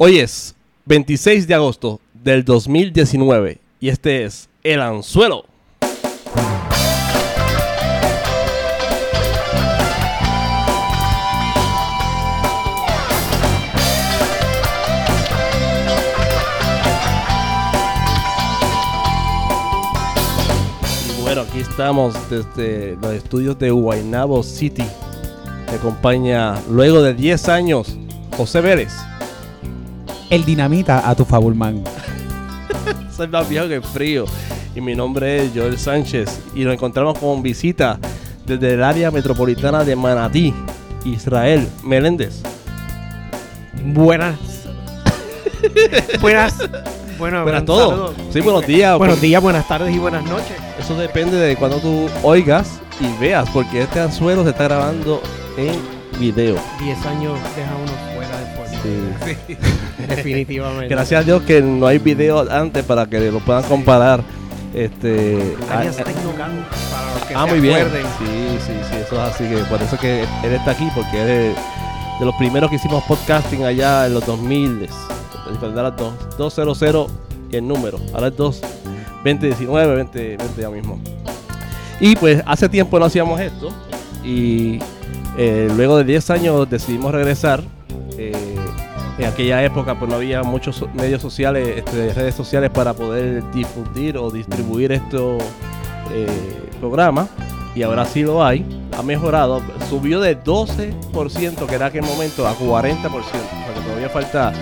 Hoy 0.00 0.20
es 0.20 0.54
26 0.84 1.48
de 1.48 1.54
agosto 1.54 2.00
del 2.14 2.44
2019 2.44 3.58
y 3.80 3.88
este 3.88 4.22
es 4.22 4.48
El 4.62 4.80
Anzuelo. 4.80 5.44
Bueno, 21.22 21.40
aquí 21.40 21.58
estamos 21.58 22.14
desde 22.30 22.94
los 23.02 23.14
estudios 23.14 23.58
de 23.58 23.72
Guaynabo 23.72 24.44
City. 24.44 24.84
Me 25.66 25.72
acompaña 25.72 26.54
luego 26.70 27.02
de 27.02 27.14
10 27.14 27.48
años 27.48 27.98
José 28.36 28.60
Vélez. 28.60 29.07
El 30.30 30.44
dinamita 30.44 31.08
a 31.08 31.14
tu 31.14 31.24
favor, 31.24 31.54
man. 31.54 31.82
Soy 33.16 33.28
más 33.28 33.48
viejo 33.48 33.68
que 33.68 33.76
el 33.76 33.82
frío. 33.82 34.26
Y 34.74 34.80
mi 34.80 34.94
nombre 34.94 35.44
es 35.44 35.52
Joel 35.54 35.78
Sánchez. 35.78 36.40
Y 36.54 36.64
nos 36.64 36.74
encontramos 36.74 37.18
con 37.18 37.42
visita 37.42 37.98
desde 38.46 38.74
el 38.74 38.82
área 38.82 39.10
metropolitana 39.10 39.84
de 39.84 39.96
Manatí, 39.96 40.54
Israel 41.04 41.66
Meléndez. 41.82 42.42
Buenas. 43.84 44.36
buenas. 46.20 46.56
Bueno, 47.18 47.42
Buenas 47.42 47.62
a 47.62 47.64
todos. 47.64 47.90
saludo. 47.90 48.32
Sí, 48.32 48.40
buenos 48.40 48.66
días. 48.66 48.98
Buenos 48.98 49.20
días, 49.20 49.42
buenas 49.42 49.66
tardes 49.66 49.94
y 49.94 49.98
buenas 49.98 50.24
noches. 50.24 50.56
Eso 50.78 50.94
depende 50.94 51.36
de 51.36 51.56
cuando 51.56 51.78
tú 51.78 52.08
oigas 52.22 52.80
y 53.00 53.20
veas, 53.20 53.48
porque 53.50 53.82
este 53.82 54.00
anzuelo 54.00 54.44
se 54.44 54.50
está 54.50 54.64
grabando 54.64 55.20
en 55.56 55.74
video. 56.20 56.56
Diez 56.80 57.04
años 57.06 57.38
deja 57.56 57.72
uno 57.74 58.07
Sí. 59.24 59.56
Definitivamente. 60.08 60.88
Gracias 60.88 61.20
a 61.20 61.24
Dios 61.24 61.42
que 61.42 61.60
no 61.62 61.86
hay 61.86 61.98
video 61.98 62.50
antes 62.50 62.84
para 62.84 63.06
que 63.06 63.30
lo 63.30 63.40
puedan 63.40 63.62
comparar. 63.64 64.22
Este, 64.74 65.56
ah, 65.70 65.80
Tecnocan, 65.82 66.64
para 66.90 67.14
los 67.14 67.22
que 67.24 67.34
Ah, 67.34 67.44
se 67.46 67.50
muy 67.50 67.60
bien. 67.60 67.86
Sí, 68.18 68.58
sí, 68.66 68.72
sí, 68.90 68.96
eso 69.04 69.14
es 69.14 69.34
así. 69.34 69.44
Que 69.44 69.56
por 69.64 69.82
eso 69.82 69.94
es 69.94 70.00
que 70.00 70.22
él 70.44 70.52
está 70.52 70.72
aquí, 70.72 70.88
porque 70.94 71.22
él 71.22 71.28
es 71.28 71.56
de 72.20 72.24
los 72.26 72.34
primeros 72.36 72.68
que 72.70 72.76
hicimos 72.76 73.02
podcasting 73.04 73.64
allá 73.64 74.06
en 74.06 74.14
los 74.14 74.24
2000. 74.26 74.88
Cuando 75.58 75.80
era 75.80 75.90
dos- 75.90 76.14
200 76.36 77.10
y 77.50 77.56
el 77.56 77.66
número. 77.66 77.98
Ahora 78.12 78.28
es 78.28 78.36
2, 78.36 78.60
2019, 79.24 79.94
20, 79.96 80.36
20 80.36 80.60
ya 80.62 80.68
mismo. 80.70 81.00
Y 82.00 82.14
pues 82.16 82.42
hace 82.46 82.68
tiempo 82.68 82.98
no 82.98 83.06
hacíamos 83.06 83.40
esto. 83.40 83.70
Y 84.22 84.78
eh, 85.38 85.68
luego 85.74 85.96
de 85.96 86.04
10 86.04 86.30
años 86.30 86.68
decidimos 86.68 87.12
regresar. 87.12 87.62
En 89.18 89.26
aquella 89.26 89.64
época 89.64 89.98
pues 89.98 90.08
no 90.08 90.16
había 90.16 90.42
muchos 90.44 90.84
medios 90.94 91.20
sociales, 91.20 91.78
este, 91.78 92.12
redes 92.14 92.36
sociales 92.36 92.70
para 92.70 92.94
poder 92.94 93.42
difundir 93.50 94.16
o 94.16 94.30
distribuir 94.30 94.92
estos 94.92 95.42
eh, 96.12 96.70
programas. 96.78 97.28
Y 97.74 97.82
ahora 97.82 98.04
sí 98.04 98.22
lo 98.22 98.44
hay. 98.44 98.64
Ha 98.96 99.02
mejorado. 99.02 99.60
Subió 99.88 100.20
de 100.20 100.40
12% 100.40 101.66
que 101.66 101.74
era 101.74 101.86
aquel 101.86 102.02
momento 102.02 102.46
a 102.46 102.54
40%. 102.56 103.10
O 103.10 103.80
todavía 103.82 104.08
falta 104.08 104.52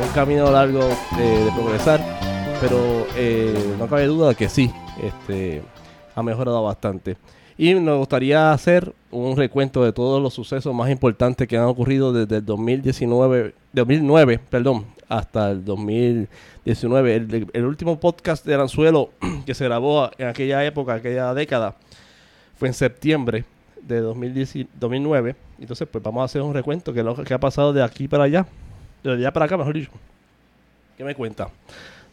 un 0.00 0.08
camino 0.08 0.50
largo 0.50 0.80
de, 1.16 1.44
de 1.44 1.52
progresar. 1.52 2.00
Pero 2.60 3.06
eh, 3.16 3.74
no 3.78 3.86
cabe 3.86 4.06
duda 4.06 4.30
de 4.30 4.34
que 4.34 4.48
sí. 4.48 4.72
Este, 5.02 5.62
ha 6.14 6.22
mejorado 6.22 6.62
bastante. 6.62 7.16
Y 7.60 7.74
nos 7.74 7.98
gustaría 7.98 8.52
hacer 8.52 8.94
un 9.10 9.36
recuento 9.36 9.84
de 9.84 9.92
todos 9.92 10.22
los 10.22 10.32
sucesos 10.32 10.74
más 10.74 10.88
importantes 10.90 11.46
que 11.46 11.58
han 11.58 11.66
ocurrido 11.66 12.10
desde 12.10 12.36
el 12.36 12.46
2019, 12.46 13.54
2009, 13.74 14.40
perdón, 14.48 14.86
hasta 15.10 15.50
el 15.50 15.62
2019. 15.62 17.14
El, 17.14 17.48
el 17.52 17.64
último 17.66 18.00
podcast 18.00 18.46
de 18.46 18.54
Aranzuelo 18.54 19.10
que 19.44 19.52
se 19.52 19.66
grabó 19.66 20.10
en 20.16 20.28
aquella 20.28 20.64
época, 20.64 20.94
aquella 20.94 21.34
década, 21.34 21.76
fue 22.56 22.68
en 22.68 22.72
septiembre 22.72 23.44
de 23.82 24.00
2010 24.00 24.66
2009. 24.80 25.36
Entonces, 25.58 25.86
pues 25.86 26.02
vamos 26.02 26.22
a 26.22 26.24
hacer 26.24 26.40
un 26.40 26.54
recuento 26.54 26.94
que 26.94 27.02
lo 27.02 27.14
que 27.14 27.34
ha 27.34 27.40
pasado 27.40 27.74
de 27.74 27.82
aquí 27.82 28.08
para 28.08 28.24
allá, 28.24 28.46
de 29.04 29.12
allá 29.12 29.34
para 29.34 29.44
acá, 29.44 29.58
mejor 29.58 29.74
dicho. 29.74 29.90
¿Qué 30.96 31.04
me 31.04 31.14
cuenta? 31.14 31.50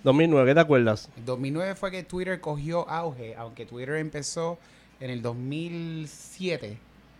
2009, 0.03 0.51
¿qué 0.51 0.55
te 0.55 0.59
acuerdas? 0.59 1.09
El 1.15 1.23
2009 1.23 1.75
fue 1.75 1.89
que 1.89 2.03
Twitter 2.03 2.41
cogió 2.41 2.89
auge, 2.89 3.33
aunque 3.37 3.65
Twitter 3.65 3.95
empezó 3.95 4.57
en 4.99 5.09
el 5.09 5.21
2007. 5.21 6.77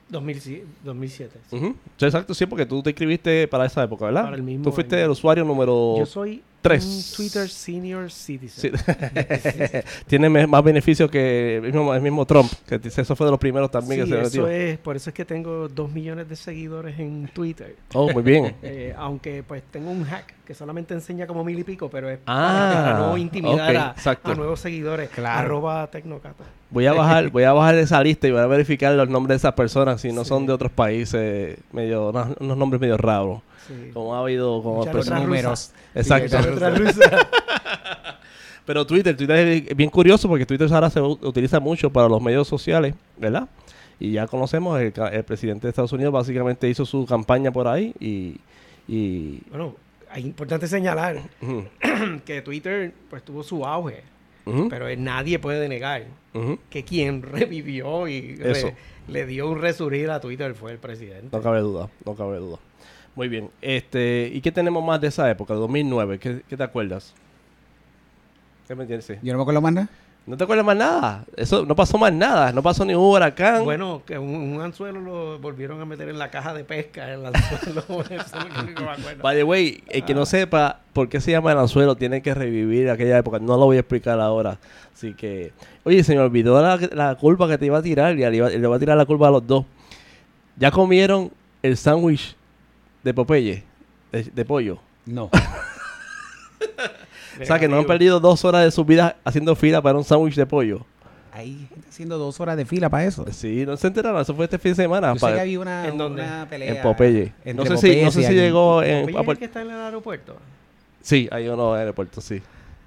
2007. 0.10 0.66
2007 0.84 1.40
sí. 1.50 1.56
Ujú. 1.58 1.76
Sí, 1.98 2.06
exacto, 2.06 2.34
sí, 2.34 2.46
porque 2.46 2.66
tú 2.66 2.82
te 2.82 2.92
inscribiste 2.92 3.48
para 3.48 3.66
esa 3.66 3.84
época, 3.84 4.06
¿verdad? 4.06 4.24
Para 4.24 4.38
el 4.38 4.44
mismo 4.44 4.64
tú 4.64 4.72
fuiste 4.72 4.96
año. 4.96 5.06
el 5.06 5.12
usuario 5.12 5.44
número 5.44 5.96
Yo 5.98 6.06
soy 6.06 6.42
tres. 6.62 6.86
un 6.86 7.16
Twitter 7.16 7.50
Senior 7.50 8.12
Citizen. 8.12 8.72
Sí. 8.78 8.84
Tiene 10.08 10.30
más 10.48 10.64
beneficios 10.64 11.10
que 11.10 11.58
el 11.58 11.62
mismo, 11.64 11.94
el 11.94 12.02
mismo 12.02 12.26
Trump, 12.26 12.52
que 12.68 12.78
dice, 12.80 13.02
eso 13.02 13.16
fue 13.16 13.26
de 13.26 13.32
los 13.32 13.40
primeros 13.40 13.70
también 13.72 14.06
Sí, 14.06 14.12
que 14.12 14.16
se 14.16 14.22
eso 14.22 14.42
metió. 14.44 14.48
es, 14.48 14.78
por 14.80 14.96
eso 14.96 15.10
es 15.10 15.14
que 15.14 15.26
tengo 15.26 15.68
dos 15.68 15.92
millones 15.92 16.28
de 16.30 16.36
seguidores 16.36 17.00
en 17.00 17.28
Twitter. 17.34 17.76
Oh, 17.94 18.12
muy 18.12 18.24
bien. 18.24 18.56
Eh, 18.64 18.94
aunque 18.98 19.44
pues 19.44 19.64
tengo 19.72 19.90
un 19.92 20.04
hack 20.04 20.34
que 20.46 20.54
solamente 20.54 20.94
enseña 20.94 21.26
como 21.28 21.44
mil 21.44 21.58
y 21.60 21.64
pico, 21.64 21.90
pero 21.90 22.10
es 22.10 22.20
Ah, 22.26 22.72
para 22.74 23.00
no 23.00 23.18
intimidar 23.18 23.96
a, 23.96 24.36
nuevos 24.36 24.60
seguidores. 24.60 25.10
Claro. 25.10 25.40
Arroba 25.40 25.88
Tecnocata. 25.88 26.44
Voy 26.70 26.86
a 26.86 26.94
bajar, 26.94 27.30
voy 27.30 27.44
a 27.44 27.54
bajar 27.54 27.76
esa 27.76 28.02
lista 28.04 28.28
y 28.28 28.32
voy 28.32 28.42
a 28.42 28.46
verificar 28.48 28.94
los 28.94 29.08
nombres 29.10 29.36
de 29.36 29.38
esas 29.38 29.54
personas 29.54 30.02
si 30.02 30.12
no 30.12 30.24
Sí. 30.24 30.30
son 30.30 30.46
de 30.46 30.54
otros 30.54 30.72
países, 30.72 31.58
medio, 31.72 32.10
unos, 32.10 32.36
unos 32.40 32.58
nombres 32.58 32.82
medio 32.82 32.98
raros. 32.98 33.42
Sí. 33.68 33.92
Como 33.94 34.16
ha 34.16 34.20
habido 34.20 34.62
como 34.62 34.86
números. 34.86 35.72
Exacto. 35.94 36.38
Pero 38.66 38.86
Twitter, 38.86 39.16
Twitter 39.16 39.48
es 39.48 39.76
bien 39.78 39.90
curioso 39.90 40.28
porque 40.28 40.46
Twitter 40.46 40.68
ahora 40.74 40.90
se 40.90 41.00
utiliza 41.02 41.60
mucho 41.62 41.90
para 41.90 42.10
los 42.10 42.22
medios 42.22 42.50
sociales, 42.50 42.96
¿verdad? 43.18 43.48
Y 43.98 44.12
ya 44.12 44.28
conocemos, 44.28 44.80
el, 44.80 44.92
presidente 45.24 45.68
de 45.68 45.70
Estados 45.70 45.94
Unidos 45.94 46.12
básicamente 46.14 46.70
hizo 46.70 46.86
su 46.86 47.06
campaña 47.06 47.52
por 47.52 47.68
ahí 47.68 47.96
y... 48.00 48.38
y 48.88 49.40
Bueno, 49.50 49.76
es 50.14 50.24
importante 50.24 50.68
señalar 50.68 51.22
que 52.26 52.42
Twitter 52.42 52.94
pues 53.10 53.24
tuvo 53.24 53.42
su 53.42 53.66
auge, 53.66 54.04
pero 54.70 54.88
eh, 54.88 54.98
nadie 54.98 55.40
puede 55.40 55.68
negar 55.70 56.04
que 56.70 56.84
quien 56.84 57.22
revivió 57.24 58.08
y 58.08 58.36
re- 58.36 58.76
le 59.08 59.26
dio 59.26 59.50
un 59.50 59.62
resurgir 59.62 60.10
a 60.12 60.20
Twitter 60.20 60.54
fue 60.54 60.74
el 60.74 60.78
presidente. 60.78 61.30
No 61.32 61.42
cabe 61.42 61.62
duda, 61.62 61.90
no 62.06 62.16
cabe 62.16 62.38
duda. 62.38 62.60
Muy 63.18 63.30
bien. 63.30 63.50
Este, 63.64 64.30
¿Y 64.32 64.42
qué 64.42 64.52
tenemos 64.52 64.86
más 64.86 65.02
de 65.02 65.08
esa 65.08 65.28
época, 65.32 65.56
2009? 65.56 66.20
¿Qué, 66.20 66.44
qué 66.48 66.56
te 66.56 66.62
acuerdas? 66.62 67.16
¿Qué 68.68 68.76
me 68.76 68.84
entiendes? 68.84 69.08
Sí. 69.08 69.16
Yo 69.24 69.34
no 69.34 69.40
me 69.40 69.42
acuerdo 69.42 69.60
más 69.60 69.74
nada. 69.74 69.90
¿No 70.28 70.38
te 70.38 70.44
acuerdas 70.44 70.64
más 70.64 70.78
nada? 70.78 71.26
Eso 71.36 71.66
no 71.66 71.76
pasó 71.76 71.98
más 71.98 72.14
nada. 72.14 72.52
No 72.52 72.62
pasó 72.62 72.86
ni 72.86 72.94
un 72.94 73.02
huracán. 73.02 73.64
Bueno, 73.64 74.04
que 74.06 74.20
un, 74.20 74.36
un 74.36 74.62
anzuelo 74.62 75.00
lo 75.00 75.40
volvieron 75.40 75.82
a 75.82 75.86
meter 75.86 76.10
en 76.10 76.20
la 76.20 76.30
caja 76.30 76.54
de 76.54 76.64
pesca, 76.64 77.12
el 77.12 77.26
anzuelo. 77.26 77.82
eso 78.12 78.38
es 78.38 78.54
lo 78.54 78.62
único 78.62 78.82
que 78.82 78.86
me 78.86 78.92
acuerdo. 78.92 79.24
By 79.24 79.36
the 79.36 79.44
way, 79.44 79.84
el 79.88 80.06
que 80.06 80.14
no 80.14 80.28
sepa 80.28 80.82
por 80.94 81.10
qué 81.10 81.20
se 81.20 81.32
llama 81.32 81.54
el 81.54 81.58
anzuelo 81.58 81.96
tiene 81.96 82.22
que 82.22 82.36
revivir 82.36 82.92
aquella 82.92 83.18
época. 83.18 83.40
No 83.40 83.58
lo 83.58 83.66
voy 83.66 83.78
a 83.78 83.80
explicar 83.80 84.20
ahora. 84.20 84.60
Así 84.94 85.16
que, 85.16 85.54
oye, 85.86 86.04
se 86.04 86.14
me 86.14 86.22
olvidó 86.22 86.62
la, 86.62 86.78
la 86.94 87.16
curva 87.16 87.48
que 87.48 87.58
te 87.58 87.66
iba 87.66 87.80
a 87.80 87.82
tirar 87.82 88.14
y 88.14 88.18
le 88.18 88.36
iba, 88.36 88.48
le 88.48 88.58
iba 88.58 88.76
a 88.76 88.80
tirar 88.80 88.96
la 88.96 89.08
curva 89.08 89.30
a 89.30 89.32
los 89.32 89.48
dos. 89.48 89.66
¿Ya 90.56 90.70
comieron 90.70 91.32
el 91.64 91.78
sándwich 91.78 92.37
de 93.04 93.14
Popeye? 93.14 93.64
De, 94.12 94.24
de 94.24 94.46
pollo. 94.46 94.80
No. 95.06 95.30
O 97.40 97.46
sea, 97.46 97.60
que 97.60 97.68
no 97.68 97.78
han 97.78 97.86
perdido 97.86 98.20
dos 98.20 98.44
horas 98.46 98.64
de 98.64 98.72
su 98.72 98.84
vida 98.84 99.16
haciendo 99.24 99.56
fila 99.56 99.80
para 99.80 99.96
un 99.98 100.04
sándwich 100.04 100.34
de 100.36 100.48
pollo. 100.48 100.84
Ahí 101.32 101.68
gente 101.70 101.88
haciendo 101.90 102.18
dos 102.18 102.40
horas 102.40 102.58
de 102.58 102.66
fila 102.66 102.90
para 102.90 103.06
eso. 103.06 103.26
Sí, 103.32 103.64
no 103.64 103.78
se 103.78 103.86
enteraron. 103.86 104.20
Eso 104.20 104.34
fue 104.34 104.46
este 104.46 104.58
fin 104.58 104.72
de 104.72 104.76
semana. 104.76 105.10
Yo 105.10 105.16
sé 105.16 105.22
para- 105.22 105.36
que 105.36 105.42
había 105.42 105.60
una, 105.60 105.88
¿En 105.88 105.98
dónde? 106.00 106.24
una 106.24 106.48
pelea. 106.50 106.76
en 106.78 106.82
Popeye. 106.82 107.34
No 107.54 107.64
sé 107.64 107.78
si, 107.78 108.02
no 108.02 108.10
sé 108.10 108.22
si 108.22 108.26
allí. 108.28 108.36
llegó 108.38 108.82
en... 108.82 109.06
Popeye 109.12 109.22
es 109.22 109.28
el 109.30 109.38
que 109.38 109.46
está 109.46 109.62
en 109.62 109.70
el 109.70 109.78
aeropuerto. 109.80 110.36
Sí, 111.02 111.30
hay 111.32 111.48
uno 111.48 111.70
en 111.70 111.74
el 111.76 111.80
aeropuerto, 111.82 112.22
sí. 112.22 112.42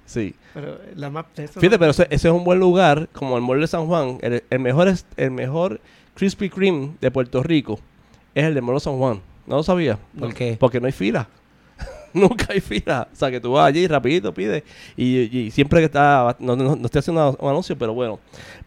Sí. 0.05 0.35
Pero 0.53 0.77
la 0.95 1.07
eso 1.37 1.59
Fíjate, 1.61 1.69
no- 1.69 1.79
pero 1.79 1.91
ese, 1.91 2.03
ese 2.09 2.27
es 2.27 2.33
un 2.33 2.43
buen 2.43 2.59
lugar, 2.59 3.07
como 3.13 3.37
el 3.37 3.43
Mall 3.43 3.61
de 3.61 3.67
San 3.67 3.87
Juan. 3.87 4.17
El, 4.21 4.43
el 4.49 4.59
mejor 4.59 4.89
es 4.89 5.05
el 5.15 5.31
mejor 5.31 5.79
Krispy 6.15 6.49
Kreme 6.49 6.91
de 6.99 7.09
Puerto 7.09 7.41
Rico 7.41 7.79
es 8.35 8.43
el 8.43 8.53
de 8.53 8.59
Mall 8.59 8.75
de 8.75 8.81
San 8.81 8.97
Juan. 8.97 9.21
¿No 9.51 9.57
lo 9.57 9.63
sabía? 9.63 9.99
¿Por 10.17 10.33
qué? 10.33 10.55
Porque 10.57 10.79
no 10.79 10.85
hay 10.85 10.93
fila. 10.93 11.27
Nunca 12.13 12.45
hay 12.53 12.61
fila. 12.61 13.09
O 13.11 13.15
sea, 13.17 13.29
que 13.29 13.41
tú 13.41 13.51
vas 13.51 13.67
allí 13.67 13.85
rapidito, 13.85 14.33
pides. 14.33 14.63
Y, 14.95 15.23
y 15.37 15.51
siempre 15.51 15.79
que 15.79 15.87
está... 15.87 16.37
No, 16.39 16.55
no, 16.55 16.77
no 16.77 16.85
estoy 16.85 16.99
haciendo 16.99 17.35
un 17.37 17.49
anuncio, 17.49 17.77
pero 17.77 17.93
bueno. 17.93 18.17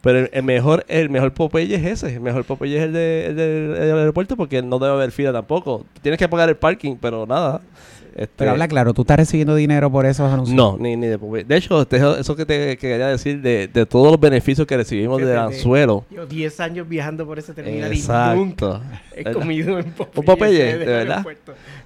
Pero 0.02 0.18
el, 0.18 0.30
el 0.30 0.42
mejor 0.42 0.84
el 0.86 1.08
mejor 1.08 1.32
Popeye 1.32 1.74
es 1.74 1.86
ese. 1.86 2.16
El 2.16 2.20
mejor 2.20 2.44
Popeye 2.44 2.76
es 2.76 2.82
el, 2.82 2.92
de, 2.92 3.26
el 3.28 3.34
del, 3.36 3.76
el 3.76 3.86
del 3.86 3.98
aeropuerto 3.98 4.36
porque 4.36 4.60
no 4.60 4.78
debe 4.78 4.92
haber 4.92 5.10
fila 5.10 5.32
tampoco. 5.32 5.86
Tienes 6.02 6.18
que 6.18 6.28
pagar 6.28 6.50
el 6.50 6.56
parking, 6.56 6.96
pero 7.00 7.24
nada. 7.24 7.62
Este, 8.14 8.28
Pero 8.36 8.52
habla 8.52 8.68
claro, 8.68 8.94
¿tú 8.94 9.02
estás 9.02 9.16
recibiendo 9.16 9.56
dinero 9.56 9.90
por 9.90 10.06
esos 10.06 10.32
anuncios? 10.32 10.54
No, 10.56 10.76
ni, 10.78 10.94
ni 10.96 11.08
de 11.08 11.18
Popeye. 11.18 11.42
De 11.44 11.56
hecho, 11.56 11.82
eso 11.90 12.36
que 12.36 12.46
te 12.46 12.76
quería 12.78 13.08
decir 13.08 13.42
de, 13.42 13.66
de 13.66 13.86
todos 13.86 14.10
los 14.12 14.20
beneficios 14.20 14.66
que 14.68 14.76
recibimos 14.76 15.18
del 15.18 15.28
de- 15.30 15.36
anzuelo. 15.36 16.04
Yo 16.10 16.24
10 16.24 16.60
años 16.60 16.88
viajando 16.88 17.26
por 17.26 17.38
ese 17.40 17.52
terminal 17.54 17.92
y 17.92 17.98
nunca 17.98 18.34
Exacto. 18.34 18.80
he 19.16 19.24
comido 19.32 19.78
en 19.80 19.90
Popeye. 19.92 20.12
¿Un 20.20 20.24
Popeye? 20.24 20.78
¿De 20.78 20.84
verdad? 20.84 21.26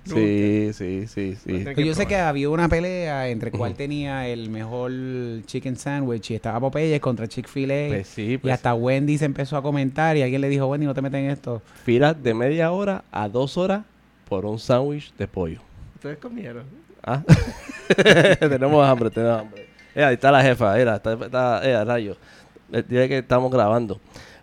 Sí, 0.04 0.70
sí, 0.74 1.06
sí, 1.06 1.34
sí. 1.36 1.50
Pues 1.50 1.64
Pero 1.64 1.80
yo 1.82 1.94
sé 1.94 2.06
que 2.06 2.16
había 2.16 2.48
una 2.50 2.68
pelea 2.68 3.28
entre 3.28 3.50
cuál 3.50 3.74
tenía 3.74 4.28
el 4.28 4.50
mejor 4.50 4.92
chicken 5.46 5.76
sandwich 5.76 6.30
y 6.30 6.34
estaba 6.34 6.60
Popeye 6.60 7.00
contra 7.00 7.26
Chick-fil-A. 7.26 7.88
Pues 7.88 8.06
sí, 8.08 8.32
y 8.32 8.38
pues, 8.38 8.52
hasta 8.54 8.74
Wendy 8.74 9.18
se 9.18 9.24
empezó 9.24 9.56
a 9.56 9.62
comentar 9.62 10.16
y 10.16 10.22
alguien 10.22 10.40
le 10.40 10.48
dijo, 10.48 10.66
Wendy, 10.66 10.86
no 10.86 10.94
te 10.94 11.02
metes 11.02 11.20
en 11.20 11.30
esto. 11.30 11.62
filas 11.84 12.22
de 12.22 12.34
media 12.34 12.70
hora 12.70 13.04
a 13.12 13.28
dos 13.28 13.56
horas 13.56 13.82
por 14.28 14.44
un 14.46 14.58
sándwich 14.58 15.12
de 15.16 15.26
pollo. 15.26 15.60
Ustedes 15.98 16.18
comieron. 16.18 16.62
¿Ah? 17.02 17.24
tenemos 18.38 18.86
hambre, 18.86 19.10
tenemos 19.10 19.40
hambre. 19.40 19.66
Eh, 19.96 20.04
ahí 20.04 20.14
está 20.14 20.30
la 20.30 20.40
jefa, 20.42 20.78
era, 20.78 20.94
está, 20.94 21.12
está 21.14 21.60
eh, 21.64 21.84
rayo. 21.84 22.16
Eh, 22.72 22.84
Dile 22.86 23.08
que 23.08 23.18
estamos 23.18 23.50
grabando. 23.50 23.98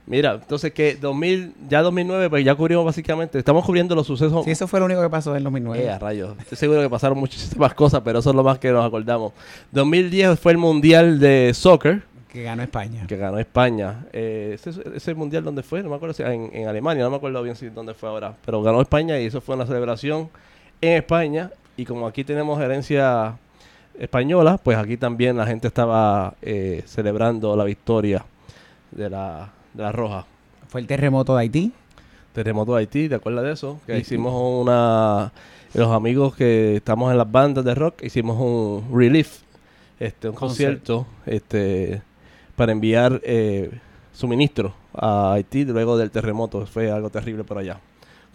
Mira, 0.06 0.34
entonces 0.34 0.74
que 0.74 0.98
2000, 0.98 1.54
ya 1.70 1.82
2009, 1.82 2.30
pues 2.30 2.44
ya 2.44 2.56
cubrimos 2.56 2.84
básicamente, 2.84 3.40
estamos 3.40 3.64
cubriendo 3.64 3.96
los 3.96 4.06
sucesos. 4.06 4.44
Sí, 4.44 4.52
eso 4.52 4.68
fue 4.68 4.82
lo 4.82 4.86
único 4.86 5.02
que 5.02 5.10
pasó 5.10 5.34
en 5.34 5.46
2009. 5.46 5.82
Eh, 5.82 5.90
a 5.90 5.98
rayos. 5.98 6.36
Estoy 6.40 6.58
seguro 6.58 6.82
que 6.82 6.90
pasaron 6.90 7.18
muchísimas 7.20 7.74
cosas, 7.74 8.02
pero 8.04 8.20
eso 8.20 8.32
es 8.32 8.36
lo 8.36 8.44
más 8.44 8.60
que 8.60 8.74
nos 8.74 8.86
acordamos. 8.86 9.32
2010 9.72 10.38
fue 10.38 10.52
el 10.52 10.58
Mundial 10.58 11.20
de 11.20 11.54
Soccer, 11.54 12.02
Que 12.34 12.44
ganó 12.44 12.64
España. 12.64 13.08
que 13.08 13.16
ganó 13.16 13.40
España. 13.40 14.08
Eh, 14.12 14.52
ese, 14.62 14.72
ese 14.94 15.14
mundial 15.16 15.46
dónde 15.46 15.64
fue, 15.64 15.82
no 15.82 15.90
me 15.90 15.96
acuerdo 15.96 16.14
si 16.14 16.22
en, 16.22 16.50
en 16.52 16.68
Alemania, 16.68 17.06
no 17.06 17.12
me 17.12 17.16
acuerdo 17.16 17.42
bien 17.42 17.56
si 17.56 17.70
dónde 17.70 17.94
fue 17.94 18.10
ahora, 18.10 18.36
pero 18.46 18.62
ganó 18.62 18.82
España 18.82 19.18
y 19.22 19.28
eso 19.28 19.40
fue 19.40 19.56
una 19.56 19.66
celebración 19.66 20.30
en 20.82 20.94
España 20.98 21.52
y 21.78 21.86
como 21.86 22.08
aquí 22.08 22.24
tenemos 22.24 22.60
herencia 22.62 23.38
española, 24.00 24.58
pues 24.62 24.78
aquí 24.78 24.98
también 24.98 25.38
la 25.38 25.46
gente 25.46 25.68
estaba 25.68 26.36
eh, 26.42 26.84
celebrando 26.86 27.56
la 27.56 27.64
victoria 27.64 28.26
de 28.92 29.10
la, 29.10 29.52
de 29.74 29.84
la 29.84 29.92
Roja. 29.92 30.26
Fue 30.68 30.82
el 30.82 30.88
terremoto 30.88 31.36
de 31.36 31.42
Haití. 31.42 31.72
Terremoto 32.34 32.74
de 32.74 32.80
Haití, 32.80 33.08
¿te 33.10 33.16
acuerdas 33.16 33.46
de 33.46 33.52
eso? 33.54 33.80
Que 33.86 33.96
Sí. 33.96 34.02
hicimos 34.02 34.34
una... 34.36 35.32
Los 35.74 35.92
amigos 35.92 36.36
que 36.36 36.78
estamos 36.78 37.12
en 37.12 37.18
las 37.18 37.30
bandas 37.30 37.66
de 37.66 37.76
rock, 37.76 38.02
hicimos 38.04 38.38
un 38.40 38.88
relief, 38.98 39.40
este, 40.00 40.30
un 40.30 40.36
concierto, 40.36 41.06
este, 41.26 42.02
para 42.56 42.72
enviar 42.72 43.20
eh, 43.26 43.72
suministro 44.14 44.74
a 44.94 45.34
Haití 45.34 45.66
luego 45.66 45.98
del 45.98 46.12
terremoto. 46.12 46.66
Fue 46.66 46.90
algo 46.90 47.10
terrible 47.10 47.44
por 47.44 47.58
allá. 47.58 47.78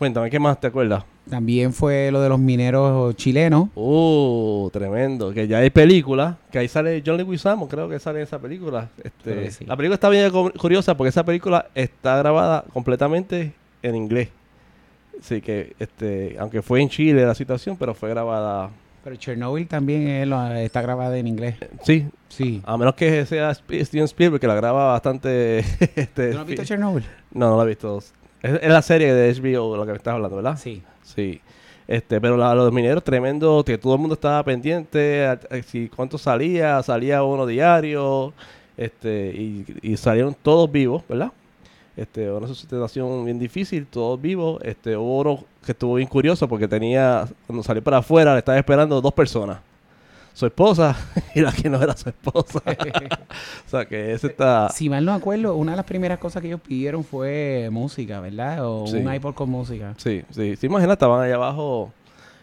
Cuéntame, 0.00 0.30
¿qué 0.30 0.38
más 0.40 0.58
te 0.58 0.66
acuerdas? 0.68 1.04
También 1.28 1.74
fue 1.74 2.10
lo 2.10 2.22
de 2.22 2.30
los 2.30 2.38
mineros 2.38 3.14
chilenos. 3.16 3.68
Uh, 3.74 4.70
tremendo. 4.72 5.30
Que 5.30 5.46
ya 5.46 5.58
hay 5.58 5.68
película, 5.68 6.38
que 6.50 6.58
ahí 6.58 6.68
sale 6.68 7.02
John 7.04 7.18
Leguizamo, 7.18 7.68
creo 7.68 7.86
que 7.86 7.98
sale 7.98 8.20
en 8.20 8.22
esa 8.24 8.38
película. 8.38 8.88
Este, 9.04 9.50
sí. 9.50 9.66
La 9.66 9.76
película 9.76 9.96
está 9.96 10.08
bien 10.08 10.30
cu- 10.30 10.52
curiosa 10.58 10.96
porque 10.96 11.10
esa 11.10 11.22
película 11.22 11.66
está 11.74 12.16
grabada 12.16 12.64
completamente 12.72 13.52
en 13.82 13.94
inglés. 13.94 14.30
Así 15.20 15.42
que, 15.42 15.74
este, 15.78 16.34
aunque 16.40 16.62
fue 16.62 16.80
en 16.80 16.88
Chile 16.88 17.26
la 17.26 17.34
situación, 17.34 17.76
pero 17.78 17.92
fue 17.92 18.08
grabada, 18.08 18.70
Pero 19.04 19.16
Chernobyl 19.16 19.68
también 19.68 20.08
es 20.08 20.26
lo- 20.26 20.50
está 20.54 20.80
grabada 20.80 21.18
en 21.18 21.26
inglés. 21.26 21.56
sí, 21.82 22.06
Sí. 22.30 22.62
a 22.64 22.78
menos 22.78 22.94
que 22.94 23.26
sea 23.26 23.52
Steven 23.54 24.04
Spielberg 24.04 24.40
que 24.40 24.46
la 24.46 24.54
graba 24.54 24.92
bastante. 24.92 25.58
este, 25.94 26.28
¿Tú 26.30 26.34
no 26.36 26.40
has 26.40 26.46
visto 26.46 26.64
Chernobyl? 26.64 27.04
no, 27.32 27.50
no 27.50 27.58
la 27.58 27.64
he 27.64 27.66
visto. 27.66 28.00
Es, 28.42 28.58
es 28.62 28.68
la 28.70 28.82
serie 28.82 29.12
de 29.14 29.32
HBO 29.34 29.76
lo 29.76 29.84
que 29.84 29.92
me 29.92 29.96
estás 29.96 30.14
hablando, 30.14 30.36
¿verdad? 30.36 30.58
Sí. 30.58 30.82
Sí. 31.02 31.40
Este, 31.88 32.20
pero 32.20 32.36
la- 32.36 32.54
los 32.54 32.72
mineros, 32.72 33.02
tremendo, 33.02 33.64
que 33.64 33.76
todo 33.76 33.94
el 33.94 34.00
mundo 34.00 34.14
estaba 34.14 34.42
pendiente, 34.44 35.26
a- 35.26 35.32
a- 35.32 35.62
si 35.62 35.88
cuánto 35.88 36.18
salía, 36.18 36.82
salía 36.82 37.22
uno 37.24 37.46
diario, 37.46 38.32
este, 38.76 39.32
y, 39.34 39.64
y 39.82 39.96
salieron 39.96 40.34
todos 40.40 40.70
vivos, 40.70 41.02
¿verdad? 41.08 41.32
Este, 41.96 42.30
una 42.30 42.46
situación 42.54 43.24
bien 43.24 43.38
difícil, 43.38 43.86
todos 43.86 44.20
vivos, 44.20 44.60
este, 44.62 44.96
hubo 44.96 45.18
uno 45.20 45.44
que 45.66 45.72
estuvo 45.72 45.94
bien 45.96 46.08
curioso 46.08 46.48
porque 46.48 46.68
tenía, 46.68 47.26
cuando 47.46 47.62
salió 47.62 47.82
para 47.82 47.98
afuera, 47.98 48.32
le 48.32 48.38
estaba 48.38 48.56
esperando 48.56 49.00
dos 49.00 49.12
personas, 49.12 49.58
su 50.32 50.46
esposa 50.46 50.96
y 51.34 51.40
la 51.40 51.52
que 51.52 51.68
no 51.68 51.82
era 51.82 51.96
su 51.96 52.08
esposa. 52.08 52.62
o 53.66 53.68
sea 53.68 53.84
que 53.86 54.12
ese 54.12 54.28
está, 54.28 54.68
Si 54.70 54.88
mal 54.88 55.04
no 55.04 55.12
acuerdo, 55.12 55.56
una 55.56 55.72
de 55.72 55.76
las 55.76 55.86
primeras 55.86 56.18
cosas 56.18 56.40
que 56.42 56.48
ellos 56.48 56.60
pidieron 56.60 57.04
fue 57.04 57.68
música, 57.70 58.20
¿verdad? 58.20 58.58
O 58.66 58.86
Sí. 58.86 58.96
un 58.98 59.12
iPod 59.14 59.34
con 59.34 59.50
música. 59.50 59.94
Sí, 59.98 60.22
sí. 60.30 60.56
Sí, 60.56 60.66
imagina, 60.66 60.94
estaban 60.94 61.22
allá 61.22 61.34
abajo. 61.36 61.92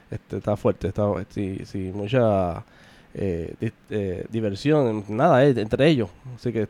Este, 0.09 0.37
está 0.37 0.55
fuerte, 0.55 0.87
está, 0.87 1.03
sí, 1.29 1.59
sí, 1.65 1.91
mucha 1.93 2.63
eh, 3.13 3.53
di- 3.59 3.73
eh, 3.89 4.25
diversión, 4.29 5.03
nada, 5.09 5.43
eh, 5.45 5.53
entre 5.57 5.87
ellos. 5.87 6.09
Así 6.35 6.53
que, 6.53 6.67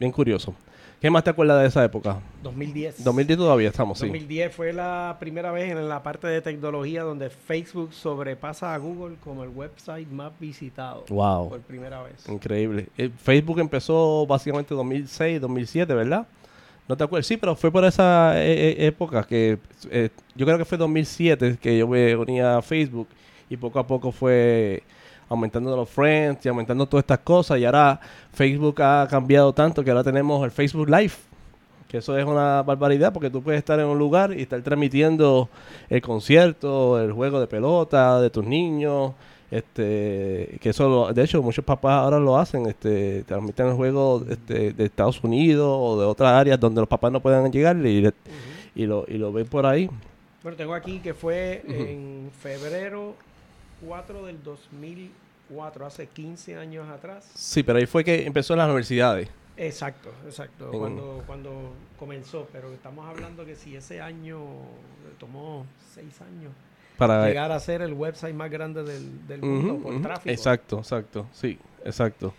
bien 0.00 0.10
curioso. 0.12 0.54
¿Qué 1.00 1.10
más 1.10 1.22
te 1.22 1.30
acuerdas 1.30 1.60
de 1.62 1.68
esa 1.68 1.84
época? 1.84 2.20
2010. 2.42 3.04
2010 3.04 3.38
todavía 3.38 3.68
estamos, 3.68 3.98
sí. 3.98 4.06
2010 4.06 4.54
fue 4.54 4.72
la 4.72 5.16
primera 5.20 5.52
vez 5.52 5.70
en 5.70 5.88
la 5.88 6.02
parte 6.02 6.26
de 6.26 6.40
tecnología 6.40 7.02
donde 7.04 7.30
Facebook 7.30 7.92
sobrepasa 7.92 8.74
a 8.74 8.78
Google 8.78 9.16
como 9.22 9.44
el 9.44 9.50
website 9.50 10.08
más 10.08 10.32
visitado. 10.40 11.04
Wow, 11.08 11.50
Por 11.50 11.60
primera 11.60 12.02
vez. 12.02 12.28
increíble. 12.28 12.88
Eh, 12.98 13.10
Facebook 13.16 13.60
empezó 13.60 14.26
básicamente 14.26 14.74
2006, 14.74 15.40
2007, 15.40 15.94
¿verdad? 15.94 16.26
¿No 16.88 16.96
te 16.96 17.04
acuerdas? 17.04 17.26
Sí, 17.26 17.36
pero 17.36 17.54
fue 17.54 17.70
por 17.70 17.84
esa 17.84 18.42
eh, 18.42 18.70
eh, 18.70 18.86
época 18.86 19.22
que 19.22 19.58
eh, 19.90 20.08
yo 20.34 20.46
creo 20.46 20.56
que 20.56 20.64
fue 20.64 20.78
2007 20.78 21.58
que 21.60 21.76
yo 21.78 21.86
me 21.86 22.16
unía 22.16 22.56
a 22.56 22.62
Facebook 22.62 23.08
y 23.50 23.58
poco 23.58 23.78
a 23.78 23.86
poco 23.86 24.10
fue 24.10 24.82
aumentando 25.28 25.74
los 25.76 25.88
friends 25.88 26.44
y 26.46 26.48
aumentando 26.48 26.86
todas 26.86 27.02
estas 27.02 27.18
cosas 27.20 27.58
y 27.58 27.64
ahora 27.64 28.00
Facebook 28.32 28.80
ha 28.82 29.06
cambiado 29.10 29.52
tanto 29.52 29.82
que 29.84 29.90
ahora 29.90 30.02
tenemos 30.04 30.42
el 30.44 30.50
Facebook 30.50 30.88
Live 30.88 31.12
que 31.88 31.98
eso 31.98 32.16
es 32.18 32.24
una 32.26 32.62
barbaridad 32.62 33.12
porque 33.14 33.30
tú 33.30 33.42
puedes 33.42 33.58
estar 33.58 33.80
en 33.80 33.86
un 33.86 33.98
lugar 33.98 34.32
y 34.36 34.42
estar 34.42 34.60
transmitiendo 34.60 35.48
el 35.88 36.02
concierto, 36.02 37.00
el 37.02 37.12
juego 37.12 37.40
de 37.40 37.46
pelota 37.46 38.20
de 38.20 38.28
tus 38.28 38.44
niños, 38.44 39.12
este, 39.50 40.58
que 40.60 40.68
eso, 40.70 40.86
lo- 40.88 41.12
de 41.14 41.24
hecho, 41.24 41.42
muchos 41.42 41.64
papás 41.64 41.92
ahora 41.94 42.18
lo 42.18 42.36
hacen, 42.38 42.66
este, 42.66 43.22
transmiten 43.24 43.68
el 43.68 43.72
juego 43.74 44.22
este, 44.28 44.72
de 44.74 44.84
Estados 44.84 45.22
Unidos 45.24 45.66
o 45.80 45.98
de 45.98 46.06
otras 46.06 46.32
áreas 46.32 46.60
donde 46.60 46.80
los 46.82 46.88
papás 46.88 47.10
no 47.10 47.20
puedan 47.20 47.50
llegar 47.50 47.74
y, 47.78 48.02
le- 48.02 48.12
y 48.74 48.84
lo, 48.86 49.04
y 49.08 49.14
lo 49.16 49.32
ven 49.32 49.46
por 49.46 49.64
ahí. 49.64 49.88
Bueno, 50.42 50.56
tengo 50.58 50.74
aquí 50.74 50.98
que 51.00 51.14
fue 51.14 51.62
en 51.66 52.30
febrero 52.38 53.14
4 53.86 54.26
del 54.26 54.42
2004, 54.42 55.86
hace 55.86 56.06
15 56.06 56.56
años 56.56 56.88
atrás. 56.88 57.30
Sí, 57.34 57.62
pero 57.62 57.78
ahí 57.78 57.86
fue 57.86 58.04
que 58.04 58.26
empezó 58.26 58.54
en 58.54 58.58
las 58.58 58.66
universidades. 58.66 59.28
Exacto, 59.56 60.10
exacto, 60.24 60.70
En- 60.72 60.78
cuando, 60.78 61.22
cuando 61.26 61.50
comenzó, 61.98 62.46
pero 62.52 62.72
estamos 62.72 63.08
hablando 63.08 63.44
que 63.44 63.56
si 63.56 63.74
ese 63.74 64.00
año 64.00 64.38
le 65.04 65.14
tomó 65.18 65.66
6 65.94 66.20
años 66.20 66.52
Para, 66.96 67.26
llegar 67.26 67.50
a 67.50 67.58
ser 67.58 67.82
el 67.82 67.92
website 67.92 68.34
más 68.34 68.50
grande 68.50 68.84
del, 68.84 69.26
del 69.26 69.42
mundo 69.42 69.78
por 69.82 70.00
tráfico. 70.00 70.30
Exacto, 70.30 70.78
exacto, 70.78 71.26
sí, 71.32 71.58
exacto. 71.84 72.32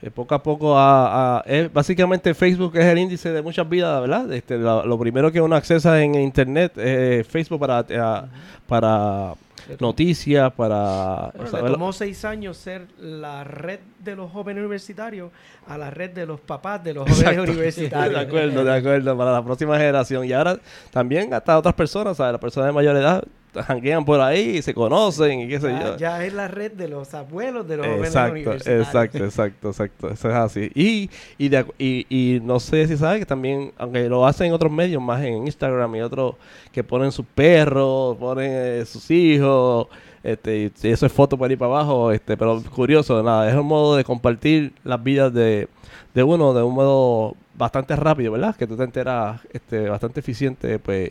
Eh, 0.00 0.10
poco 0.10 0.34
a 0.34 0.42
poco, 0.42 0.74
a, 0.76 1.44
básicamente 1.72 2.32
Facebook 2.34 2.74
es 2.76 2.86
el 2.86 2.98
índice 2.98 3.30
de 3.30 3.40
muchas 3.42 3.68
vidas, 3.68 4.00
¿verdad? 4.00 4.32
Este, 4.32 4.56
la- 4.58 4.82
lo 4.84 4.98
primero 4.98 5.30
que 5.30 5.40
uno 5.42 5.54
accesa 5.54 6.02
en 6.02 6.14
Internet 6.14 6.76
es 6.78 7.26
Facebook 7.28 7.60
para, 7.60 7.78
a- 7.80 8.28
para 8.66 9.34
noticias, 9.80 10.52
para... 10.52 11.30
bueno, 11.34 11.50
saber- 11.50 11.64
le 11.66 11.70
tomó 11.72 11.92
seis 11.92 12.24
años 12.24 12.56
ser 12.56 12.86
la 12.98 13.44
red 13.44 13.80
de 13.98 14.16
los 14.16 14.30
jóvenes 14.30 14.60
universitarios 14.60 15.30
a 15.66 15.78
la 15.78 15.90
red 15.90 16.10
de 16.10 16.26
los 16.26 16.40
papás 16.40 16.82
de 16.82 16.94
los 16.94 17.04
jóvenes 17.04 17.20
Exacto. 17.22 17.42
universitarios. 17.52 18.14
De 18.14 18.26
acuerdo, 18.26 18.64
de 18.64 18.74
acuerdo, 18.74 19.16
para 19.16 19.32
la 19.32 19.44
próxima 19.44 19.76
generación. 19.78 20.24
Y 20.24 20.32
ahora 20.32 20.58
también 20.90 21.32
hasta 21.34 21.58
otras 21.58 21.74
personas, 21.74 22.16
¿sabes? 22.16 22.32
Las 22.32 22.40
personas 22.40 22.68
de 22.68 22.72
mayor 22.72 22.96
edad 22.96 23.22
janguean 23.54 24.04
por 24.04 24.20
ahí 24.20 24.56
y 24.58 24.62
se 24.62 24.72
conocen 24.74 25.40
y 25.40 25.48
qué 25.48 25.60
sé 25.60 25.68
Ya, 25.68 25.82
yo. 25.82 25.96
ya 25.96 26.24
es 26.24 26.32
la 26.32 26.48
red 26.48 26.72
de 26.72 26.88
los 26.88 27.12
abuelos 27.14 27.66
de 27.68 27.76
los 27.76 27.86
Exacto, 27.86 28.52
exacto, 28.52 29.18
exacto, 29.24 29.68
exacto. 29.68 30.08
Eso 30.10 30.28
es 30.30 30.34
así. 30.34 30.70
Y, 30.74 31.10
y, 31.38 31.48
de 31.48 31.64
y, 31.78 32.06
y 32.08 32.40
no 32.40 32.60
sé 32.60 32.86
si 32.88 32.96
sabes 32.96 33.20
que 33.20 33.26
también, 33.26 33.72
aunque 33.78 34.08
lo 34.08 34.26
hacen 34.26 34.48
en 34.48 34.52
otros 34.54 34.72
medios, 34.72 35.02
más 35.02 35.22
en 35.22 35.46
Instagram 35.46 35.94
y 35.96 36.00
otros 36.02 36.36
que 36.72 36.82
ponen 36.82 37.12
sus 37.12 37.26
perros, 37.26 38.16
ponen 38.16 38.50
eh, 38.52 38.84
sus 38.86 39.10
hijos, 39.10 39.88
este, 40.22 40.70
y 40.82 40.88
eso 40.88 41.06
es 41.06 41.12
foto 41.12 41.36
por 41.36 41.50
ahí 41.50 41.56
para 41.56 41.72
abajo, 41.72 42.12
este, 42.12 42.36
pero 42.36 42.62
curioso, 42.74 43.22
nada, 43.22 43.48
es 43.50 43.56
un 43.56 43.66
modo 43.66 43.96
de 43.96 44.04
compartir 44.04 44.72
las 44.84 45.02
vidas 45.02 45.32
de, 45.34 45.68
de 46.14 46.22
uno 46.22 46.54
de 46.54 46.62
un 46.62 46.74
modo 46.74 47.36
bastante 47.54 47.94
rápido, 47.96 48.32
¿verdad? 48.32 48.54
Que 48.56 48.66
tú 48.66 48.76
te 48.76 48.84
enteras 48.84 49.40
este, 49.52 49.88
bastante 49.88 50.20
eficiente, 50.20 50.78
pues, 50.78 51.10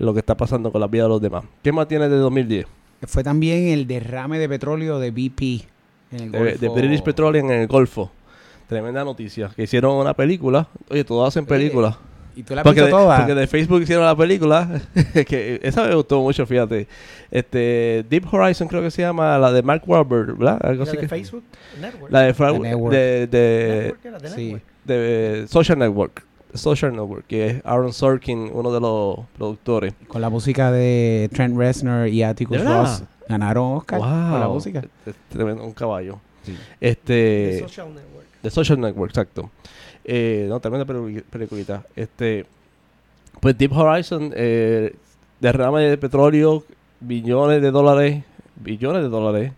lo 0.00 0.12
que 0.12 0.20
está 0.20 0.36
pasando 0.36 0.72
con 0.72 0.80
la 0.80 0.86
vida 0.88 1.04
de 1.04 1.08
los 1.10 1.20
demás. 1.20 1.44
¿Qué 1.62 1.72
más 1.72 1.86
tienes 1.88 2.10
de 2.10 2.16
2010? 2.16 2.66
Fue 3.06 3.22
también 3.24 3.68
el 3.68 3.86
derrame 3.86 4.38
de 4.38 4.48
petróleo 4.48 4.98
de 4.98 5.10
BP 5.10 5.64
en 6.12 6.20
el 6.24 6.32
de, 6.32 6.38
de 6.58 6.66
Golfo. 6.68 6.74
British 6.74 7.02
Petroleum 7.02 7.50
en 7.50 7.60
el 7.60 7.66
Golfo. 7.66 8.10
Tremenda 8.68 9.04
noticia. 9.04 9.50
Que 9.56 9.62
hicieron 9.64 9.94
una 9.96 10.14
película. 10.14 10.68
Oye, 10.90 11.04
todos 11.04 11.28
hacen 11.28 11.42
Oye, 11.44 11.48
películas. 11.48 11.96
Y 12.36 12.42
tú 12.44 12.54
la 12.54 12.60
has 12.60 12.64
Porque 12.64 12.82
visto 12.82 12.96
de, 12.96 13.02
toda. 13.02 13.16
porque 13.18 13.34
de 13.34 13.46
Facebook 13.48 13.82
hicieron 13.82 14.04
la 14.04 14.14
película, 14.16 14.80
que 15.26 15.58
esa 15.62 15.84
me 15.86 15.94
gustó 15.94 16.20
mucho, 16.20 16.46
fíjate. 16.46 16.86
Este, 17.30 18.04
Deep 18.08 18.32
Horizon 18.32 18.68
creo 18.68 18.82
que 18.82 18.90
se 18.90 19.02
llama, 19.02 19.36
la 19.38 19.50
de 19.52 19.62
Mark 19.62 19.82
Wahlberg, 19.86 20.36
¿verdad? 20.38 20.58
Algo 20.62 20.84
¿La 20.84 20.90
así 20.90 20.96
de 20.96 21.02
que- 21.02 21.08
Facebook 21.08 21.42
Network. 21.80 22.12
La 22.12 22.20
de, 22.20 22.34
Fra- 22.34 22.52
The 22.52 22.58
Network. 22.60 22.94
de, 22.94 23.26
de, 23.26 23.80
Network 23.82 24.04
era, 24.04 24.18
de 24.20 24.28
sí. 24.30 24.56
De 24.84 25.44
Social 25.48 25.78
Network. 25.78 26.24
Social 26.54 26.92
Network, 26.92 27.26
que 27.26 27.46
es 27.46 27.62
Aaron 27.64 27.92
Sorkin, 27.92 28.50
uno 28.52 28.72
de 28.72 28.80
los 28.80 29.18
productores. 29.36 29.94
Con 30.08 30.20
la 30.20 30.28
música 30.30 30.70
de 30.72 31.28
Trent 31.32 31.56
Reznor 31.56 32.08
y 32.08 32.22
Atticus. 32.22 32.62
Ross. 32.64 33.02
Ganaron 33.28 33.76
Oscar 33.76 34.00
con 34.00 34.08
la 34.40 34.46
Wow. 34.46 34.54
música. 34.54 34.82
Es 35.06 35.14
tremendo, 35.28 35.64
un 35.64 35.72
caballo. 35.72 36.18
Sí. 36.42 36.56
Este, 36.80 37.12
De 37.12 37.58
Social 37.60 37.88
Network. 37.94 38.26
de 38.42 38.50
Social 38.50 38.80
Network, 38.80 39.10
exacto. 39.10 39.50
Eh, 40.04 40.46
no, 40.48 40.58
tremenda 40.58 40.84
pelicu- 40.86 41.22
peliculita. 41.22 41.84
Este, 41.94 42.44
pues 43.40 43.56
Deep 43.56 43.72
Horizon, 43.72 44.32
eh, 44.34 44.94
derrame 45.38 45.82
de 45.82 45.96
petróleo, 45.98 46.64
billones 47.00 47.62
de 47.62 47.70
dólares, 47.70 48.24
billones 48.56 49.02
de 49.02 49.08
dólares. 49.08 49.52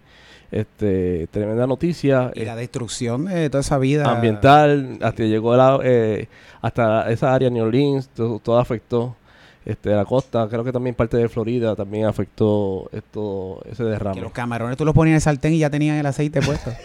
Este, 0.53 1.27
tremenda 1.31 1.67
noticia. 1.67 2.31
Y 2.35 2.43
eh, 2.43 2.45
la 2.45 2.55
destrucción 2.55 3.25
de 3.25 3.49
toda 3.51 3.63
esa 3.63 3.79
vida. 3.79 4.05
ambiental, 4.13 4.99
hasta 5.03 5.25
llegó 5.25 5.57
la, 5.57 5.81
eh, 5.83 6.29
hasta 6.61 7.11
esa 7.11 7.35
área 7.35 7.49
New 7.51 7.65
Orleans, 7.65 8.09
to- 8.11 8.41
todo, 8.45 8.59
afectó. 8.59 9.17
Este, 9.65 9.91
la 9.91 10.05
costa, 10.05 10.47
creo 10.51 10.63
que 10.63 10.73
también 10.73 10.95
parte 10.95 11.17
de 11.17 11.29
Florida 11.29 11.75
también 11.77 12.05
afectó 12.05 12.89
esto, 12.93 13.63
ese 13.65 13.85
Que 13.85 13.91
derrame. 13.91 14.21
los 14.21 14.33
camarones 14.33 14.77
tú 14.77 14.85
los 14.85 14.93
ponías 14.95 15.13
en 15.13 15.17
el 15.17 15.21
sartén 15.23 15.53
y 15.55 15.59
ya 15.61 15.71
tenían 15.71 15.97
el 15.97 16.05
aceite 16.07 16.43
puesto. 16.43 16.71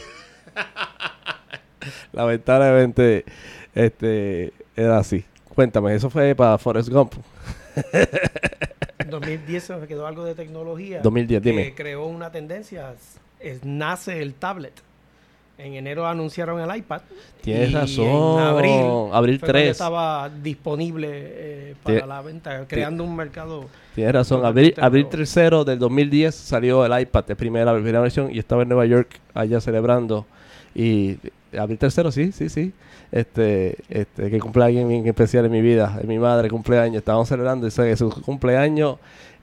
Lamentablemente, 2.14 3.26
este, 3.74 4.54
era 4.76 5.00
así. 5.00 5.26
Cuéntame, 5.56 5.96
eso 5.96 6.10
fue 6.10 6.36
para 6.36 6.58
Forrest 6.58 6.90
Gump. 6.90 7.14
En 9.00 9.10
2010 9.10 9.64
se 9.64 9.76
me 9.76 9.88
quedó 9.88 10.06
algo 10.08 10.24
de 10.24 10.36
tecnología. 10.36 11.02
2010, 11.02 11.42
que 11.42 11.50
dime. 11.50 11.76
creó 11.76 12.06
una 12.06 12.32
tendencia. 12.32 12.94
Es- 13.40 13.64
nace 13.64 14.22
el 14.22 14.34
tablet. 14.34 14.74
En 15.58 15.74
enero 15.74 16.06
anunciaron 16.06 16.60
el 16.60 16.78
iPad. 16.78 17.02
Tienes 17.42 17.72
y 17.72 17.74
razón. 17.74 18.06
En 18.06 18.40
abril, 18.40 18.82
Abril 19.12 19.40
fue 19.40 19.48
cuando 19.48 19.60
3. 19.60 19.72
estaba 19.72 20.30
disponible 20.30 21.10
eh, 21.12 21.76
para 21.82 22.06
la 22.06 22.22
venta, 22.22 22.66
creando 22.68 23.04
un 23.04 23.16
mercado. 23.16 23.66
Tienes 23.96 24.14
razón. 24.14 24.46
Abril, 24.46 24.76
abril 24.80 25.04
nuevo. 25.04 25.18
3 25.18 25.30
del 25.66 25.80
2010 25.80 26.36
salió 26.36 26.86
el 26.86 27.02
iPad, 27.02 27.24
de 27.26 27.36
primera, 27.36 27.66
la 27.66 27.74
primera 27.74 28.00
versión, 28.02 28.30
y 28.32 28.38
estaba 28.38 28.62
en 28.62 28.70
Nueva 28.70 28.86
York 28.86 29.20
allá 29.34 29.60
celebrando. 29.60 30.28
Y 30.76 31.18
abril 31.58 31.80
3 31.80 31.92
sí, 32.12 32.32
sí, 32.32 32.50
sí. 32.50 32.72
Este, 33.12 33.78
este, 33.90 34.30
que 34.30 34.38
cumple 34.40 34.66
alguien 34.66 34.88
bien 34.88 35.08
especial 35.08 35.46
en 35.46 35.52
mi 35.52 35.62
vida, 35.62 35.98
en 36.00 36.08
mi 36.08 36.20
madre 36.20 36.50
cumpleaños. 36.50 36.98
Estábamos 36.98 37.30
celebrando 37.30 37.66
y 37.66 37.72
su 37.98 38.10
cumpleaños 38.10 38.98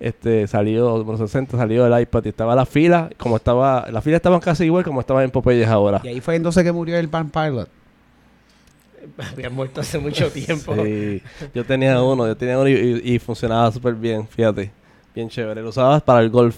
este, 0.06 0.46
salió, 0.46 0.98
número 0.98 1.18
60, 1.18 1.56
salió 1.56 1.86
el 1.86 2.02
iPad 2.02 2.24
y 2.24 2.28
estaba 2.28 2.54
la 2.54 2.66
fila, 2.66 3.10
como 3.16 3.36
estaba, 3.36 3.86
las 3.90 4.02
filas 4.04 4.18
estaban 4.18 4.40
casi 4.40 4.64
igual 4.64 4.84
como 4.84 5.00
estaban 5.00 5.24
en 5.24 5.30
Popeyes 5.30 5.68
ahora. 5.68 6.00
y 6.04 6.08
ahí 6.08 6.20
fue 6.20 6.36
entonces 6.36 6.62
que 6.62 6.72
murió 6.72 6.96
el 6.98 7.08
Pan 7.08 7.30
Pilot. 7.30 7.68
Había 9.32 9.50
muerto 9.50 9.80
hace 9.80 9.98
mucho 9.98 10.30
tiempo. 10.30 10.74
Sí, 10.82 11.22
yo 11.54 11.64
tenía 11.64 12.02
uno, 12.02 12.26
yo 12.26 12.36
tenía 12.36 12.58
uno 12.58 12.68
y, 12.68 12.72
y- 13.04 13.14
y 13.14 13.18
funcionaba 13.18 13.70
súper 13.70 13.94
bien, 13.94 14.26
fíjate, 14.26 14.70
bien 15.14 15.28
chévere. 15.28 15.62
Lo 15.62 15.68
usabas 15.68 16.02
para 16.02 16.20
el 16.20 16.30
golf 16.30 16.56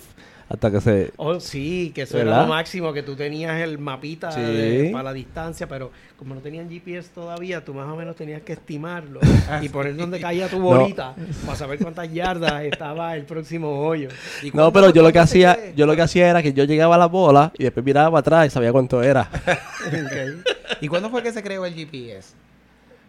hasta 0.48 0.70
que 0.70 0.80
se... 0.80 1.12
Oh, 1.16 1.40
sí, 1.40 1.90
que 1.94 2.02
eso 2.02 2.18
era 2.18 2.42
lo 2.42 2.46
máximo, 2.48 2.92
que 2.92 3.02
tú 3.02 3.16
tenías 3.16 3.60
el 3.60 3.78
mapita 3.78 4.30
Sí. 4.30 4.40
de- 4.40 4.90
para 4.92 5.04
la 5.04 5.12
distancia, 5.12 5.66
pero 5.66 5.90
como 6.16 6.34
no 6.34 6.40
tenían 6.40 6.68
GPS 6.70 7.10
todavía, 7.14 7.64
tú 7.64 7.74
más 7.74 7.88
o 7.88 7.96
menos 7.96 8.14
tenías 8.16 8.42
que 8.42 8.52
estimarlo 8.54 9.20
y 9.62 9.68
poner 9.68 9.96
dónde 9.96 10.20
caía 10.20 10.48
tu 10.48 10.58
bolita 10.60 11.14
para 11.44 11.58
saber 11.58 11.78
cuántas 11.78 12.12
yardas 12.12 12.62
estaba 12.62 13.16
el 13.16 13.24
próximo 13.24 13.80
hoyo. 13.86 14.08
¿Y 14.42 14.50
No, 14.52 14.72
pero 14.72 14.90
yo 14.90 15.02
lo 15.02 15.12
que 15.12 15.18
hacía, 15.18 15.58
yo 15.74 15.84
lo 15.86 15.96
que 15.96 16.02
hacía 16.02 16.30
era 16.30 16.42
que 16.42 16.52
yo 16.52 16.64
llegaba 16.64 16.94
a 16.94 16.98
la 16.98 17.06
bola 17.06 17.52
y 17.58 17.64
después 17.64 17.84
miraba 17.84 18.10
para 18.10 18.20
atrás 18.20 18.46
y 18.46 18.50
sabía 18.50 18.70
cuánto 18.72 19.02
era. 19.02 19.28
¿Y 20.80 20.88
cuándo 20.88 21.10
fue 21.10 21.22
que 21.22 21.32
se 21.32 21.42
creó 21.42 21.64
el 21.66 21.74
GPS? 21.74 22.34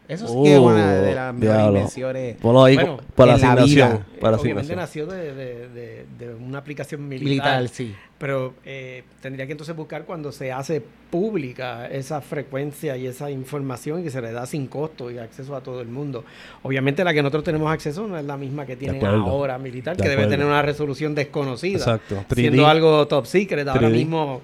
Eso 0.07 0.27
sí 0.27 0.35
que 0.43 0.53
es 0.53 0.59
una 0.59 0.93
de 0.93 1.13
las 1.15 1.33
mejores 1.33 1.57
diablo. 1.57 1.77
invenciones. 1.79 2.35
Ponlo 2.37 2.63
ahí 2.63 2.75
Bueno, 2.75 2.97
para 3.15 3.35
en 3.35 3.41
la 3.41 3.47
asignación. 3.53 3.89
vida. 3.91 4.05
Para 4.21 4.37
Obviamente 4.37 4.73
asignación. 4.73 5.07
nació 5.09 5.17
de, 5.23 5.33
de- 5.35 5.67
de- 5.69 6.05
de 6.17 6.33
una 6.35 6.59
aplicación 6.59 7.07
militar, 7.07 7.27
Militar, 7.29 7.67
sí. 7.67 7.93
pero 8.17 8.53
eh, 8.65 9.03
tendría 9.21 9.45
que 9.45 9.51
entonces 9.51 9.75
buscar 9.75 10.05
cuando 10.05 10.31
se 10.31 10.51
hace 10.51 10.81
pública 11.11 11.87
esa 11.87 12.21
frecuencia 12.21 12.95
y 12.95 13.05
esa 13.07 13.29
información 13.29 13.99
y 13.99 14.03
que 14.03 14.09
se 14.09 14.21
le 14.21 14.31
da 14.31 14.45
sin 14.45 14.67
costo 14.67 15.11
y 15.11 15.17
acceso 15.17 15.55
a 15.55 15.61
todo 15.61 15.81
el 15.81 15.87
mundo. 15.89 16.23
Obviamente 16.63 17.03
la 17.03 17.13
que 17.13 17.21
nosotros 17.21 17.43
tenemos 17.43 17.71
acceso 17.71 18.07
no 18.07 18.17
es 18.17 18.23
la 18.25 18.37
misma 18.37 18.65
que 18.65 18.75
tienen 18.77 19.05
ahora 19.05 19.57
militar, 19.57 19.97
De 19.97 20.03
que 20.03 20.09
debe 20.09 20.27
tener 20.27 20.45
una 20.45 20.61
resolución 20.61 21.13
desconocida. 21.15 21.77
Exacto. 21.79 22.15
3D. 22.29 22.35
Siendo 22.35 22.67
algo 22.67 23.07
top 23.07 23.25
secret, 23.25 23.67
ahora 23.67 23.89
3D. 23.89 23.91
mismo 23.91 24.41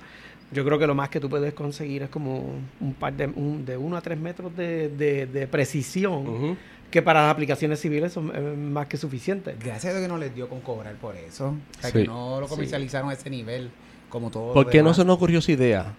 yo 0.54 0.64
creo 0.66 0.78
que 0.80 0.88
lo 0.88 0.96
más 0.96 1.10
que 1.10 1.20
tú 1.20 1.30
puedes 1.30 1.54
conseguir 1.54 2.04
es 2.04 2.10
como 2.10 2.46
un 2.80 2.94
par 2.94 3.14
de, 3.14 3.28
un- 3.28 3.66
de 3.66 3.76
uno 3.78 3.98
a 3.98 4.02
tres 4.02 4.18
metros 4.20 4.56
de, 4.56 4.90
de- 4.90 5.26
de 5.26 5.48
precisión 5.48 6.58
que 6.92 7.02
para 7.02 7.24
las 7.24 7.32
aplicaciones 7.32 7.80
civiles 7.80 8.14
son 8.14 8.32
eh, 8.36 8.40
más 8.56 8.86
que 8.88 8.98
suficientes. 8.98 9.56
Gracias 9.60 9.86
a 9.86 9.90
Dios 9.98 10.02
que 10.04 10.08
no 10.08 10.18
les 10.18 10.34
dio 10.36 10.48
con 10.48 10.62
cobrar 10.62 10.94
por 10.96 11.16
eso. 11.16 11.48
O 11.48 11.82
sea, 11.82 11.90
Sí. 11.90 12.00
que 12.00 12.06
no 12.08 12.40
lo 12.40 12.48
comercializaron 12.48 13.10
a 13.10 13.14
ese 13.14 13.30
nivel 13.30 13.72
como 14.10 14.30
todo. 14.30 14.54
¿Por 14.54 14.70
qué 14.70 14.84
no 14.84 14.94
se 14.94 15.04
nos 15.04 15.16
ocurrió 15.16 15.40
esa 15.40 15.52
idea? 15.52 15.94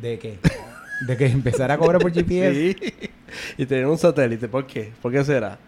¿De 0.00 0.18
qué? 0.18 0.38
De 1.06 1.16
que 1.16 1.26
empezara 1.26 1.74
a 1.74 1.78
cobrar 1.78 2.00
por 2.00 2.12
GPS. 2.12 2.76
Sí. 2.80 2.92
y 3.58 3.66
tener 3.66 3.86
un 3.86 3.96
satélite. 3.96 4.48
¿Por 4.48 4.66
qué? 4.66 4.92
¿Por 5.00 5.12
qué 5.12 5.24
será? 5.24 5.58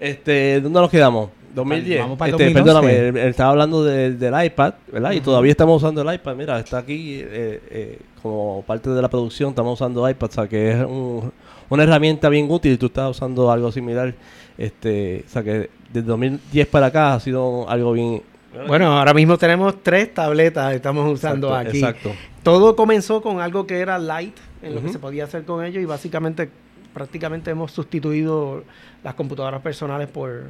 Este, 0.00 0.60
¿Dónde 0.60 0.80
nos 0.80 0.90
quedamos? 0.90 1.30
2010. 1.56 2.00
Vamos 2.00 2.18
para 2.18 2.28
el 2.28 2.34
Este, 2.40 2.44
2011. 2.60 2.88
Perdóname, 2.92 3.28
estaba 3.28 3.50
hablando 3.50 3.82
del- 3.84 4.18
del 4.18 4.44
iPad, 4.46 4.74
¿verdad? 4.92 5.10
Y 5.12 5.20
todavía 5.20 5.50
estamos 5.50 5.82
usando 5.82 6.02
el 6.02 6.14
iPad. 6.14 6.36
Mira, 6.36 6.58
está 6.60 6.78
aquí 6.78 7.20
eh, 7.20 7.60
eh, 7.70 7.98
como 8.22 8.62
parte 8.66 8.90
de 8.90 9.02
la 9.02 9.08
producción, 9.08 9.50
estamos 9.50 9.80
usando 9.80 10.08
iPad, 10.08 10.28
o 10.30 10.32
sea 10.32 10.46
que 10.48 10.70
es 10.70 10.76
un- 10.84 11.32
una 11.68 11.82
herramienta 11.82 12.28
bien 12.28 12.46
útil 12.48 12.72
y 12.72 12.76
tú 12.76 12.86
estás 12.86 13.10
usando 13.10 13.50
algo 13.50 13.72
similar. 13.72 14.14
Este, 14.56 15.24
o 15.26 15.30
sea 15.30 15.42
que 15.42 15.68
desde 15.92 16.06
2010 16.06 16.66
para 16.68 16.86
acá 16.86 17.14
ha 17.14 17.20
sido 17.20 17.68
algo 17.68 17.92
bien... 17.92 18.22
Bueno, 18.68 18.86
ahora 18.96 19.12
mismo 19.12 19.36
tenemos 19.36 19.82
tres 19.82 20.14
tabletas 20.14 20.70
que 20.70 20.76
estamos 20.76 21.12
usando 21.12 21.48
Exacto, 21.48 21.68
aquí. 21.68 21.78
Exacto. 21.78 22.12
Todo 22.42 22.74
comenzó 22.74 23.20
con 23.20 23.40
algo 23.40 23.66
que 23.66 23.80
era 23.80 23.98
light, 23.98 24.34
en 24.62 24.74
lo 24.74 24.82
que 24.82 24.88
se 24.88 24.98
podía 24.98 25.24
hacer 25.24 25.44
con 25.44 25.62
ellos 25.64 25.82
y 25.82 25.84
básicamente 25.84 26.48
prácticamente 26.94 27.50
hemos 27.50 27.72
sustituido 27.72 28.64
las 29.04 29.14
computadoras 29.14 29.60
personales 29.60 30.08
por... 30.08 30.44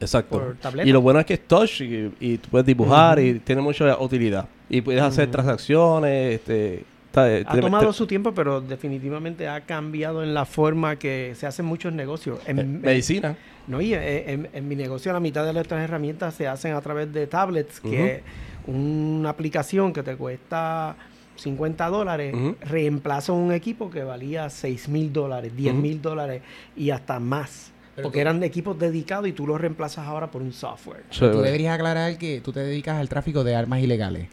Exacto. 0.00 0.38
por 0.38 0.56
tableta. 0.56 0.88
Y 0.88 0.92
lo 0.92 1.00
bueno 1.00 1.20
es 1.20 1.26
que 1.26 1.34
es 1.34 1.46
touch 1.46 1.82
y, 1.82 2.10
y 2.20 2.38
tú 2.38 2.48
puedes 2.50 2.66
dibujar 2.66 3.18
y 3.20 3.38
tiene 3.40 3.60
mucha 3.62 3.98
utilidad. 4.00 4.46
Y 4.68 4.80
puedes 4.80 5.02
hacer 5.02 5.30
transacciones. 5.30 6.34
Este, 6.36 6.74
eh, 7.14 7.44
Ha 7.46 7.54
te- 7.54 7.60
tomado 7.60 7.88
te- 7.88 7.92
su 7.92 8.06
tiempo, 8.06 8.32
pero 8.32 8.60
definitivamente 8.60 9.48
ha 9.48 9.60
cambiado 9.62 10.22
en 10.22 10.32
la 10.32 10.44
forma 10.44 10.96
que 10.96 11.34
se 11.36 11.46
hacen 11.46 11.66
muchos 11.66 11.92
negocios. 11.92 12.38
En, 12.46 12.58
eh, 12.58 12.62
en- 12.62 12.80
medicina. 12.80 13.36
No, 13.66 13.80
y 13.80 13.94
en, 13.94 14.02
en- 14.02 14.48
en 14.52 14.68
mi 14.68 14.74
negocio 14.76 15.12
la 15.12 15.20
mitad 15.20 15.44
de 15.44 15.52
nuestras 15.52 15.82
herramientas 15.82 16.34
se 16.34 16.48
hacen 16.48 16.72
a 16.74 16.80
través 16.80 17.12
de 17.12 17.26
tablets, 17.26 17.80
que 17.80 18.14
es 18.16 18.22
una 18.66 19.30
aplicación 19.30 19.92
que 19.92 20.02
te 20.02 20.16
cuesta 20.16 20.96
50 21.36 21.88
dólares, 21.88 22.34
Ujú. 22.34 22.56
reemplaza 22.62 23.32
un 23.32 23.52
equipo 23.52 23.90
que 23.90 24.02
valía 24.04 24.48
6 24.50 24.88
mil 24.88 25.12
dólares, 25.12 25.52
10 25.56 25.74
mil 25.74 26.00
dólares 26.02 26.42
y 26.76 26.90
hasta 26.90 27.18
más. 27.20 27.69
Pero 27.96 28.04
porque 28.06 28.18
tú- 28.18 28.20
eran 28.20 28.42
equipos 28.42 28.78
dedicados 28.78 29.26
y 29.28 29.32
tú 29.32 29.46
los 29.46 29.60
reemplazas 29.60 30.06
ahora 30.06 30.30
por 30.30 30.42
un 30.42 30.52
software. 30.52 31.02
Tú 31.18 31.40
deberías 31.42 31.74
aclarar 31.74 32.16
que 32.18 32.40
tú 32.40 32.52
te 32.52 32.60
dedicas 32.60 32.98
al 32.98 33.08
tráfico 33.08 33.42
de 33.44 33.54
armas 33.54 33.80
ilegales. 33.82 34.28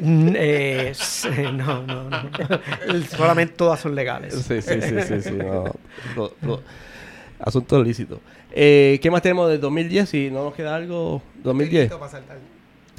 Eh, 0.00 0.92
no, 1.52 1.82
no, 1.86 2.10
no. 2.10 2.20
Solamente 3.16 3.54
todas 3.54 3.78
son 3.80 3.94
legales. 3.94 4.34
Sí, 4.34 4.60
sí, 4.60 4.80
sí, 4.80 4.94
sí, 5.06 5.20
sí, 5.22 5.30
no. 5.32 5.64
Asunto 7.38 7.82
lícito. 7.82 8.20
Eh, 8.50 8.98
¿Qué 9.02 9.10
más 9.10 9.22
tenemos 9.22 9.48
del 9.50 9.60
2010? 9.60 10.08
Si 10.08 10.30
no 10.30 10.44
nos 10.44 10.54
queda 10.54 10.74
algo, 10.74 11.22
2010. 11.42 11.92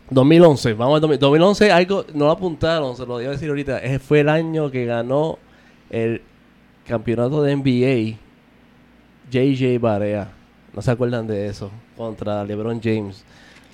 2011, 0.10 0.74
vamos 0.74 0.96
al 0.96 1.02
2000 1.02 1.20
2011, 1.20 1.72
algo, 1.72 2.06
no 2.14 2.26
lo 2.26 2.32
apuntaron, 2.32 2.96
se 2.96 3.06
lo 3.06 3.20
iba 3.20 3.30
a 3.30 3.34
decir 3.34 3.50
ahorita, 3.50 3.80
ese 3.80 3.98
fue 4.00 4.20
el 4.20 4.30
año 4.30 4.70
que 4.70 4.86
ganó 4.86 5.40
el 5.90 6.22
campeonato 6.88 7.42
de 7.42 7.56
NBA 7.56 8.18
JJ 9.32 9.79
Barea. 9.79 10.29
¿No 10.74 10.82
se 10.82 10.91
acuerdan 10.91 11.25
de 11.27 11.48
eso? 11.48 11.72
Contra 11.96 12.44
LeBron 12.44 12.82
James. 12.82 13.24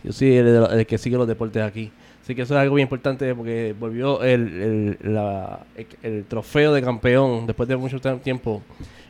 Yo 0.03 0.12
soy 0.12 0.36
el, 0.36 0.48
el 0.48 0.86
que 0.86 0.98
sigue 0.98 1.17
los 1.17 1.27
deportes 1.27 1.62
aquí. 1.63 1.91
Así 2.24 2.36
que 2.36 2.43
eso 2.43 2.53
es 2.53 2.60
algo 2.62 2.75
bien 2.75 2.86
importante 2.86 3.34
porque 3.34 3.75
volvió 3.79 4.22
el, 4.24 4.98
el, 5.01 5.13
la- 5.13 5.62
el- 5.75 5.88
el 6.03 6.25
trofeo 6.25 6.72
de 6.74 6.81
campeón 6.84 7.48
después 7.48 7.67
de 7.67 7.75
mucho 7.77 8.00
tiempo 8.20 8.62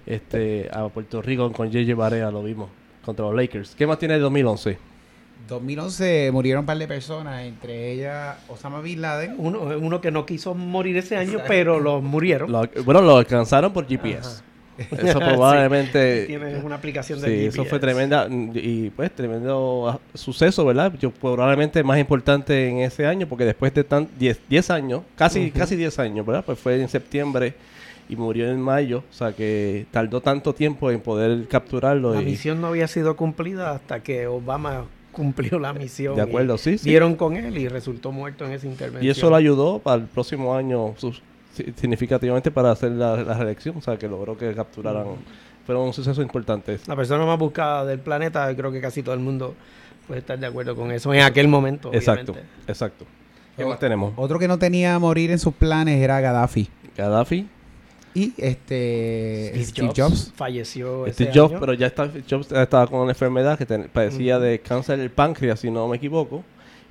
este, 0.05 0.69
a 0.71 0.87
Puerto 0.87 1.21
Rico 1.21 1.51
con 1.51 1.69
JJ 1.69 1.93
Barea, 1.95 2.31
lo 2.31 2.41
vimos, 2.41 2.69
contra 3.03 3.25
los 3.25 3.35
Lakers. 3.35 3.75
¿Qué 3.75 3.85
más 3.85 3.99
tiene 3.99 4.13
de 4.15 4.21
2011? 4.21 4.77
2011 5.47 6.29
murieron 6.31 6.61
un 6.61 6.65
par 6.65 6.77
de 6.77 6.87
personas, 6.87 7.43
entre 7.43 7.91
ellas 7.91 8.37
Osama 8.47 8.79
Bin 8.79 9.01
Laden. 9.01 9.35
Uno, 9.37 9.59
uno 9.61 9.99
que 9.99 10.11
no 10.11 10.25
quiso 10.25 10.53
morir 10.53 10.95
ese 10.97 11.17
año, 11.17 11.39
pero 11.47 11.79
los 11.79 12.01
murieron. 12.01 12.51
Lo- 12.51 12.67
bueno, 12.85 13.01
lo 13.01 13.17
alcanzaron 13.17 13.73
por 13.73 13.85
GPS. 13.87 14.27
Ajá. 14.27 14.41
Eso 14.91 15.19
probablemente... 15.19 16.25
Tienes 16.25 16.63
una 16.63 16.75
aplicación 16.75 17.21
de 17.21 17.27
Sí, 17.27 17.45
eso 17.47 17.65
fue 17.65 17.79
tremenda 17.79 18.27
y 18.29 18.89
pues 18.89 19.11
tremendo 19.11 19.89
ah, 19.89 19.99
suceso, 20.13 20.65
¿verdad? 20.65 20.93
Yo 20.99 21.11
probablemente 21.11 21.83
más 21.83 21.99
importante 21.99 22.69
en 22.69 22.77
ese 22.79 23.05
año 23.05 23.27
porque 23.27 23.45
después 23.45 23.73
de 23.73 23.83
tan 23.83 24.07
10 24.17 24.39
10 24.49 24.69
años, 24.71 25.01
casi 25.15 25.51
casi 25.51 25.75
10 25.75 25.99
años, 25.99 26.25
¿verdad? 26.25 26.43
Pues 26.45 26.57
fue 26.59 26.81
en 26.81 26.89
septiembre 26.89 27.53
y 28.09 28.15
murió 28.15 28.49
en 28.49 28.59
mayo, 28.59 29.03
o 29.09 29.13
sea 29.13 29.31
que 29.33 29.85
tardó 29.91 30.21
tanto 30.21 30.53
tiempo 30.53 30.91
en 30.91 30.99
poder 30.99 31.47
capturarlo 31.47 32.13
La 32.13 32.21
y 32.21 32.25
misión 32.25 32.59
no 32.59 32.67
había 32.67 32.87
sido 32.87 33.15
cumplida 33.15 33.71
hasta 33.71 34.01
que 34.01 34.27
Obama 34.27 34.85
cumplió 35.11 35.59
la 35.59 35.73
misión. 35.73 36.15
de 36.15 36.21
acuerdo, 36.21 36.57
sí, 36.57 36.77
sí. 36.77 36.89
Dieron 36.89 37.15
con 37.15 37.35
él 37.37 37.57
y 37.57 37.67
resultó 37.67 38.11
muerto 38.11 38.45
en 38.45 38.53
esa 38.53 38.67
intervención. 38.67 39.05
Y 39.05 39.09
eso 39.09 39.29
lo 39.29 39.35
ayudó 39.35 39.79
para 39.79 40.01
el 40.01 40.07
próximo 40.07 40.55
año 40.55 40.93
sus- 40.97 41.21
significativamente 41.75 42.51
para 42.51 42.71
hacer 42.71 42.91
la, 42.91 43.17
la 43.23 43.33
reelección, 43.37 43.77
o 43.77 43.81
sea 43.81 43.97
que 43.97 44.07
logró 44.07 44.37
que 44.37 44.53
capturaran. 44.53 45.05
Fueron 45.65 45.83
un 45.87 45.93
suceso 45.93 46.21
importante. 46.21 46.79
La 46.87 46.95
persona 46.95 47.25
más 47.25 47.37
buscada 47.37 47.85
del 47.85 47.99
planeta, 47.99 48.53
creo 48.55 48.71
que 48.71 48.81
casi 48.81 49.03
todo 49.03 49.13
el 49.13 49.19
mundo 49.21 49.53
puede 50.07 50.19
estar 50.21 50.37
de 50.39 50.47
acuerdo 50.47 50.75
con 50.75 50.91
eso 50.91 51.13
en 51.13 51.21
aquel 51.21 51.47
momento. 51.47 51.93
Exacto, 51.93 52.31
obviamente. 52.31 52.55
exacto. 52.67 53.05
¿Qué 53.55 53.65
más 53.65 53.77
tenemos? 53.79 54.13
Otro 54.15 54.39
que 54.39 54.47
no 54.47 54.57
tenía 54.57 54.95
a 54.95 54.99
morir 54.99 55.29
en 55.29 55.37
sus 55.37 55.53
planes 55.53 56.01
era 56.01 56.19
Gaddafi. 56.19 56.67
Gaddafi, 56.97 57.47
Y 58.15 58.33
este 58.37 59.51
Steve, 59.53 59.65
Steve, 59.65 59.87
Jobs, 59.89 59.99
Jobs. 59.99 60.33
falleció 60.35 61.05
ese 61.05 61.25
Steve 61.25 61.31
Jobs, 61.39 61.51
año. 61.51 61.59
pero 61.59 61.73
ya 61.73 61.87
está, 61.87 62.09
Jobs 62.29 62.51
estaba 62.51 62.87
con 62.87 63.01
una 63.01 63.11
enfermedad 63.11 63.57
que 63.57 63.65
ten- 63.65 63.87
padecía 63.93 64.39
de 64.39 64.59
cáncer 64.61 64.97
del 64.97 65.11
páncreas, 65.11 65.59
si 65.59 65.69
no 65.69 65.87
me 65.87 65.97
equivoco. 65.97 66.43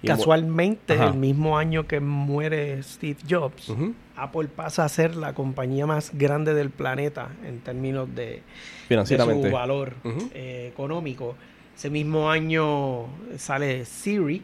Casualmente, 0.06 0.94
el 0.94 1.14
mismo 1.14 1.58
año 1.58 1.86
que 1.86 2.00
muere 2.00 2.82
Steve 2.82 3.18
Jobs, 3.28 3.68
Ujú, 3.68 3.94
Apple 4.22 4.48
pasa 4.48 4.84
a 4.84 4.88
ser 4.88 5.16
la 5.16 5.34
compañía 5.34 5.86
más 5.86 6.10
grande 6.14 6.54
del 6.54 6.70
planeta 6.70 7.28
en 7.46 7.60
términos 7.60 8.08
de, 8.14 8.22
de 8.26 8.42
Financieramente. 8.88 9.48
su 9.48 9.54
valor 9.54 9.94
eh, 10.34 10.68
económico. 10.72 11.36
Ese 11.76 11.90
mismo 11.90 12.30
año 12.30 13.06
sale 13.38 13.84
Siri, 13.86 14.42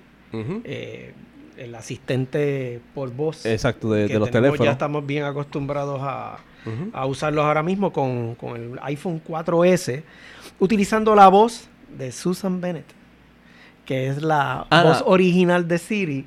eh, 0.65 1.13
el 1.59 1.75
asistente 1.75 2.81
por 2.95 3.11
voz. 3.13 3.45
Exacto, 3.47 3.91
de, 3.93 4.07
que 4.07 4.15
de 4.15 4.19
los 4.19 4.31
tenemos, 4.31 4.53
teléfonos. 4.59 4.65
Ya 4.67 4.73
estamos 4.73 5.07
bien 5.07 5.25
acostumbrados 5.25 6.01
a, 6.03 6.39
a 6.93 7.07
usarlos 7.07 7.45
ahora 7.45 7.63
mismo 7.63 7.93
con, 7.93 8.35
con 8.37 8.57
el 8.57 8.79
iPhone 8.83 9.23
4S, 9.27 10.03
utilizando 10.59 11.15
la 11.15 11.29
voz 11.29 11.69
de 11.97 12.11
Susan 12.13 12.61
Bennett, 12.61 12.87
que 13.85 14.09
es 14.09 14.23
la 14.23 14.67
Ah, 14.71 14.83
voz 14.83 15.03
original 15.07 15.69
de 15.69 15.79
Siri, 15.79 16.25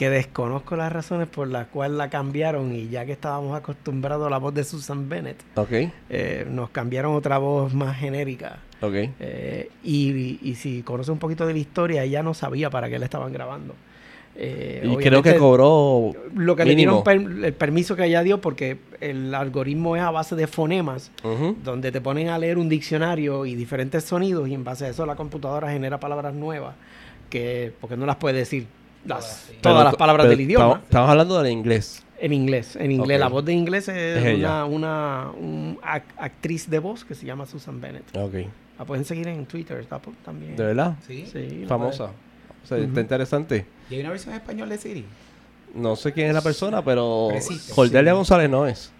que 0.00 0.08
desconozco 0.08 0.76
las 0.76 0.90
razones 0.90 1.28
por 1.28 1.46
las 1.46 1.66
cuales 1.66 1.94
la 1.98 2.08
cambiaron 2.08 2.72
y 2.74 2.88
ya 2.88 3.04
que 3.04 3.12
estábamos 3.12 3.54
acostumbrados 3.54 4.26
a 4.26 4.30
la 4.30 4.38
voz 4.38 4.54
de 4.54 4.64
Susan 4.64 5.10
Bennett, 5.10 5.36
Ok, 5.56 5.72
eh, 6.08 6.46
nos 6.50 6.70
cambiaron 6.70 7.14
otra 7.14 7.36
voz 7.36 7.74
más 7.74 7.98
genérica. 7.98 8.60
ok. 8.80 8.94
Eh, 9.20 9.68
y, 9.84 10.38
y 10.40 10.54
si 10.54 10.82
conoce 10.84 11.10
un 11.12 11.18
poquito 11.18 11.46
de 11.46 11.52
la 11.52 11.58
historia, 11.58 12.02
ella 12.02 12.22
no 12.22 12.32
sabía 12.32 12.70
para 12.70 12.88
qué 12.88 12.98
le 12.98 13.04
estaban 13.04 13.30
grabando. 13.30 13.74
Eh, 14.36 14.80
Y 14.90 14.96
creo 14.96 15.22
que 15.22 15.36
cobró 15.36 16.12
lo 16.34 16.56
que 16.56 16.64
mínimo. 16.64 16.64
le 16.64 16.74
dieron 16.76 17.04
per- 17.36 17.44
el 17.48 17.52
permiso 17.52 17.94
que 17.94 18.06
ella 18.06 18.22
dio 18.22 18.40
porque 18.40 18.78
el 19.02 19.34
algoritmo 19.34 19.96
es 19.96 20.02
a 20.02 20.10
base 20.10 20.34
de 20.34 20.46
fonemas 20.46 21.10
donde 21.62 21.92
te 21.92 22.00
ponen 22.00 22.28
a 22.28 22.38
leer 22.38 22.56
un 22.56 22.70
diccionario 22.70 23.44
y 23.44 23.54
diferentes 23.54 24.04
sonidos 24.04 24.48
y 24.48 24.54
en 24.54 24.64
base 24.64 24.86
a 24.86 24.88
eso 24.88 25.04
la 25.04 25.14
computadora 25.16 25.70
genera 25.70 26.00
palabras 26.00 26.32
nuevas 26.32 26.74
que 27.28 27.72
porque 27.82 27.98
no 27.98 28.06
las 28.06 28.16
puede 28.16 28.38
decir 28.38 28.66
las, 29.04 29.46
Todas, 29.60 29.78
Pero 29.78 29.84
las 29.84 29.94
palabras 29.96 30.24
pero 30.24 30.30
del 30.30 30.40
idioma 30.42 30.80
Estamos, 30.84 31.10
hablando 31.10 31.42
del 31.42 31.52
inglés. 31.52 32.02
en 32.18 32.32
inglés 32.32 32.76
en 32.76 32.92
inglés 32.92 33.18
la 33.20 33.28
voz 33.28 33.44
de 33.44 33.52
inglés 33.54 33.88
es, 33.88 34.38
una, 34.38 34.64
una 34.66 35.30
un 35.38 35.78
ac- 35.82 36.02
actriz 36.18 36.68
de 36.68 36.78
voz 36.78 37.04
que 37.04 37.14
se 37.14 37.24
llama 37.26 37.46
Susan 37.46 37.80
Bennett 37.80 38.14
Ok. 38.16 38.34
la 38.78 38.84
pueden 38.84 39.04
seguir 39.04 39.28
en 39.28 39.46
Twitter 39.46 39.78
está 39.78 39.98
por- 39.98 40.14
también 40.24 40.54
¿De 40.56 40.64
verdad? 40.64 40.96
Sí. 41.06 41.64
Famosa. 41.66 42.10
O 42.62 42.66
sea, 42.66 42.76
está 42.76 43.00
interesante. 43.00 43.64
Y 43.88 43.94
hay 43.94 44.00
una 44.00 44.10
versión 44.10 44.34
en 44.34 44.40
español 44.40 44.68
de 44.68 44.76
Siri. 44.76 45.04
No 45.74 45.96
sé 45.96 46.12
quién 46.12 46.28
es 46.28 46.34
la 46.34 46.42
persona, 46.42 46.84
pero 46.84 47.30
existe, 47.30 47.72
Cordelia 47.72 48.12
sí. 48.12 48.16
González 48.16 48.50
no 48.50 48.66
es. 48.66 48.92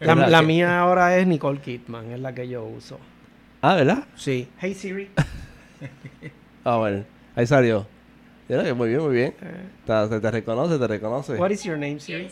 la, 0.00 0.14
¿Verdad 0.14 0.30
la 0.30 0.40
que- 0.40 0.46
mía 0.46 0.80
ahora 0.80 1.16
es 1.18 1.26
Nicole 1.26 1.60
Kidman 1.60 2.10
es 2.12 2.20
la 2.20 2.34
que 2.34 2.48
yo 2.48 2.64
uso 2.64 2.98
Ah, 3.60 3.74
¿verdad? 3.74 4.04
sí 4.16 4.48
hey 4.58 4.72
Siri 4.74 5.10
Ah, 6.64 6.76
bueno. 6.78 7.04
Ahí 7.36 7.46
salió. 7.46 7.86
Que 8.48 8.74
muy 8.74 8.88
bien, 8.90 9.00
muy 9.00 9.14
bien. 9.14 9.34
Eh, 9.40 10.08
Te, 10.08 10.20
te 10.20 10.30
reconoce, 10.30 10.78
te 10.78 10.86
reconoce. 10.86 11.34
what 11.34 11.50
is 11.50 11.62
your 11.64 11.78
name 11.78 11.98
Siri 11.98 12.28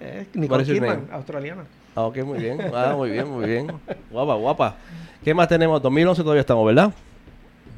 Eh, 0.00 0.26
What 0.32 0.40
Nicole 0.40 0.64
Kidman 0.64 1.08
australiana 1.12 1.64
Ah, 1.94 2.02
ok, 2.04 2.18
muy 2.24 2.38
bien. 2.38 2.58
Ah, 2.74 2.94
muy 2.96 3.10
bien, 3.10 3.28
muy 3.28 3.46
bien. 3.46 3.66
Guapa, 4.10 4.34
guapa. 4.34 4.76
¿Qué 5.22 5.34
más 5.34 5.46
tenemos? 5.48 5.82
2011 5.82 6.22
todavía 6.22 6.40
estamos, 6.40 6.64
¿verdad? 6.66 6.92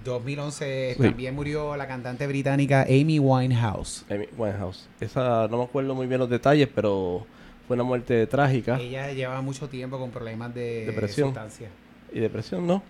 2011 0.04 0.94
Sí. 0.96 1.02
también 1.02 1.34
murió 1.34 1.76
la 1.76 1.86
cantante 1.88 2.26
británica 2.26 2.82
Amy 2.82 3.18
Winehouse. 3.18 4.04
Amy 4.10 4.28
Winehouse. 4.36 4.86
Esa, 5.00 5.48
no 5.48 5.58
me 5.58 5.64
acuerdo 5.64 5.94
muy 5.94 6.06
bien 6.06 6.20
los 6.20 6.28
detalles, 6.30 6.68
pero 6.74 7.26
fue 7.66 7.74
una 7.74 7.84
muerte 7.84 8.26
trágica. 8.26 8.78
Ella 8.78 9.10
llevaba 9.12 9.40
mucho 9.40 9.68
tiempo 9.68 9.98
con 9.98 10.10
problemas 10.10 10.54
de 10.54 10.86
Depresión. 10.86 11.28
sustancia. 11.28 11.68
Y 12.12 12.20
depresión, 12.20 12.66
¿no? 12.66 12.82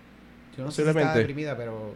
Yo 0.57 0.63
no 0.65 0.71
sé 0.71 0.83
si 0.83 0.89
estaba 0.89 1.15
deprimida, 1.15 1.55
pero... 1.57 1.95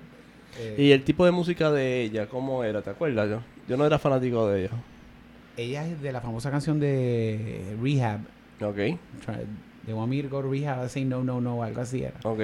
eh, 0.57 0.75
Y 0.77 0.91
el 0.91 1.03
tipo 1.03 1.25
de 1.25 1.31
música 1.31 1.71
de 1.71 2.01
ella, 2.01 2.27
¿cómo 2.27 2.63
era? 2.63 2.81
¿Te 2.81 2.89
acuerdas? 2.89 3.29
Yo, 3.29 3.41
yo 3.67 3.77
no 3.77 3.85
era 3.85 3.99
fanático 3.99 4.47
de 4.47 4.62
ella. 4.65 4.71
Ella 5.57 5.85
es 5.85 6.01
de 6.01 6.12
la 6.12 6.21
famosa 6.21 6.49
canción 6.51 6.79
de 6.79 7.75
Rehab. 7.81 8.21
Ok, 8.62 8.77
want 9.93 10.09
me 10.09 10.21
to 10.21 10.29
go 10.29 10.41
to 10.41 10.49
rehab, 10.49 10.85
I 10.85 10.89
say 10.89 11.05
no, 11.05 11.23
no, 11.23 11.39
no, 11.41 11.63
algo 11.63 11.81
así 11.81 12.03
era. 12.03 12.19
ok. 12.23 12.39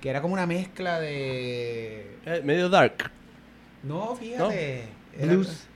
Que 0.00 0.08
era 0.08 0.22
como 0.22 0.32
una 0.32 0.46
mezcla 0.46 0.98
de... 0.98 2.16
Eh, 2.24 2.40
medio 2.42 2.68
dark. 2.70 3.10
No, 3.82 4.16
fíjate. 4.16 4.84
era- 5.18 5.32
blues 5.32 5.66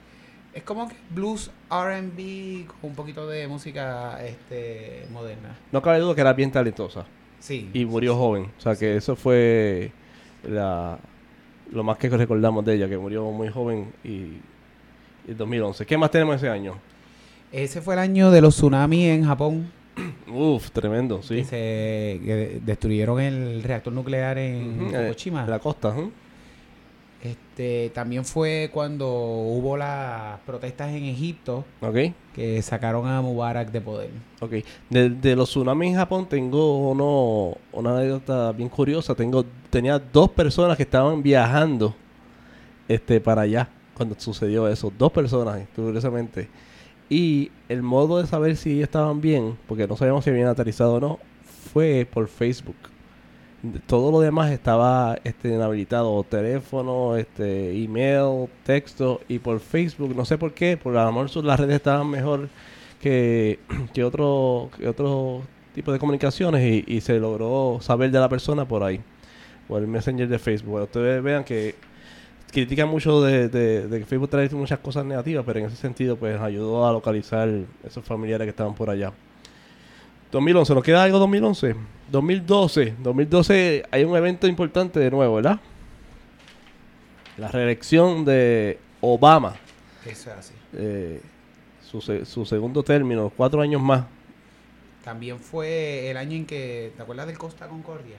Es 0.54 0.62
como 0.62 0.88
que 0.88 0.94
blues, 1.10 1.50
R&B, 1.70 2.66
con 2.80 2.90
un 2.90 2.96
poquito 2.96 3.26
de 3.26 3.46
música 3.48 4.24
este, 4.24 5.06
moderna. 5.12 5.58
No 5.72 5.82
cabe 5.82 5.98
duda 5.98 6.14
que 6.14 6.20
era 6.22 6.32
bien 6.32 6.50
talentosa. 6.50 7.04
Sí. 7.38 7.68
Y 7.74 7.84
murió 7.84 8.16
joven. 8.16 8.50
O 8.56 8.60
sea 8.60 8.76
que 8.76 8.96
eso 8.96 9.14
fue 9.14 9.92
la, 10.42 10.98
lo 11.72 11.82
más 11.82 11.98
que 11.98 12.08
recordamos 12.08 12.64
de 12.64 12.74
ella, 12.74 12.88
que 12.88 12.96
murió 12.98 13.24
muy 13.30 13.48
joven 13.48 13.92
y 14.04 14.38
en 15.28 15.36
2011. 15.36 15.86
¿Qué 15.86 15.96
más 15.98 16.10
tenemos 16.10 16.36
ese 16.36 16.48
año? 16.48 16.74
Ese 17.52 17.80
fue 17.80 17.94
el 17.94 18.00
año 18.00 18.30
de 18.30 18.40
los 18.40 18.54
tsunamis 18.56 19.08
en 19.10 19.24
Japón. 19.24 19.70
Uf, 20.28 20.70
tremendo, 20.72 21.20
Que, 21.20 21.26
sí. 21.26 21.44
se, 21.44 22.20
que 22.24 22.60
destruyeron 22.64 23.20
el 23.20 23.62
reactor 23.62 23.92
nuclear 23.92 24.38
en 24.38 24.88
eh, 24.92 25.02
Fukushima. 25.08 25.46
la 25.46 25.58
costa, 25.60 25.94
¿eh? 25.96 26.08
Este, 27.24 27.90
también 27.94 28.22
fue 28.22 28.68
cuando 28.70 29.08
hubo 29.08 29.78
las 29.78 30.38
protestas 30.40 30.90
en 30.90 31.04
Egipto 31.04 31.64
que 32.34 32.60
sacaron 32.60 33.06
a 33.08 33.22
Mubarak 33.22 33.72
de 33.72 33.80
poder. 33.80 34.10
ok. 34.40 34.52
De, 34.90 35.08
de 35.08 35.34
los 35.34 35.48
tsunamis 35.48 35.92
en 35.92 35.96
Japón 35.96 36.28
tengo 36.28 36.90
uno, 36.90 37.56
una 37.72 37.96
anécdota 37.96 38.52
bien 38.52 38.68
curiosa. 38.68 39.14
Tengo, 39.14 39.42
tenía 39.70 39.98
dos 39.98 40.28
personas 40.28 40.76
que 40.76 40.82
estaban 40.82 41.22
viajando 41.22 41.94
este, 42.88 43.20
para 43.22 43.42
allá 43.42 43.70
cuando 43.94 44.14
sucedió 44.18 44.68
eso. 44.68 44.92
Dos 44.96 45.10
personas, 45.10 45.66
curiosamente. 45.74 46.48
Y 47.08 47.50
el 47.70 47.82
modo 47.82 48.20
de 48.20 48.26
saber 48.26 48.56
si 48.56 48.82
estaban 48.82 49.22
bien, 49.22 49.56
porque 49.66 49.86
no 49.86 49.96
sabíamos 49.96 50.24
si 50.24 50.30
habían 50.30 50.48
aterrizado 50.48 50.94
o 50.94 51.00
no, 51.00 51.18
fue 51.72 52.06
por 52.12 52.28
Facebook. 52.28 52.76
Todo 53.86 54.10
lo 54.12 54.20
demás 54.20 54.50
estaba 54.52 55.16
este, 55.24 55.48
inhabilitado, 55.48 56.22
teléfono, 56.24 57.16
este, 57.16 57.72
email, 57.82 58.48
texto 58.64 59.20
y 59.28 59.38
por 59.38 59.58
Facebook, 59.60 60.14
no 60.14 60.24
sé 60.26 60.36
por 60.36 60.52
qué, 60.52 60.76
por 60.76 60.96
a 60.98 61.04
lo 61.06 61.12
mejor 61.12 61.44
las 61.44 61.58
redes 61.60 61.76
estaban 61.76 62.10
mejor 62.10 62.48
que, 63.00 63.58
que 63.94 64.04
otro 64.04 64.70
que 64.76 64.86
otro 64.88 65.42
tipo 65.74 65.92
de 65.92 65.98
comunicaciones 65.98 66.62
y, 66.62 66.84
y 66.96 67.00
se 67.00 67.18
logró 67.18 67.78
saber 67.80 68.10
de 68.10 68.18
la 68.20 68.28
persona 68.28 68.66
por 68.68 68.82
ahí, 68.82 69.00
por 69.68 69.80
el 69.82 69.88
Messenger 69.88 70.28
de 70.28 70.38
Facebook. 70.38 70.82
Ustedes 70.82 71.22
vean 71.22 71.44
que 71.44 71.74
critican 72.52 72.88
mucho 72.88 73.22
de, 73.22 73.48
de- 73.48 73.88
de 73.88 73.98
que 74.00 74.04
Facebook 74.06 74.30
trae 74.30 74.48
muchas 74.50 74.80
cosas 74.80 75.04
negativas, 75.06 75.44
pero 75.46 75.60
en 75.60 75.66
ese 75.66 75.76
sentido 75.76 76.16
pues 76.16 76.40
ayudó 76.40 76.86
a 76.88 76.92
localizar 76.92 77.48
esos 77.84 78.04
familiares 78.04 78.46
que 78.46 78.50
estaban 78.50 78.74
por 78.74 78.90
allá. 78.90 79.12
2011, 80.32 80.74
¿nos 80.74 80.82
queda 80.84 81.02
algo 81.04 81.18
2011? 81.18 81.74
2012, 82.10 82.94
2012 83.02 83.84
hay 83.90 84.04
un 84.04 84.16
evento 84.16 84.46
importante 84.46 84.98
de 85.00 85.10
nuevo, 85.10 85.36
¿verdad? 85.36 85.60
La 87.38 87.48
reelección 87.48 88.24
de 88.24 88.78
Obama, 89.00 89.54
Eso 90.04 90.30
es 90.30 90.36
así. 90.36 90.54
eh, 90.74 91.20
su, 91.82 92.00
se- 92.00 92.24
su 92.24 92.44
segundo 92.44 92.82
término, 92.82 93.32
cuatro 93.36 93.60
años 93.60 93.80
más. 93.82 94.04
También 95.04 95.38
fue 95.38 96.10
el 96.10 96.16
año 96.16 96.36
en 96.36 96.46
que, 96.46 96.92
¿te 96.96 97.02
acuerdas 97.02 97.26
del 97.26 97.36
Costa 97.38 97.66
Concordia? 97.68 98.16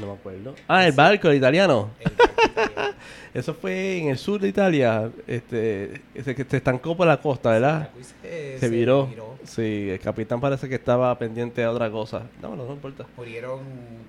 No 0.00 0.06
me 0.08 0.12
acuerdo. 0.14 0.54
Ah, 0.68 0.86
el 0.86 0.92
barco, 0.92 1.28
el 1.30 1.36
italiano. 1.36 1.90
El 2.00 2.12
barco 2.16 2.42
italiano. 2.52 2.94
Eso 3.34 3.54
fue 3.54 3.98
en 3.98 4.08
el 4.08 4.18
sur 4.18 4.40
de 4.40 4.48
Italia, 4.48 5.10
este, 5.26 6.00
ese 6.14 6.34
que 6.34 6.44
se 6.44 6.56
estancó 6.56 6.96
por 6.96 7.06
la 7.06 7.16
costa, 7.20 7.50
¿verdad? 7.50 7.90
Se, 8.22 8.58
Se 8.58 8.68
viró. 8.68 9.08
Sí, 9.44 9.88
el 9.90 9.98
capitán 10.00 10.40
parece 10.40 10.68
que 10.68 10.74
estaba 10.76 11.16
pendiente 11.18 11.62
a 11.64 11.70
otra 11.72 11.90
cosa. 11.90 12.22
No, 12.42 12.54
no, 12.56 12.64
no 12.66 12.72
importa. 12.74 13.06
Murieron 13.16 13.60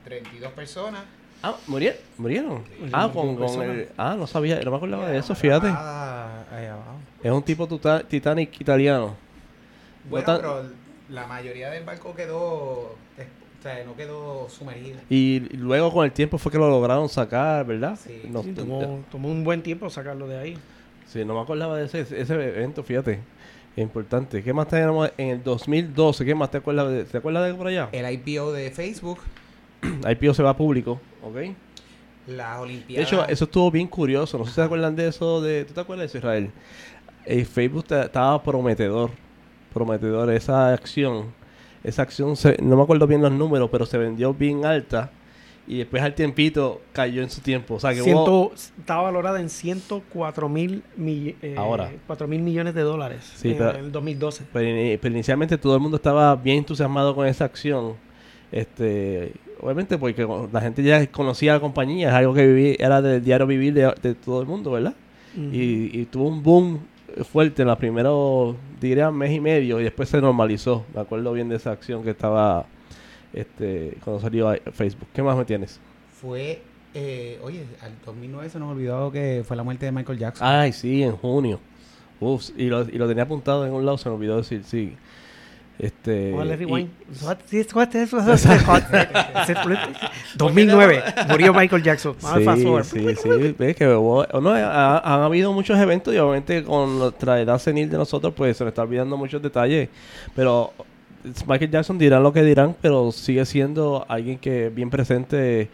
32 0.03 0.51
personas. 0.53 1.03
Ah, 1.43 1.55
¿murieron? 1.67 1.99
¿Murieron? 2.17 2.63
Ah, 2.91 3.09
con, 3.11 3.35
con 3.35 3.61
el... 3.63 3.89
Ah, 3.97 4.15
no 4.17 4.27
sabía, 4.27 4.59
no 4.61 4.69
me 4.71 4.77
acordaba 4.77 5.07
de 5.09 5.17
eso, 5.17 5.33
fíjate. 5.33 5.67
Ah, 5.71 6.43
ahí 6.51 6.65
abajo. 6.65 6.97
Es 7.23 7.31
un 7.31 7.41
tipo 7.43 7.67
tuta- 7.67 8.03
Titanic 8.03 8.59
italiano. 8.61 9.15
Bueno, 10.09 10.25
tan- 10.25 10.37
pero 10.37 10.63
la 11.09 11.25
mayoría 11.27 11.69
del 11.71 11.83
barco 11.83 12.13
quedó, 12.15 12.39
o 12.39 12.95
sea, 13.63 13.83
no 13.85 13.95
quedó 13.95 14.47
sumergida. 14.49 14.99
Y 15.09 15.39
luego 15.57 15.91
con 15.91 16.05
el 16.05 16.11
tiempo 16.11 16.37
fue 16.37 16.51
que 16.51 16.57
lo 16.59 16.69
lograron 16.69 17.09
sacar, 17.09 17.65
¿verdad? 17.65 17.97
Sí. 18.01 18.21
No, 18.29 18.43
Sí, 18.43 18.51
tomó, 18.53 18.99
tomó 19.11 19.29
un 19.29 19.43
buen 19.43 19.63
tiempo 19.63 19.89
sacarlo 19.89 20.27
de 20.27 20.37
ahí. 20.37 20.57
sí, 21.07 21.25
no 21.25 21.33
me 21.35 21.41
acordaba 21.41 21.75
de 21.77 21.85
ese, 21.85 22.01
ese 22.01 22.33
evento, 22.33 22.83
fíjate. 22.83 23.19
Importante. 23.77 24.43
¿Qué 24.43 24.53
más 24.53 24.67
tenemos 24.67 25.09
en 25.17 25.29
el 25.29 25.43
2012? 25.43 26.25
¿Qué 26.25 26.35
más 26.35 26.51
te 26.51 26.57
acuerdas 26.57 26.89
de, 26.91 27.03
¿te 27.05 27.17
acuerdas 27.17 27.47
de 27.47 27.53
por 27.55 27.67
allá? 27.67 27.89
El 27.91 28.11
IPO 28.13 28.51
de 28.51 28.69
Facebook, 28.71 29.19
IPO 30.09 30.33
se 30.33 30.43
va 30.43 30.55
público, 30.55 30.99
¿ok? 31.23 31.35
las 32.27 32.57
De 32.57 32.61
Olimpiadas. 32.63 33.07
hecho, 33.07 33.27
eso 33.27 33.45
estuvo 33.45 33.71
bien 33.71 33.87
curioso. 33.87 34.37
No 34.37 34.43
sé 34.45 34.51
si 34.51 34.55
se 34.55 34.61
acuerdan 34.61 34.95
de 34.95 35.07
eso. 35.07 35.41
De, 35.41 35.65
¿Tú 35.65 35.73
te 35.73 35.79
acuerdas 35.81 36.03
de 36.03 36.05
eso, 36.07 36.17
Israel? 36.19 36.51
El 37.25 37.45
Facebook 37.45 37.85
ta- 37.85 38.03
estaba 38.03 38.41
prometedor. 38.43 39.09
Prometedor. 39.73 40.31
Esa 40.31 40.71
acción. 40.73 41.33
Esa 41.83 42.03
acción, 42.03 42.35
se- 42.35 42.57
no 42.61 42.75
me 42.77 42.83
acuerdo 42.83 43.07
bien 43.07 43.21
los 43.23 43.31
números, 43.31 43.69
pero 43.71 43.85
se 43.87 43.97
vendió 43.97 44.33
bien 44.35 44.65
alta. 44.65 45.09
Y 45.67 45.77
después 45.77 46.01
al 46.03 46.15
tiempito 46.15 46.81
cayó 46.91 47.21
en 47.21 47.29
su 47.29 47.39
tiempo. 47.41 47.75
O 47.75 47.79
sea, 47.79 47.93
que 47.93 47.99
estaba 47.99 49.03
valorada 49.03 49.39
en 49.39 49.49
104 49.49 50.49
mil 50.49 50.83
mi- 50.97 51.35
eh, 51.41 51.55
Ahora. 51.57 51.91
4 52.07 52.27
mil 52.27 52.41
millones 52.41 52.73
de 52.73 52.81
dólares 52.81 53.31
Sí, 53.35 53.51
en 53.51 53.57
pero- 53.57 53.77
el 53.77 53.91
2012. 53.91 54.43
Pero, 54.51 54.65
ini- 54.67 54.97
pero 55.01 55.13
inicialmente 55.13 55.57
todo 55.57 55.75
el 55.75 55.79
mundo 55.81 55.97
estaba 55.97 56.35
bien 56.35 56.57
entusiasmado 56.57 57.15
con 57.15 57.27
esa 57.27 57.45
acción. 57.45 57.93
Este, 58.51 59.31
obviamente 59.61 59.97
porque 59.97 60.27
la 60.51 60.61
gente 60.61 60.83
ya 60.83 61.05
conocía 61.07 61.53
la 61.53 61.59
compañía, 61.61 62.09
es 62.09 62.13
algo 62.15 62.33
que 62.33 62.45
viví, 62.47 62.75
era 62.79 63.01
del 63.01 63.23
diario 63.23 63.47
vivir 63.47 63.73
de, 63.73 63.93
de 64.01 64.13
todo 64.15 64.41
el 64.41 64.47
mundo, 64.47 64.71
¿verdad? 64.71 64.93
Y 65.35 66.03
tuvo 66.07 66.27
un 66.27 66.43
boom 66.43 66.79
fuerte 67.31 67.61
en 67.61 67.69
los 67.69 67.77
primeros, 67.77 68.55
diría, 68.81 69.09
mes 69.11 69.31
y 69.31 69.39
medio 69.39 69.79
y 69.79 69.83
después 69.83 70.09
se 70.09 70.19
normalizó. 70.19 70.83
Me 70.93 70.99
acuerdo 71.01 71.31
bien 71.31 71.47
de 71.47 71.55
esa 71.55 71.71
acción 71.71 72.03
que 72.03 72.09
estaba 72.09 72.65
este 73.33 73.97
cuando 74.03 74.21
salió 74.21 74.49
a 74.49 74.57
Facebook. 74.71 75.07
¿Qué 75.13 75.21
más 75.23 75.37
me 75.37 75.45
tienes? 75.45 75.79
Fue, 76.21 76.61
eh, 76.93 77.39
oye, 77.43 77.63
al 77.81 77.91
2009 78.05 78.49
se 78.49 78.59
nos 78.59 78.71
olvidó 78.71 79.11
que 79.11 79.43
fue 79.47 79.55
la 79.57 79.63
muerte 79.63 79.85
de 79.85 79.91
Michael 79.91 80.19
Jackson. 80.19 80.47
Ay, 80.47 80.73
sí, 80.73 81.03
en 81.03 81.13
junio. 81.17 81.59
Uf, 82.19 82.49
y 82.55 82.65
lo, 82.67 82.81
y 82.81 82.97
lo 82.97 83.07
tenía 83.07 83.23
apuntado 83.23 83.65
en 83.65 83.73
un 83.73 83.85
lado, 83.85 83.97
se 83.97 84.07
me 84.09 84.15
olvidó 84.15 84.37
decir, 84.37 84.63
sí. 84.63 84.95
Este, 85.79 86.31
Hola, 86.35 86.53
y- 86.53 86.57
rewind. 86.57 86.89
What 87.23 87.37
is- 87.51 87.73
what 87.73 87.89
is- 87.95 88.13
what- 88.13 88.83
2009 90.35 91.03
murió 91.29 91.53
Michael 91.53 91.81
Jackson. 91.81 92.15
Sí, 92.19 92.45
sí, 92.83 93.15
sí, 93.15 93.55
ves 93.57 93.75
que 93.75 93.85
no, 93.85 94.21
ha- 94.51 94.99
han 94.99 95.21
habido 95.21 95.51
muchos 95.53 95.79
eventos 95.79 96.13
y 96.13 96.17
obviamente 96.17 96.63
con 96.63 96.99
nuestra 96.99 97.41
edad 97.41 97.57
senil 97.57 97.89
de 97.89 97.97
nosotros 97.97 98.33
pues 98.35 98.57
se 98.57 98.63
nos 98.63 98.71
está 98.71 98.83
olvidando 98.83 99.17
muchos 99.17 99.41
detalles, 99.41 99.89
pero 100.35 100.71
Michael 101.47 101.71
Jackson 101.71 101.97
dirán 101.97 102.23
lo 102.23 102.31
que 102.33 102.43
dirán, 102.43 102.75
pero 102.81 103.11
sigue 103.11 103.45
siendo 103.45 104.05
alguien 104.07 104.37
que 104.37 104.69
bien 104.69 104.89
presente 104.89 105.69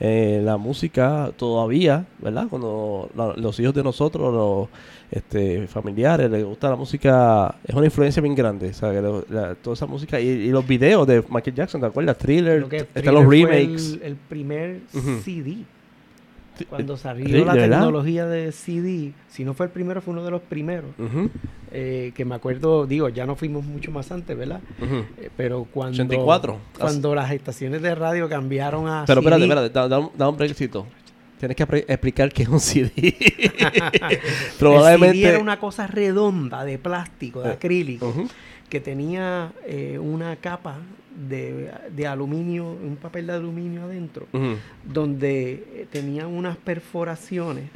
en 0.00 0.44
la 0.44 0.56
música 0.56 1.30
todavía, 1.36 2.04
¿verdad? 2.18 2.46
Cuando 2.50 3.08
la- 3.14 3.34
los 3.36 3.58
hijos 3.60 3.72
de 3.74 3.84
nosotros, 3.84 4.32
los 4.34 4.68
este, 5.12 5.66
familiares, 5.68 6.28
les 6.30 6.44
gusta 6.44 6.70
la 6.70 6.76
música, 6.76 7.54
es 7.64 7.74
una 7.74 7.84
influencia 7.84 8.20
bien 8.22 8.34
grande, 8.34 8.72
que 8.72 9.00
lo- 9.00 9.24
la- 9.28 9.54
toda 9.54 9.74
esa 9.74 9.86
música 9.86 10.18
y, 10.20 10.26
y 10.28 10.48
los 10.48 10.66
videos 10.66 11.06
de 11.06 11.22
Michael 11.28 11.54
Jackson, 11.54 11.80
¿te 11.80 11.86
acuerdas? 11.86 12.16
Thriller, 12.18 12.56
Creo 12.64 12.68
que 12.68 12.76
están 12.78 12.94
Thriller 13.02 13.14
los 13.14 13.24
fue 13.24 13.36
remakes. 13.46 13.92
El, 13.94 14.02
el 14.02 14.16
primer 14.16 14.80
Ujú. 14.94 15.20
CD. 15.24 15.58
Cuando 16.68 16.96
salió 16.96 17.24
¿de 17.38 17.44
la 17.44 17.54
verdad? 17.54 17.78
tecnología 17.78 18.26
de 18.26 18.52
CD, 18.52 19.12
si 19.28 19.44
no 19.44 19.54
fue 19.54 19.66
el 19.66 19.72
primero, 19.72 20.00
fue 20.02 20.12
uno 20.12 20.24
de 20.24 20.30
los 20.30 20.42
primeros. 20.42 20.90
Eh, 21.74 22.12
que 22.14 22.24
me 22.26 22.34
acuerdo, 22.34 22.86
digo, 22.86 23.08
ya 23.08 23.24
no 23.24 23.34
fuimos 23.36 23.64
mucho 23.64 23.90
más 23.90 24.12
antes, 24.12 24.36
¿verdad? 24.36 24.60
Eh, 25.18 25.30
pero 25.36 25.64
cuando, 25.64 25.94
84. 26.02 26.58
cuando 26.78 27.14
las 27.14 27.30
estaciones 27.30 27.80
de 27.80 27.94
radio 27.94 28.28
cambiaron 28.28 28.86
a 28.88 29.04
Pero 29.06 29.20
espérate, 29.20 29.42
CD, 29.42 29.48
espérate, 29.52 29.72
da, 29.74 29.88
da 29.88 29.98
un- 29.98 30.10
da 30.16 30.28
un 30.28 30.36
breakcito. 30.36 30.86
Tienes 31.40 31.56
que 31.56 31.62
explicar 31.88 32.30
qué 32.32 32.42
es 32.44 32.48
un 32.48 32.60
CD. 32.60 32.92
el 34.12 34.20
Probablemente. 34.58 35.16
CD 35.16 35.28
era 35.30 35.38
una 35.38 35.58
cosa 35.58 35.86
redonda 35.86 36.64
de 36.64 36.78
plástico, 36.78 37.40
de 37.40 37.50
Eh, 37.50 37.52
acrílico, 37.54 38.12
que 38.68 38.80
tenía 38.80 39.52
eh, 39.66 39.98
una 40.00 40.36
capa 40.36 40.76
de, 41.16 41.70
de 41.94 42.06
aluminio, 42.06 42.70
un 42.70 42.96
papel 42.96 43.26
de 43.26 43.32
aluminio 43.34 43.82
adentro, 43.84 44.26
donde 44.84 45.52
eh, 45.52 45.86
tenía 45.90 46.26
unas 46.26 46.56
perforaciones. 46.56 47.70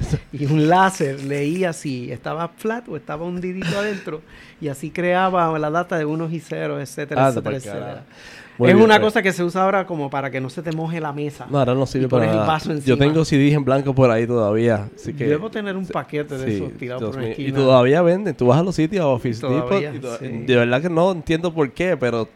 y 0.32 0.46
un 0.46 0.68
láser 0.68 1.22
leía 1.22 1.72
si 1.72 2.10
estaba 2.10 2.48
flat 2.48 2.88
o 2.88 2.96
estaba 2.96 3.24
hundidito 3.24 3.78
adentro 3.78 4.22
y 4.60 4.68
así 4.68 4.90
creaba 4.90 5.58
la 5.58 5.70
data 5.70 5.98
de 5.98 6.04
unos 6.04 6.32
y 6.32 6.40
ceros, 6.40 6.80
etcétera, 6.80 7.26
Anda 7.28 7.40
etcétera, 7.40 7.56
etcétera. 7.56 8.04
Muy 8.58 8.68
es 8.68 8.74
bien, 8.74 8.84
una 8.84 8.96
pues. 8.96 9.06
cosa 9.06 9.22
que 9.22 9.32
se 9.32 9.42
usa 9.42 9.62
ahora 9.64 9.86
como 9.86 10.10
para 10.10 10.30
que 10.30 10.38
no 10.38 10.50
se 10.50 10.60
te 10.60 10.70
moje 10.72 11.00
la 11.00 11.14
mesa. 11.14 11.46
No, 11.48 11.58
ahora 11.58 11.72
no 11.72 11.86
sirve 11.86 12.08
para 12.08 12.30
el 12.30 12.36
nada. 12.36 12.58
Yo 12.84 12.98
tengo 12.98 13.24
CDs 13.24 13.54
en 13.54 13.64
blanco 13.64 13.94
por 13.94 14.10
ahí 14.10 14.26
todavía. 14.26 14.90
Así 14.94 15.14
que, 15.14 15.26
Debo 15.26 15.50
tener 15.50 15.76
un 15.78 15.86
paquete 15.86 16.36
de 16.36 16.46
sí, 16.46 16.56
esos 16.56 16.72
tirados 16.76 17.02
por 17.04 17.10
una 17.16 17.20
mío. 17.20 17.28
Y 17.38 17.40
esquina. 17.46 17.56
todavía 17.58 18.02
venden. 18.02 18.34
Tú 18.34 18.48
vas 18.48 18.60
a 18.60 18.62
los 18.62 18.74
sitios, 18.74 19.02
a 19.02 19.06
Office 19.06 19.40
Todavía, 19.40 19.92
Depot. 19.92 20.18
sí. 20.18 20.26
De 20.46 20.56
verdad 20.56 20.82
que 20.82 20.90
no 20.90 21.10
entiendo 21.12 21.54
por 21.54 21.72
qué, 21.72 21.96
pero 21.96 22.28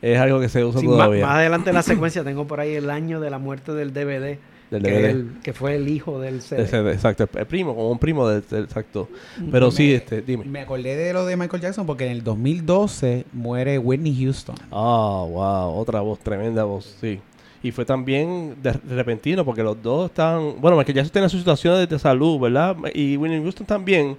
es 0.00 0.16
algo 0.16 0.38
que 0.38 0.48
se 0.48 0.62
usa 0.64 0.80
Sí, 0.80 0.86
todavía. 0.86 1.26
más 1.26 1.36
adelante 1.38 1.70
en 1.70 1.74
la 1.74 1.82
secuencia 1.82 2.22
tengo 2.22 2.46
por 2.46 2.60
ahí 2.60 2.74
el 2.74 2.88
año 2.88 3.18
de 3.18 3.30
la 3.30 3.38
muerte 3.38 3.72
del 3.72 3.92
DVD. 3.92 4.38
Del 4.70 4.82
que, 4.82 4.90
DVD. 4.90 5.10
el- 5.10 5.28
que 5.42 5.52
fue 5.52 5.76
el 5.76 5.88
hijo 5.88 6.20
del 6.20 6.40
CD. 6.42 6.62
Exacto, 6.92 7.28
el 7.36 7.46
primo, 7.46 7.74
como 7.74 7.90
un 7.90 7.98
primo 7.98 8.28
del, 8.28 8.42
del- 8.48 8.64
exacto. 8.64 9.08
Pero 9.50 9.70
sí, 9.70 9.92
este, 9.92 10.22
dime. 10.22 10.44
Me 10.44 10.60
acordé 10.60 10.96
de 10.96 11.12
lo 11.12 11.26
de 11.26 11.36
Michael 11.36 11.62
Jackson 11.62 11.86
porque 11.86 12.06
en 12.06 12.12
el 12.12 12.24
2012 12.24 13.26
muere 13.32 13.78
Whitney 13.78 14.14
Houston. 14.24 14.56
Ah, 14.72 15.24
wow, 15.28 15.78
otra 15.78 16.00
voz, 16.00 16.18
tremenda 16.20 16.64
voz, 16.64 16.96
sí. 17.00 17.20
Y 17.62 17.70
fue 17.72 17.84
también 17.84 18.56
de 18.62 18.72
repentino 18.72 19.44
porque 19.44 19.62
los 19.62 19.80
dos 19.82 20.10
estaban, 20.10 20.60
bueno, 20.60 20.76
Michael 20.76 20.96
Jackson 20.96 21.12
tenía 21.12 21.28
sus 21.28 21.40
situaciones 21.40 21.88
de 21.88 21.98
salud, 21.98 22.38
¿verdad? 22.40 22.76
Y 22.94 23.16
Whitney 23.16 23.42
Houston 23.42 23.66
también, 23.66 24.16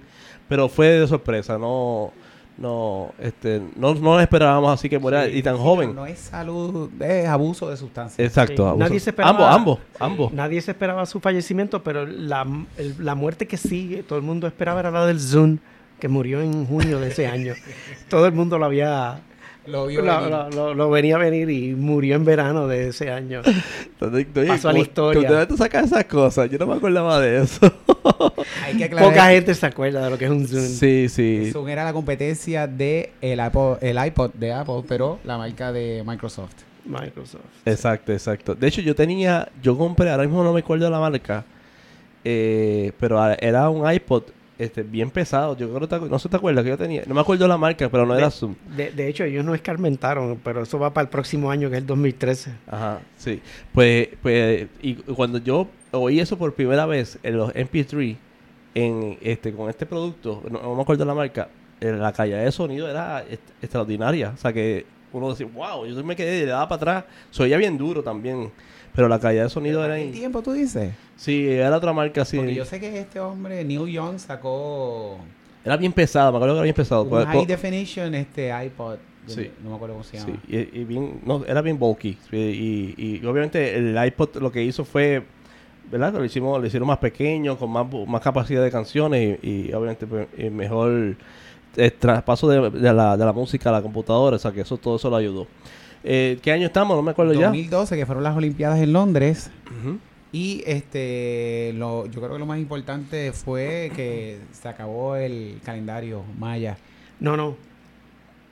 pero 0.48 0.68
fue 0.68 0.86
de 0.88 1.06
sorpresa, 1.06 1.56
no, 1.58 2.12
no, 2.58 3.12
este, 3.20 3.60
no, 3.76 3.94
no 3.94 4.18
esperábamos 4.20 4.72
así 4.72 4.88
que 4.88 4.98
muriera 4.98 5.26
Sí, 5.26 5.38
y 5.38 5.42
tan 5.42 5.56
sí, 5.56 5.62
joven. 5.62 5.94
No 5.94 6.06
es 6.06 6.18
salud, 6.18 6.90
es 7.02 7.28
abuso 7.28 7.68
de 7.68 7.76
sustancias. 7.76 8.18
Exacto. 8.26 8.56
Sí. 8.56 8.62
abuso. 8.62 8.76
Nadie 8.78 9.00
se 9.00 9.10
esperaba- 9.10 9.30
Ambos, 9.30 9.54
ambos, 9.54 9.78
ambos. 10.00 10.32
Nadie 10.32 10.60
se 10.62 10.70
esperaba 10.70 11.04
su 11.06 11.20
fallecimiento, 11.20 11.82
pero 11.82 12.06
la, 12.06 12.46
el- 12.78 12.94
la 13.04 13.14
muerte 13.14 13.46
que 13.46 13.56
sigue, 13.56 14.02
todo 14.02 14.18
el 14.18 14.24
mundo 14.24 14.46
esperaba 14.46 14.80
era 14.80 14.90
la 14.90 15.04
del 15.06 15.20
Zoom, 15.20 15.58
que 16.00 16.08
murió 16.08 16.40
en 16.40 16.66
junio 16.66 16.98
de 17.00 17.08
ese 17.08 17.26
año. 17.26 17.54
todo 18.08 18.26
el 18.26 18.32
mundo 18.32 18.58
lo 18.58 18.64
había... 18.66 19.20
Lo 19.66 19.86
vio 19.86 20.02
Lo, 20.02 20.14
venir. 20.16 20.30
lo- 20.30 20.50
lo- 20.50 20.74
lo 20.74 20.90
venía 20.90 21.16
a 21.16 21.18
venir 21.18 21.50
y 21.50 21.74
murió 21.74 22.14
en 22.16 22.24
verano 22.24 22.66
de 22.68 22.88
ese 22.88 23.10
año. 23.10 23.42
Entonces, 24.00 24.26
oye, 24.36 24.46
Pasó 24.48 24.68
a 24.68 24.72
la 24.72 24.78
¿cómo- 24.78 24.82
historia. 24.84 25.22
¿De 25.22 25.28
dónde 25.28 25.46
tú 25.46 25.56
sacas 25.56 25.86
esas 25.86 26.04
cosas? 26.04 26.50
Yo 26.50 26.58
no 26.58 26.66
me 26.66 26.74
acordaba 26.74 27.20
de 27.20 27.42
eso. 27.42 27.60
Hay 28.64 28.76
que 28.76 28.84
aclarar 28.84 29.10
Poca 29.10 29.28
que 29.28 29.34
gente 29.34 29.54
se 29.54 29.66
acuerda 29.66 30.04
de 30.04 30.10
lo 30.10 30.18
que 30.18 30.24
es 30.26 30.30
un 30.30 30.46
Zoom. 30.46 30.62
sí, 30.66 31.08
sí. 31.08 31.50
Zoom 31.52 31.68
era 31.68 31.84
la 31.84 31.92
competencia 31.92 32.66
de 32.66 33.12
el, 33.20 33.40
Apple- 33.40 33.76
el 33.80 33.96
iPod 34.06 34.30
de 34.34 34.52
Apple, 34.52 34.82
pero 34.88 35.18
la 35.24 35.38
marca 35.38 35.72
de 35.72 36.02
Microsoft. 36.06 36.54
Microsoft. 36.84 37.42
Exacto, 37.64 38.12
exacto. 38.12 38.54
De 38.54 38.68
hecho, 38.68 38.80
yo 38.80 38.94
tenía, 38.94 39.48
yo 39.60 39.76
compré, 39.76 40.08
ahora 40.10 40.22
mismo 40.22 40.44
no 40.44 40.52
me 40.52 40.60
acuerdo 40.60 40.88
la 40.88 41.00
marca, 41.00 41.44
eh, 42.24 42.92
pero 43.00 43.18
era 43.40 43.68
un 43.70 43.90
iPod 43.92 44.22
este, 44.58 44.82
bien 44.82 45.10
pesado. 45.10 45.56
Yo 45.56 45.72
creo 45.72 45.88
que 45.88 46.08
no 46.08 46.18
si 46.18 46.28
te 46.28 46.36
acuerdas 46.36 46.64
que 46.64 46.70
yo 46.70 46.78
tenía, 46.78 47.02
no 47.06 47.14
me 47.14 47.20
acuerdo 47.20 47.46
la 47.46 47.58
marca, 47.58 47.88
pero 47.88 48.06
no 48.06 48.14
era 48.16 48.30
Zoom. 48.30 48.54
De, 48.76 48.90
de 48.90 49.08
hecho, 49.08 49.24
ellos 49.24 49.44
no 49.44 49.54
escarmentaron, 49.54 50.40
pero 50.42 50.62
eso 50.62 50.78
va 50.78 50.92
para 50.92 51.04
el 51.04 51.08
próximo 51.08 51.50
año, 51.50 51.68
que 51.68 51.76
es 51.76 51.82
el 51.82 51.86
2013. 51.86 52.52
Ajá, 52.66 53.00
sí. 53.16 53.40
Pues, 53.72 54.08
pues, 54.22 54.66
y 54.82 54.94
cuando 54.94 55.38
yo 55.38 55.68
oí 55.92 56.20
eso 56.20 56.36
por 56.38 56.54
primera 56.54 56.86
vez 56.86 57.18
en 57.22 57.36
los 57.36 57.52
MP3, 57.54 58.16
en 58.74 59.18
este, 59.22 59.52
con 59.52 59.70
este 59.70 59.86
producto, 59.86 60.42
no, 60.50 60.60
no 60.60 60.74
me 60.74 60.82
acuerdo 60.82 61.04
la 61.04 61.14
marca, 61.14 61.48
eh, 61.80 61.92
la 61.92 62.12
calidad 62.12 62.42
de 62.42 62.52
sonido 62.52 62.88
era 62.88 63.24
extraordinaria. 63.62 64.32
O 64.34 64.36
sea 64.36 64.52
que 64.52 64.86
uno 65.12 65.30
decía, 65.30 65.46
wow, 65.46 65.86
yo 65.86 66.04
me 66.04 66.16
quedé 66.16 66.40
le 66.40 66.46
daba 66.46 66.68
para 66.68 66.76
atrás. 66.76 67.04
Se 67.30 67.42
oía 67.42 67.56
bien 67.56 67.76
duro 67.76 68.02
también. 68.02 68.50
Pero 68.96 69.08
la 69.08 69.20
calidad 69.20 69.44
de 69.44 69.50
sonido 69.50 69.84
era... 69.84 69.96
¿Qué 69.96 70.06
in- 70.06 70.12
tiempo 70.12 70.42
tú 70.42 70.52
dices? 70.52 70.92
Sí, 71.16 71.46
era 71.48 71.76
otra 71.76 71.92
marca 71.92 72.22
así. 72.22 72.38
Porque 72.38 72.54
yo 72.54 72.64
sé 72.64 72.80
que 72.80 72.98
este 72.98 73.20
hombre, 73.20 73.62
Neil 73.64 73.86
Young, 73.86 74.18
sacó 74.18 75.18
Era 75.64 75.76
bien 75.76 75.92
pesado, 75.92 76.32
me 76.32 76.38
acuerdo 76.38 76.54
que 76.54 76.58
era 76.58 76.64
bien 76.64 76.74
pesado. 76.74 77.02
un 77.02 77.10
Pues, 77.10 77.26
high 77.26 77.34
pues, 77.36 77.48
definition 77.48 78.14
este 78.14 78.50
iPod. 78.64 78.96
Sí. 79.26 79.50
No 79.62 79.70
me 79.70 79.76
acuerdo 79.76 79.94
cómo 79.96 80.04
se 80.04 80.18
llama. 80.18 80.32
sí, 80.48 80.56
y, 80.72 80.80
y 80.80 80.84
bien, 80.84 81.20
no, 81.24 81.44
era 81.44 81.60
bien 81.60 81.78
bulky. 81.78 82.16
Y, 82.32 82.94
y 82.96 83.26
obviamente 83.26 83.74
el 83.76 83.96
iPod 84.06 84.36
lo 84.36 84.50
que 84.52 84.62
hizo 84.62 84.84
fue, 84.84 85.22
¿verdad? 85.90 86.12
Lo 86.14 86.24
hicimos, 86.24 86.60
lo 86.60 86.66
hicieron 86.66 86.86
más 86.86 86.98
pequeño, 86.98 87.58
con 87.58 87.70
más, 87.70 87.86
más 88.06 88.22
capacidad 88.22 88.62
de 88.62 88.70
canciones 88.70 89.38
y, 89.42 89.68
y 89.68 89.72
obviamente 89.72 90.06
pues, 90.06 90.28
mejor 90.52 91.16
el 91.76 91.92
traspaso 91.98 92.48
de, 92.48 92.70
de 92.70 92.92
la, 92.94 93.16
de 93.16 93.24
la 93.24 93.32
música 93.32 93.68
a 93.68 93.72
la 93.72 93.82
computadora, 93.82 94.36
o 94.36 94.38
sea 94.38 94.52
que 94.52 94.60
eso 94.60 94.76
todo 94.78 94.96
eso 94.96 95.10
lo 95.10 95.16
ayudó. 95.16 95.46
Eh, 96.08 96.38
¿Qué 96.40 96.52
año 96.52 96.66
estamos? 96.66 96.96
No 96.96 97.02
me 97.02 97.10
acuerdo 97.10 97.32
ya. 97.34 97.46
2012, 97.48 97.96
que 97.96 98.06
fueron 98.06 98.22
las 98.22 98.36
Olimpiadas 98.36 98.78
en 98.80 98.92
Londres. 98.92 99.50
Y 100.32 100.62
este, 100.66 101.72
lo, 101.76 102.06
yo 102.06 102.20
creo 102.20 102.32
que 102.34 102.38
lo 102.38 102.46
más 102.46 102.58
importante 102.58 103.32
fue 103.32 103.90
que 103.96 104.38
se 104.52 104.68
acabó 104.68 105.16
el 105.16 105.58
calendario 105.64 106.22
maya, 106.38 106.76
No, 107.20 107.36
no. 107.36 107.56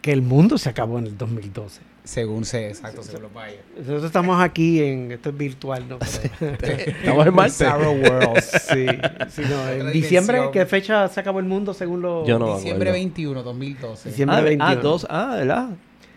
Que 0.01 0.13
el 0.13 0.23
mundo 0.23 0.59
se 0.59 0.69
acabó 0.69 0.99
en 0.99 1.07
el 1.07 1.17
2012. 1.17 1.81
según 2.05 2.45
se, 2.45 2.69
exacto, 2.69 3.03
según 3.03 3.23
los 3.23 3.33
mayas. 3.33 3.61
Nosotros 3.77 4.05
estamos 4.05 4.41
aquí 4.43 4.83
en. 4.83 5.13
Esto 5.13 5.31
es 5.31 5.37
virtual, 5.39 5.89
¿no? 5.89 5.99
Pero- 6.39 6.77
Estamos 6.99 7.27
en 7.27 7.35
Marte. 7.35 7.65
World. 7.67 8.41
sí, 8.41 8.87
sí, 9.31 9.43
no, 9.49 9.69
en 9.71 9.93
diciembre. 9.93 10.41
¿qué 10.53 10.67
fecha 10.67 11.09
se 11.09 11.21
acabó 11.21 11.39
el 11.39 11.47
mundo 11.47 11.73
según 11.73 12.03
los. 12.03 12.27
Yo 12.29 12.39
no 12.39 12.57
Diciembre 12.57 12.91
acuerdo. 12.91 13.05
21, 13.05 13.43
2012. 13.43 14.09
Diciembre 14.11 14.37
Ah, 14.37 14.41
ve- 14.41 14.49
21. 14.51 14.71
ah, 14.71 14.75
dos, 14.77 15.07
ah, 15.09 15.35
¿verdad? 15.37 15.69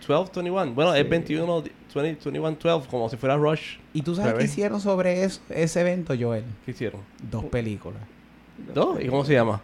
12, 0.07 0.31
21. 0.35 0.73
Bueno, 0.73 0.93
es 0.93 1.03
Sí. 1.03 1.09
21, 1.09 1.61
20, 1.63 1.71
21, 2.29 2.57
12, 2.61 2.87
como 2.89 3.09
si 3.09 3.17
fuera 3.17 3.35
Rush. 3.35 3.77
¿Y 3.93 4.01
tú 4.01 4.15
sabes 4.15 4.33
qué 4.35 4.43
hicieron 4.45 4.79
sobre 4.81 5.23
eso, 5.23 5.41
ese 5.49 5.81
evento, 5.81 6.13
Joel? 6.19 6.43
¿Qué 6.65 6.71
hicieron? 6.71 7.01
Dos 7.31 7.45
películas. 7.45 8.01
¿Dos? 8.73 9.01
¿Y 9.01 9.07
cómo 9.07 9.23
se 9.25 9.33
llama? 9.33 9.61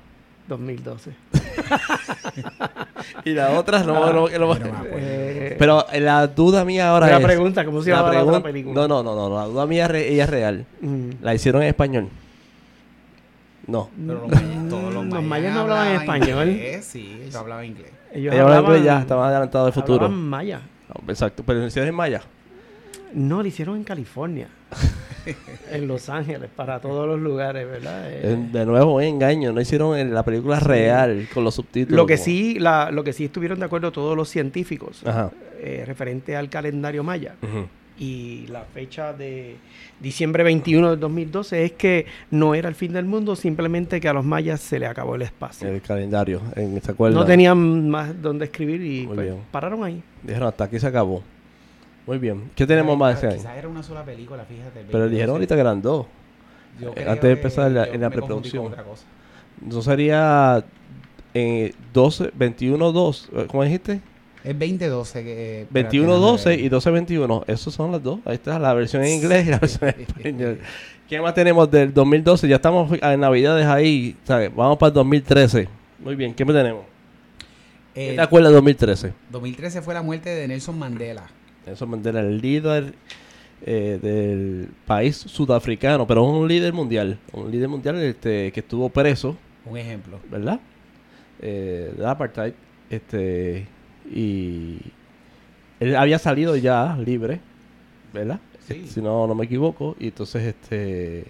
2012. 0.48 1.12
Y 3.26 3.32
la 3.32 3.52
otra 3.52 3.84
no, 3.84 4.12
no, 4.14 4.28
no-. 4.30 4.58
Eh, 4.96 5.56
Pero 5.60 5.86
la 6.00 6.28
duda 6.28 6.64
mía 6.66 6.90
ahora 6.90 7.08
la 7.08 7.18
es... 7.18 7.24
pregunta, 7.26 7.66
¿cómo 7.66 7.82
se 7.82 7.90
la 7.92 7.98
llama 7.98 8.14
la 8.14 8.24
otra 8.24 8.40
pregun- 8.40 8.44
película? 8.44 8.74
No, 8.76 8.88
no, 8.88 9.04
no, 9.04 9.30
no, 9.30 9.36
la 9.40 9.46
duda 9.46 9.66
mía 9.66 9.88
re- 9.88 10.10
ella 10.12 10.24
es 10.24 10.30
real. 10.30 10.66
Mm. 10.82 11.10
¿La 11.22 11.34
hicieron 11.36 11.62
en 11.64 11.68
español? 11.70 12.10
No. 13.68 13.90
Pero 14.08 14.22
los 14.22 14.30
mayas, 14.32 14.70
todos 14.70 14.94
los 14.94 15.04
Mm, 15.06 15.10
mayas, 15.10 15.24
mayas 15.28 15.54
no 15.54 15.60
hablaban 15.62 15.88
español. 15.96 16.50
inglés, 16.50 16.86
sí, 16.86 17.28
yo 17.32 17.40
hablaba 17.40 17.66
inglés. 17.66 17.92
Ellos 18.14 18.34
Ella 18.34 18.44
hablaba 18.44 18.62
inglés 18.62 18.80
hablaban- 18.82 18.84
ya, 18.98 19.02
estaba 19.02 19.28
adelantado 19.30 19.66
del 19.66 19.74
futuro. 19.74 20.06
hablaban 20.06 20.30
maya. 20.30 20.62
Exacto, 21.08 21.44
pero 21.46 21.60
lo 21.60 21.68
hicieron 21.68 21.90
en 21.90 21.96
Maya. 21.96 22.22
No, 23.14 23.42
lo 23.42 23.48
hicieron 23.48 23.78
en 23.78 23.84
California. 23.84 24.48
en 25.72 25.88
Los 25.88 26.10
Ángeles, 26.10 26.50
para 26.56 26.80
todos 26.80 27.08
los 27.08 27.20
lugares, 27.20 27.66
¿verdad? 27.68 28.04
Eh, 28.12 28.38
De 28.52 28.66
nuevo, 28.66 28.96
un 28.96 29.04
engaño. 29.04 29.52
No 29.54 29.62
hicieron 29.62 29.98
en 29.98 30.14
la 30.14 30.24
película 30.24 30.60
real 30.60 31.28
con 31.34 31.44
los 31.44 31.56
subtítulos. 31.56 31.96
lo 31.98 32.06
que 32.06 32.16
como- 32.16 32.26
sí, 32.26 32.60
la, 32.60 32.92
lo 32.92 33.04
que 33.04 33.14
sí 33.14 33.26
estuvieron 33.26 33.60
de 33.60 33.66
acuerdo 33.66 33.92
todos 33.92 34.16
los 34.18 34.30
científicos 34.30 35.02
Ajá. 35.06 35.32
eh, 35.60 35.84
referente 35.88 36.36
al 36.36 36.50
calendario 36.50 37.04
maya 37.04 37.36
Ujú. 37.42 37.68
Y 38.00 38.48
la 38.48 38.64
fecha 38.64 39.14
de 39.14 39.56
diciembre 40.00 40.44
21 40.44 40.90
del 40.92 41.00
2012 41.00 41.64
es 41.66 41.72
que 41.74 42.06
no 42.32 42.56
era 42.56 42.68
el 42.70 42.76
fin 42.76 42.92
del 42.94 43.06
mundo, 43.06 43.36
simplemente 43.36 44.02
que 44.02 44.08
a 44.10 44.14
los 44.14 44.26
mayas 44.26 44.60
se 44.62 44.80
le 44.80 44.88
acabó 44.88 45.16
el 45.16 45.22
espacio. 45.22 45.68
El 45.68 45.82
calendario, 45.82 46.42
en 46.56 46.76
esta 46.76 46.94
cuerda. 46.94 47.16
No 47.20 47.26
tenían 47.26 47.90
más 47.90 48.20
donde 48.22 48.46
escribir 48.46 48.82
y 48.84 49.06
pues, 49.08 49.34
pararon 49.52 49.84
ahí. 49.84 50.02
Dijeron, 50.24 50.48
hasta 50.50 50.64
aquí 50.66 50.80
se 50.80 50.88
acabó. 50.88 51.22
Muy 52.08 52.18
bien. 52.18 52.50
¿Qué 52.56 52.66
tenemos 52.68 52.98
más 52.98 53.18
ese 53.18 53.28
año? 53.28 53.38
Quizás 53.38 53.58
era 53.58 53.68
una 53.70 53.84
sola 53.84 54.04
película, 54.04 54.44
fíjate. 54.44 54.80
el 54.82 54.86
Pero 54.88 55.00
2012. 55.00 55.10
dijeron 55.12 55.36
ahorita 55.36 55.56
que 55.56 55.62
eran 55.62 55.82
dos. 55.82 56.06
Yo 56.82 56.90
eh, 56.90 56.94
creo 56.96 57.10
antes 57.12 57.24
de 57.24 57.32
empezar 57.32 57.72
la- 57.72 57.86
en 57.86 58.02
la 58.02 58.10
preproducción. 58.10 58.74
Eso 59.70 59.82
sería 59.84 60.66
eh, 61.36 61.74
12, 61.94 62.32
21, 62.34 62.92
2. 62.92 63.30
eh, 63.34 63.46
¿Cómo 63.48 63.64
dijiste? 63.64 64.02
Es 64.44 64.60
2012. 64.60 65.24
Que, 65.24 65.62
eh, 65.62 65.68
21, 65.70 66.14
espérate, 66.14 66.32
12 66.32 66.50
déjame 66.50 66.66
y 66.66 66.70
12, 66.70 66.92
21. 66.92 67.44
Esos 67.48 67.74
son 67.74 67.92
las 67.92 68.04
dos. 68.04 68.20
Ahí 68.26 68.36
está 68.36 68.60
la 68.60 68.74
versión 68.74 69.04
en 69.04 69.14
inglés 69.14 69.48
y 69.48 69.52
la 69.52 69.60
versión 69.60 69.90
en 69.90 70.02
español. 70.08 70.60
¿Qué 71.08 71.22
más 71.22 71.34
tenemos 71.34 71.70
del 71.72 71.94
2012? 71.94 72.48
Ya 72.48 72.56
estamos 72.58 72.92
en 73.02 73.20
Navidades 73.20 73.66
ahí. 73.66 74.16
¿sabes? 74.24 74.54
Vamos 74.56 74.78
para 74.78 74.90
el 74.90 74.94
2013. 74.96 75.68
Muy 76.00 76.16
bien. 76.16 76.34
¿Qué 76.34 76.44
más 76.46 76.56
tenemos? 76.56 76.82
ver. 76.82 76.94
¿Qué 77.94 78.12
Eh, 78.12 78.16
te 78.16 78.22
acuerdas 78.22 78.50
del 78.52 78.58
2013? 78.58 79.14
2013 79.30 79.82
fue 79.82 79.94
la 79.94 80.02
muerte 80.02 80.30
de 80.30 80.48
Nelson 80.48 80.78
Mandela. 80.78 81.28
Nelson 81.66 81.90
Mandela, 81.90 82.20
el 82.20 82.42
líder 82.42 82.94
eh, 83.66 84.00
del 84.02 84.70
país 84.86 85.16
sudafricano, 85.16 86.06
pero 86.06 86.24
un 86.24 86.48
líder 86.48 86.74
mundial. 86.74 87.18
Un 87.32 87.50
líder 87.52 87.70
mundial 87.70 87.98
este, 88.02 88.52
que 88.52 88.60
estuvo 88.60 88.90
preso, 88.90 89.38
Un 89.66 89.78
ejemplo. 89.78 90.20
¿verdad? 90.30 90.60
Eh, 91.42 91.94
de 91.98 92.06
apartheid. 92.06 92.54
Este, 92.90 93.68
y 94.14 94.80
él 95.80 95.96
había 95.96 96.20
salido 96.20 96.56
ya 96.56 96.98
libre, 96.98 97.40
¿verdad? 98.14 98.40
Sí. 98.68 98.88
Si 98.88 99.02
no, 99.02 99.28
no 99.28 99.36
me 99.36 99.46
equivoco. 99.46 99.96
Y 100.00 100.08
entonces, 100.08 100.44
este, 100.44 101.26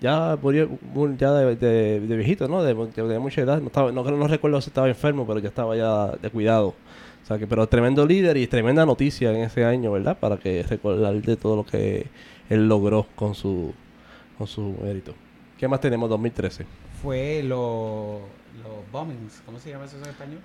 ya 0.00 0.36
murió 0.42 0.68
mu- 0.92 1.16
ya 1.16 1.32
de, 1.32 1.56
de- 1.56 2.00
de 2.00 2.16
viejito, 2.16 2.48
¿no? 2.48 2.62
De, 2.62 2.74
mucha 2.74 3.40
edad. 3.42 3.60
No, 3.60 3.68
estaba, 3.68 3.92
no, 3.92 4.02
no 4.02 4.26
recuerdo 4.26 4.60
si 4.60 4.70
estaba 4.70 4.88
enfermo, 4.88 5.26
pero 5.26 5.38
ya 5.38 5.48
estaba 5.48 5.76
ya 5.76 6.08
de 6.20 6.30
cuidado. 6.30 6.68
O 7.22 7.26
sea 7.26 7.38
que, 7.38 7.46
pero 7.46 7.66
tremendo 7.68 8.04
líder 8.04 8.36
y 8.36 8.46
tremenda 8.46 8.84
noticia 8.84 9.30
en 9.30 9.36
ese 9.44 9.64
año, 9.64 9.92
¿verdad? 9.92 10.18
Para 10.18 10.36
que 10.36 10.62
recordar 10.64 11.14
de 11.22 11.36
todo 11.36 11.56
lo 11.56 11.64
que 11.64 12.06
él 12.50 12.68
logró 12.68 13.06
con 13.14 13.34
su, 13.34 13.72
con 14.36 14.46
su 14.46 14.76
mérito. 14.82 15.14
¿Qué 15.58 15.68
más 15.68 15.80
tenemos 15.80 16.10
2013? 16.10 16.66
Fue 17.02 17.42
lo- 17.42 18.20
los 18.62 18.90
bombings. 18.92 19.40
¿Cómo 19.46 19.58
se 19.58 19.70
llama 19.70 19.84
eso 19.86 19.96
en 19.96 20.04
español? 20.10 20.40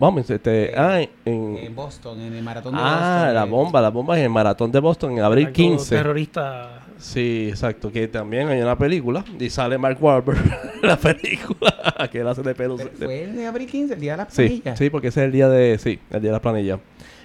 Vamos, 0.00 0.28
este, 0.30 0.70
Eh, 0.70 0.74
ah, 0.76 1.00
en, 1.26 1.58
En 1.58 1.76
Boston, 1.76 2.18
en 2.20 2.32
el 2.32 2.42
maratón 2.42 2.74
de 2.74 2.80
Boston. 2.80 2.98
ah, 3.02 3.30
la 3.34 3.44
eh, 3.44 3.48
bomba, 3.48 3.80
la 3.82 3.90
bomba 3.90 4.16
en 4.18 4.24
el 4.24 4.30
maratón 4.30 4.72
de 4.72 4.80
Boston 4.80 5.12
en 5.12 5.20
abril 5.20 5.46
Algo 5.46 5.54
15. 5.54 5.94
Terrorista. 5.96 6.80
Sí, 6.98 7.48
exacto, 7.50 7.92
que 7.92 8.08
también 8.08 8.48
hay 8.48 8.60
una 8.62 8.76
película 8.76 9.24
y 9.38 9.48
sale 9.50 9.76
Mark 9.78 9.98
Wahlberg 10.02 10.38
la 10.82 10.96
película 10.96 11.74
que 12.10 12.20
él 12.20 12.28
hace 12.28 12.42
de 12.42 12.54
pelo. 12.54 12.76
Fue 12.78 13.24
el 13.24 13.36
de 13.36 13.46
abril 13.46 13.68
15, 13.70 13.94
el 13.94 14.00
día 14.00 14.12
de 14.12 14.16
las 14.18 14.32
Sí, 14.34 14.42
planillas. 14.46 14.78
sí, 14.78 14.90
porque 14.90 15.08
ese 15.08 15.20
es 15.20 15.26
el 15.26 15.32
día 15.32 15.48
de, 15.48 15.78
sí, 15.78 15.98
el 16.10 16.20
día 16.22 16.30
de 16.30 16.32
la 16.36 16.42
planilla. 16.42 16.78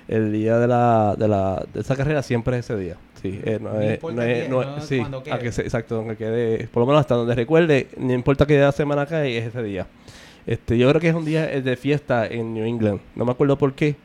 El 0.07 0.31
día 0.31 0.59
de 0.59 0.67
la, 0.67 1.15
de 1.17 1.27
la, 1.27 1.65
de 1.73 1.79
esa 1.81 1.95
carrera 1.95 2.21
siempre 2.23 2.57
es 2.59 2.65
ese 2.69 2.77
día. 2.77 2.95
Sí, 3.21 3.39
eh, 3.43 3.57
no, 3.59 3.73
No 3.73 3.81
es, 3.81 3.93
importa 3.95 4.15
no 4.17 4.21
es- 4.21 4.37
día, 4.39 4.49
no 4.49 4.63
no 4.63 4.77
es- 4.77 4.85
sí, 4.85 4.99
cuando 4.99 5.17
a 5.17 5.23
quede. 5.23 5.39
que 5.39 5.51
se- 5.51 5.61
exacto, 5.63 5.95
donde 5.95 6.15
quede, 6.15 6.67
por 6.67 6.81
lo 6.81 6.87
menos 6.87 6.99
hasta 7.01 7.15
donde 7.15 7.33
recuerde, 7.35 7.87
no 7.97 8.13
importa 8.13 8.45
qué 8.45 8.53
día 8.53 8.61
de 8.61 8.65
la 8.67 8.71
semana 8.73 9.05
cae, 9.07 9.37
es 9.37 9.45
ese 9.47 9.63
día. 9.63 9.87
Este, 10.47 10.77
yo 10.77 10.89
creo 10.89 11.01
que 11.01 11.09
es 11.09 11.15
un 11.15 11.25
día 11.25 11.51
eh, 11.51 11.61
de 11.61 11.75
fiesta 11.75 12.27
en 12.27 12.53
New 12.53 12.65
England. 12.65 12.99
No 13.15 13.25
me 13.25 13.31
acuerdo 13.31 13.57
por 13.57 13.73
qué, 13.73 13.95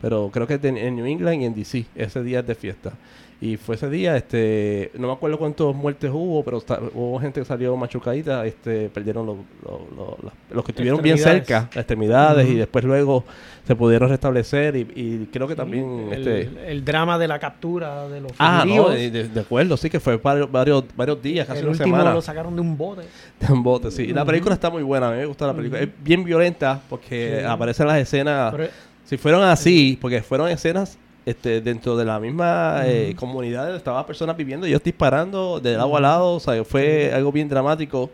pero 0.00 0.30
creo 0.32 0.46
que 0.46 0.54
en 0.54 0.96
New 0.96 1.06
England 1.06 1.42
y 1.42 1.44
en 1.44 1.54
DC. 1.54 1.86
Ese 1.94 2.22
día 2.22 2.40
es 2.40 2.46
de 2.46 2.54
fiesta. 2.54 2.92
Y 3.40 3.56
fue 3.58 3.74
ese 3.74 3.90
día, 3.90 4.16
este, 4.16 4.90
no 4.94 5.08
me 5.08 5.12
acuerdo 5.12 5.38
cuántas 5.38 5.74
muertes 5.74 6.10
hubo, 6.10 6.42
pero 6.44 6.62
hubo 6.94 7.18
gente 7.20 7.40
que 7.40 7.44
salió 7.44 7.76
machucadita, 7.76 8.46
este, 8.46 8.88
perdieron 8.88 9.26
los, 9.26 9.36
los, 9.62 9.80
los- 10.22 10.32
los 10.50 10.64
que 10.64 10.72
estuvieron 10.72 11.02
bien 11.02 11.18
cerca, 11.18 11.68
las 11.74 11.76
extremidades, 11.78 12.48
y 12.48 12.54
después 12.54 12.84
luego 12.84 13.24
se 13.66 13.74
pudieron 13.76 14.08
restablecer 14.08 14.76
y, 14.76 14.80
y 14.94 15.28
creo 15.32 15.46
que 15.48 15.56
también, 15.56 16.08
el, 16.12 16.26
este, 16.26 16.70
el 16.70 16.84
drama 16.84 17.18
de 17.18 17.28
la 17.28 17.38
captura 17.38 18.08
de 18.08 18.20
los 18.20 18.32
ah, 18.38 18.64
no, 18.66 18.90
de, 18.90 19.10
de- 19.10 19.28
de 19.28 19.40
acuerdo, 19.40 19.76
sí 19.76 19.90
que 19.90 20.00
fue 20.00 20.16
varios, 20.16 20.50
varios, 20.50 20.84
varios 20.96 21.20
días, 21.20 21.46
casi 21.46 21.58
el 21.58 21.64
una 21.66 21.72
último 21.72 21.96
semana. 21.96 22.14
lo 22.14 22.22
sacaron 22.22 22.54
de 22.54 22.60
un 22.62 22.76
bote. 22.78 23.02
En 23.48 23.62
bote, 23.62 23.90
sí. 23.90 24.04
Y 24.04 24.12
la 24.14 24.24
película 24.24 24.54
está 24.54 24.70
muy 24.70 24.82
buena, 24.82 25.08
a 25.08 25.10
mí 25.12 25.18
me 25.18 25.26
gusta 25.26 25.46
la 25.48 25.54
película. 25.54 25.80
Es 25.82 25.88
bien 26.02 26.24
violenta 26.24 26.80
porque 26.88 27.40
Sí. 27.40 27.44
aparecen 27.46 27.86
las 27.88 27.98
escenas. 27.98 28.54
Pero- 28.54 28.70
Si 29.04 29.18
fueron 29.18 29.42
así, 29.42 29.98
porque 30.00 30.22
fueron 30.22 30.48
escenas 30.48 30.98
este, 31.26 31.60
dentro 31.60 31.96
de 31.96 32.04
la 32.04 32.20
misma 32.20 32.82
eh, 32.84 33.14
comunidad, 33.16 33.74
estaban 33.74 34.04
personas 34.06 34.36
viviendo, 34.36 34.66
ellos 34.66 34.82
disparando 34.82 35.58
de 35.60 35.76
lado 35.76 35.96
a 35.96 36.00
lado, 36.00 36.34
o 36.34 36.40
sea, 36.40 36.62
fue 36.64 37.12
algo 37.14 37.32
bien 37.32 37.48
dramático, 37.48 38.10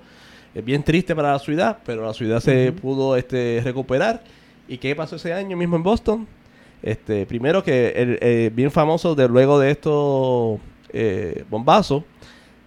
eh, 0.55 0.63
bien 0.63 0.83
triste 0.83 1.15
para 1.15 1.33
la 1.33 1.39
ciudad, 1.39 1.79
pero 1.85 2.05
la 2.07 2.15
ciudad 2.15 2.41
se 2.41 2.73
pudo 2.73 3.17
este, 3.17 3.61
recuperar. 3.65 4.23
¿Y 4.69 4.79
qué 4.79 4.95
pasó 4.95 5.17
ese 5.17 5.33
año 5.33 5.57
mismo 5.57 5.77
en 5.77 5.83
Boston? 5.83 6.27
Este, 6.83 7.27
primero 7.27 7.63
que 7.63 7.89
el, 7.97 8.19
eh, 8.21 8.51
bien 8.55 8.71
famoso 8.71 9.15
de 9.15 9.29
luego 9.29 9.59
de 9.59 9.71
estos 9.73 10.61
eh, 10.93 11.45
bombazos, 11.51 12.05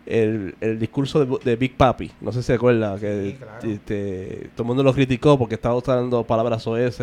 el, 0.05 0.53
el 0.59 0.77
discurso 0.77 1.25
de, 1.25 1.37
de 1.43 1.55
Big 1.55 1.77
Papi, 1.77 2.11
no 2.19 2.31
sé 2.33 2.41
si 2.41 2.47
se 2.47 2.53
acuerda, 2.53 2.99
que 2.99 3.23
Sí, 3.31 3.37
claro. 3.37 3.69
este, 3.71 4.49
todo 4.53 4.63
el 4.63 4.67
mundo 4.67 4.83
lo 4.83 4.93
criticó 4.93 5.39
porque 5.39 5.55
estaba 5.55 5.75
usando 5.75 6.25
palabras 6.25 6.67
OS. 6.67 7.01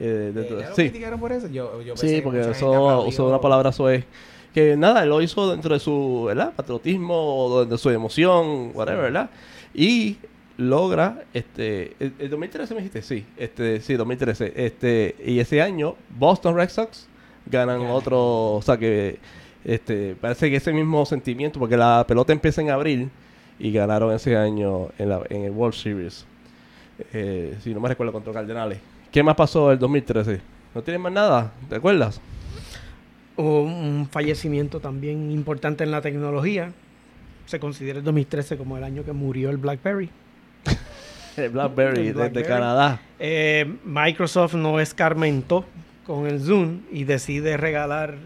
Eh, 0.00 0.32
dentro- 0.34 0.58
Eh, 0.58 0.62
¿ya 0.62 0.68
lo 0.70 0.74
sí, 0.76 0.82
criticaron 0.84 1.20
por 1.20 1.30
eso? 1.32 1.46
Yo, 1.48 1.82
yo 1.82 1.94
pensé 1.94 2.08
sí, 2.08 2.14
que 2.16 2.22
porque 2.22 2.40
usó, 2.40 3.02
usó 3.02 3.28
una 3.28 3.40
palabra 3.40 3.70
soez. 3.72 4.04
Que 4.54 4.76
nada, 4.76 5.02
él 5.04 5.10
lo 5.10 5.22
hizo 5.22 5.48
dentro 5.50 5.74
de 5.74 5.78
su 5.80 6.24
¿verdad? 6.26 6.52
patriotismo, 6.56 7.64
de 7.66 7.78
su 7.78 7.90
emoción, 7.90 8.72
whatever, 8.74 9.02
¿verdad? 9.02 9.30
Y 9.74 10.16
logra, 10.56 11.22
este, 11.32 11.94
el, 12.00 12.12
el 12.18 12.30
2013 12.30 12.74
me 12.74 12.80
dijiste, 12.80 13.02
sí, 13.02 13.24
este, 13.36 13.80
sí, 13.80 13.94
2013, 13.94 14.52
este, 14.56 15.14
y 15.24 15.38
ese 15.38 15.62
año 15.62 15.94
Boston 16.18 16.56
Red 16.56 16.68
Sox 16.70 17.06
ganan 17.46 17.78
Ganan. 17.80 17.94
otro, 17.94 18.54
o 18.56 18.62
sea 18.62 18.76
que, 18.76 19.18
este, 19.64 20.16
parece 20.20 20.50
que 20.50 20.56
ese 20.56 20.72
mismo 20.72 21.06
sentimiento, 21.06 21.58
porque 21.60 21.76
la 21.76 22.04
pelota 22.08 22.32
empieza 22.32 22.60
en 22.60 22.70
abril 22.70 23.08
y 23.58 23.70
ganaron 23.72 24.12
ese 24.12 24.36
año 24.36 24.88
en, 24.98 25.08
la, 25.10 25.22
en 25.30 25.44
el 25.44 25.50
World 25.52 25.74
Series, 25.76 26.26
eh, 27.12 27.56
si 27.62 27.72
no 27.72 27.80
me 27.80 27.88
recuerdo 27.88 28.12
contra 28.12 28.32
Cardenales. 28.32 28.78
¿Qué 29.10 29.24
más 29.24 29.34
pasó 29.34 29.72
el 29.72 29.78
2013? 29.78 30.40
¿No 30.72 30.82
tienes 30.82 31.00
más 31.00 31.10
nada? 31.12 31.52
¿Te 31.68 31.74
acuerdas? 31.74 32.20
Hubo 33.36 33.62
un 33.62 34.06
fallecimiento 34.08 34.78
también 34.78 35.32
importante 35.32 35.82
en 35.82 35.90
la 35.90 36.00
tecnología. 36.00 36.72
Se 37.46 37.58
considera 37.58 37.98
el 37.98 38.04
2013 38.04 38.56
como 38.56 38.76
el 38.76 38.84
año 38.84 39.04
que 39.04 39.12
murió 39.12 39.50
el 39.50 39.56
BlackBerry. 39.56 40.10
el 41.36 41.50
BlackBerry, 41.50 42.02
desde 42.02 42.12
BlackBerry. 42.12 42.46
Canadá. 42.46 43.00
Eh, 43.18 43.74
Microsoft 43.84 44.54
no 44.54 44.78
escarmentó 44.78 45.64
con 46.10 46.26
el 46.26 46.40
Zoom 46.40 46.80
y 46.90 47.04
decide 47.04 47.56
regalar 47.56 48.16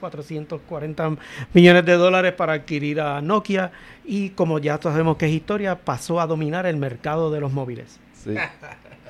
5.440 0.00 1.16
millones 1.52 1.84
de 1.84 1.92
dólares 1.94 2.32
para 2.34 2.52
adquirir 2.54 3.00
a 3.00 3.20
Nokia 3.20 3.72
y 4.04 4.30
como 4.30 4.58
ya 4.60 4.78
todos 4.78 4.94
sabemos 4.94 5.16
que 5.16 5.26
es 5.26 5.32
historia, 5.32 5.76
pasó 5.76 6.20
a 6.20 6.26
dominar 6.26 6.66
el 6.66 6.76
mercado 6.76 7.30
de 7.30 7.40
los 7.40 7.52
móviles. 7.52 7.98
Sí. 8.14 8.34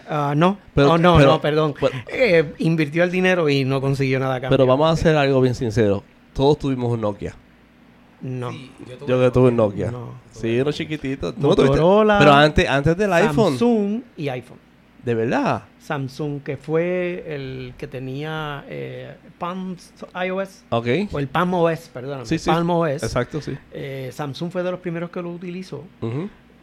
Ah, 0.07 0.35
no, 0.37 0.59
Pero- 0.75 0.93
Oh, 0.93 0.99
no, 0.99 1.17
pero- 1.17 1.29
no, 1.31 1.41
perdón. 1.41 1.75
pero- 1.81 1.95
Eh, 2.09 2.53
invirtió 2.59 3.05
el 3.05 3.11
dinero 3.11 3.49
y 3.49 3.65
no 3.65 3.81
consiguió 3.81 4.19
nada. 4.21 4.39
Pero 4.51 4.67
vamos 4.67 4.87
a 4.87 4.91
hacer 4.93 5.17
algo 5.17 5.41
bien 5.41 5.55
sincero. 5.55 6.05
Todos 6.35 6.59
tuvimos 6.59 6.93
un 6.93 7.01
Nokia. 7.01 7.35
No. 8.21 8.51
Sí, 8.53 8.71
tuve 8.99 9.09
Yo 9.09 9.19
que 9.19 9.31
tuve 9.31 9.49
un 9.49 9.57
Nokia. 9.57 9.91
No. 9.91 10.11
Sí, 10.31 10.61
uno 10.61 10.73
chiquitito. 10.73 11.33
¿Tú 11.33 11.41
no 11.41 11.57
tuviste? 11.57 11.77
Motorola, 11.81 12.19
Pero 12.19 12.33
antes, 12.35 12.69
antes 12.69 12.95
del 12.99 13.15
iPhone. 13.15 13.53
Samsung 13.59 14.03
y 14.19 14.29
iPhone. 14.29 14.59
De 15.05 15.15
verdad. 15.15 15.65
Samsung, 15.81 16.41
que 16.43 16.57
fue 16.57 17.25
el 17.27 17.75
que 17.77 17.87
tenía 17.87 18.65
eh, 18.69 19.15
Palm 19.39 19.77
iOS, 20.27 20.65
Ok. 20.71 20.87
o 21.13 21.19
el 21.19 21.29
Palm 21.29 21.53
OS, 21.55 21.91
perdón, 21.93 22.25
Sí, 22.27 22.39
sí. 22.39 22.49
Palm 22.49 22.71
OS. 22.71 23.03
Exacto, 23.03 23.41
sí. 23.43 23.57
Eh, 23.73 24.11
Samsung 24.13 24.51
fue 24.51 24.63
de 24.63 24.71
los 24.71 24.81
primeros 24.81 25.11
que 25.11 25.21
lo 25.21 25.31
utilizó 25.31 25.85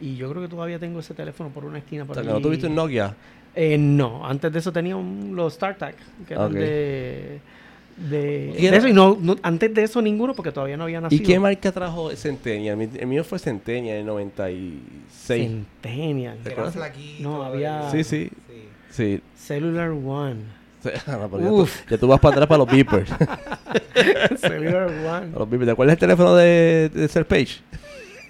y 0.00 0.16
yo 0.16 0.28
creo 0.30 0.42
que 0.42 0.48
todavía 0.48 0.80
tengo 0.80 0.98
ese 0.98 1.14
teléfono 1.14 1.50
por 1.50 1.64
una 1.64 1.78
esquina 1.78 2.02
O 2.02 2.06
por 2.06 2.16
sea, 2.16 2.24
que 2.24 2.30
allí. 2.30 2.38
no 2.38 2.42
tuviste 2.42 2.66
un 2.66 2.74
Nokia. 2.74 3.14
Eh, 3.54 3.78
no, 3.78 4.26
antes 4.26 4.52
de 4.52 4.58
eso 4.58 4.72
tenía 4.72 4.96
un, 4.96 5.36
los 5.36 5.54
StarTAC, 5.54 5.94
que 6.26 6.34
eran 6.34 6.46
Ok. 6.46 6.52
de, 6.54 7.40
de, 7.96 8.54
¿Y 8.58 8.66
de 8.68 8.76
eso, 8.76 8.88
y 8.88 8.92
no, 8.92 9.16
no- 9.20 9.36
antes 9.42 9.72
de 9.74 9.82
eso 9.82 10.00
ninguno 10.02 10.34
porque 10.34 10.50
todavía 10.52 10.76
no 10.76 10.84
había 10.84 10.98
¿Y 10.98 11.02
nacido. 11.02 11.24
qué 11.26 11.38
marca 11.38 11.70
trajo 11.72 12.10
Centennial? 12.16 12.76
Mi- 12.76 12.88
El 12.98 13.06
mío 13.06 13.22
fue 13.24 13.38
Centennial 13.38 13.98
en 13.98 14.06
96. 14.06 15.48
Centennial. 15.82 16.38
¿Recuerdas? 16.44 16.74
flaquito, 16.74 17.22
No, 17.22 17.42
había- 17.42 17.90
Sí, 17.90 18.02
sí. 18.04 18.30
sí. 18.48 18.68
Sí. 18.90 19.20
Cellular 19.36 19.90
One. 19.90 20.62
No, 21.06 21.28
pero 21.30 21.38
ya, 21.42 21.48
tú, 21.48 21.60
Uf. 21.62 21.90
ya 21.90 21.96
tú 21.98 22.08
vas 22.08 22.18
para 22.20 22.32
atrás 22.34 22.48
para 22.48 22.58
los 22.58 22.68
beepers. 22.70 23.08
Cellular 24.40 24.88
One. 24.88 25.30
Los 25.38 25.48
beepers. 25.48 25.66
¿Te 25.66 25.70
acuerdas 25.72 25.92
el 25.94 26.00
teléfono 26.00 26.34
de, 26.34 26.90
de 26.92 27.08
Serpage? 27.08 27.60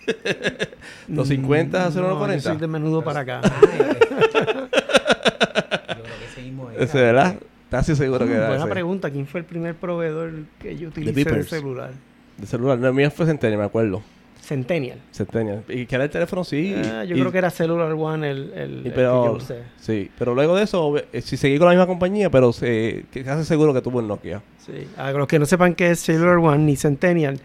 Los 1.09 1.29
50 1.29 1.79
Mm, 1.79 1.83
No, 1.83 1.91
0140. 1.93 2.35
yo 2.37 2.51
soy 2.51 2.57
de 2.61 2.67
menudo 2.67 3.03
para 3.05 3.21
acá. 3.21 3.41
Ah. 3.45 3.61
Yo 3.63 4.29
creo 4.39 4.69
que 4.69 6.25
ese 6.31 6.43
mismo 6.43 6.71
era. 6.71 6.85
Ese, 6.85 6.99
¿verdad? 7.01 7.37
Casi 7.73 7.97
seguro 7.97 8.27
que 8.27 8.33
Mm, 8.33 8.37
era 8.37 8.47
Buena 8.49 8.65
ese. 8.65 8.71
pregunta. 8.71 9.11
¿Quién 9.11 9.27
fue 9.27 9.41
el 9.41 9.47
primer 9.47 9.75
proveedor 9.75 10.31
que 10.61 10.77
yo 10.77 10.89
utilicé 10.89 11.25
de, 11.25 11.43
celular? 11.45 11.91
De 12.37 12.47
celular. 12.47 12.79
No, 12.79 12.89
el 12.89 12.95
mío 12.95 13.11
fue 13.11 13.25
Centennial, 13.25 13.61
me 13.61 13.65
acuerdo. 13.67 14.03
Centennial. 14.43 14.99
Centennial. 15.13 15.63
Y 15.69 15.87
que 15.87 15.95
era 15.95 16.03
el 16.05 16.11
teléfono, 16.11 16.43
sí. 16.43 16.75
Ah, 16.77 17.05
yo 17.05 17.15
Y- 17.17 17.21
creo 17.21 17.31
que 17.31 17.39
era 17.39 17.49
Cellular 17.49 17.93
One 17.93 18.29
el, 18.29 18.53
el, 18.55 18.83
y 18.85 18.89
el 18.89 18.93
pero, 18.93 19.23
que 19.23 19.29
yo 19.29 19.33
usé. 19.37 19.63
Sí, 19.81 20.11
pero 20.19 20.35
luego 20.35 20.57
de 20.57 20.65
eso, 20.65 20.95
eh, 21.13 21.21
si 21.23 21.37
seguí 21.37 21.59
con 21.59 21.67
la 21.69 21.73
misma 21.75 21.87
compañía, 21.87 22.29
pero 22.29 22.53
se, 22.53 23.05
que 23.13 23.23
casi 23.23 23.45
seguro 23.45 23.73
que 23.73 23.81
tuvo 23.81 24.01
el 24.01 24.09
Nokia. 24.09 24.43
Sí. 24.59 24.89
A 24.97 25.13
los 25.13 25.29
que 25.29 25.39
no 25.39 25.47
sepan 25.47 25.75
qué 25.77 25.93
es 25.93 26.01
Cellular 26.01 26.39
One 26.39 26.59
ni 26.65 26.75
Centennial, 26.77 27.39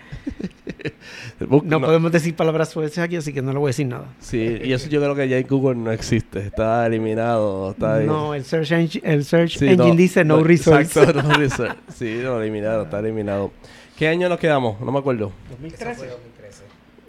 no, 1.39 1.79
podemos 1.81 2.11
decir 2.11 2.35
palabras 2.35 2.69
sueltas 2.69 2.97
aquí, 2.99 3.15
así 3.15 3.31
que 3.33 3.41
no 3.41 3.53
le 3.53 3.59
voy 3.59 3.67
a 3.67 3.69
decir 3.69 3.87
nada. 3.87 4.07
Sí, 4.19 4.59
y 4.63 4.73
eso 4.73 4.89
yo 4.89 4.99
creo 5.01 5.15
que 5.15 5.27
ya 5.29 5.37
en 5.37 5.47
Google 5.47 5.75
no 5.75 5.91
existe. 5.91 6.39
Está 6.39 6.85
eliminado. 6.87 7.71
Está. 7.71 7.99
No, 8.01 8.33
el 8.33 8.43
Search 8.43 8.71
Engine, 8.71 9.07
el 9.07 9.23
search 9.23 9.57
Sí, 9.57 9.67
engine 9.67 9.95
dice 9.95 10.23
no, 10.25 10.43
resource. 10.43 10.81
Exacto, 10.81 11.21
no 11.21 11.33
research. 11.37 11.77
Sí, 11.93 12.21
lo 12.21 12.41
eliminaron, 12.41 12.85
está 12.85 12.99
eliminado. 12.99 13.51
¿Qué 13.97 14.07
año 14.07 14.29
nos 14.29 14.37
quedamos? 14.39 14.79
No 14.79 14.91
me 14.91 14.99
acuerdo. 14.99 15.31
Eso 15.49 15.57
fue 15.57 16.07
2013. 16.07 16.36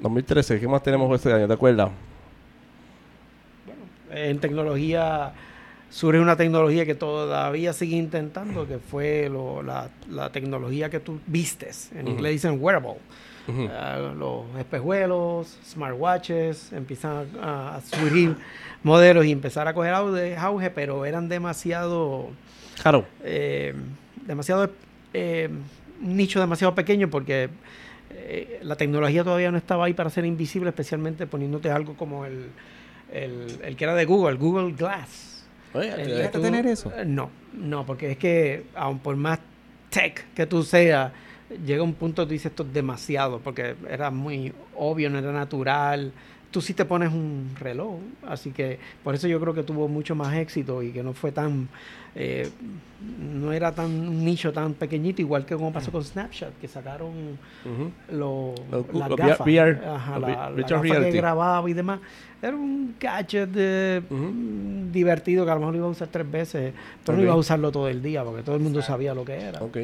2013. 0.01 0.55
2013, 0.55 0.61
¿qué 0.61 0.69
más 0.69 0.83
tenemos 0.83 1.15
este 1.15 1.33
año? 1.33 1.47
¿Te 1.47 1.55
acuerdas? 1.55 1.91
En 4.11 4.39
tecnología 4.39 5.33
surge 5.91 6.21
una 6.21 6.37
tecnología 6.37 6.85
que 6.87 6.95
todavía 6.95 7.73
sigue 7.73 7.97
intentando, 7.97 8.67
que 8.67 8.79
fue 8.79 9.29
lo- 9.31 9.63
la, 9.63 9.89
la 10.11 10.31
tecnología 10.31 10.89
que 10.91 11.01
tú 11.01 11.19
vistes. 11.27 11.91
En 11.95 12.09
inglés 12.09 12.33
dicen 12.33 12.59
wearable. 12.61 12.95
Ah, 13.71 14.13
los 14.15 14.45
espejuelos, 14.59 15.59
smartwatches, 15.67 16.71
empiezan 16.75 17.27
a, 17.43 17.77
a 17.77 17.81
surgir 17.81 18.37
modelos 18.83 19.25
y 19.25 19.33
empezar 19.33 19.67
a 19.67 19.73
coger 19.73 19.95
auge, 19.95 20.37
auge, 20.37 20.69
pero 20.71 21.07
eran 21.07 21.31
demasiado, 21.31 22.29
Claro. 22.83 23.07
eh, 23.25 23.75
demasiado, 24.27 24.71
eh, 25.15 25.49
un 26.03 26.17
nicho 26.17 26.41
demasiado 26.41 26.75
pequeño 26.75 27.09
porque 27.09 27.49
eh, 28.29 28.61
la 28.63 28.77
tecnología 28.77 29.25
todavía 29.25 29.51
no 29.51 29.59
estaba 29.59 29.87
ahí 29.87 29.95
para 29.95 30.11
ser 30.11 30.25
invisible, 30.25 30.69
especialmente 30.69 31.27
poniéndote 31.27 31.71
algo 31.71 31.95
como 31.95 32.25
el, 32.25 32.47
el, 33.13 33.59
el 33.63 33.77
que 33.77 33.85
era 33.85 33.95
de 33.95 34.05
Google, 34.05 34.37
Google 34.37 34.73
Glass. 34.75 35.47
Oye, 35.75 35.89
El 35.93 36.01
eh, 36.01 36.03
que 36.05 36.11
¿Llegaste 36.11 36.39
a 36.39 36.41
tener 36.41 36.67
eso? 36.67 36.93
eh, 36.97 37.05
No, 37.05 37.31
no, 37.55 37.85
porque 37.87 38.13
es 38.13 38.19
que 38.19 38.65
aun 38.75 38.99
por 38.99 39.17
más 39.17 39.39
tech 39.91 40.27
que 40.35 40.47
tú 40.47 40.63
seas, 40.63 41.13
llega 41.65 41.83
un 41.83 41.95
punto 41.95 42.23
que 42.23 42.27
tú 42.27 42.33
dices 42.33 42.51
esto 42.53 42.63
es 42.63 42.73
demasiado, 42.73 43.41
porque 43.41 43.75
era 43.89 44.11
muy 44.11 44.53
obvio, 44.77 45.09
no 45.11 45.19
era 45.19 45.33
natural. 45.33 46.13
Tú 46.51 46.63
sí 46.63 46.73
te 46.73 46.87
pones 46.87 47.13
un 47.13 47.51
reloj, 47.61 47.97
así 48.27 48.53
que 48.53 48.79
por 49.05 49.15
eso 49.15 49.29
yo 49.29 49.39
creo 49.39 49.53
que 49.53 49.63
tuvo 49.63 49.87
mucho 49.87 50.15
más 50.15 50.35
éxito 50.35 50.83
y 50.83 50.93
que 50.93 51.03
no 51.03 51.13
fue 51.13 51.31
tan, 51.31 51.69
eh, 52.15 52.49
no 53.21 53.53
era 53.53 53.75
tan 53.75 53.87
un 53.91 54.25
nicho 54.25 54.51
tan 54.51 54.73
pequeñito, 54.73 55.21
igual 55.21 55.45
que 55.45 55.55
como 55.57 55.73
pasó 55.75 55.93
con 55.93 56.03
Snapchat, 56.03 56.55
que 56.59 56.67
sacaron 56.67 57.11
ujú. 57.67 57.91
lo, 58.17 58.55
Los- 58.71 58.95
las 58.95 59.09
gafas, 59.17 59.47
VR, 59.47 59.79
Ajá, 59.87 60.19
la, 60.19 60.29
la 60.51 60.63
gafa 60.67 60.83
que 61.05 61.11
grababa 61.19 61.69
y 61.69 61.75
demás. 61.75 62.01
Era 62.41 62.57
un 62.57 62.95
gadget 62.99 63.51
de- 63.51 64.03
mm, 64.09 64.91
divertido 64.91 65.45
que 65.45 65.51
a 65.51 65.55
lo 65.55 65.61
mejor 65.61 65.75
lo 65.75 65.79
iba 65.81 65.87
a 65.89 65.91
usar 65.91 66.09
tres 66.09 66.31
veces, 66.31 66.73
pero 67.05 67.19
no 67.19 67.25
iba 67.25 67.33
a 67.35 67.37
usarlo 67.37 67.71
todo 67.71 67.89
el 67.89 68.01
día 68.03 68.25
porque 68.25 68.43
todo 68.43 68.57
el 68.57 68.63
mundo 68.63 68.81
sabía 68.81 69.13
lo 69.13 69.25
que 69.27 69.35
era. 69.35 69.63
Ok. 69.63 69.77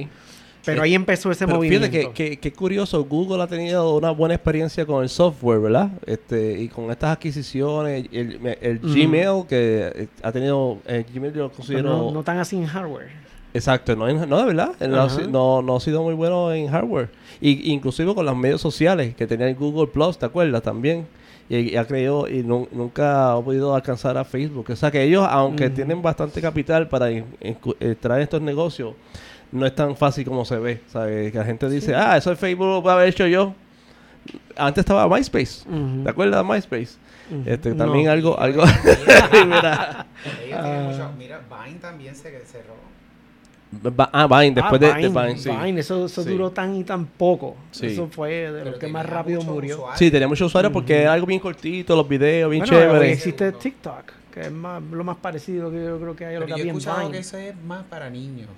Pero 0.65 0.83
ahí 0.83 0.95
empezó 0.95 1.31
ese 1.31 1.47
Pero 1.47 1.59
movimiento. 1.59 1.87
fíjate 1.89 2.13
que, 2.13 2.31
que, 2.31 2.37
que 2.39 2.53
curioso, 2.53 3.05
Google 3.05 3.43
ha 3.43 3.47
tenido 3.47 3.97
una 3.97 4.11
buena 4.11 4.35
experiencia 4.35 4.87
con 4.87 5.03
el 5.03 5.09
software, 5.09 5.61
¿verdad? 5.61 5.91
Este, 6.07 6.59
y 6.61 6.69
con 6.69 6.91
estas 6.91 7.13
adquisiciones, 7.17 8.07
el. 8.13 8.79
Gmail 8.83 9.47
que 9.49 9.93
eh, 9.95 10.09
ha 10.23 10.33
tenido, 10.33 10.79
el 10.87 11.05
Gmail 11.05 11.33
yo 11.35 11.43
lo 11.45 11.51
considero... 11.53 11.89
no, 11.89 12.11
no 12.11 12.23
tan 12.23 12.39
así 12.39 12.57
en 12.57 12.67
hardware. 12.67 13.09
Exacto, 13.53 13.95
no, 13.95 14.09
en- 14.09 14.29
no 14.29 14.39
de 14.39 14.45
verdad, 14.47 14.73
no, 14.81 15.07
no, 15.29 15.63
no 15.63 15.77
ha 15.77 15.81
sido 15.81 16.03
muy 16.03 16.15
bueno 16.15 16.53
en 16.53 16.67
hardware. 16.69 17.09
Y, 17.41 17.73
inclusive 17.73 18.15
con 18.15 18.27
los 18.27 18.37
medios 18.37 18.61
sociales 18.61 19.15
que 19.15 19.27
tenía 19.27 19.47
el 19.49 19.55
Google 19.55 19.87
Plus, 19.93 20.19
¿te 20.19 20.27
acuerdas? 20.27 20.63
También. 20.63 21.07
Y, 21.49 21.57
y 21.73 21.77
ha 21.77 21.85
creído 21.87 22.27
y 22.27 22.43
nu- 22.43 22.67
nunca 22.73 23.35
ha 23.35 23.41
podido 23.43 23.75
alcanzar 23.75 24.17
a 24.17 24.25
Facebook. 24.25 24.67
O 24.71 24.77
sea 24.77 24.91
que 24.91 25.03
ellos, 25.03 25.27
aunque 25.31 25.69
tienen 25.71 26.01
bastante 26.01 26.41
capital 26.41 26.89
para 26.89 27.11
eh, 27.11 27.25
traer 28.01 28.23
estos 28.23 28.41
negocios, 28.41 28.95
no 29.53 29.67
es 29.67 29.75
tan 29.75 29.97
fácil 29.97 30.25
como 30.25 30.45
se 30.45 30.59
ve. 30.59 30.81
¿sabes? 30.89 31.33
Que 31.33 31.39
la 31.39 31.45
gente 31.45 31.69
dice, 31.71 31.95
ah, 31.95 32.17
eso 32.17 32.33
es 32.33 32.39
Facebook 32.39 32.67
lo 32.67 32.83
puedo 32.83 32.97
haber 32.97 33.09
hecho 33.09 33.27
yo. 33.27 33.55
Antes 34.57 34.83
estaba 34.83 35.07
MySpace. 35.09 35.65
¿Te 36.03 36.11
acuerdas 36.11 36.47
de 36.47 36.53
MySpace? 36.55 36.97
Este, 37.47 37.71
No. 37.71 37.77
también 37.77 38.09
algo, 38.09 38.39
algo. 38.39 38.65
Mira. 39.47 40.07
Ah. 40.53 40.89
mucho- 40.91 41.11
Mira, 41.19 41.41
Vine 41.67 41.79
también 41.79 42.15
se 42.15 42.31
cerró. 42.45 42.75
Va- 43.99 44.09
Ah, 44.13 44.27
Vine, 44.29 44.55
después 44.55 44.81
Ah, 44.83 44.87
de, 44.87 45.03
de 45.03 45.09
Vine, 45.09 45.27
Vine, 45.27 45.39
sí. 45.39 45.51
Vine, 45.51 45.81
eso, 45.81 46.07
eso 46.07 46.23
Sí. 46.23 46.31
duró 46.31 46.51
tan 46.51 46.77
y 46.77 46.85
tan 46.85 47.07
poco. 47.07 47.57
Sí. 47.73 47.87
Eso 47.87 48.09
fue 48.09 48.31
de 48.31 48.59
Pero 48.61 48.71
lo 48.73 48.79
que 48.79 48.87
más 48.87 49.05
rápido 49.05 49.43
murió. 49.43 49.87
Sí, 49.97 50.11
tenía 50.11 50.29
muchos 50.29 50.47
usuarios 50.47 50.73
porque 50.73 51.03
era 51.03 51.13
algo 51.13 51.27
bien 51.27 51.41
cortito, 51.41 51.97
los 51.97 52.09
videos, 52.09 52.51
bien 52.51 52.63
Bueno, 52.65 52.79
chévere. 52.79 53.13
existe 53.13 53.51
TikTok, 53.53 54.13
que 54.33 54.41
es 54.43 54.53
más, 54.53 54.81
lo 54.83 55.03
más 55.03 55.17
parecido 55.17 55.71
que 55.73 55.83
yo 55.85 55.99
creo 55.99 56.15
que 56.15 56.25
hay 56.27 56.37
a 56.37 56.41
lo 56.41 56.47
Pero 56.47 56.47
que 56.47 56.51
yo 56.51 56.57
he 56.57 56.61
había 56.61 56.73
en 56.73 56.79
escuchado 56.79 57.01
Vine. 57.01 57.13
que 57.13 57.19
eso 57.19 57.37
es 57.39 57.55
más 57.67 57.83
para 57.85 58.09
niños. 58.11 58.49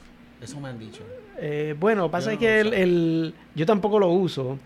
Eso 0.41 0.61
me 0.61 0.69
han 0.69 0.79
dicho. 0.79 1.03
Eh, 1.39 1.75
bueno, 1.79 2.11
pasa 2.11 2.27
Yo 2.27 2.33
es 2.33 2.37
no 2.37 2.41
que 2.41 2.61
el, 2.61 2.75
el- 2.75 3.35
yo 3.55 3.67
tampoco 3.67 3.99
lo 3.99 4.09
uso, 4.09 4.59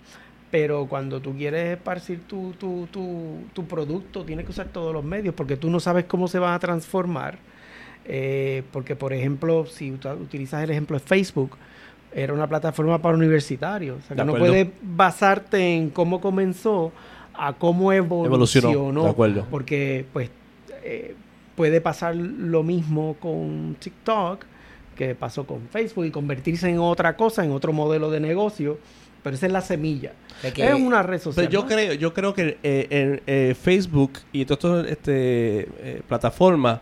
pero 0.51 0.87
cuando 0.87 1.21
tú 1.21 1.35
quieres 1.37 1.77
esparcir 1.77 2.21
tu, 2.27 2.53
tu, 2.59 2.87
tu, 2.91 3.39
tu 3.53 3.65
producto, 3.67 4.25
tienes 4.25 4.45
que 4.45 4.51
usar 4.53 4.69
todos 4.69 4.93
los 4.93 5.05
medios 5.05 5.35
porque 5.35 5.57
tú 5.57 5.71
no 5.71 5.79
sabes 5.81 6.05
cómo 6.07 6.29
se 6.29 6.39
van 6.39 6.55
a 6.55 6.59
transformar. 6.59 7.39
Eh, 8.05 8.63
porque, 8.73 8.97
por 8.97 9.13
ejemplo, 9.13 9.67
si 9.67 9.93
utilizas 9.93 10.65
el 10.65 10.71
ejemplo 10.71 10.99
de 10.99 11.05
Facebook, 11.05 11.57
era 12.13 12.33
una 12.33 12.49
plataforma 12.49 13.01
para 13.01 13.17
universitarios. 13.17 13.99
O 13.99 14.03
sea, 14.03 14.17
que 14.17 14.25
no 14.25 14.33
puedes 14.37 14.69
basarte 14.83 15.77
en 15.77 15.91
cómo 15.91 16.21
comenzó 16.21 16.93
a 17.35 17.53
cómo 17.53 17.93
evolucionó. 17.93 18.35
Evolucionó, 18.35 19.05
de 19.05 19.11
acuerdo. 19.11 19.47
Porque, 19.51 20.05
pues, 20.13 20.31
eh, 20.83 21.15
puede 21.55 21.81
pasar 21.81 22.17
lo 22.17 22.63
mismo 22.65 23.17
con 23.21 23.77
TikTok 23.79 24.45
que 25.09 25.15
pasó 25.15 25.47
con 25.47 25.67
Facebook 25.69 26.05
y 26.05 26.11
convertirse 26.11 26.69
en 26.69 26.79
otra 26.79 27.17
cosa, 27.17 27.43
en 27.43 27.53
otro 27.53 27.73
modelo 27.73 28.11
de 28.11 28.21
negocio, 28.21 28.79
pero 29.23 29.35
esa 29.35 29.47
es 29.47 29.53
la 29.53 29.63
semilla. 29.63 30.13
Que- 30.55 30.67
es 30.69 30.75
una 30.75 31.03
red 31.03 31.19
social. 31.21 31.47
Pero 31.47 31.51
yo 31.53 31.63
¿no? 31.63 31.69
creo, 31.75 31.93
yo 31.95 32.13
creo 32.13 32.35
que 32.35 32.59
eh, 32.63 32.87
en, 32.91 33.23
eh, 33.27 33.55
Facebook 33.61 34.13
y 34.33 34.45
todas 34.45 34.85
estas 34.87 34.93
este, 34.93 35.61
eh, 35.79 36.03
plataformas 36.07 36.81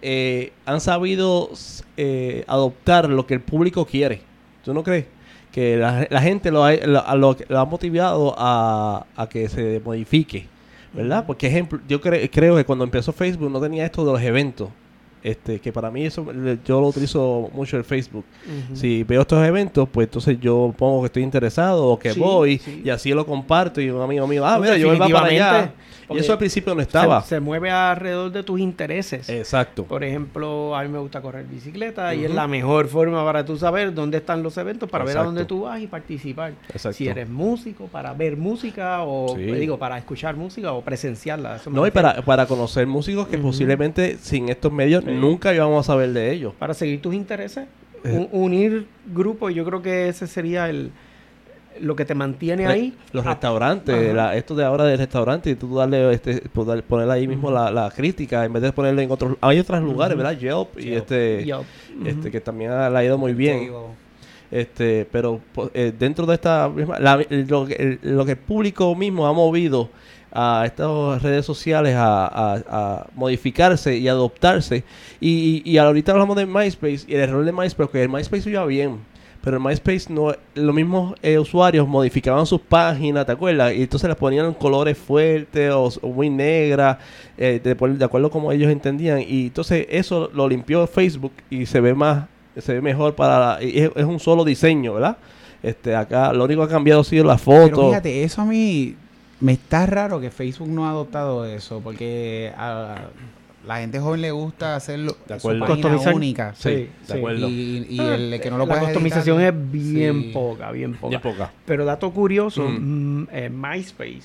eh, 0.00 0.52
han 0.66 0.80
sabido 0.80 1.50
eh, 1.96 2.44
adoptar 2.48 3.08
lo 3.08 3.26
que 3.26 3.34
el 3.34 3.40
público 3.40 3.86
quiere. 3.86 4.22
¿Tú 4.64 4.74
no 4.74 4.82
crees? 4.82 5.06
Que 5.52 5.76
la, 5.76 6.06
la 6.10 6.20
gente 6.22 6.50
lo 6.50 6.64
ha, 6.64 6.72
lo, 6.74 7.06
a 7.06 7.14
lo- 7.14 7.36
lo 7.48 7.58
ha 7.60 7.64
motivado 7.64 8.34
a, 8.36 9.06
a 9.14 9.28
que 9.28 9.48
se 9.48 9.80
modifique. 9.84 10.48
¿verdad? 10.94 11.24
Porque 11.26 11.46
ejemplo, 11.46 11.78
yo 11.88 12.00
cre- 12.00 12.28
creo 12.30 12.54
que 12.56 12.64
cuando 12.66 12.84
empezó 12.84 13.12
Facebook 13.12 13.50
no 13.50 13.60
tenía 13.60 13.84
esto 13.86 14.04
de 14.04 14.12
los 14.12 14.20
eventos. 14.20 14.68
Este, 15.22 15.60
que 15.60 15.72
para 15.72 15.90
mí 15.90 16.04
eso 16.04 16.26
yo 16.64 16.80
lo 16.80 16.88
utilizo 16.88 17.48
mucho 17.52 17.76
en 17.76 17.84
Facebook. 17.84 18.24
Si 18.74 19.04
veo 19.04 19.20
estos 19.22 19.44
eventos, 19.46 19.88
pues 19.88 20.08
entonces 20.08 20.38
yo 20.40 20.74
pongo 20.76 21.00
que 21.02 21.06
estoy 21.06 21.22
interesado 21.22 21.86
o 21.86 21.98
que 21.98 22.12
Sí, 22.12 22.18
voy 22.20 22.58
sí. 22.58 22.82
y 22.84 22.90
así 22.90 23.10
lo 23.12 23.24
comparto 23.24 23.80
y 23.80 23.88
un 23.90 24.02
amigo 24.02 24.26
mío, 24.26 24.44
ah, 24.46 24.58
mira, 24.58 24.76
yo 24.76 24.88
voy 24.88 24.98
para 24.98 25.26
allá. 25.26 25.72
Y 26.10 26.18
eso 26.18 26.32
al 26.32 26.38
principio 26.38 26.74
no 26.74 26.82
estaba. 26.82 27.22
Se, 27.22 27.40
mueve 27.40 27.70
alrededor 27.70 28.30
de 28.32 28.42
tus 28.42 28.60
intereses. 28.60 29.28
Exacto. 29.30 29.84
Por 29.84 30.04
ejemplo, 30.04 30.76
a 30.76 30.82
mí 30.82 30.88
me 30.88 30.98
gusta 30.98 31.22
correr 31.22 31.46
bicicleta 31.46 32.14
y 32.14 32.24
es 32.24 32.30
la 32.34 32.46
mejor 32.46 32.88
forma 32.88 33.24
para 33.24 33.44
tú 33.46 33.56
saber 33.56 33.94
dónde 33.94 34.18
están 34.18 34.42
los 34.42 34.56
eventos, 34.58 34.90
para 34.90 35.04
ver 35.04 35.16
a 35.18 35.24
dónde 35.24 35.44
tú 35.46 35.62
vas 35.62 35.80
y 35.80 35.86
participar. 35.86 36.52
Exacto. 36.68 36.92
Si 36.98 37.08
eres 37.08 37.28
músico, 37.30 37.86
para 37.86 38.12
ver 38.12 38.36
música 38.36 39.02
o, 39.02 39.34
Sí. 39.36 39.42
eh, 39.42 39.54
digo, 39.54 39.78
para 39.78 39.96
escuchar 39.96 40.36
música 40.36 40.72
o 40.72 40.82
presenciarla. 40.82 41.56
eso 41.56 41.70
No, 41.70 41.86
y 41.86 41.90
para, 41.90 42.20
para 42.22 42.46
conocer 42.46 42.86
músicos 42.86 43.28
que 43.28 43.38
posiblemente 43.38 44.18
sin 44.20 44.48
estos 44.50 44.70
medios. 44.72 45.04
Nunca 45.20 45.54
íbamos 45.54 45.86
a 45.86 45.92
saber 45.92 46.12
de 46.12 46.32
ellos. 46.32 46.54
Para 46.58 46.74
seguir 46.74 47.00
tus 47.02 47.14
intereses, 47.14 47.66
Eh. 48.04 48.10
un- 48.12 48.28
unir 48.32 48.86
grupos, 49.12 49.54
yo 49.54 49.64
creo 49.64 49.82
que 49.82 50.08
ese 50.08 50.26
sería 50.26 50.68
el 50.68 50.90
lo 51.80 51.96
que 51.96 52.04
te 52.04 52.14
mantiene 52.14 52.66
Re- 52.66 52.72
ahí. 52.72 52.94
Los 53.12 53.24
Ah, 53.24 53.30
restaurantes, 53.30 54.12
la- 54.14 54.36
esto 54.36 54.54
de 54.54 54.62
ahora 54.62 54.84
del 54.84 54.98
restaurante, 54.98 55.48
y 55.48 55.54
tú 55.54 55.74
darle, 55.74 56.12
este, 56.12 56.42
poder 56.50 56.82
poner 56.84 57.08
ahí 57.10 57.26
mismo 57.26 57.50
la, 57.50 57.70
la 57.70 57.90
crítica 57.90 58.44
en 58.44 58.52
vez 58.52 58.62
de 58.62 58.72
ponerle 58.72 59.02
en 59.04 59.10
otros. 59.10 59.36
Hay 59.40 59.58
otros 59.58 59.80
lugares, 59.82 60.14
¿verdad? 60.16 60.36
Yelp 60.38 60.78
y 60.78 60.82
Yelp. 60.90 60.96
este, 60.98 61.46
este 62.04 62.30
que 62.30 62.40
también 62.42 62.72
ha, 62.72 62.90
le 62.90 62.98
ha 62.98 63.04
ido 63.04 63.16
muy 63.16 63.32
bien. 63.32 63.70
Este, 64.50 65.06
pero 65.10 65.40
eh, 65.72 65.94
dentro 65.98 66.26
de 66.26 66.34
esta 66.34 66.68
misma, 66.68 66.98
la- 66.98 67.24
lo, 67.30 67.64
que- 67.66 67.98
el, 68.02 68.16
lo 68.16 68.26
que 68.26 68.32
el 68.32 68.36
público 68.38 68.94
mismo 68.94 69.26
ha 69.26 69.32
movido 69.32 69.88
a 70.32 70.62
estas 70.66 71.22
redes 71.22 71.44
sociales 71.46 71.94
a, 71.96 72.26
a- 72.26 72.62
a 72.68 73.06
modificarse 73.14 73.96
y 73.96 74.08
adoptarse. 74.08 74.84
Y, 75.20 75.62
y, 75.64 75.70
y 75.72 75.78
ahorita 75.78 76.12
hablamos 76.12 76.36
de 76.36 76.46
MySpace 76.46 77.04
y 77.06 77.14
el 77.14 77.20
error 77.20 77.44
de 77.44 77.52
MySpace, 77.52 77.76
porque 77.76 78.02
el 78.02 78.08
MySpace 78.08 78.48
iba 78.50 78.64
bien. 78.66 78.98
Pero 79.44 79.56
el 79.56 79.62
MySpace 79.64 80.06
no, 80.12 80.32
los 80.54 80.72
mismos 80.74 81.14
eh, 81.20 81.36
usuarios 81.36 81.88
modificaban 81.88 82.46
sus 82.46 82.60
páginas, 82.60 83.26
¿te 83.26 83.32
acuerdas? 83.32 83.74
Y 83.74 83.82
entonces 83.82 84.08
las 84.08 84.16
ponían 84.16 84.46
en 84.46 84.54
colores 84.54 84.96
fuertes 84.96 85.72
o, 85.72 85.88
o 86.00 86.08
muy 86.08 86.30
negras, 86.30 86.98
eh, 87.36 87.60
de, 87.62 88.04
acuerdo 88.04 88.30
como 88.30 88.52
ellos 88.52 88.70
entendían. 88.70 89.20
Y 89.20 89.46
entonces 89.46 89.84
eso 89.90 90.30
lo 90.32 90.48
limpió 90.48 90.86
Facebook 90.86 91.32
y 91.50 91.66
se 91.66 91.80
ve 91.80 91.92
más, 91.92 92.26
se 92.56 92.74
ve 92.74 92.80
mejor 92.80 93.16
para, 93.16 93.56
la- 93.56 93.62
y 93.64 93.80
es, 93.80 93.90
es 93.96 94.04
un 94.04 94.20
solo 94.20 94.44
diseño, 94.44 94.94
¿verdad? 94.94 95.16
Este, 95.60 95.94
acá 95.96 96.32
lo 96.32 96.44
único 96.44 96.60
que 96.62 96.72
ha 96.72 96.76
cambiado 96.76 97.00
ha 97.00 97.04
sido 97.04 97.24
la 97.24 97.36
Pero 97.36 97.66
foto. 97.68 97.88
fíjate, 97.88 98.22
eso 98.22 98.42
a 98.42 98.44
mí 98.44 98.94
me 99.42 99.52
está 99.52 99.84
raro 99.86 100.20
que 100.20 100.30
Facebook 100.30 100.68
no 100.68 100.86
ha 100.86 100.90
adoptado 100.90 101.44
eso, 101.44 101.80
porque 101.82 102.52
a 102.56 103.08
la 103.66 103.76
gente 103.78 104.00
joven 104.00 104.20
le 104.22 104.30
gusta 104.32 104.74
hacerlo 104.74 105.16
De 105.28 105.38
su 105.38 105.48
acuerdo. 105.48 105.60
página 105.66 105.76
Customizar. 105.90 106.14
única. 106.14 106.54
Sí, 106.56 106.88
de 107.08 107.14
acuerdo. 107.14 107.48
Y, 107.48 107.86
y 107.90 108.00
Ah, 108.00 108.14
el 108.16 108.40
que 108.40 108.50
no 108.50 108.58
lo 108.58 108.66
la 108.66 108.72
puede 108.74 108.84
customización 108.86 109.40
editar, 109.40 109.54
es 109.54 109.70
bien 109.72 110.22
sí. 110.22 110.30
poca, 110.32 110.70
bien 110.72 110.94
poca. 110.94 111.08
Bien 111.08 111.20
poca. 111.20 111.52
Pero 111.64 111.84
dato 111.84 112.10
curioso, 112.12 112.66
mm, 112.68 113.28
eh, 113.30 113.50
MySpace 113.50 114.22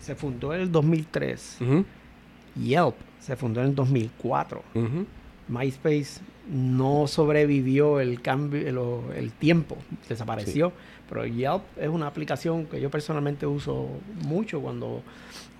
se 0.00 0.14
fundó 0.14 0.54
en 0.54 0.60
el 0.62 0.72
2003. 0.72 1.58
ujú, 1.60 1.84
Yelp 2.62 2.94
se 3.20 3.36
fundó 3.36 3.60
en 3.60 3.66
el 3.68 3.74
2004. 3.74 4.62
ujú. 4.74 5.06
MySpace 5.48 6.20
no 6.50 7.06
sobrevivió 7.08 8.00
el 8.00 8.20
cambio, 8.22 9.12
el 9.14 9.32
tiempo, 9.32 9.76
desapareció. 10.08 10.72
Pero 11.12 11.26
Yelp 11.26 11.62
es 11.78 11.88
una 11.90 12.06
aplicación 12.06 12.64
que 12.64 12.80
yo 12.80 12.88
personalmente 12.90 13.46
uso 13.46 13.88
mucho 14.24 14.60
cuando 14.62 15.02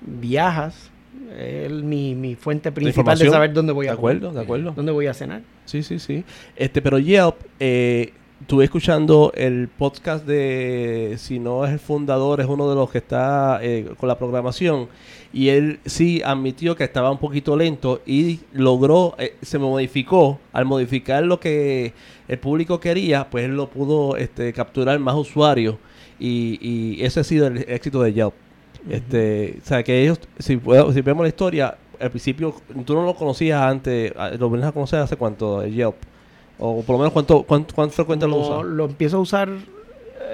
viajas. 0.00 0.90
Es 1.38 1.70
mi, 1.70 2.14
mi 2.14 2.36
fuente 2.36 2.72
principal 2.72 3.18
de 3.18 3.28
saber 3.28 3.52
dónde 3.52 3.72
voy 3.74 3.84
De 3.84 3.92
a 3.92 3.96
comer, 3.96 4.16
acuerdo, 4.16 4.32
de 4.34 4.40
acuerdo. 4.42 4.72
dónde 4.74 4.92
voy 4.92 5.06
a 5.08 5.14
cenar. 5.14 5.42
Sí, 5.66 5.82
sí, 5.82 5.98
sí. 5.98 6.24
Este, 6.56 6.80
pero 6.80 6.98
Yelp, 6.98 7.34
eh, 7.60 8.14
estuve 8.42 8.64
escuchando 8.64 9.32
el 9.34 9.68
podcast 9.68 10.26
de, 10.26 11.14
si 11.16 11.38
no 11.38 11.64
es 11.64 11.72
el 11.72 11.78
fundador, 11.78 12.40
es 12.40 12.46
uno 12.46 12.68
de 12.68 12.74
los 12.74 12.90
que 12.90 12.98
está 12.98 13.60
eh, 13.62 13.88
con 13.98 14.08
la 14.08 14.18
programación, 14.18 14.88
y 15.32 15.48
él 15.48 15.78
sí 15.86 16.20
admitió 16.24 16.74
que 16.76 16.84
estaba 16.84 17.10
un 17.10 17.18
poquito 17.18 17.56
lento 17.56 18.02
y 18.04 18.40
logró, 18.52 19.14
eh, 19.18 19.36
se 19.42 19.58
modificó, 19.58 20.38
al 20.52 20.64
modificar 20.64 21.22
lo 21.22 21.38
que 21.40 21.94
el 22.28 22.38
público 22.38 22.80
quería, 22.80 23.30
pues 23.30 23.44
él 23.44 23.56
lo 23.56 23.68
pudo 23.70 24.16
este, 24.16 24.52
capturar 24.52 24.98
más 24.98 25.14
usuarios, 25.14 25.76
y, 26.18 26.58
y 26.60 27.04
ese 27.04 27.20
ha 27.20 27.24
sido 27.24 27.46
el 27.46 27.58
éxito 27.68 28.02
de 28.02 28.12
Yelp. 28.12 28.34
Este, 28.88 29.58
o 29.62 29.66
sea, 29.66 29.82
que 29.84 30.02
ellos, 30.02 30.18
si, 30.38 30.56
puedo- 30.56 30.92
si 30.92 31.00
vemos 31.00 31.22
la 31.22 31.28
historia, 31.28 31.76
al 32.00 32.10
principio 32.10 32.54
tú 32.84 32.94
no 32.94 33.04
lo 33.04 33.14
conocías 33.14 33.62
antes, 33.62 34.12
ah, 34.16 34.30
lo 34.36 34.50
venías 34.50 34.70
a 34.70 34.72
conocer 34.72 34.98
hace 34.98 35.16
cuánto, 35.16 35.62
el 35.62 35.72
Yelp. 35.74 35.94
O 36.58 36.82
por 36.82 36.94
lo 36.94 36.98
menos 36.98 37.12
cuánto, 37.12 37.42
cuánto, 37.42 37.74
cuánto 37.74 37.94
frecuente 37.94 38.26
lo 38.26 38.36
usas. 38.36 38.64
Lo 38.64 38.84
empiezo 38.86 39.16
a 39.16 39.20
usar. 39.20 39.48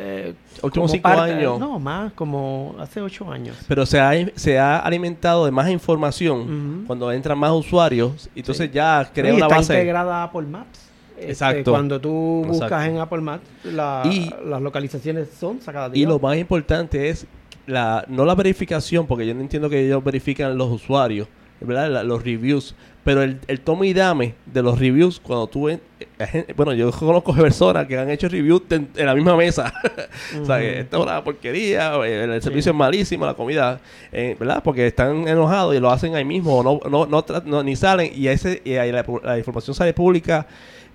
eh, 0.00 0.34
Últimos 0.62 0.90
cinco 0.92 1.02
parte- 1.08 1.32
años. 1.32 1.58
No, 1.58 1.78
más, 1.80 2.12
como 2.12 2.76
hace 2.78 3.00
ocho 3.00 3.30
años. 3.32 3.56
Pero 3.66 3.84
se 3.86 3.98
ha, 3.98 4.12
se 4.36 4.58
ha 4.58 4.78
alimentado 4.78 5.44
de 5.44 5.50
más 5.50 5.68
información 5.70 6.84
cuando 6.86 7.10
entran 7.10 7.38
más 7.38 7.52
usuarios. 7.52 8.28
y 8.34 8.40
Entonces 8.40 8.68
Sí. 8.68 8.74
ya 8.74 9.10
crea 9.12 9.32
Y 9.32 9.36
una 9.36 9.46
está 9.46 9.56
base. 9.56 9.74
integrada 9.74 10.16
a 10.20 10.24
Apple 10.24 10.42
Maps. 10.42 10.88
Este, 11.16 11.30
Exacto. 11.32 11.72
cuando 11.72 12.00
tú 12.00 12.44
buscas 12.46 12.70
Exacto. 12.70 12.84
en 12.94 12.98
Apple 13.00 13.20
Maps, 13.22 13.42
la- 13.64 14.02
Y- 14.04 14.30
las 14.48 14.62
localizaciones 14.62 15.28
son 15.36 15.60
sacadas 15.60 15.90
de 15.90 15.98
Y 15.98 16.06
lo 16.06 16.20
más 16.20 16.36
importante 16.36 17.08
es 17.08 17.26
la 17.66 18.04
no 18.08 18.24
la 18.24 18.36
verificación, 18.36 19.06
porque 19.06 19.26
yo 19.26 19.34
no 19.34 19.40
entiendo 19.40 19.68
que 19.68 19.84
ellos 19.84 20.02
verifican 20.04 20.56
los 20.56 20.70
usuarios, 20.70 21.26
¿verdad? 21.60 21.90
La- 21.90 22.02
los 22.02 22.22
reviews. 22.24 22.74
Pero 23.04 23.22
el, 23.22 23.38
el 23.46 23.62
y 23.84 23.94
dame 23.94 24.34
de 24.44 24.62
los 24.62 24.78
reviews, 24.78 25.18
cuando 25.20 25.46
tú... 25.46 25.68
en- 25.68 25.80
eh, 26.18 26.52
bueno, 26.56 26.74
yo 26.74 26.90
conozco 26.90 27.34
personas 27.34 27.86
que 27.86 27.96
han 27.96 28.10
hecho 28.10 28.28
reviews 28.28 28.62
en, 28.70 28.88
la 28.96 29.14
misma 29.14 29.34
mesa. 29.36 29.72
o 30.42 30.44
sea, 30.44 30.58
que 30.58 30.80
esta 30.80 30.98
es 30.98 31.02
una 31.02 31.24
porquería, 31.24 31.94
eh, 32.04 32.24
el 32.24 32.42
servicio 32.42 32.72
es 32.72 32.76
malísimo, 32.76 33.24
la 33.24 33.34
comida, 33.34 33.80
eh, 34.12 34.36
¿verdad? 34.38 34.62
Porque 34.62 34.86
están 34.86 35.26
enojados 35.26 35.74
y 35.74 35.80
lo 35.80 35.90
hacen 35.90 36.14
ahí 36.16 36.24
mismo, 36.24 36.58
o 36.58 36.62
no, 36.62 36.80
no, 36.90 37.06
no, 37.06 37.24
no- 37.46 37.62
ni 37.62 37.76
salen, 37.76 38.12
y, 38.14 38.28
ese, 38.28 38.60
y 38.64 38.74
ahí 38.74 38.92
la 38.92 39.38
información 39.38 39.74
sale 39.74 39.94
pública 39.94 40.46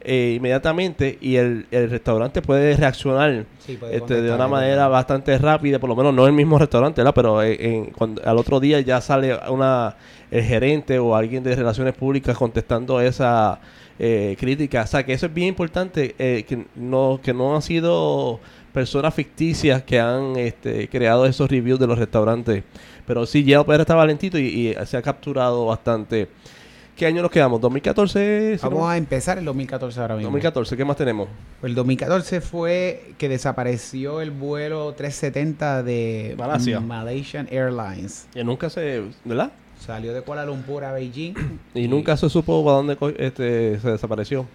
eh, 0.04 0.34
inmediatamente 0.38 1.18
y 1.22 1.36
el, 1.38 1.66
el 1.72 1.90
restaurante 1.90 2.42
puede 2.42 2.76
reaccionar 2.76 3.46
Sí, 3.60 3.78
puede 3.78 3.98
este, 3.98 4.22
de 4.22 4.34
una 4.34 4.48
manera 4.48 4.88
bastante 4.88 5.38
rápida, 5.38 5.80
por 5.80 5.90
lo 5.90 5.96
menos 5.96 6.14
no 6.14 6.28
el 6.28 6.34
mismo 6.34 6.60
restaurante, 6.60 7.02
¿verdad? 7.02 7.14
Pero 7.16 7.42
en- 7.44 7.86
cuando, 7.88 8.22
al 8.26 8.38
otro 8.38 8.60
día 8.60 8.80
ya 8.82 9.00
sale 9.02 9.38
una 9.50 9.96
el 10.32 10.44
gerente 10.44 10.98
o 11.00 11.16
alguien 11.16 11.44
de 11.44 11.56
relaciones 11.56 11.94
públicas 11.94 12.36
contestando 12.38 13.00
esa 13.00 13.60
eh, 14.00 14.36
crítica. 14.40 14.82
O 14.84 14.88
sea, 14.88 15.06
que 15.06 15.14
eso 15.14 15.28
es 15.28 15.34
bien 15.34 15.50
importante, 15.50 16.16
eh, 16.18 16.44
que 16.48 16.66
no 16.76 17.20
que 17.24 17.34
no 17.34 17.56
han 17.56 17.62
sido 17.62 18.40
personas 18.74 19.14
ficticias 19.14 19.84
que 19.84 20.00
han 20.00 20.36
este, 20.36 20.90
creado 20.90 21.26
esos 21.28 21.50
reviews 21.50 21.80
de 21.80 21.86
los 21.88 22.00
restaurantes. 22.00 22.64
Pero 23.06 23.26
sí, 23.26 23.44
Yelp 23.44 23.70
era 23.70 23.84
está 23.84 23.94
valentito 23.96 24.40
y, 24.40 24.70
y 24.70 24.76
se 24.86 24.98
ha 24.98 25.02
capturado 25.02 25.66
bastante. 25.68 26.28
¿Qué 26.96 27.08
año 27.08 27.22
nos 27.24 27.32
quedamos? 27.32 27.60
¿2014? 27.60 28.58
si 28.58 28.64
no- 28.64 28.70
Vamos 28.70 28.90
a 28.92 28.98
empezar 28.98 29.38
el 29.40 29.46
2014 29.46 30.00
ahora 30.00 30.16
mismo. 30.16 30.28
2014, 30.28 30.78
¿qué 30.78 30.86
más 30.86 30.96
tenemos? 30.96 31.28
El 31.64 31.74
2014 31.74 32.40
fue 32.42 33.14
que 33.18 33.30
desapareció 33.30 34.22
el 34.22 34.30
vuelo 34.32 34.94
370 34.94 35.82
de 35.84 36.36
Malasia. 36.38 36.80
Malaysian 36.80 37.48
Airlines. 37.52 38.28
Que 38.34 38.44
nunca 38.44 38.70
se, 38.70 39.02
¿verdad? 39.26 39.52
Salió 39.80 40.14
de 40.14 40.22
Kuala 40.22 40.46
Lumpur 40.46 40.84
a 40.84 40.94
Beijing. 40.94 41.34
Y 41.74 41.88
nunca 41.88 42.16
se 42.16 42.30
supo 42.30 42.64
para 42.64 42.78
dónde 42.78 42.98
este, 43.18 43.80
se 43.80 43.90
desapareció. 43.92 44.46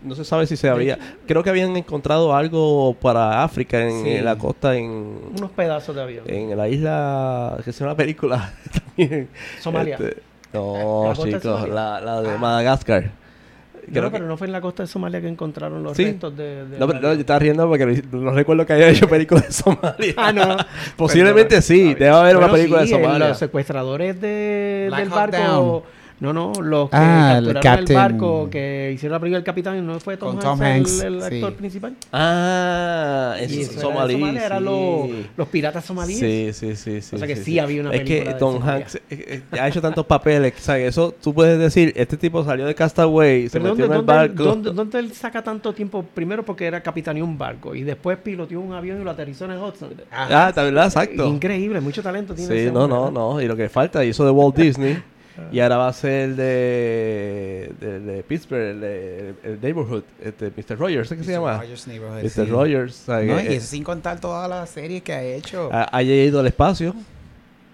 No 0.00 0.14
se 0.14 0.24
sabe 0.24 0.46
si 0.46 0.56
se 0.56 0.68
había... 0.68 0.96
Creo 1.26 1.42
que 1.42 1.50
habían 1.50 1.76
encontrado 1.76 2.32
algo 2.32 2.94
para 2.94 3.42
África 3.42 3.80
en, 3.82 4.04
Sí. 4.04 4.10
en 4.10 4.24
la 4.24 4.38
costa, 4.38 4.76
en, 4.76 5.18
Unos 5.36 5.50
pedazos 5.50 5.96
de 5.96 6.02
avión. 6.02 6.24
en 6.28 6.56
la 6.56 6.68
isla... 6.68 7.58
que 7.64 7.72
se 7.72 7.80
llama 7.80 7.92
la 7.94 7.96
película 7.96 8.54
también. 8.96 9.28
Somalia. 9.60 9.96
Este, 9.96 10.22
no, 10.52 11.02
¿La 11.08 11.14
costa 11.14 11.24
de 11.26 11.32
chicos, 11.40 11.68
la, 11.68 12.00
la 12.00 12.22
de 12.22 12.30
Ah. 12.30 12.38
Madagascar. 12.38 13.02
No, 13.04 13.92
Creo 13.92 14.10
pero 14.10 14.22
que- 14.24 14.28
no 14.28 14.36
fue 14.36 14.46
en 14.48 14.52
la 14.52 14.60
costa 14.60 14.82
de 14.82 14.86
Somalia 14.86 15.18
que 15.22 15.28
encontraron 15.28 15.82
los 15.82 15.96
Sí. 15.96 16.04
restos 16.04 16.36
de... 16.36 16.66
de 16.66 16.78
No, 16.78 16.86
pero 16.86 17.00
no, 17.00 17.14
yo 17.14 17.20
estaba 17.20 17.38
riendo 17.38 17.66
porque 17.68 18.02
no 18.12 18.32
recuerdo 18.32 18.66
que 18.66 18.74
haya 18.74 18.88
hecho 18.90 19.08
películas 19.08 19.46
de 19.46 19.52
Somalia. 19.52 20.14
Ah, 20.18 20.30
no. 20.30 20.56
Posiblemente 20.96 21.48
Perdón. 21.56 21.62
sí, 21.62 21.94
debe 21.94 22.08
haber 22.10 22.36
una 22.36 22.50
película 22.50 22.84
sí, 22.86 22.92
de 22.92 23.00
Somalia. 23.02 23.28
Los 23.28 23.38
secuestradores 23.38 24.20
de, 24.20 24.90
del 24.94 25.08
Hawk 25.08 25.14
barco 25.14 25.84
No, 26.20 26.32
no, 26.32 26.52
los 26.60 26.90
que 26.90 26.96
Ah, 26.96 27.36
el 27.38 27.44
capturaron 27.52 27.56
el, 27.56 27.62
Captain- 27.86 27.96
barco, 27.96 28.48
que 28.50 28.90
hicieron 28.92 29.12
la 29.12 29.20
película 29.20 29.38
del 29.38 29.44
capitán, 29.44 29.86
¿no 29.86 30.00
fue 30.00 30.16
Tom 30.16 30.30
Hanks, 30.32 30.42
Tom 30.44 30.62
el- 30.62 30.72
Hanks, 30.72 31.00
el, 31.02 31.22
actor 31.22 31.50
sí. 31.50 31.56
principal? 31.56 31.94
Ah, 32.12 33.36
Y 33.40 33.44
es 33.44 33.52
eso 33.52 33.60
era 33.70 33.74
de 33.74 33.80
somalí. 33.82 34.12
Somalia, 34.14 34.46
eran 34.46 34.64
los, 34.64 35.08
los 35.36 35.48
piratas 35.48 35.84
somalíes. 35.84 36.18
Sí, 36.18 36.50
sí, 36.52 36.74
sí, 36.76 37.00
sí. 37.02 37.14
O 37.16 37.18
sea 37.18 37.26
que 37.28 37.36
sí 37.36 37.58
había 37.58 37.80
una 37.82 37.92
Es 37.92 38.00
que 38.00 38.06
película 38.06 38.32
de 38.32 38.38
Tom 38.38 38.52
Somalia. 38.54 38.74
Hanks 38.76 38.94
eh, 38.96 39.00
eh, 39.10 39.42
ha 39.60 39.68
hecho 39.68 39.80
tantos 39.80 40.06
papeles, 40.06 40.54
¿sabes? 40.58 40.88
Eso 40.88 41.14
tú 41.22 41.32
puedes 41.32 41.58
decir, 41.58 41.92
este 41.96 42.16
tipo 42.16 42.44
salió 42.44 42.66
de 42.66 42.74
Castaway, 42.74 43.48
se 43.48 43.60
metió 43.60 43.70
¿dónde, 43.70 43.84
en 43.84 43.92
el 43.92 43.96
dónde- 43.98 44.12
barco. 44.12 44.42
dónde- 44.44 44.70
dónde 44.72 44.98
él 44.98 45.12
saca 45.12 45.42
tanto 45.42 45.72
tiempo? 45.72 46.02
Primero 46.14 46.44
porque 46.44 46.66
era 46.66 46.80
capitaneó 46.82 47.24
un 47.24 47.38
barco 47.38 47.74
y 47.74 47.82
después 47.84 48.18
piloteó 48.18 48.60
un 48.60 48.72
avión 48.72 49.00
y 49.00 49.04
lo 49.04 49.10
aterrizó 49.10 49.44
en 49.44 49.52
Hudson. 49.52 49.90
Ah, 50.10 50.46
está 50.48 50.62
verdad, 50.64 50.86
exacto. 50.86 51.26
Increíble, 51.26 51.80
mucho 51.80 52.02
talento 52.02 52.34
tiene 52.34 52.52
Sí, 52.52 52.58
ese 52.62 52.72
no, 52.72 52.82
hombre, 52.84 52.96
no, 52.96 53.04
¿verdad? 53.04 53.20
no. 53.20 53.40
Y 53.40 53.46
lo 53.46 53.56
que 53.56 53.68
falta, 53.68 54.04
hizo 54.04 54.24
de 54.24 54.30
Walt 54.30 54.56
Disney. 54.56 54.98
y 55.52 55.60
ahora 55.60 55.76
va 55.78 55.88
a 55.88 55.92
ser 55.92 56.34
de, 56.36 57.72
de, 57.80 58.00
de 58.00 58.22
Pittsburgh, 58.22 58.60
el, 58.62 58.80
de- 58.80 59.34
el 59.44 59.60
Neighborhood, 59.60 60.02
este, 60.22 60.50
Mr. 60.56 60.78
Rogers, 60.78 61.08
¿qué 61.08 61.24
se 61.24 61.32
llama? 61.32 61.58
Rogers 61.60 61.86
Neighborhood, 61.86 62.22
Mr. 62.22 62.30
sí. 62.30 62.44
Rogers. 62.46 63.04
No, 63.08 63.18
Que, 63.18 63.26
y 63.26 63.30
eh, 63.30 63.56
eso 63.56 63.66
sin 63.66 63.84
contar 63.84 64.20
todas 64.20 64.48
las 64.48 64.68
series 64.70 65.02
que 65.02 65.12
ha 65.12 65.22
hecho. 65.22 65.70
ha, 65.72 65.88
haya 65.96 66.14
ido 66.14 66.40
al 66.40 66.46
espacio 66.46 66.94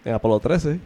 en 0.04 0.14
Apolo 0.14 0.40
13. 0.40 0.78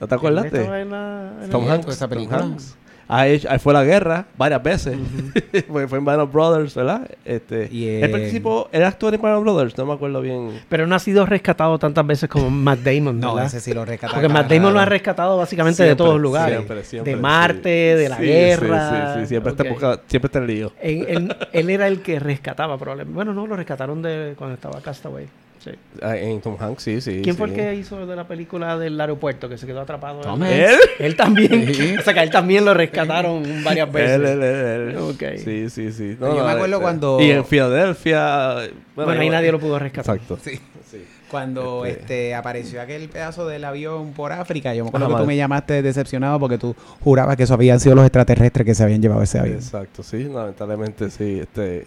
¿No 0.00 0.06
te 0.08 0.14
acordaste? 0.14 0.58
estaba 0.58 0.80
en 0.80 0.90
la- 0.90 1.32
en 1.42 1.50
Tom 1.50 1.64
el- 1.64 1.70
Hanks. 1.70 1.86
esa 1.88 2.06
Tom 2.06 2.10
película. 2.16 2.38
Hanks. 2.38 2.76
Ha 3.08 3.28
hecho, 3.28 3.48
ahí 3.50 3.58
fue 3.60 3.72
a 3.72 3.74
la 3.74 3.84
guerra 3.84 4.26
varias 4.36 4.62
veces. 4.62 4.96
fue, 5.68 5.86
fue 5.86 5.98
en 5.98 6.04
Band 6.04 6.20
of 6.22 6.32
Brothers, 6.32 6.74
¿verdad? 6.74 7.08
Este, 7.24 7.68
Y, 7.70 7.86
él 7.88 8.10
participó, 8.10 8.68
él 8.72 8.82
actuó 8.82 9.12
en 9.12 9.20
Band 9.22 9.36
of 9.36 9.42
Brothers, 9.44 9.78
no 9.78 9.86
me 9.86 9.92
acuerdo 9.92 10.20
bien. 10.20 10.60
Pero 10.68 10.86
no 10.88 10.94
ha 10.94 10.98
sido 10.98 11.24
rescatado 11.24 11.78
tantas 11.78 12.04
veces 12.06 12.28
como 12.28 12.50
Matt 12.50 12.80
Damon, 12.80 13.20
no, 13.20 13.34
¿verdad? 13.34 13.46
ese 13.46 13.60
sí 13.60 13.72
lo 13.72 13.84
rescata. 13.84 14.12
Porque 14.14 14.28
Matt 14.28 14.50
Damon 14.50 14.74
lo 14.74 14.80
ha 14.80 14.84
rescatado 14.86 15.36
básicamente 15.36 15.82
de 15.84 15.90
Siempre, 15.90 16.04
todos 16.04 16.20
lugares. 16.20 16.56
siempre, 16.56 16.84
siempre, 16.84 17.12
de 17.12 17.16
sí. 17.16 17.22
Marte, 17.22 17.68
de 17.68 18.08
la 18.08 18.16
Sí, 18.16 18.22
sí, 18.22 18.28
guerra. 18.28 19.14
Sí, 19.14 19.20
sí, 19.20 19.26
siempre, 19.28 19.52
Ok. 19.52 19.60
está, 19.60 20.00
siempre 20.08 20.26
está 20.26 20.38
en 20.40 20.46
lío. 20.48 20.72
Él, 20.80 21.04
él- 21.08 21.36
él 21.52 21.70
era 21.70 21.86
el 21.88 22.00
que 22.02 22.18
rescataba 22.18 22.76
probablemente. 22.76 23.14
Bueno, 23.14 23.32
no, 23.34 23.46
lo 23.46 23.54
rescataron 23.56 24.02
de 24.02 24.34
cuando 24.36 24.54
estaba 24.54 24.80
Castaway. 24.80 25.26
Sí. 25.66 25.72
Ah, 26.00 26.16
En 26.16 26.40
Tom 26.40 26.56
Hanks, 26.58 26.82
sí, 26.82 27.00
sí. 27.00 27.20
¿Quién 27.22 27.34
sí. 27.34 27.38
fue 27.38 27.48
el 27.48 27.54
que 27.54 27.74
hizo 27.74 28.06
de 28.06 28.14
la 28.14 28.28
película 28.28 28.78
del 28.78 29.00
aeropuerto 29.00 29.48
que 29.48 29.58
se 29.58 29.66
quedó 29.66 29.80
atrapado? 29.80 30.20
Tom. 30.20 30.40
¿Él? 30.44 30.76
Él 31.00 31.16
también. 31.16 31.74
Sí. 31.74 31.96
O 31.98 32.02
sea, 32.02 32.14
que 32.14 32.20
a 32.20 32.22
él 32.22 32.30
también 32.30 32.64
lo 32.64 32.72
rescataron 32.74 33.42
varias 33.64 33.90
veces. 33.90 34.10
Él, 34.16 34.24
él, 34.26 34.42
él, 34.42 34.88
él. 34.90 34.96
Ok. 34.98 35.22
Sí, 35.44 35.68
sí, 35.70 35.90
sí. 35.92 36.16
Yo 36.20 36.34
me 36.44 36.52
acuerdo 36.52 36.64
este, 36.76 36.82
cuando- 36.82 37.20
Y 37.20 37.30
en 37.32 37.44
Filadelfia. 37.44 38.54
Bueno, 38.94 39.10
ahí 39.20 39.28
nadie 39.30 39.50
lo 39.52 39.58
pudo 39.58 39.78
rescatar. 39.78 40.16
Exacto. 40.16 40.38
Sí. 40.42 40.60
Sí. 40.90 41.04
Cuando 41.30 41.84
Este- 41.84 42.00
este, 42.00 42.34
apareció 42.36 42.80
aquel 42.80 43.08
pedazo 43.08 43.46
del 43.48 43.64
avión 43.64 44.12
por 44.12 44.30
África, 44.32 44.72
yo 44.74 44.84
me 44.84 44.88
acuerdo 44.90 45.06
Ajá, 45.06 45.16
que 45.16 45.22
tú 45.22 45.26
me 45.26 45.36
llamaste 45.36 45.82
decepcionado 45.82 46.38
porque 46.38 46.58
tú 46.58 46.76
jurabas 47.00 47.36
que 47.36 47.42
eso 47.42 47.54
habían 47.54 47.80
sido 47.80 47.96
los 47.96 48.04
extraterrestres 48.04 48.64
que 48.64 48.74
se 48.76 48.84
habían 48.84 49.02
llevado 49.02 49.22
ese 49.22 49.40
avión. 49.40 49.56
Exacto, 49.56 50.04
sí, 50.04 50.24
lamentablemente 50.32 51.10
sí. 51.10 51.40
Este, 51.40 51.86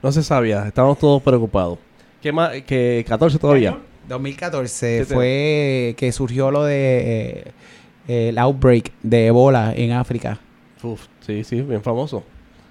no 0.00 0.12
se 0.12 0.22
sabía, 0.22 0.64
estábamos 0.68 0.98
todos 1.00 1.20
preocupados. 1.22 1.78
¿Qué 2.26 2.32
más? 2.32 2.50
Que 2.62 3.04
14 3.06 3.38
todavía. 3.38 3.78
2014 4.08 4.98
¿Qué 4.98 5.04
te- 5.06 5.14
fue 5.14 5.94
que 5.96 6.10
surgió 6.10 6.50
lo 6.50 6.64
de 6.64 7.52
eh, 8.08 8.28
el 8.30 8.36
outbreak 8.38 8.90
de 9.00 9.26
Ebola 9.28 9.72
en 9.76 9.92
África. 9.92 10.36
Uf, 10.82 11.06
sí, 11.20 11.44
sí, 11.44 11.60
bien 11.62 11.82
famoso. 11.82 12.24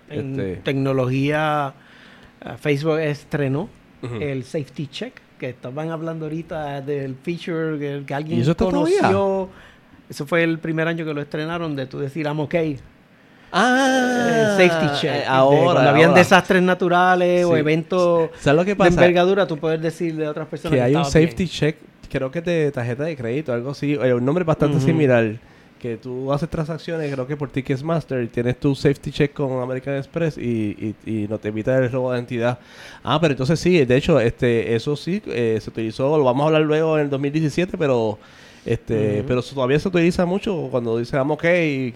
En 0.10 0.32
Este- 0.32 0.56
tecnología, 0.58 1.74
eh, 2.41 2.49
Facebook 2.60 2.99
estrenó 2.99 3.70
el 4.20 4.43
safety 4.43 4.88
check, 4.88 5.14
que 5.39 5.51
estaban 5.51 5.89
hablando 5.89 6.26
ahorita 6.26 6.82
del 6.82 7.16
feature 7.16 7.80
que, 7.80 8.03
que 8.06 8.14
alguien 8.14 8.39
¿Y 8.39 8.41
eso 8.41 8.58
conoció. 8.58 8.99
todavía? 8.99 9.47
Eso 10.10 10.26
fue 10.28 10.43
el 10.43 10.60
primer 10.60 10.89
año 10.89 11.06
que 11.06 11.14
lo 11.14 11.22
estrenaron, 11.22 11.78
de 11.78 11.86
tú 11.86 11.97
decir, 11.99 12.26
I'm 12.26 12.41
okay. 12.41 12.78
Ah, 13.58 14.58
Eh, 14.60 14.70
safety 14.70 14.99
check. 14.99 15.12
eh, 15.12 15.20
De 15.20 15.26
ahora. 15.26 15.72
cuando 15.74 15.89
habían 15.91 16.10
ahora. 16.10 16.20
desastres 16.20 16.62
naturales 16.62 17.45
o 17.45 17.56
eventos 17.56 18.30
¿Sabes 18.39 18.58
lo 18.58 18.66
que 18.66 18.76
de 18.76 18.88
envergadura, 18.89 19.47
tú 19.47 19.58
puedes 19.58 19.82
decir 19.82 20.16
de 20.16 20.28
otras 20.28 20.47
personas 20.47 20.76
que 20.76 20.82
hay 20.82 20.93
un 20.95 21.01
bien. 21.03 21.12
safety 21.12 21.47
check, 21.47 21.78
creo 22.12 22.30
que 22.30 22.41
de 22.41 22.72
tarjeta 22.72 23.03
de 23.06 23.16
crédito, 23.16 23.53
algo 23.53 23.72
así. 23.72 23.95
Oye, 23.95 24.14
un 24.14 24.26
nombre 24.26 24.43
bastante 24.43 24.80
similar. 24.80 25.36
Que 25.80 25.97
tú 25.97 26.34
haces 26.34 26.49
transacciones, 26.49 27.14
creo 27.14 27.28
que 27.28 27.38
por 27.38 27.49
Ticketmaster, 27.51 28.24
y 28.24 28.28
tienes 28.28 28.60
tu 28.60 28.74
safety 28.74 29.12
check 29.12 29.34
con 29.34 29.62
American 29.62 29.95
Express 29.97 30.36
y, 30.38 30.95
y, 31.06 31.12
y 31.24 31.28
no 31.28 31.38
te 31.38 31.49
evita 31.49 31.78
el 31.78 31.91
robo 31.91 32.12
de 32.12 32.18
identidad. 32.18 32.58
Ah, 33.03 33.20
pero 33.22 33.34
entonces 33.34 33.60
sí, 33.60 33.86
de 33.86 33.95
hecho, 33.95 34.20
este 34.20 34.74
eso 34.74 34.95
sí 34.95 35.22
eh, 35.28 35.60
se 35.62 35.70
utilizó, 35.70 36.18
lo 36.18 36.24
vamos 36.24 36.43
a 36.43 36.47
hablar 36.47 36.62
luego 36.64 36.97
en 36.97 37.03
el 37.03 37.10
2017, 37.12 37.78
pero 37.78 38.18
este 38.66 39.24
pero 39.28 39.41
todavía 39.43 39.78
se 39.80 39.88
utiliza 39.88 40.26
mucho 40.26 40.68
cuando 40.72 40.97
dice 40.97 41.16
vamos 41.18 41.36
ok, 41.36 41.43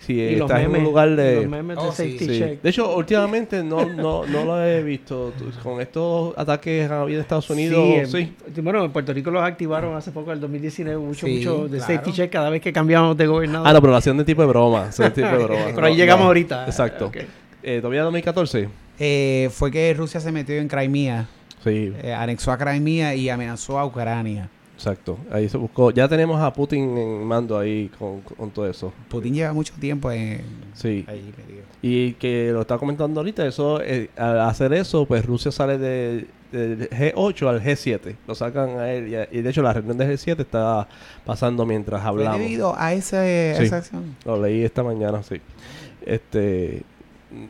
si 0.01 0.13
Y 0.19 0.35
los 0.35 0.49
estás 0.49 0.63
en 0.65 0.71
un 0.75 0.83
lugar 0.83 1.15
de... 1.15 1.35
los 1.37 1.47
memes 1.47 1.77
de 1.77 1.83
Oh, 1.83 1.91
safety 1.91 2.19
Sí. 2.19 2.39
check. 2.39 2.61
De 2.61 2.69
hecho, 2.69 2.95
últimamente 2.95 3.63
no, 3.63 3.85
no, 3.85 4.25
no 4.25 4.45
lo 4.45 4.63
he 4.63 4.83
visto. 4.83 5.33
Con 5.63 5.81
estos 5.81 6.37
ataques 6.37 6.89
habido 6.91 7.17
en 7.19 7.21
Estados 7.23 7.49
Unidos, 7.49 8.09
Sí, 8.09 8.23
sí. 8.23 8.33
en- 8.55 8.63
Bueno, 8.63 8.85
en 8.85 8.91
Puerto 8.91 9.13
Rico 9.13 9.31
los 9.31 9.41
activaron 9.43 9.95
hace 9.95 10.11
poco, 10.11 10.31
el 10.31 10.39
2019, 10.39 10.97
mucho, 10.99 11.25
Sí, 11.25 11.37
mucho 11.37 11.67
de 11.67 11.77
claro. 11.79 11.93
safety 11.93 12.11
check 12.13 12.31
cada 12.31 12.49
vez 12.49 12.61
que 12.61 12.71
cambiamos 12.71 13.17
de 13.17 13.25
gobernador. 13.27 13.67
Ah, 13.67 13.73
no, 13.73 13.81
pero 13.81 13.91
la 13.91 13.97
hacían 13.99 14.17
de 14.17 14.25
tipo 14.25 14.41
de 14.41 14.47
broma. 14.47 14.91
son 14.91 15.05
de 15.05 15.11
tipo 15.11 15.27
de 15.27 15.37
broma. 15.43 15.65
Pero 15.73 15.87
ahí 15.87 15.93
No, 15.93 15.97
llegamos 15.97 16.21
no. 16.23 16.27
ahorita. 16.27 16.65
Exacto. 16.65 17.07
Ok. 17.07 17.17
Eh, 17.63 17.79
¿Todavía 17.81 18.03
2014? 18.03 18.69
Eh, 18.99 19.49
fue 19.51 19.71
que 19.71 19.93
Rusia 19.93 20.19
se 20.19 20.31
metió 20.31 20.55
en 20.55 20.67
Crimea, 20.67 21.27
Sí, 21.63 21.93
eh, 22.03 22.13
anexó 22.13 22.51
a 22.51 22.57
Crimea 22.57 23.15
y 23.15 23.29
amenazó 23.29 23.79
a 23.79 23.85
Ucrania. 23.85 24.49
Exacto. 24.79 25.17
Ahí 25.29 25.49
se 25.49 25.57
buscó. 25.57 25.91
Ya 25.91 26.07
tenemos 26.07 26.41
a 26.41 26.51
Putin 26.53 26.97
en 26.97 27.23
mando 27.25 27.57
ahí 27.59 27.91
con, 27.99 28.21
con 28.21 28.49
todo 28.49 28.67
eso. 28.67 28.93
Putin 29.09 29.33
lleva 29.33 29.51
mucho 29.53 29.73
tiempo 29.79 30.09
en, 30.11 30.41
Sí. 30.73 31.03
ahí. 31.07 31.33
Y 31.81 32.13
que 32.13 32.51
lo 32.53 32.61
estaba 32.61 32.79
comentando 32.79 33.19
ahorita, 33.19 33.45
eso 33.45 33.81
eh, 33.81 34.09
al 34.17 34.39
hacer 34.41 34.71
eso, 34.73 35.05
pues 35.05 35.25
Rusia 35.25 35.51
sale 35.51 35.77
de, 35.77 36.27
del 36.51 36.89
G8 36.89 37.47
al 37.49 37.61
G7. 37.61 38.15
Lo 38.27 38.35
sacan 38.35 38.79
a 38.79 38.91
él. 38.91 39.07
Y, 39.09 39.15
a- 39.15 39.27
y 39.31 39.41
de 39.41 39.49
hecho, 39.49 39.61
la 39.61 39.73
reunión 39.73 39.97
del 39.97 40.09
G7 40.11 40.39
está 40.39 40.87
pasando 41.25 41.65
mientras 41.65 42.01
¿Fue 42.01 42.09
hablamos. 42.09 42.39
debido 42.39 42.73
a, 42.77 42.93
ese, 42.93 43.53
a 43.55 43.57
Sí. 43.59 43.63
esa 43.65 43.77
acción? 43.77 44.15
Lo 44.25 44.41
leí 44.41 44.63
esta 44.63 44.81
mañana, 44.83 45.21
sí. 45.23 45.35
Este. 46.05 46.83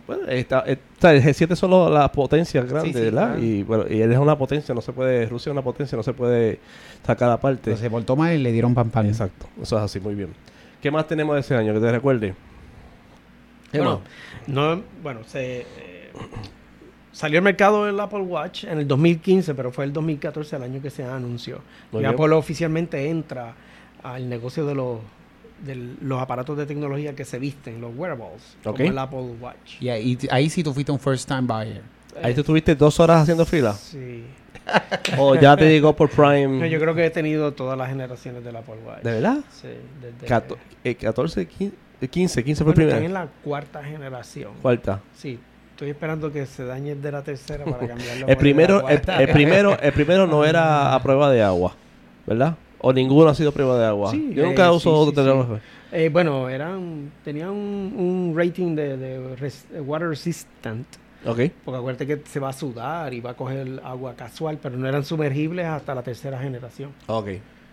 Bueno, 0.05 0.27
está, 0.27 0.63
eh, 0.67 0.77
o 0.97 1.01
sea, 1.01 1.13
el 1.13 1.23
G7 1.23 1.55
son 1.55 1.69
lo- 1.71 1.89
las 1.89 2.09
potencias 2.09 2.65
grandes, 2.69 2.93
sí, 2.95 3.01
¿verdad? 3.01 3.29
claro. 3.35 3.43
Y 3.43 3.63
bueno, 3.63 3.85
y 3.89 4.01
él 4.01 4.11
es 4.11 4.17
una 4.17 4.37
potencia, 4.37 4.75
no 4.75 4.81
se 4.81 4.91
puede. 4.91 5.25
Rusia 5.27 5.49
es 5.49 5.53
una 5.53 5.61
potencia, 5.61 5.95
no 5.95 6.03
se 6.03 6.13
puede 6.13 6.59
sacar 7.05 7.31
aparte. 7.31 7.77
Se 7.77 7.89
portó 7.89 8.15
mal 8.17 8.33
y 8.33 8.37
le 8.39 8.51
dieron 8.51 8.73
pam 8.75 8.89
pam. 8.89 9.05
Exacto, 9.05 9.47
eso 9.61 9.77
es 9.77 9.83
así, 9.83 9.99
muy 10.01 10.15
bien. 10.15 10.29
¿Qué 10.81 10.91
más 10.91 11.07
tenemos 11.07 11.33
de 11.35 11.41
ese 11.41 11.55
año 11.55 11.73
que 11.73 11.79
te 11.79 11.91
recuerde? 11.91 12.35
¿Qué 13.71 13.77
Bueno, 13.77 14.01
no, 14.47 14.81
bueno, 15.03 15.21
se 15.25 15.61
eh, 15.61 16.09
salió 17.11 17.39
al 17.39 17.43
mercado 17.43 17.87
el 17.87 17.99
Apple 17.99 18.21
Watch 18.21 18.63
en 18.65 18.79
el 18.79 18.87
2015, 18.87 19.53
pero 19.55 19.71
fue 19.71 19.85
el 19.85 19.93
2014 19.93 20.55
el 20.55 20.63
año 20.63 20.81
que 20.81 20.89
se 20.89 21.03
anunció. 21.03 21.59
Muy 21.91 21.99
y 22.01 22.05
bien. 22.05 22.13
Apple 22.13 22.33
oficialmente 22.35 23.09
entra 23.09 23.53
al 24.03 24.27
negocio 24.27 24.65
de 24.65 24.75
los 24.75 24.99
de 25.65 25.75
los 26.01 26.21
aparatos 26.21 26.57
de 26.57 26.65
tecnología 26.65 27.15
que 27.15 27.25
se 27.25 27.39
visten, 27.39 27.79
los 27.81 27.95
wearables, 27.95 28.57
Ok. 28.65 28.77
como 28.77 28.89
el 28.89 28.97
Apple 28.97 29.19
Watch. 29.41 29.81
Y 29.81 29.89
ahí, 29.89 30.49
sí 30.49 30.63
tú 30.63 30.73
fuiste 30.73 30.91
un 30.91 30.99
first 30.99 31.27
time 31.27 31.41
buyer. 31.41 31.81
Ahí 32.23 32.33
tú 32.33 32.41
estuviste 32.41 32.75
dos 32.75 32.99
horas 32.99 33.21
haciendo 33.21 33.45
fila. 33.45 33.73
Sí. 33.73 34.25
o 35.17 35.35
ya 35.35 35.55
te 35.55 35.69
llegó 35.69 35.95
por 35.95 36.09
Prime. 36.09 36.59
No, 36.59 36.65
yo 36.65 36.79
creo 36.79 36.93
que 36.95 37.05
he 37.05 37.09
tenido 37.09 37.53
todas 37.53 37.77
las 37.77 37.89
generaciones 37.89 38.43
del 38.43 38.55
Apple 38.55 38.75
Watch. 38.85 39.03
¿De 39.03 39.11
verdad? 39.13 39.37
Sí, 39.51 39.67
desde... 40.01 40.27
Cato- 40.27 40.57
eh, 40.83 40.95
14, 40.95 41.45
15, 41.47 41.75
15, 42.09 42.43
15 42.43 42.63
fue 42.63 42.73
Bueno, 42.73 42.81
el 42.83 42.87
están 42.89 43.03
en 43.03 43.11
primero. 43.11 43.25
la 43.25 43.31
cuarta 43.43 43.83
generación. 43.83 44.51
Cuarta. 44.61 45.01
Sí, 45.15 45.39
estoy 45.71 45.89
esperando 45.91 46.31
que 46.31 46.45
se 46.45 46.65
dañe 46.65 46.91
el 46.91 47.01
de 47.01 47.11
la 47.11 47.23
tercera 47.23 47.63
para 47.65 47.77
cambiarlo. 47.87 48.27
El 48.27 48.37
primero, 48.37 48.87
el, 48.89 49.01
el 49.19 49.29
primero, 49.29 49.79
el 49.79 49.93
primero 49.93 50.27
no 50.27 50.43
era 50.45 50.93
a 50.93 51.01
prueba 51.01 51.31
de 51.31 51.41
agua, 51.43 51.75
¿verdad? 52.27 52.55
O 52.81 52.93
ninguno 52.93 53.29
ha 53.29 53.35
sido 53.35 53.51
prueba 53.51 53.77
de 53.77 53.85
agua. 53.85 54.11
Sí, 54.11 54.31
Yo 54.33 54.45
nunca 54.45 54.67
eh, 54.67 54.71
uso 54.71 55.03
sí, 55.03 55.09
otro 55.17 55.43
sí. 55.55 55.61
Eh, 55.91 56.09
bueno, 56.09 56.47
eran, 56.49 57.11
tenían 57.23 57.49
un, 57.49 57.93
un 57.97 58.33
rating 58.37 58.75
de, 58.75 58.95
de 58.97 59.35
res- 59.35 59.67
de 59.71 59.81
water 59.81 60.07
resistant. 60.09 60.85
Ok. 61.25 61.39
Porque 61.65 61.77
acuérdate 61.77 62.07
que 62.07 62.21
se 62.25 62.39
va 62.39 62.49
a 62.49 62.53
sudar 62.53 63.13
y 63.13 63.19
va 63.19 63.31
a 63.31 63.33
coger 63.33 63.81
agua 63.83 64.13
casual, 64.15 64.57
pero 64.61 64.77
no 64.77 64.87
eran 64.87 65.03
sumergibles 65.03 65.65
hasta 65.65 65.93
la 65.93 66.03
tercera 66.03 66.39
generación. 66.39 66.91
Ok. 67.07 67.27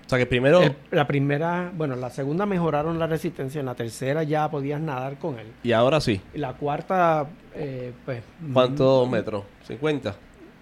O 0.07 0.09
sea 0.09 0.19
que 0.19 0.27
primero. 0.27 0.63
El- 0.63 0.75
la 0.91 1.07
primera, 1.07 1.71
bueno, 1.77 1.95
la 1.97 2.11
segunda 2.11 2.47
mejoraron 2.47 2.99
la 2.99 3.07
resistencia, 3.07 3.61
en 3.61 3.67
la 3.67 3.75
tercera 3.75 4.23
ya 4.23 4.51
podías 4.51 4.81
nadar 4.81 5.19
con 5.19 5.39
él. 5.39 5.47
Y 5.63 5.73
ahora 5.73 6.01
sí. 6.01 6.21
La 6.35 6.55
cuarta, 6.55 7.27
eh, 7.55 7.93
pues... 8.05 8.23
¿Cuántos 8.53 9.07
mm, 9.07 9.11
metros? 9.11 9.45
¿50? 9.69 10.15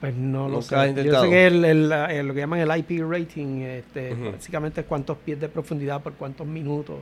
Pues 0.05 0.17
no 0.17 0.51
lo 0.51 0.61
sé. 0.61 0.95
Yo 1.03 1.23
sé 1.23 1.31
que 1.31 1.47
el, 1.47 1.65
el- 1.65 1.91
el- 1.93 2.27
lo 2.29 2.35
que 2.35 2.41
llaman 2.41 2.59
el 2.61 2.77
IP 2.79 3.01
rating, 3.09 3.63
este, 3.63 4.13
básicamente 4.15 4.83
es 4.83 4.87
cuántos 4.87 5.17
pies 5.17 5.41
de 5.41 5.49
profundidad 5.49 6.03
por 6.03 6.13
cuántos 6.13 6.47
minutos. 6.47 6.97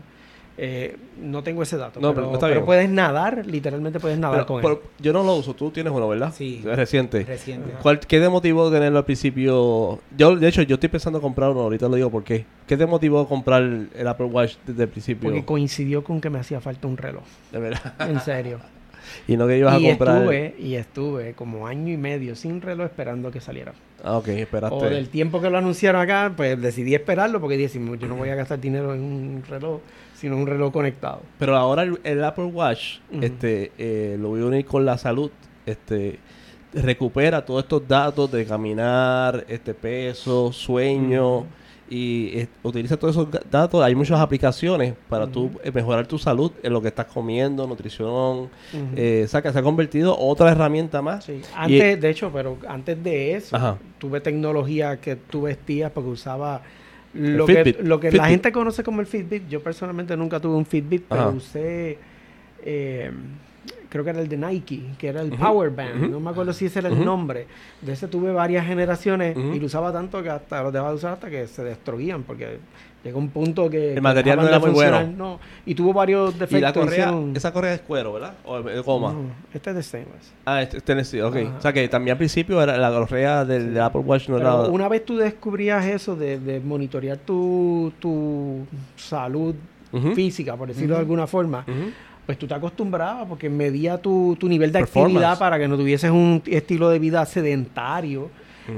Eh, 0.57 0.97
no 1.21 1.43
tengo 1.43 1.65
ese 1.65 1.77
dato, 1.79 1.99
No, 1.99 2.11
pero 2.15 2.27
pero, 2.27 2.35
está 2.35 2.47
pero 2.47 2.61
bien. 2.61 2.67
puedes 2.67 2.89
nadar, 2.91 3.45
literalmente 3.45 3.99
puedes 3.99 4.19
nadar 4.19 4.47
Pero- 4.47 4.61
con 4.63 4.73
él. 4.73 4.79
yo 5.01 5.13
no 5.13 5.25
lo 5.25 5.35
uso. 5.35 5.55
Tú 5.55 5.71
tienes 5.73 5.93
uno, 5.93 6.07
¿verdad? 6.07 6.33
Sí. 6.33 6.63
Es 6.65 6.77
reciente. 6.77 7.25
Reciente. 7.25 7.73
¿Cuál, 7.83 7.99
¿Qué 7.99 8.21
te 8.21 8.29
motivó 8.29 8.71
tenerlo 8.71 8.99
al 8.99 9.05
principio? 9.05 9.99
Yo, 10.17 10.37
de 10.37 10.47
hecho, 10.47 10.63
yo 10.63 10.75
estoy 10.75 10.91
pensando 10.91 11.21
comprar 11.21 11.51
uno. 11.51 11.63
Ahorita 11.63 11.89
lo 11.89 11.97
digo 11.97 12.09
por 12.11 12.23
qué. 12.23 12.45
¿Qué 12.69 12.77
te 12.77 12.87
motivó 12.87 13.27
comprar 13.27 13.63
el 13.63 14.07
Apple 14.07 14.27
Watch 14.27 14.57
desde 14.65 14.85
el 14.85 14.89
principio? 14.91 15.29
Porque 15.31 15.45
coincidió 15.45 16.05
con 16.05 16.21
que 16.21 16.31
me 16.31 16.39
hacía 16.39 16.61
falta 16.61 16.87
un 16.87 16.97
reloj. 16.99 17.25
De 17.51 17.59
verdad. 17.59 17.95
En 18.09 18.21
serio. 18.21 18.61
y 19.29 19.37
no 19.37 19.47
que 19.47 19.59
ibas 19.59 19.81
y 19.81 19.87
a 19.87 19.91
comprar. 19.91 20.17
Estuve, 20.19 20.55
y 20.59 20.75
estuve 20.75 21.33
como 21.35 21.67
año 21.67 21.93
y 21.93 21.97
medio 21.97 22.37
sin 22.37 22.61
reloj 22.61 22.87
esperando 22.87 23.31
que 23.31 23.41
saliera. 23.41 23.73
Ah, 24.03 24.17
ok, 24.17 24.29
esperaste. 24.29 24.77
O 24.77 24.83
del 24.83 25.09
tiempo 25.09 25.41
que 25.41 25.49
lo 25.49 25.59
anunciaron 25.59 26.01
acá, 26.01 26.33
pues 26.37 26.61
decidí 26.61 26.95
esperarlo 26.95 27.41
porque 27.41 27.57
dije, 27.57 27.79
yo 27.79 28.09
no 28.09 28.17
voy 28.17 28.31
a 28.31 28.35
gastar 28.35 28.61
dinero 28.61 28.95
en 28.95 29.01
un 29.01 29.43
reloj, 29.49 29.81
sino 30.15 30.37
un 30.37 30.47
reloj 30.47 30.73
conectado. 30.73 31.23
Pero 31.39 31.57
ahora 31.57 31.83
el, 31.83 32.01
el 32.03 32.25
Apple 32.25 32.47
Watch, 32.47 32.99
este, 33.21 33.73
eh, 33.79 34.17
lo 34.19 34.31
voy 34.31 34.43
a 34.43 34.47
unir 34.47 34.65
con 34.65 34.85
la 34.85 34.99
salud, 34.99 35.31
este, 35.67 36.19
recupera 36.75 37.45
todos 37.45 37.63
estos 37.63 37.87
datos 37.87 38.31
de 38.33 38.45
caminar, 38.45 39.45
este 39.49 39.75
peso, 39.75 40.53
sueño. 40.53 41.47
Y 41.95 42.49
utiliza 42.63 42.97
todos 42.97 43.15
esos 43.15 43.29
datos. 43.51 43.83
Hay 43.85 43.95
muchas 43.95 44.19
aplicaciones 44.19 44.95
para 45.11 45.27
tú 45.27 45.45
Ujú. 45.47 45.61
eh, 45.63 45.71
mejorar 45.73 46.07
tu 46.07 46.17
salud 46.19 46.51
en 46.63 46.73
lo 46.73 46.81
que 46.81 46.89
estás 46.89 47.05
comiendo, 47.05 47.67
nutrición. 47.67 48.49
Eh, 48.97 49.23
o 49.27 49.29
sea, 49.29 49.43
que 49.43 49.53
se 49.53 49.59
ha 49.59 49.63
convertido 49.63 50.17
otra 50.19 50.51
herramienta 50.53 51.03
más. 51.03 51.25
Sí, 51.25 51.43
antes, 51.55 52.01
de 52.01 52.09
hecho, 52.09 52.31
pero 52.33 52.57
antes 52.67 53.03
de 53.05 53.35
eso, 53.35 53.55
Ajá. 53.57 53.77
tuve 53.99 54.23
tecnología 54.23 55.01
que 55.03 55.17
tú 55.17 55.43
vestías 55.43 55.93
porque 55.93 56.09
usaba 56.09 56.63
lo 57.13 57.47
El 57.47 57.57
que, 57.57 57.65
Fitbit. 57.65 57.87
lo 57.87 58.01
que 58.01 58.11
la 58.11 58.27
gente 58.29 58.53
conoce 58.53 58.83
como 58.83 59.03
el 59.03 59.07
Fitbit. 59.07 59.47
Yo 59.51 59.63
personalmente 59.63 60.17
nunca 60.17 60.41
tuve 60.41 60.55
un 60.57 60.65
Fitbit, 60.65 61.05
pero 61.11 61.21
Ajá. 61.25 61.31
usé, 61.31 61.99
eh, 62.65 63.11
creo 63.93 64.05
que 64.05 64.11
era 64.11 64.21
el 64.21 64.29
de 64.29 64.39
Nike, 64.39 64.83
que 64.97 65.09
era 65.09 65.21
el 65.21 65.33
Ujú, 65.35 65.43
Power 65.45 65.71
Band. 65.71 66.03
ujú. 66.05 66.13
No 66.13 66.21
me 66.21 66.31
acuerdo 66.31 66.53
si 66.55 66.65
ese 66.67 66.79
era 66.79 66.89
el 66.89 67.05
nombre. 67.05 67.47
De 67.83 67.93
ese 67.93 68.09
tuve 68.09 68.33
varias 68.33 68.67
generaciones 68.67 69.37
y 69.37 69.61
lo 69.61 69.67
usaba 69.67 69.93
tanto 69.93 70.23
que 70.23 70.31
hasta 70.31 70.63
lo 70.63 70.73
dejaba 70.73 70.91
de 70.91 70.97
usar 70.97 71.13
hasta 71.13 71.29
que 71.29 71.47
se 71.47 71.63
destruían 71.63 72.23
porque 72.23 72.59
llegó 73.05 73.19
un 73.19 73.29
punto 73.29 73.69
que... 73.69 73.93
que 73.95 74.01
material 74.01 74.39
no 74.39 74.47
era 74.49 74.59
de 74.59 74.65
muy 74.65 74.71
bueno. 74.71 75.03
No, 75.17 75.41
y 75.67 75.75
tuvo 75.75 75.93
varios 75.93 76.33
defectos. 76.39 76.59
Y 76.59 76.63
la 76.63 76.73
correa, 76.73 77.07
hicieron- 77.09 77.37
esa 77.37 77.53
correa 77.53 77.75
es 77.75 77.81
cuero, 77.83 78.15
¿verdad? 78.15 78.35
O 78.47 78.63
de 78.63 78.81
goma. 78.81 79.13
No, 79.13 79.21
este 79.53 79.71
es 79.71 79.77
de 79.77 79.83
stainless. 79.83 80.33
Ah, 80.47 80.63
este, 80.63 80.79
este 80.79 81.05
sí, 81.05 81.21
ok. 81.21 81.37
Ajá. 81.37 81.55
O 81.59 81.61
sea, 81.61 81.73
que 81.75 81.87
también 81.89 82.13
al 82.13 82.19
principio 82.19 82.63
era 82.63 82.79
la 82.79 82.91
correa 82.91 83.45
del, 83.45 83.63
Sí. 83.63 83.69
del 83.69 83.81
Apple 83.83 84.01
Watch 84.03 84.29
no 84.29 84.37
Pero 84.39 84.63
era... 84.63 84.71
una 84.71 84.89
vez 84.89 85.05
tú 85.05 85.17
descubrías 85.19 85.85
eso 85.85 86.17
de, 86.17 86.39
de 86.39 86.61
monitorear 86.61 87.19
tu, 87.19 87.93
tu 87.99 88.65
salud 88.97 89.55
Ujú, 89.93 90.13
física, 90.15 90.57
por 90.57 90.69
decirlo 90.69 90.95
de 90.95 90.95
Ujú. 90.95 91.01
alguna 91.03 91.27
forma, 91.27 91.67
ujú. 91.69 91.91
Pues 92.27 92.39
tú 92.39 92.47
te 92.47 92.55
acostumbrabas 92.55 93.27
porque 93.29 93.49
medía 93.51 93.99
tu, 93.99 94.37
tu 94.39 94.49
nivel 94.49 94.71
de 94.73 94.79
actividad 95.11 95.39
para 95.39 95.59
que 95.59 95.67
no 95.69 95.77
tuvieses 95.77 96.11
un 96.11 96.43
estilo 96.47 96.89
de 96.91 96.99
vida 96.99 97.25
sedentario. 97.27 98.31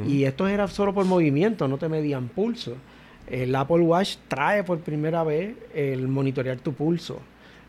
Y 0.09 0.25
esto 0.25 0.49
era 0.49 0.67
solo 0.67 0.95
por 0.95 1.05
movimiento, 1.05 1.69
no 1.69 1.77
te 1.77 1.89
medían 1.91 2.29
pulso. 2.29 2.75
El 3.29 3.55
Apple 3.55 3.81
Watch 3.81 4.17
trae 4.29 4.65
por 4.65 4.79
primera 4.81 5.23
vez 5.25 5.55
el 5.75 6.09
monitorear 6.09 6.57
tu 6.59 6.73
pulso. 6.73 7.21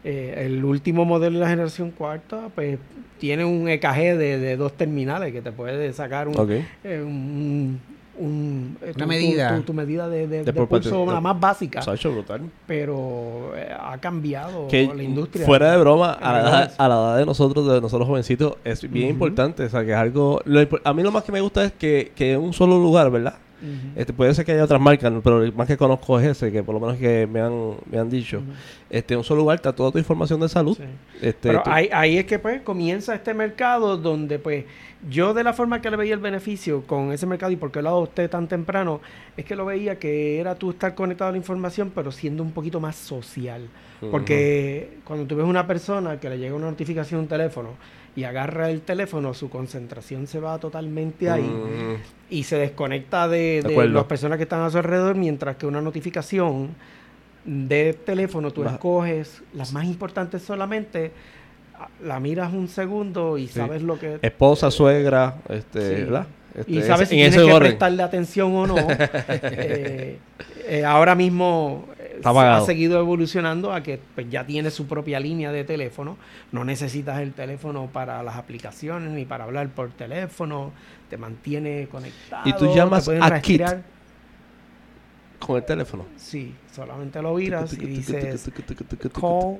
Eh, 0.03 0.45
el 0.45 0.63
último 0.63 1.03
modelo 1.03 1.39
de 1.39 1.43
la 1.43 1.49
generación 1.49 1.91
cuarta, 1.91 2.49
pues 2.55 2.77
tiene 3.19 3.43
un 3.43 3.67
EKG 3.67 4.17
de, 4.17 4.37
de 4.39 4.55
dos 4.55 4.73
terminales 4.77 5.33
que 5.33 5.41
te 5.41 5.51
puede 5.51 5.91
sacar 5.93 6.27
un, 6.27 6.35
eh, 6.83 7.01
un- 7.05 7.79
un- 8.17 8.77
eh, 8.81 8.93
Una 8.95 9.03
tu- 9.05 9.09
medida. 9.09 9.55
Tu, 9.57 9.61
tu 9.63 9.73
medida 9.73 10.07
de, 10.09 10.27
de- 10.27 10.43
De 10.43 10.51
de 10.51 10.65
pulso, 10.65 11.05
la 11.05 11.21
más 11.21 11.39
básica. 11.39 11.81
Brutal. 12.11 12.41
Pero 12.67 13.51
eh, 13.55 13.69
ha 13.79 13.97
cambiado 13.97 14.67
que 14.67 14.87
la 14.93 15.03
industria. 15.03 15.45
fuera 15.45 15.71
de 15.71 15.77
broma 15.77 16.13
a 16.13 16.33
la, 16.33 16.39
edad, 16.41 16.73
a 16.77 16.87
la 16.87 16.95
edad 16.95 17.17
de 17.17 17.25
nosotros 17.25 17.67
de 17.67 17.81
nosotros 17.81 18.07
jovencitos 18.07 18.55
es 18.63 18.89
bien 18.91 19.09
importante 19.09 19.63
o 19.65 19.69
sea 19.69 19.83
que 19.83 19.91
es 19.91 19.97
algo 19.97 20.41
lo 20.45 20.59
a 20.83 20.93
mí 20.93 21.03
lo 21.03 21.11
más 21.11 21.23
que 21.23 21.31
me 21.31 21.41
gusta 21.41 21.65
es 21.65 21.71
que, 21.73 22.11
que 22.15 22.33
en 22.33 22.41
un 22.41 22.53
solo 22.53 22.77
lugar 22.79 23.09
verdad 23.11 23.35
Este 23.95 24.13
puede 24.13 24.33
ser 24.33 24.45
que 24.45 24.51
haya 24.53 24.63
otras 24.63 24.81
marcas 24.81 25.11
pero 25.23 25.43
el 25.43 25.53
más 25.53 25.67
que 25.67 25.77
conozco 25.77 26.19
es 26.19 26.27
ese 26.27 26.51
que 26.51 26.63
por 26.63 26.73
lo 26.75 26.79
menos 26.81 26.97
que 26.97 27.27
me 27.27 27.41
han, 27.41 27.75
me 27.91 27.97
han 27.97 28.09
dicho 28.09 28.37
Ujú. 28.37 28.47
este 28.89 29.13
en 29.13 29.19
un 29.19 29.23
solo 29.23 29.41
lugar 29.41 29.55
está 29.55 29.73
toda 29.73 29.91
tu 29.91 29.97
información 29.97 30.39
de 30.39 30.49
salud 30.49 30.75
Sí. 30.77 30.83
este 31.21 31.49
Pero 31.49 31.63
tú- 31.63 31.69
ahí, 31.71 31.89
ahí 31.93 32.17
es 32.17 32.25
que 32.25 32.39
pues 32.39 32.61
comienza 32.61 33.13
este 33.15 33.33
mercado 33.33 33.97
donde 33.97 34.39
pues 34.39 34.65
yo 35.09 35.33
de 35.33 35.43
la 35.43 35.53
forma 35.53 35.81
que 35.81 35.91
le 35.91 35.97
veía 35.97 36.13
el 36.15 36.19
beneficio 36.19 36.81
con 36.87 37.11
ese 37.11 37.25
mercado 37.27 37.51
y 37.51 37.55
por 37.57 37.71
qué 37.71 37.81
lo 37.81 37.89
adopté 37.89 38.27
tan 38.27 38.47
temprano, 38.47 39.01
es 39.37 39.45
que 39.45 39.55
lo 39.55 39.63
veía 39.65 39.99
que 39.99 40.39
era 40.39 40.55
tú 40.55 40.71
estar 40.71 40.95
conectado 40.95 41.29
a 41.29 41.31
la 41.31 41.37
información 41.37 41.91
pero 41.93 42.11
siendo 42.11 42.41
un 42.41 42.51
poquito 42.51 42.79
más 42.79 42.95
social. 42.95 43.67
Porque 44.11 44.97
cuando 45.03 45.25
tú 45.25 45.35
ves 45.35 45.45
una 45.45 45.67
persona 45.67 46.19
que 46.19 46.29
le 46.29 46.37
llega 46.37 46.55
una 46.55 46.69
notificación 46.69 47.19
a 47.19 47.23
un 47.23 47.27
teléfono 47.29 47.69
y 48.15 48.23
agarra 48.23 48.69
el 48.69 48.81
teléfono, 48.81 49.33
su 49.33 49.49
concentración 49.49 50.25
se 50.27 50.39
va 50.39 50.57
totalmente 50.57 51.29
ahí 51.29 51.43
Mm, 51.43 51.95
y 52.29 52.43
se 52.43 52.57
desconecta 52.57 53.27
de, 53.27 53.37
De 53.37 53.61
de 53.63 53.73
acuerdo. 53.73 53.93
las 53.93 54.03
personas 54.05 54.37
que 54.37 54.43
están 54.43 54.61
a 54.61 54.69
su 54.69 54.77
alrededor, 54.77 55.15
mientras 55.15 55.57
que 55.57 55.65
una 55.65 55.81
notificación 55.81 56.69
de 57.43 57.93
teléfono 57.93 58.51
tú 58.51 58.63
escoges 58.65 59.43
las 59.53 59.71
más 59.73 59.85
importantes 59.85 60.41
solamente, 60.41 61.11
la 62.03 62.19
miras 62.19 62.53
un 62.53 62.67
segundo 62.69 63.37
y 63.37 63.47
Sí. 63.47 63.53
sabes 63.55 63.81
lo 63.83 63.99
que... 63.99 64.17
esposa 64.21 64.71
suegra 64.71 65.35
este 65.49 65.81
Sí. 65.81 66.03
¿verdad? 66.03 66.27
Este, 66.55 66.71
y 66.71 66.81
sabes 66.83 67.09
si 67.09 67.15
en 67.21 67.29
tienes 67.31 67.35
que 67.47 67.53
orden. 67.53 67.69
prestarle 67.71 68.01
atención 68.01 68.55
o 68.55 68.65
no. 68.65 68.75
Eh, 69.29 70.17
eh, 70.67 70.85
ahora 70.85 71.13
mismo 71.13 71.85
ha 72.23 72.61
seguido 72.61 72.99
evolucionando 72.99 73.73
a 73.73 73.81
que 73.83 73.99
pues, 74.15 74.29
ya 74.29 74.45
tiene 74.45 74.71
su 74.71 74.87
propia 74.87 75.19
línea 75.19 75.51
de 75.51 75.63
teléfono. 75.63 76.17
No 76.51 76.63
necesitas 76.63 77.19
el 77.21 77.33
teléfono 77.33 77.87
para 77.91 78.21
las 78.23 78.35
aplicaciones 78.35 79.11
ni 79.11 79.25
para 79.25 79.45
hablar 79.45 79.69
por 79.69 79.91
teléfono. 79.91 80.71
Te 81.09 81.17
mantiene 81.17 81.87
conectado. 81.87 82.47
Y 82.47 82.53
tú 82.53 82.73
llamas 82.73 83.07
a 83.09 83.41
Kit. 83.41 83.61
con 85.39 85.57
el 85.57 85.65
teléfono 85.65 86.05
Sí, 86.17 86.55
solamente 86.73 87.21
lo 87.21 87.35
viras 87.35 87.73
y 87.73 87.77
dices 87.77 88.49
call. 89.13 89.59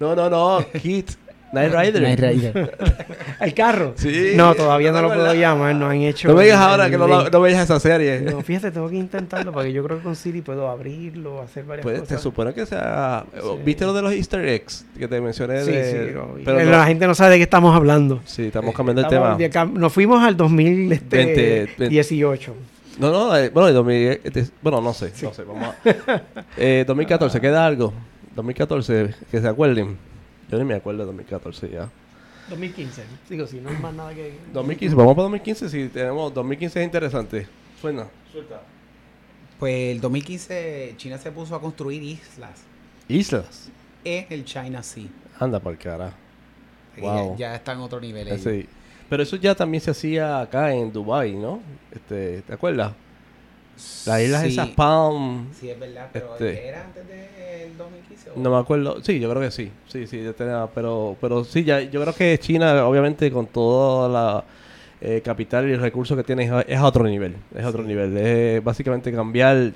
no 0.00 0.14
no 0.16 0.28
no 0.30 0.64
Kit 0.82 1.10
Night 1.52 1.72
Rider 1.72 2.02
Rider. 2.20 2.78
¿El 3.40 3.54
carro? 3.54 3.94
Sí, 3.96 4.32
No, 4.34 4.54
todavía 4.54 4.92
no 4.92 5.00
no 5.02 5.08
lo 5.08 5.14
puedo 5.14 5.34
llamar, 5.34 5.74
no 5.74 5.88
han 5.88 5.96
hecho... 6.02 6.28
no 6.28 6.34
me 6.34 6.44
digas 6.44 6.58
ahora 6.60 6.90
que 6.90 6.98
no, 6.98 7.06
link. 7.06 7.32
no 7.32 7.40
veas 7.40 7.62
esa 7.62 7.78
serie 7.80 8.20
No, 8.20 8.40
fíjate, 8.42 8.70
tengo 8.70 8.88
que 8.90 8.96
intentarlo 8.96 9.52
porque 9.52 9.72
yo 9.72 9.82
creo 9.84 9.98
que 9.98 10.02
con 10.04 10.16
Siri 10.16 10.42
puedo 10.42 10.68
abrirlo, 10.68 11.40
hacer 11.42 11.64
varias 11.64 11.82
Pues, 11.84 11.96
se 12.00 12.04
cosas. 12.04 12.20
supone 12.22 12.52
que 12.54 12.66
sea. 12.66 13.24
Sí. 13.32 13.40
¿Viste 13.64 13.84
lo 13.84 13.92
de 13.94 14.02
los 14.02 14.12
Easter 14.12 14.44
eggs 14.46 14.84
que 14.98 15.08
te 15.08 15.20
mencioné? 15.20 15.64
Sí, 15.64 15.70
de- 15.72 15.90
sí, 16.08 16.14
lo 16.14 16.34
vi. 16.34 16.44
pero 16.44 16.62
no- 16.64 16.70
la 16.70 16.84
gente 16.86 17.06
no 17.06 17.14
sabe 17.14 17.30
de 17.32 17.36
qué 17.38 17.42
estamos 17.44 17.74
hablando. 17.74 18.20
Sí, 18.24 18.46
estamos 18.46 18.74
cambiando 18.74 19.00
el 19.00 19.06
Estamos 19.06 19.38
tema. 19.38 19.66
de 19.72 19.78
nos 19.78 19.92
fuimos 19.92 20.22
al 20.22 20.32
este, 20.32 21.16
20, 21.16 21.60
2018. 21.78 22.54
No, 22.98 23.10
no, 23.12 23.36
eh, 23.36 23.48
bueno, 23.50 23.68
el 23.68 23.74
2000, 23.74 24.20
este, 24.24 24.46
bueno, 24.60 24.80
no 24.80 24.92
sé, 24.92 25.12
no 25.22 25.32
sé, 25.32 25.44
vamos 25.44 25.68
a... 25.68 26.22
Eh, 26.56 26.84
2014, 26.86 27.40
¿queda 27.40 27.64
algo? 27.64 27.92
2014, 28.34 29.14
que 29.30 29.40
se 29.40 29.46
acuerden. 29.48 29.96
Yo 30.48 30.58
ni 30.58 30.64
me 30.64 30.74
acuerdo 30.74 31.00
de 31.00 31.06
2014 31.06 31.70
ya. 31.70 31.88
2015. 32.50 33.02
Digo, 33.28 33.46
si 33.46 33.60
no 33.60 33.68
hay 33.68 33.76
más 33.76 33.94
nada 33.94 34.14
que... 34.14 34.38
2015, 34.52 34.94
vamos 34.96 35.14
para 35.14 35.24
2015, 35.24 35.68
si 35.68 35.88
tenemos... 35.88 36.32
2015 36.32 36.80
es 36.80 36.84
interesante. 36.84 37.46
Suena. 37.80 38.06
Suelta. 38.32 38.62
Pues 39.58 39.92
el 39.92 40.00
2015 40.00 40.94
China 40.96 41.18
se 41.18 41.32
puso 41.32 41.54
a 41.54 41.60
construir 41.60 42.02
islas 42.02 42.62
Islas. 43.08 43.70
en 44.04 44.26
el 44.30 44.44
China 44.44 44.82
Sea. 44.82 45.06
Anda 45.38 45.60
por 45.60 45.76
cara. 45.76 46.12
Wow. 46.98 47.36
Ya, 47.36 47.50
ya 47.50 47.54
está 47.56 47.72
en 47.72 47.80
otro 47.80 48.00
nivel. 48.00 48.28
ahí. 48.30 48.38
Sí. 48.38 48.68
Pero 49.08 49.22
eso 49.22 49.36
ya 49.36 49.54
también 49.54 49.80
se 49.80 49.90
hacía 49.90 50.40
acá 50.40 50.72
en 50.72 50.92
Dubai, 50.92 51.34
¿no? 51.34 51.60
Este, 51.90 52.42
¿Te 52.42 52.52
acuerdas? 52.52 52.92
Las 54.06 54.20
islas 54.22 54.42
Sí, 54.42 54.48
esas 54.48 54.68
Palm... 54.68 55.48
Sí, 55.52 55.70
es 55.70 55.78
verdad, 55.78 56.08
pero 56.12 56.32
Este- 56.32 56.66
¿era 56.68 56.84
antes 56.84 57.06
del 57.08 57.76
2015? 57.76 58.30
o- 58.30 58.38
No 58.40 58.50
me 58.50 58.56
acuerdo. 58.58 59.02
Sí, 59.02 59.18
yo 59.20 59.30
creo 59.30 59.42
que 59.42 59.50
sí. 59.50 59.70
Sí, 59.88 60.06
sí, 60.06 60.24
pero, 60.74 61.16
pero 61.20 61.44
sí, 61.44 61.64
ya, 61.64 61.80
yo 61.80 62.00
creo 62.02 62.14
que 62.14 62.38
China, 62.38 62.84
obviamente, 62.86 63.30
con 63.30 63.46
toda 63.46 64.08
la 64.08 64.44
eh, 65.00 65.20
capital 65.24 65.68
y 65.68 65.72
el 65.72 65.80
recurso 65.80 66.16
que 66.16 66.24
tiene, 66.24 66.44
es 66.44 66.50
a, 66.50 66.60
es 66.62 66.76
a 66.78 66.84
otro 66.84 67.04
nivel. 67.04 67.36
Es 67.54 67.64
a 67.64 67.68
otro 67.68 67.82
nivel. 67.84 68.16
Es 68.16 68.62
básicamente 68.64 69.12
cambiar 69.12 69.72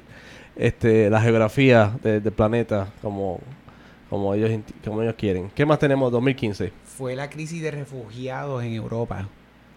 este, 0.57 1.09
la 1.09 1.21
geografía 1.21 1.97
de- 2.03 2.21
del 2.21 2.33
planeta 2.33 2.89
como, 3.01 3.39
como, 4.11 4.35
ellos, 4.35 4.51
como 4.85 5.01
ellos 5.03 5.15
quieren. 5.17 5.51
¿Qué 5.55 5.65
más 5.65 5.79
tenemos 5.79 6.11
2015? 6.13 6.73
Fue 6.85 7.15
la 7.17 7.31
crisis 7.31 7.63
de 7.63 7.71
refugiados 7.71 8.63
en 8.65 8.73
Europa. 8.75 9.29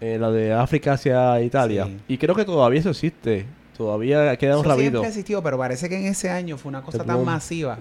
Eh, 0.01 0.17
la 0.19 0.29
de 0.31 0.51
África 0.51 0.93
hacia 0.93 1.39
Italia. 1.41 1.85
Sí. 1.85 1.97
Y 2.09 2.17
creo 2.17 2.35
que 2.35 2.43
todavía 2.43 2.79
eso 2.81 2.89
existe. 2.89 3.45
Todavía 3.77 4.35
queda 4.37 4.55
un 4.57 4.61
Eso 4.61 4.69
rabito. 4.69 4.89
siempre 4.91 5.05
ha 5.05 5.09
existido, 5.09 5.43
pero 5.43 5.57
parece 5.57 5.89
que 5.89 5.97
en 5.97 6.05
ese 6.05 6.29
año 6.29 6.57
fue 6.57 6.69
una 6.69 6.81
cosa 6.81 7.03
tan 7.03 7.23
masiva. 7.25 7.77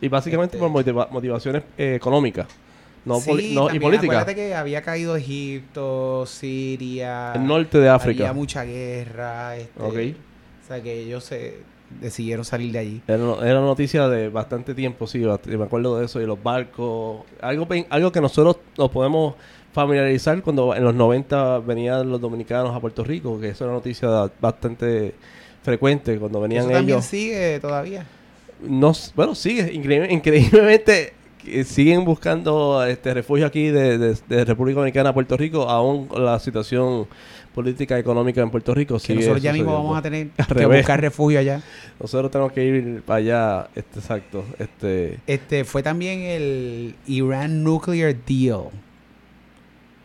Y 0.00 0.08
básicamente 0.08 0.56
Este- 0.56 0.66
por 0.66 0.70
motiva- 0.70 1.08
motivaciones 1.10 1.62
eh, 1.76 1.94
económicas. 1.96 2.46
No, 3.04 3.20
Sí, 3.20 3.30
no- 3.54 3.64
y 3.64 3.72
también 3.72 3.82
políticas. 3.82 4.16
Acuérdate 4.22 4.34
que 4.34 4.54
había 4.54 4.80
caído 4.80 5.14
Egipto, 5.16 6.24
Siria. 6.26 7.32
El 7.34 7.46
norte 7.46 7.78
de 7.78 7.88
África. 7.90 8.22
Había 8.24 8.32
mucha 8.32 8.64
guerra. 8.64 9.56
Este, 9.56 9.82
Ok. 9.82 10.16
O 10.62 10.66
sea 10.66 10.82
que 10.82 11.00
ellos 11.00 11.22
se 11.24 11.58
decidieron 12.00 12.46
salir 12.46 12.72
de 12.72 12.78
allí. 12.78 13.02
Era, 13.06 13.18
era 13.46 13.60
noticia 13.60 14.08
de 14.08 14.30
bastante 14.30 14.74
tiempo, 14.74 15.06
sí, 15.06 15.18
me 15.18 15.64
acuerdo 15.64 15.98
de 15.98 16.06
eso, 16.06 16.20
y 16.22 16.26
los 16.26 16.42
barcos. 16.42 17.24
Algo, 17.42 17.68
algo 17.90 18.10
que 18.12 18.20
nosotros 18.22 18.56
nos 18.78 18.90
podemos 18.90 19.34
familiarizar 19.74 20.40
cuando 20.40 20.74
en 20.74 20.82
los 20.84 20.94
90 20.94 21.58
venían 21.58 22.08
los 22.10 22.20
dominicanos 22.20 22.74
a 22.74 22.80
Puerto 22.80 23.04
Rico, 23.04 23.38
que 23.38 23.50
eso 23.50 23.64
era 23.64 23.74
noticia 23.74 24.30
bastante 24.40 25.14
frecuente 25.64 26.16
cuando 26.18 26.40
venían 26.40 26.64
Eso 26.66 26.72
también 26.72 26.98
ellos. 26.98 27.04
sigue 27.06 27.58
todavía. 27.58 28.06
No, 28.62 28.92
bueno, 29.16 29.34
sigue, 29.34 29.72
increíble- 29.74 30.08
increíblemente 30.12 31.12
siguen 31.64 32.04
buscando 32.04 32.82
este 32.86 33.12
refugio 33.12 33.44
aquí 33.46 33.66
de, 33.68 33.98
de- 33.98 34.16
de 34.28 34.44
República 34.44 34.76
Dominicana 34.78 35.10
a 35.10 35.12
Puerto 35.14 35.36
Rico, 35.36 35.68
aún 35.68 36.08
la 36.16 36.38
situación 36.38 37.06
política 37.54 37.96
y 37.96 38.00
económica 38.00 38.40
en 38.40 38.50
Puerto 38.50 38.74
Rico 38.74 38.94
Que 38.94 39.00
sigue 39.00 39.14
nosotros 39.20 39.42
ya 39.42 39.52
mismo 39.52 39.72
vamos 39.74 39.96
a 39.98 40.02
tener 40.02 40.28
que 40.36 40.42
revés. 40.54 40.78
buscar 40.80 41.00
refugio 41.00 41.38
allá. 41.38 41.62
Nosotros 42.00 42.30
tenemos 42.30 42.52
que 42.52 42.64
ir 42.64 43.02
para 43.02 43.18
allá, 43.18 43.68
este, 43.74 43.98
exacto, 44.00 44.44
este... 44.58 45.18
Este 45.26 45.64
fue 45.64 45.82
también 45.82 46.20
el 46.22 46.94
Iran 47.06 47.62
Nuclear 47.62 48.14
Deal. 48.26 48.64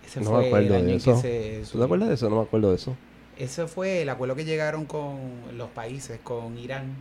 Ese 0.05 0.19
No 0.21 0.31
fue 0.31 0.41
me 0.41 0.47
acuerdo 0.47 0.67
el 0.67 0.73
año 0.75 0.85
de 0.85 0.91
que 0.91 0.97
eso. 0.97 1.21
se 1.21 1.61
¿Tú 1.71 1.77
te 1.79 1.83
acuerdas 1.85 2.09
de 2.09 2.15
eso? 2.15 2.29
No 2.29 2.35
me 2.37 2.41
acuerdo 2.43 2.69
de 2.71 2.75
eso. 2.75 2.95
Ese 3.39 3.67
fue 3.67 4.01
el 4.01 4.09
acuerdo 4.09 4.35
que 4.35 4.43
llegaron 4.45 4.85
con 4.85 5.17
los 5.57 5.69
países, 5.69 6.19
con 6.21 6.57
Irán, 6.57 6.93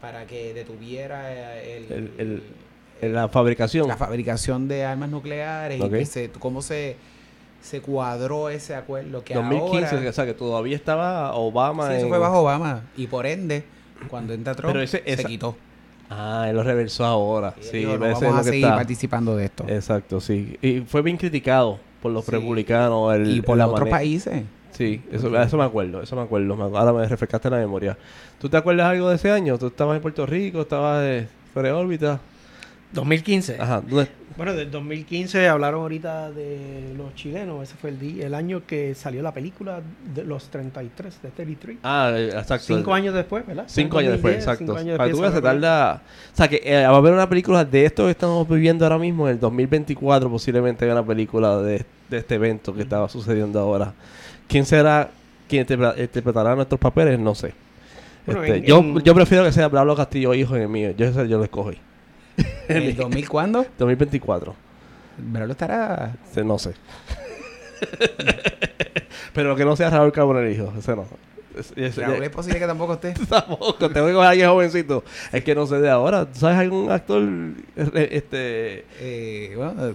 para 0.00 0.26
que 0.26 0.52
detuviera 0.54 1.56
el, 1.62 1.84
El- 1.90 2.10
el- 2.18 2.42
En 3.00 3.14
la 3.14 3.28
fabricación. 3.28 3.88
la 3.88 3.96
fabricación 3.96 4.68
de 4.68 4.84
armas 4.84 5.08
nucleares 5.10 5.80
y 5.82 5.88
que 5.88 6.04
se, 6.06 6.30
cómo 6.30 6.62
se, 6.62 6.96
se 7.62 7.80
cuadró 7.80 8.48
ese 8.50 8.74
acuerdo 8.74 9.24
que 9.24 9.34
2015, 9.34 9.96
ahora... 9.96 10.10
o 10.10 10.12
sea 10.12 10.26
que 10.26 10.34
todavía 10.34 10.76
estaba 10.76 11.34
Obama 11.34 11.88
Sí, 11.88 11.94
eso 11.96 12.08
fue 12.08 12.18
bajo 12.18 12.40
Obama 12.40 12.82
y 12.96 13.06
por 13.08 13.26
ende, 13.26 13.64
cuando 14.08 14.34
entra 14.34 14.54
Trump, 14.54 14.72
Pero 14.72 14.82
ese- 14.84 15.02
esa- 15.06 15.22
se 15.22 15.28
quitó. 15.28 15.56
Ah, 16.10 16.44
él 16.50 16.56
lo 16.56 16.62
reversó 16.62 17.06
ahora. 17.06 17.54
Sí, 17.60 17.84
no 17.86 17.94
ese 17.94 17.98
vamos 17.98 18.22
es 18.22 18.34
a 18.34 18.44
seguir 18.44 18.64
está. 18.64 18.76
participando 18.76 19.34
de 19.34 19.46
esto. 19.46 19.64
Exacto, 19.66 20.20
sí. 20.20 20.58
Y 20.60 20.80
fue 20.82 21.00
bien 21.00 21.16
criticado 21.16 21.78
por 22.02 22.12
los 22.12 22.26
Sí. 22.26 22.32
republicanos. 22.32 23.14
El, 23.14 23.36
y 23.36 23.40
por 23.40 23.56
los 23.56 23.68
otros 23.70 23.88
países. 23.88 24.42
Sí, 24.82 25.00
eso, 25.12 25.40
eso 25.40 25.56
me 25.56 25.64
acuerdo, 25.64 26.02
eso 26.02 26.16
me 26.16 26.22
acuerdo. 26.22 26.56
me- 26.56 26.76
Ahora 26.76 26.92
me 26.92 27.06
refrescaste 27.06 27.48
la 27.50 27.58
memoria. 27.58 27.96
¿Tú 28.40 28.48
te 28.48 28.56
acuerdas 28.56 28.86
algo 28.86 29.08
de 29.10 29.16
ese 29.16 29.30
año? 29.30 29.56
¿Tú 29.58 29.68
estabas 29.68 29.96
en 29.96 30.02
Puerto 30.02 30.26
Rico? 30.26 30.62
¿Estabas 30.62 31.02
de 31.02 31.28
fuera 31.52 31.68
de 31.68 31.74
órbita? 31.74 32.20
2015. 32.92 33.56
Ajá. 33.58 33.80
¿dónde- 33.80 34.10
Bueno, 34.36 34.52
del 34.54 34.70
2015 34.70 35.46
hablaron 35.48 35.80
ahorita 35.82 36.30
de 36.30 36.92
los 36.96 37.14
chilenos. 37.14 37.62
Ese 37.62 37.74
fue 37.76 37.90
el, 37.90 37.98
día, 37.98 38.26
el 38.26 38.34
año 38.34 38.62
que 38.66 38.94
salió 38.94 39.22
la 39.22 39.32
película 39.32 39.80
de 40.14 40.24
los 40.24 40.44
33, 40.48 41.22
de 41.22 41.30
33. 41.30 41.78
Ah, 41.82 42.12
exacto. 42.16 42.66
Cinco 42.76 42.92
años 42.92 43.14
después, 43.14 43.46
¿verdad? 43.46 43.64
Cinco 43.66 43.98
años 43.98 44.12
después, 44.12 44.34
2010, 44.34 44.42
exacto. 44.44 44.64
cinco 44.64 44.78
años 44.78 44.98
Para 44.98 45.10
tú 45.10 45.16
se 45.36 45.40
tarda... 45.42 46.02
O 46.32 46.36
sea, 46.36 46.48
que 46.48 46.60
eh, 46.64 46.82
va 46.86 46.94
a 46.94 46.96
haber 46.96 47.12
una 47.14 47.28
película 47.28 47.64
de 47.64 47.84
esto 47.86 48.04
que 48.06 48.10
estamos 48.10 48.46
viviendo 48.48 48.84
ahora 48.84 48.98
mismo, 48.98 49.26
en 49.28 49.34
el 49.34 49.40
2024 49.40 50.28
posiblemente 50.30 50.84
haya 50.84 50.92
una 50.94 51.06
película 51.06 51.58
de, 51.58 51.84
de 52.10 52.18
este 52.18 52.34
evento 52.34 52.74
que 52.74 52.82
estaba 52.82 53.08
sucediendo 53.08 53.58
ahora. 53.60 53.94
¿Quién 54.52 54.66
será 54.66 55.10
quien 55.48 55.66
interpre- 55.66 55.98
interpretará 56.00 56.54
nuestros 56.54 56.78
papeles? 56.80 57.18
No 57.18 57.34
sé. 57.34 57.52
Bueno, 58.26 58.44
Este, 58.44 58.58
en- 58.58 58.64
yo, 58.64 58.78
en- 58.78 59.00
yo 59.00 59.14
prefiero 59.14 59.44
que 59.44 59.52
sea 59.52 59.68
Pablo 59.70 59.96
Castillo 59.96 60.34
hijo 60.34 60.54
en 60.56 60.62
el 60.62 60.68
mío. 60.68 60.90
Yo, 60.96 61.06
ese 61.06 61.26
yo 61.28 61.38
lo 61.38 61.44
escogí. 61.44 61.78
¿En 62.68 62.76
el 62.76 62.94
2000 62.96 63.28
cuándo? 63.28 63.64
2024. 63.78 64.54
Braulio 65.18 65.52
estará... 65.52 66.14
No 66.44 66.58
sé. 66.58 66.72
Pero 69.34 69.56
que 69.56 69.64
no 69.64 69.74
sea 69.76 69.90
Raúl 69.90 70.12
Carbonell 70.12 70.52
hijo. 70.52 70.72
Ese 70.78 70.94
no. 70.94 71.06
Raúl 72.06 72.22
es 72.22 72.30
posible 72.30 72.58
que 72.58 72.66
tampoco 72.66 72.94
esté. 72.94 73.12
Tampoco, 73.28 73.74
tengo 73.90 74.06
que 74.06 74.12
coger 74.12 74.26
a 74.26 74.30
alguien 74.30 74.48
jovencito. 74.48 75.04
Es 75.32 75.42
que 75.44 75.54
no 75.54 75.66
sé 75.66 75.80
de 75.80 75.90
ahora. 75.90 76.26
¿Tú 76.26 76.38
¿Sabes 76.38 76.58
algún 76.58 76.90
actor 76.90 77.22
eh, 77.76 78.08
este 78.12 78.84
Eh, 79.00 79.52
bueno, 79.56 79.88
eh, 79.88 79.94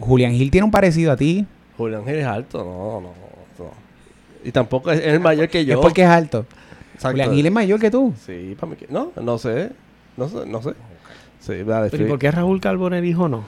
Julián 0.00 0.32
Gil 0.32 0.50
tiene 0.50 0.64
un 0.64 0.70
parecido 0.70 1.12
a 1.12 1.16
ti. 1.16 1.46
Julián 1.76 2.04
Gil 2.04 2.16
es 2.16 2.26
alto? 2.26 2.58
No, 2.58 3.00
no, 3.00 3.08
no. 3.08 3.21
Y 4.44 4.52
tampoco 4.52 4.90
es, 4.90 5.00
es 5.00 5.06
el 5.06 5.20
mayor 5.20 5.48
que 5.48 5.64
yo. 5.64 5.74
Es 5.74 5.80
porque 5.80 6.02
es 6.02 6.08
alto. 6.08 6.46
Exacto. 6.94 7.10
Julián 7.10 7.32
Gil 7.34 7.46
es 7.46 7.52
mayor 7.52 7.80
que 7.80 7.90
tú. 7.90 8.12
Sí, 8.24 8.56
para 8.58 8.70
mí 8.70 8.76
que 8.76 8.86
no, 8.88 9.12
no 9.20 9.38
sé. 9.38 9.70
No 10.16 10.28
sé, 10.28 10.46
no 10.46 10.62
sé. 10.62 10.70
Sí, 11.40 11.62
vale, 11.62 11.90
Pero 11.90 12.02
¿y 12.02 12.06
sí. 12.06 12.10
por 12.10 12.18
qué 12.18 12.30
Raúl 12.30 12.60
Carbonell 12.60 13.02
dijo 13.02 13.28
no? 13.28 13.44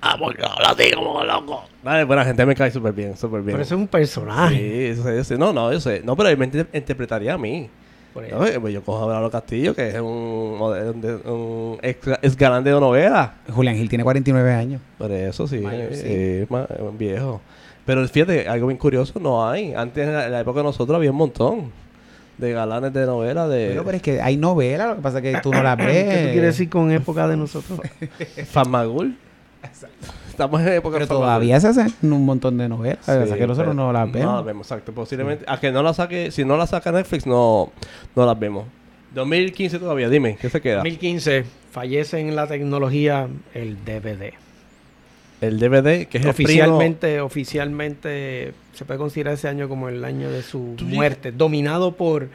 Ah, 0.00 0.16
porque 0.18 0.42
habla 0.44 0.70
así 0.70 0.90
como 0.92 1.22
loco. 1.24 1.64
Vale, 1.82 2.04
buena 2.04 2.24
gente 2.24 2.44
me 2.46 2.54
cae 2.54 2.70
súper 2.70 2.92
bien, 2.92 3.16
súper 3.16 3.40
bien. 3.40 3.54
Pero 3.56 3.62
eso 3.62 3.74
es 3.74 3.80
un 3.80 3.88
personaje. 3.88 4.56
Sí, 4.56 5.00
eso 5.00 5.08
es- 5.08 5.26
sí. 5.26 5.34
No, 5.38 5.52
no, 5.52 5.72
yo 5.72 5.80
sé. 5.80 6.02
No, 6.04 6.14
pero 6.16 6.28
él 6.28 6.36
me 6.38 6.44
inter- 6.46 6.68
interpretaría 6.72 7.34
a 7.34 7.38
mí. 7.38 7.68
Por 8.12 8.24
eso. 8.24 8.38
No, 8.38 8.60
pues 8.60 8.72
yo 8.72 8.82
cojo 8.82 9.00
a 9.00 9.04
Abraham 9.16 9.30
Castillo, 9.30 9.74
que 9.74 9.88
es 9.88 9.94
un, 9.96 10.04
un, 10.60 11.00
de- 11.00 11.16
un 11.30 11.78
ex, 11.82 12.06
ex 12.22 12.36
galán 12.36 12.62
de 12.62 12.70
novela. 12.70 13.34
Julián 13.50 13.76
Gil 13.76 13.88
tiene 13.88 14.04
49 14.04 14.52
años. 14.52 14.80
Por 14.98 15.10
eso 15.10 15.46
sí, 15.48 15.58
Mayor, 15.58 15.94
sí. 15.94 16.02
eh, 16.04 16.46
un 16.78 16.96
viejo. 16.98 17.40
Pero 17.86 18.06
fíjate, 18.08 18.48
algo 18.48 18.68
bien 18.68 18.78
curioso 18.78 19.18
no 19.20 19.46
hay. 19.48 19.74
Antes, 19.74 20.06
en 20.06 20.14
la, 20.14 20.26
en 20.26 20.32
la 20.32 20.40
época 20.40 20.60
de 20.60 20.64
nosotros, 20.64 20.96
había 20.96 21.10
un 21.10 21.16
montón 21.18 21.72
de 22.38 22.52
galanes 22.52 22.92
de 22.92 23.06
novela. 23.06 23.46
De 23.46 23.68
Pero, 23.68 23.84
pero 23.84 23.96
es 23.96 24.02
que 24.02 24.20
hay 24.22 24.36
novelas, 24.36 24.88
lo 24.88 24.96
que 24.96 25.02
pasa 25.02 25.18
es 25.18 25.22
que 25.34 25.40
tú 25.40 25.50
no 25.52 25.62
las 25.62 25.76
ves. 25.76 25.86
¿Qué 26.04 26.16
tú 26.26 26.32
quieres 26.32 26.42
decir 26.54 26.68
con 26.70 26.90
época 26.90 27.28
de 27.28 27.36
nosotros? 27.36 27.78
Fanmagul. 28.50 29.16
Estamos 30.28 30.60
en 30.62 30.68
época 30.68 30.94
Pero 30.94 31.04
de 31.04 31.06
Fanmagul. 31.06 31.26
todavía 31.26 31.60
se 31.60 31.68
hacen 31.68 31.92
un 32.12 32.24
montón 32.24 32.58
de 32.58 32.68
novelas. 32.68 33.00
o 33.02 33.04
sea, 33.04 33.26
Sí, 33.26 33.34
que 33.34 33.46
nosotros 33.46 33.56
pero 33.58 33.74
no 33.74 33.92
las 33.92 34.06
No 34.08 34.12
vemos. 34.12 34.34
las 34.36 34.44
vemos, 34.44 34.66
exacto. 34.66 34.92
Posiblemente. 34.92 35.44
A 35.46 35.60
que 35.60 35.70
no 35.70 35.82
la 35.82 35.94
saque, 35.94 36.30
si 36.30 36.44
no 36.44 36.56
la 36.56 36.66
saca 36.66 36.90
Netflix, 36.90 37.26
no, 37.26 37.70
no 38.16 38.26
las 38.26 38.38
vemos. 38.38 38.64
2015 39.14 39.78
todavía, 39.78 40.08
dime, 40.08 40.36
¿qué 40.40 40.50
se 40.50 40.60
queda? 40.60 40.76
2015 40.78 41.44
fallece 41.70 42.18
en 42.18 42.34
la 42.34 42.48
tecnología 42.48 43.28
el 43.54 43.76
DVD. 43.84 44.32
El 45.48 45.58
DVD, 45.58 46.06
que 46.06 46.18
es 46.18 46.24
el 46.24 46.30
Oficialmente, 46.30 47.20
oficialmente 47.20 48.52
se 48.72 48.84
puede 48.84 48.98
considerar 48.98 49.34
ese 49.34 49.48
año 49.48 49.68
como 49.68 49.88
el 49.88 50.04
año 50.04 50.30
de 50.30 50.42
su 50.42 50.76
muerte, 50.82 51.32
dominado 51.32 51.92
por 51.92 52.28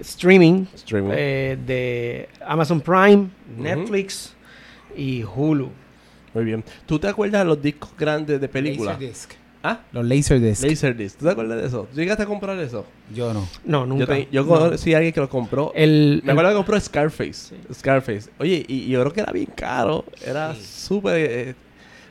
streaming 0.00 0.66
streaming. 0.74 1.10
eh, 1.14 1.58
de 1.66 2.28
Amazon 2.46 2.80
Prime, 2.80 3.28
Netflix 3.56 4.34
y 4.96 5.22
Hulu. 5.24 5.70
Muy 6.34 6.44
bien. 6.44 6.62
¿Tú 6.86 6.98
te 6.98 7.08
acuerdas 7.08 7.42
de 7.42 7.46
los 7.46 7.60
discos 7.60 7.90
grandes 7.98 8.40
de 8.40 8.48
películas? 8.48 8.94
Laserdisc. 8.94 9.32
¿Ah? 9.62 9.80
Los 9.92 10.04
Laserdisc. 10.06 10.62
Laserdisc. 10.62 11.18
¿Tú 11.18 11.24
te 11.24 11.32
acuerdas 11.32 11.60
de 11.60 11.66
eso? 11.66 11.88
¿Tú 11.92 11.98
llegaste 11.98 12.22
a 12.22 12.26
comprar 12.26 12.56
eso? 12.60 12.86
Yo 13.12 13.34
no. 13.34 13.48
No, 13.64 13.86
nunca. 13.86 14.04
Yo, 14.04 14.06
te- 14.06 14.28
yo 14.30 14.42
No. 14.44 14.48
conocí 14.48 14.94
a 14.94 14.98
alguien 14.98 15.12
que 15.12 15.20
lo 15.20 15.28
compró. 15.28 15.72
El, 15.74 16.20
Me 16.24 16.30
el- 16.32 16.38
acuerdo 16.38 16.50
que 16.50 16.56
compró 16.56 16.80
Scarface. 16.80 17.56
Scarface. 17.74 18.30
Oye, 18.38 18.64
y, 18.68 18.84
y 18.84 18.88
yo 18.88 19.00
creo 19.00 19.12
que 19.12 19.20
era 19.22 19.32
bien 19.32 19.48
caro. 19.56 20.04
Era 20.24 20.54
Sí. 20.54 20.62
súper... 20.62 21.16
eh, 21.30 21.54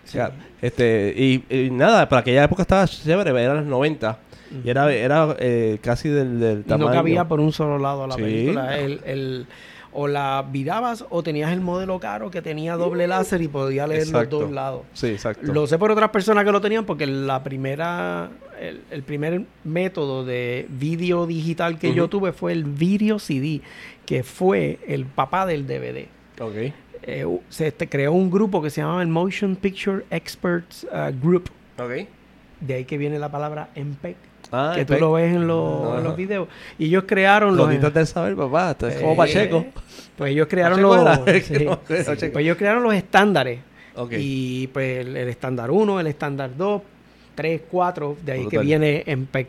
Sí. 0.07 0.19
Este, 0.61 1.13
y, 1.15 1.43
y 1.49 1.69
nada, 1.69 2.07
para 2.09 2.21
aquella 2.21 2.43
época 2.45 2.61
estaba 2.63 2.87
chévere, 2.87 3.29
eran 3.43 3.57
los 3.57 3.65
90. 3.65 4.17
Y 4.63 4.69
era, 4.69 4.91
era 4.93 5.35
eh, 5.39 5.77
casi 5.81 6.07
del, 6.09 6.39
del 6.39 6.59
y 6.61 6.63
tamaño. 6.63 6.89
no 6.89 6.95
cabía 6.95 7.27
por 7.27 7.39
un 7.41 7.51
solo 7.51 7.77
lado 7.77 8.07
la 8.07 8.15
Sí. 8.15 8.21
película. 8.21 8.77
El, 8.77 9.01
el- 9.05 9.45
o 9.99 10.07
la 10.07 10.45
virabas 10.47 11.05
o 11.09 11.23
tenías 11.23 11.51
el 11.51 11.59
modelo 11.61 11.99
caro 11.99 12.29
que 12.29 12.41
tenía 12.43 12.75
doble 12.75 13.07
láser 13.07 13.41
y 13.41 13.47
podía 13.47 13.87
leer 13.87 14.01
Exacto. 14.03 14.35
los 14.39 14.47
dos 14.47 14.51
lados. 14.55 14.81
Sí, 14.93 15.07
exacto. 15.07 15.51
Lo 15.51 15.65
sé 15.65 15.79
por 15.79 15.89
otras 15.91 16.11
personas 16.11 16.45
que 16.45 16.51
lo 16.51 16.61
tenían 16.61 16.85
porque 16.85 17.07
la 17.07 17.43
primera, 17.43 18.29
el, 18.61 18.81
el 18.91 19.01
primer 19.01 19.41
método 19.63 20.23
de 20.23 20.67
vídeo 20.69 21.25
digital 21.25 21.79
que 21.79 21.93
yo 21.95 22.09
tuve 22.09 22.31
fue 22.31 22.51
el 22.51 22.63
video 22.65 23.17
CD, 23.17 23.61
que 24.05 24.21
fue 24.23 24.77
el 24.87 25.05
papá 25.07 25.47
del 25.47 25.65
DVD. 25.65 26.05
Ok. 26.41 26.73
Eh, 27.07 27.25
se 27.49 27.67
este, 27.67 27.87
creó 27.87 28.11
un 28.11 28.29
grupo 28.29 28.61
que 28.61 28.69
se 28.69 28.81
llamaba 28.81 29.01
el 29.01 29.07
Motion 29.07 29.55
Picture 29.55 30.03
Experts 30.11 30.85
uh, 30.91 31.11
Group. 31.25 31.49
Ok. 31.79 32.07
De 32.59 32.73
ahí 32.73 32.85
que 32.85 32.97
viene 32.97 33.17
la 33.17 33.31
palabra 33.31 33.69
MPEG, 33.75 34.15
Ah, 34.51 34.73
que 34.75 34.83
tú 34.85 34.93
pe- 34.93 34.99
lo 34.99 35.13
ves 35.13 35.33
en, 35.33 35.47
los- 35.47 35.87
Ajá. 35.89 35.97
en 35.99 36.03
los 36.03 36.15
videos. 36.17 36.47
Y 36.77 36.85
ellos 36.85 37.03
crearon 37.07 37.55
los... 37.55 37.65
Goditas 37.67 37.93
del 37.93 38.07
saber, 38.07 38.35
papá. 38.35 38.71
Esto 38.71 38.87
es 38.87 38.95
como 38.97 39.13
Eh, 39.13 39.15
Pacheco. 39.17 39.65
Pues 40.17 40.31
ellos 40.31 40.47
crearon 40.49 40.81
Pacheco 40.81 40.95
los... 40.95 41.19
era, 41.27 41.41
sí, 41.41 41.53
que 41.53 41.65
no, 41.65 41.79
sí. 41.87 42.29
Pues 42.29 42.37
ellos 42.43 42.57
crearon 42.57 42.83
los 42.83 42.93
estándares. 42.93 43.59
Ok. 43.95 44.13
Y 44.17 44.67
pues 44.67 44.99
el, 45.05 45.15
el 45.17 45.27
estándar 45.29 45.71
1, 45.71 45.99
el 45.99 46.07
estándar 46.07 46.51
2, 46.57 46.81
3, 47.35 47.61
4, 47.69 48.17
de 48.23 48.31
ahí 48.31 48.39
que 48.47 48.57
Brutal. 48.57 48.65
viene 48.65 49.03
MPEG, 49.15 49.47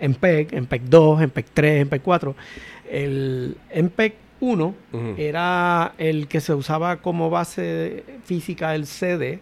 MPEG, 0.00 0.60
MPEG 0.62 0.82
2, 0.84 1.20
MPEG 1.26 1.44
3, 1.54 1.86
MPEG 1.86 2.02
4. 2.02 2.36
El 2.90 3.56
MPEG 3.74 4.14
1 4.40 4.74
Ujú. 4.92 5.14
era 5.16 5.94
el 5.98 6.28
que 6.28 6.40
se 6.40 6.54
usaba 6.54 6.98
como 6.98 7.30
base 7.30 8.04
física 8.24 8.74
el 8.74 8.86
CD 8.86 9.40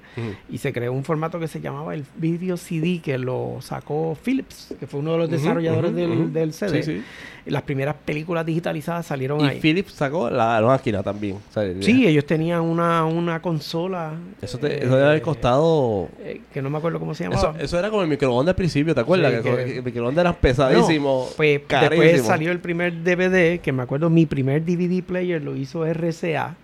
y 0.50 0.58
se 0.58 0.72
creó 0.72 0.92
un 0.92 1.04
formato 1.04 1.38
que 1.38 1.48
se 1.48 1.60
llamaba 1.60 1.94
el 1.94 2.04
Video 2.16 2.56
CD 2.56 3.00
que 3.02 3.18
lo 3.18 3.58
sacó 3.60 4.16
Philips, 4.24 4.74
que 4.80 4.86
fue 4.86 5.00
uno 5.00 5.12
de 5.12 5.18
los 5.18 5.30
desarrolladores 5.30 5.94
del, 5.94 6.32
del 6.32 6.52
CD. 6.52 6.82
Sí, 6.82 6.92
sí. 6.98 7.02
Y 7.46 7.50
Las 7.50 7.62
primeras 7.62 7.94
películas 8.04 8.44
digitalizadas 8.44 9.06
salieron 9.06 9.40
Y 9.40 9.44
ahí. 9.44 9.60
Philips 9.60 9.92
sacó 9.92 10.28
la, 10.28 10.60
la 10.60 10.66
máquina 10.66 11.02
también. 11.02 11.36
O 11.36 11.52
sea, 11.52 11.62
Sí, 11.80 12.04
ellos 12.06 12.26
tenían 12.26 12.60
una, 12.62 13.04
una 13.04 13.40
consola. 13.40 14.14
Eso, 14.42 14.58
te, 14.58 14.66
eh, 14.66 14.78
eso 14.84 14.96
debe 14.96 15.08
haber 15.10 15.22
costado. 15.22 16.08
eh, 16.20 16.40
que 16.52 16.60
no 16.60 16.70
me 16.70 16.78
acuerdo 16.78 16.98
cómo 16.98 17.14
se 17.14 17.24
Eso, 17.24 17.32
llamaba. 17.34 17.58
eso 17.60 17.78
era 17.78 17.88
como 17.88 18.02
el 18.02 18.08
microondas 18.08 18.52
al 18.52 18.56
principio, 18.56 18.94
¿te 18.94 19.00
acuerdas? 19.00 19.32
Sí, 19.32 19.42
que, 19.48 19.64
que- 19.64 19.76
el 19.78 19.82
microondas 19.84 20.22
era 20.22 20.32
pesadísimo. 20.32 21.28
Pues 21.36 21.60
carísimo. 21.68 22.02
después 22.02 22.26
salió 22.26 22.50
el 22.50 22.58
primer 22.58 22.92
DVD, 23.04 23.60
que 23.60 23.70
me 23.72 23.82
acuerdo 23.84 24.10
mi 24.10 24.26
primer 24.26 24.64
DVD 24.64 25.02
player 25.04 25.40
lo 25.42 25.54
hizo 25.54 25.84
RCA. 25.86 26.56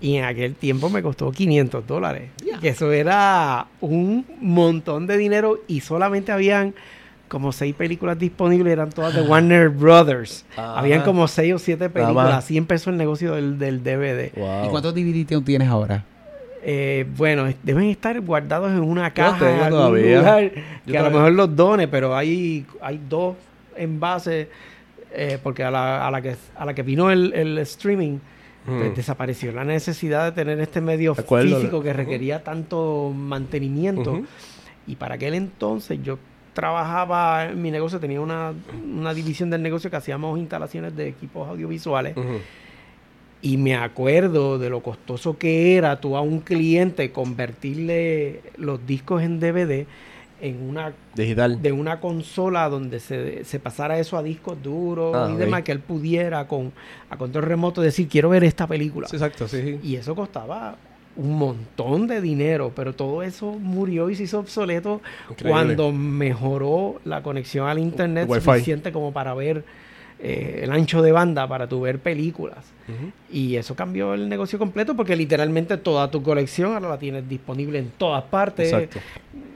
Y 0.00 0.16
en 0.16 0.24
aquel 0.24 0.54
tiempo 0.54 0.90
me 0.90 1.02
costó 1.02 1.30
500 1.32 1.86
dólares. 1.86 2.28
Que 2.60 2.68
eso 2.68 2.92
era 2.92 3.68
un 3.80 4.26
montón 4.40 5.06
de 5.06 5.16
dinero 5.16 5.60
y 5.66 5.80
solamente 5.80 6.30
habían 6.30 6.74
como 7.28 7.52
seis 7.52 7.74
películas 7.74 8.18
disponibles, 8.18 8.72
eran 8.72 8.90
todas 8.90 9.14
de 9.14 9.22
Warner 9.22 9.68
Brothers. 9.68 10.44
Ajá. 10.52 10.78
Habían 10.78 11.02
como 11.02 11.26
seis 11.28 11.54
o 11.54 11.58
siete 11.58 11.88
películas. 11.90 12.34
Así 12.34 12.56
empezó 12.56 12.90
el 12.90 12.96
negocio 12.96 13.34
del, 13.34 13.58
del 13.58 13.82
DVD. 13.82 14.32
Wow. 14.36 14.66
¿Y 14.66 14.68
cuántos 14.68 14.94
DVD 14.94 15.42
tienes 15.42 15.68
ahora? 15.68 16.04
Eh, 16.62 17.06
bueno, 17.16 17.46
deben 17.62 17.84
estar 17.90 18.18
guardados 18.22 18.70
en 18.72 18.80
una 18.80 19.12
caja 19.12 19.38
tengo 19.38 19.52
en 19.52 19.60
algún 19.60 19.78
todavía. 19.80 20.18
lugar 20.18 20.50
Yo 20.86 20.92
que 20.92 20.98
a 20.98 21.02
lo 21.02 21.10
mejor 21.10 21.32
los 21.32 21.54
done, 21.54 21.88
pero 21.88 22.16
hay, 22.16 22.64
hay 22.80 23.00
dos 23.08 23.36
envases 23.76 24.48
eh, 25.12 25.38
porque 25.42 25.62
a 25.62 25.70
la, 25.70 26.06
a 26.06 26.10
la 26.10 26.22
que 26.22 26.36
a 26.56 26.64
la 26.64 26.72
que 26.74 26.82
vino 26.82 27.10
el, 27.10 27.32
el 27.34 27.58
streaming 27.58 28.18
pues, 28.64 28.92
Mm. 28.92 28.94
desapareció 28.94 29.52
la 29.52 29.62
necesidad 29.62 30.24
de 30.24 30.32
tener 30.32 30.58
este 30.58 30.80
medio 30.80 31.14
físico 31.14 31.82
que 31.82 31.92
requería 31.92 32.42
tanto 32.42 33.12
mantenimiento 33.14 34.22
y 34.86 34.96
para 34.96 35.16
aquel 35.16 35.34
entonces 35.34 35.98
yo 36.02 36.18
trabajaba 36.54 37.46
en 37.46 37.60
mi 37.60 37.70
negocio 37.70 38.00
tenía 38.00 38.20
una, 38.20 38.52
una 38.82 39.12
división 39.12 39.50
del 39.50 39.62
negocio 39.62 39.90
que 39.90 39.96
hacíamos 39.96 40.38
instalaciones 40.38 40.96
de 40.96 41.08
equipos 41.08 41.48
audiovisuales 41.48 42.14
y 43.42 43.58
me 43.58 43.74
acuerdo 43.76 44.58
de 44.58 44.70
lo 44.70 44.80
costoso 44.80 45.36
que 45.36 45.76
era 45.76 46.00
tú 46.00 46.16
a 46.16 46.22
un 46.22 46.40
cliente 46.40 47.12
convertirle 47.12 48.40
los 48.56 48.86
discos 48.86 49.22
en 49.22 49.38
DVD 49.40 49.86
en 50.40 50.68
una 50.68 50.92
Digital. 51.14 51.60
de 51.62 51.72
una 51.72 52.00
consola 52.00 52.68
donde 52.68 53.00
se, 53.00 53.44
se 53.44 53.60
pasara 53.60 53.98
eso 53.98 54.16
a 54.16 54.22
discos 54.22 54.62
duros 54.62 55.14
Ah, 55.14 55.30
y 55.32 55.36
demás, 55.36 55.62
que 55.62 55.72
él 55.72 55.80
pudiera 55.80 56.46
con 56.48 56.72
a 57.10 57.16
control 57.16 57.44
remoto 57.44 57.80
decir 57.80 58.08
quiero 58.08 58.28
ver 58.30 58.44
esta 58.44 58.66
película. 58.66 59.08
Sí, 59.08 59.16
exacto, 59.16 59.46
sí, 59.48 59.62
sí. 59.62 59.80
Y 59.82 59.96
eso 59.96 60.14
costaba 60.14 60.76
un 61.16 61.38
montón 61.38 62.06
de 62.06 62.20
dinero, 62.20 62.72
pero 62.74 62.92
todo 62.92 63.22
eso 63.22 63.52
murió 63.52 64.10
y 64.10 64.16
se 64.16 64.24
hizo 64.24 64.40
obsoleto 64.40 65.00
Increíble. 65.30 65.50
cuando 65.50 65.92
mejoró 65.92 67.00
la 67.04 67.22
conexión 67.22 67.68
al 67.68 67.78
internet 67.78 68.28
Wi-Fi. 68.28 68.44
suficiente 68.44 68.90
como 68.92 69.12
para 69.12 69.32
ver 69.34 69.64
eh, 70.18 70.60
el 70.64 70.72
ancho 70.72 71.02
de 71.02 71.12
banda 71.12 71.46
para 71.46 71.68
tu 71.68 71.80
ver 71.82 71.98
películas. 71.98 72.58
Y 73.32 73.56
eso 73.56 73.74
cambió 73.74 74.14
el 74.14 74.28
negocio 74.28 74.58
completo 74.58 74.94
porque 74.94 75.16
literalmente 75.16 75.76
toda 75.78 76.10
tu 76.10 76.22
colección 76.22 76.74
ahora 76.74 76.88
la 76.90 76.98
tienes 76.98 77.28
disponible 77.28 77.78
en 77.78 77.90
todas 77.96 78.22
partes, 78.24 78.72
Exacto. 78.72 78.98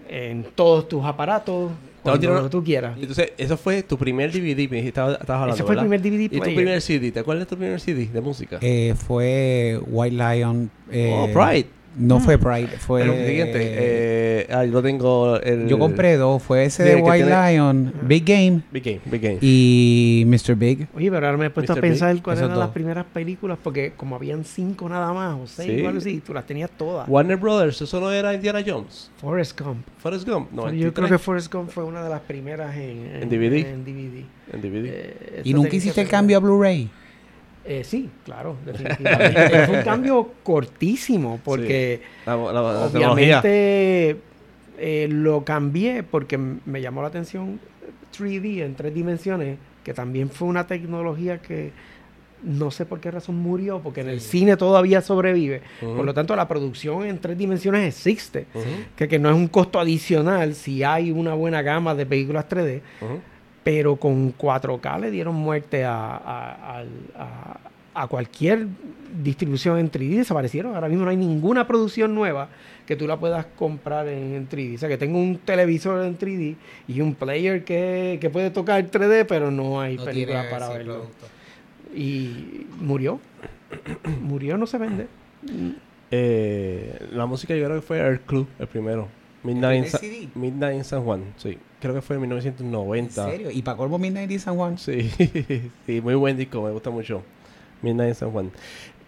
en 0.08 0.44
todos 0.54 0.88
tus 0.88 1.04
aparatos, 1.04 1.70
cuando 2.02 2.34
lo 2.42 2.50
tú 2.50 2.62
quieras. 2.64 2.96
Entonces, 2.98 3.32
eso 3.38 3.56
fue 3.56 3.82
tu 3.82 3.98
primer 3.98 4.30
DVD, 4.32 4.68
me 4.70 4.76
dijiste, 4.78 4.88
estabas 4.88 5.18
hablando, 5.28 5.54
Ese 5.54 5.62
fue 5.64 5.74
el 5.74 5.80
¿verdad? 5.80 5.90
primer 5.90 6.02
DVD 6.02 6.20
¿Y 6.24 6.28
tu 6.28 6.38
player. 6.38 6.54
primer 6.56 6.80
CD? 6.80 7.12
¿Te 7.12 7.20
acuerdas 7.20 7.46
de 7.46 7.50
tu 7.50 7.56
primer 7.58 7.80
CD 7.80 8.06
de 8.06 8.20
música? 8.20 8.58
Eh, 8.60 8.94
fue 9.06 9.80
White 9.86 10.14
Lion. 10.16 10.70
eh, 10.90 11.10
oh, 11.12 11.26
Pride. 11.32 11.66
No 11.98 12.20
fue 12.20 12.38
Pride, 12.38 12.68
fue... 12.78 13.02
El 13.02 13.26
siguiente, 13.26 13.58
eh, 13.60 14.46
ah, 14.50 14.64
yo 14.64 14.80
tengo 14.82 15.38
el... 15.40 15.66
yo 15.68 15.78
compré 15.78 16.16
dos, 16.16 16.42
fue 16.42 16.64
ese 16.64 16.84
de 16.84 16.96
White 16.96 17.24
tiene- 17.26 17.52
Lion, 17.52 17.92
Big 18.02 18.24
Game 18.24 18.62
Big 18.70 18.84
Game, 18.84 19.00
Big 19.06 19.20
Game. 19.20 19.38
y 19.40 20.24
Mr. 20.26 20.54
Big. 20.54 20.88
Oye, 20.94 21.10
pero 21.10 21.26
ahora 21.26 21.36
me 21.38 21.46
he 21.46 21.50
puesto 21.50 21.72
Mr. 21.72 21.78
a 21.78 21.80
pensar 21.80 22.14
Big, 22.14 22.22
cuáles 22.22 22.42
eran 22.42 22.58
las 22.58 22.70
primeras 22.70 23.04
películas, 23.06 23.58
porque 23.62 23.92
como 23.96 24.16
habían 24.16 24.44
cinco 24.44 24.88
nada 24.88 25.12
más, 25.12 25.36
o 25.38 25.46
seis, 25.46 25.70
Sí. 25.78 25.82
o 25.84 25.88
algo 25.88 25.98
así, 25.98 26.20
tú 26.24 26.32
las 26.32 26.46
tenías 26.46 26.70
todas. 26.76 27.08
Warner 27.08 27.36
Brothers, 27.36 27.82
eso 27.82 28.00
no 28.00 28.10
era 28.12 28.32
Indiana 28.34 28.62
Jones. 28.66 29.10
Forrest 29.20 29.60
Gump. 29.60 29.86
Forrest 29.98 30.28
Gump, 30.28 30.50
no. 30.52 30.72
Yo 30.72 30.94
creo 30.94 31.08
que 31.08 31.18
Forrest 31.18 31.52
Gump 31.52 31.70
fue 31.70 31.84
una 31.84 32.02
de 32.02 32.10
las 32.10 32.20
primeras 32.20 32.76
en, 32.76 33.22
¿En 33.22 33.28
DVD? 33.28 33.66
En 33.66 33.84
DVD. 33.84 34.24
En 34.52 34.60
DVD. 34.62 34.86
Eh, 34.86 35.42
¿Y 35.44 35.50
esa 35.50 35.56
nunca 35.58 35.76
hiciste 35.76 36.00
el 36.00 36.08
cambio 36.08 36.36
a 36.36 36.40
Blu-ray? 36.40 36.88
Eh, 37.70 37.84
sí, 37.84 38.08
claro, 38.24 38.56
definitivamente. 38.64 39.66
fue 39.66 39.76
un 39.76 39.82
cambio 39.82 40.32
cortísimo, 40.42 41.38
porque 41.44 42.00
La, 42.24 42.34
la- 42.36 42.88
obviamente 42.96 44.16
eh, 44.78 45.06
lo 45.10 45.44
cambié 45.44 46.02
porque 46.02 46.38
me 46.38 46.80
llamó 46.80 47.02
la 47.02 47.08
atención 47.08 47.60
3D 48.16 48.62
en 48.64 48.74
tres 48.74 48.94
dimensiones, 48.94 49.58
que 49.84 49.92
también 49.92 50.30
fue 50.30 50.48
una 50.48 50.66
tecnología 50.66 51.38
que 51.42 51.72
no 52.42 52.70
sé 52.70 52.86
por 52.86 53.00
qué 53.00 53.10
razón 53.10 53.36
murió, 53.36 53.80
porque 53.80 54.00
en 54.00 54.08
el 54.08 54.20
cine 54.20 54.56
todavía 54.56 55.02
sobrevive. 55.02 55.60
Por 55.80 56.04
lo 56.04 56.14
tanto, 56.14 56.36
la 56.36 56.46
producción 56.46 57.04
en 57.04 57.18
tres 57.18 57.36
dimensiones 57.36 57.86
existe, 57.96 58.46
que, 58.96 59.08
que 59.08 59.18
no 59.18 59.28
es 59.28 59.34
un 59.34 59.48
costo 59.48 59.80
adicional 59.80 60.54
si 60.54 60.84
hay 60.84 61.10
una 61.10 61.34
buena 61.34 61.62
gama 61.62 61.94
de 61.96 62.06
películas 62.06 62.46
3D, 62.48 62.80
ujú. 63.00 63.20
Pero 63.64 63.96
con 63.96 64.32
4K 64.36 65.00
le 65.00 65.10
dieron 65.10 65.34
muerte 65.34 65.84
a, 65.84 66.14
a- 66.16 66.84
a- 67.16 67.60
a 67.94 68.06
cualquier 68.06 68.66
distribución 69.22 69.78
en 69.78 69.90
3D. 69.90 70.18
Desaparecieron. 70.18 70.74
Ahora 70.74 70.88
mismo 70.88 71.04
no 71.04 71.10
hay 71.10 71.16
ninguna 71.16 71.66
producción 71.66 72.14
nueva 72.14 72.48
que 72.86 72.94
tú 72.94 73.06
la 73.08 73.18
puedas 73.18 73.44
comprar 73.58 74.06
en, 74.06 74.34
en 74.34 74.48
3D. 74.48 74.76
O 74.76 74.78
sea, 74.78 74.88
que 74.88 74.96
tengo 74.98 75.18
un 75.18 75.38
televisor 75.38 76.04
en 76.04 76.16
3D 76.16 76.54
y 76.86 77.00
un 77.00 77.14
player 77.14 77.64
que, 77.64 78.18
que 78.20 78.30
puede 78.30 78.50
tocar 78.50 78.88
3D, 78.88 79.26
pero 79.28 79.50
no 79.50 79.80
hay 79.80 79.96
película 79.98 80.48
para 80.48 80.68
verlo. 80.68 81.06
Y 81.94 82.66
murió. 82.80 83.18
murió, 84.22 84.56
no 84.56 84.66
se 84.66 84.78
vende. 84.78 85.06
Eh, 86.10 87.06
la 87.12 87.26
música 87.26 87.54
yo 87.54 87.64
creo 87.66 87.76
que 87.80 87.86
fue 87.86 87.98
Air 87.98 88.20
Club, 88.20 88.46
el 88.58 88.66
primero. 88.66 89.08
Midnight, 89.42 89.86
Sa- 89.86 89.98
CD? 89.98 90.28
Midnight 90.34 90.76
en 90.78 90.84
San 90.84 91.02
Juan, 91.04 91.24
sí. 91.36 91.58
Creo 91.80 91.94
que 91.94 92.02
fue 92.02 92.16
en 92.16 92.22
¿En 92.24 92.28
1990. 92.30 93.30
serio? 93.30 93.50
¿Y 93.50 93.62
para 93.62 93.76
colmo 93.76 93.98
Midnight 93.98 94.30
in 94.30 94.40
San 94.40 94.56
Juan? 94.56 94.78
Sí, 94.78 95.10
sí, 95.86 96.00
muy 96.00 96.14
buen 96.14 96.36
disco, 96.36 96.62
me 96.62 96.70
gusta 96.70 96.90
mucho. 96.90 97.22
Midnight 97.82 98.08
en 98.10 98.14
San 98.14 98.30
Juan. 98.32 98.50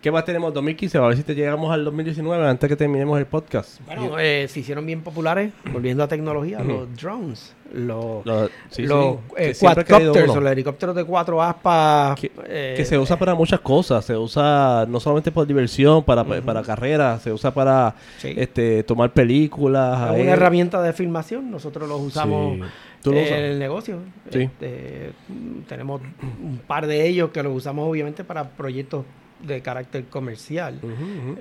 ¿Qué 0.01 0.11
más 0.11 0.25
tenemos? 0.25 0.55
2015, 0.55 0.97
a 0.97 1.03
ver 1.03 1.17
si 1.19 1.23
te 1.23 1.35
llegamos 1.35 1.71
al 1.71 1.85
2019 1.85 2.49
antes 2.49 2.67
que 2.71 2.75
terminemos 2.77 3.19
el 3.19 3.27
podcast. 3.27 3.81
Bueno, 3.85 4.19
eh, 4.19 4.47
se 4.49 4.61
hicieron 4.61 4.87
bien 4.87 5.03
populares, 5.03 5.53
volviendo 5.71 6.03
a 6.03 6.09
tecnología, 6.09 6.61
los 6.61 6.95
drones. 6.97 7.55
Los, 7.71 8.25
sí, 8.71 8.83
los 8.85 9.17
sí, 9.17 9.21
eh, 9.37 9.55
quadcopters, 9.61 10.31
o 10.31 10.41
los 10.41 10.53
helicópteros 10.53 10.97
de 10.97 11.05
cuatro 11.05 11.43
aspas. 11.43 12.19
Que- 12.19 12.33
eh, 12.47 12.75
Que 12.79 12.85
se 12.87 12.99
usa 12.99 13.19
para 13.19 13.35
muchas 13.35 13.61
cosas, 13.61 14.03
se 14.03 14.17
usa 14.17 14.87
no 14.89 15.01
solamente 15.01 15.31
por 15.33 15.47
diversión, 15.47 16.03
para, 16.03 16.25
para 16.25 16.63
carreras, 16.63 17.21
se 17.21 17.31
usa 17.31 17.53
para 17.53 17.95
sí. 18.19 18.33
este 18.39 18.83
tomar 18.85 19.13
películas. 19.13 20.15
Es 20.17 20.23
una 20.23 20.33
herramienta 20.33 20.81
de 20.81 20.95
filmación. 20.95 21.51
Nosotros 21.51 21.87
los 21.87 22.01
usamos. 22.01 22.59
¿Tú 23.03 23.13
lo 23.13 23.19
en 23.19 23.25
usas? 23.27 23.39
el 23.39 23.59
negocio. 23.59 23.99
Sí. 24.33 24.41
Este, 24.45 25.13
tenemos 25.69 26.01
un 26.43 26.59
par 26.67 26.87
de 26.87 27.07
ellos 27.07 27.31
que 27.31 27.43
los 27.43 27.55
usamos 27.55 27.87
obviamente 27.89 28.25
para 28.25 28.49
proyectos 28.49 29.05
de 29.43 29.61
carácter 29.63 30.05
comercial. 30.07 30.79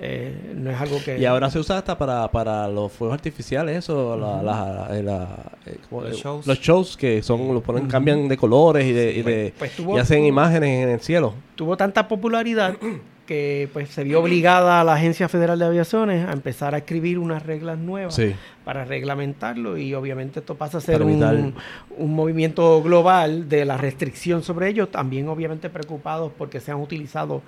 Eh, 0.00 0.52
no 0.56 0.70
es 0.70 0.80
algo 0.80 0.98
que... 1.04 1.18
Y 1.18 1.24
ahora 1.26 1.50
se 1.50 1.58
usa 1.58 1.78
hasta 1.78 1.96
para, 1.98 2.28
para 2.30 2.66
los 2.68 2.90
fuegos 2.92 3.14
artificiales, 3.14 3.76
eso, 3.78 4.16
la- 4.16 4.42
la- 4.42 4.88
eh, 4.98 5.02
la- 5.02 5.52
eh, 5.66 5.76
¿cómo- 5.88 6.02
Los 6.02 6.16
shows. 6.16 6.46
los 6.46 6.58
shows 6.60 6.96
que 6.96 7.22
son, 7.22 7.52
los 7.52 7.62
ponen, 7.62 7.86
cambian 7.88 8.26
de 8.28 8.36
colores 8.36 8.84
y 8.86 8.92
de, 8.92 9.12
y 9.12 9.22
de- 9.22 9.54
Pues 9.58 9.76
tuvo- 9.76 9.96
y 9.96 10.00
hacen 10.00 10.24
imágenes 10.24 10.82
en 10.84 10.88
el 10.88 11.00
cielo. 11.00 11.34
tuvo 11.56 11.76
tanta 11.76 12.08
popularidad 12.08 12.74
que 13.26 13.68
pues 13.72 13.90
se 13.90 14.02
vio 14.02 14.20
obligada 14.20 14.80
a 14.80 14.84
la 14.84 14.94
Agencia 14.94 15.28
Federal 15.28 15.56
de 15.58 15.64
Aviaciones 15.66 16.26
a 16.28 16.32
empezar 16.32 16.74
a 16.74 16.78
escribir 16.78 17.16
unas 17.16 17.44
reglas 17.46 17.78
nuevas 17.78 18.14
Sí. 18.16 18.34
para 18.64 18.84
reglamentarlo 18.84 19.78
y 19.78 19.94
obviamente 19.94 20.40
esto 20.40 20.56
pasa 20.56 20.78
a 20.78 20.80
ser 20.80 21.00
un, 21.02 21.54
un 21.96 22.12
movimiento 22.14 22.82
global 22.82 23.48
de 23.48 23.64
la 23.64 23.76
restricción 23.76 24.42
sobre 24.42 24.68
ellos, 24.68 24.90
también 24.90 25.28
obviamente 25.28 25.70
preocupados 25.70 26.32
porque 26.36 26.58
se 26.58 26.72
han 26.72 26.80
utilizado 26.80 27.42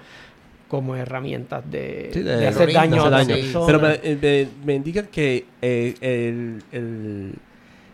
como 0.73 0.97
herramientas 0.97 1.63
de, 1.71 2.09
Sí, 2.15 2.23
de 2.23 2.35
de 2.39 2.47
hacer 2.49 2.73
daño 2.73 3.05
a 3.05 3.11
daño. 3.11 3.35
personas. 3.37 3.67
Pero 3.67 3.79
me, 3.79 3.93
eh, 4.03 4.49
me- 4.63 4.67
me 4.67 4.75
indican 4.75 5.07
que 5.13 5.45
eh, 5.61 5.95
el, 6.01 6.63
el, 6.73 7.35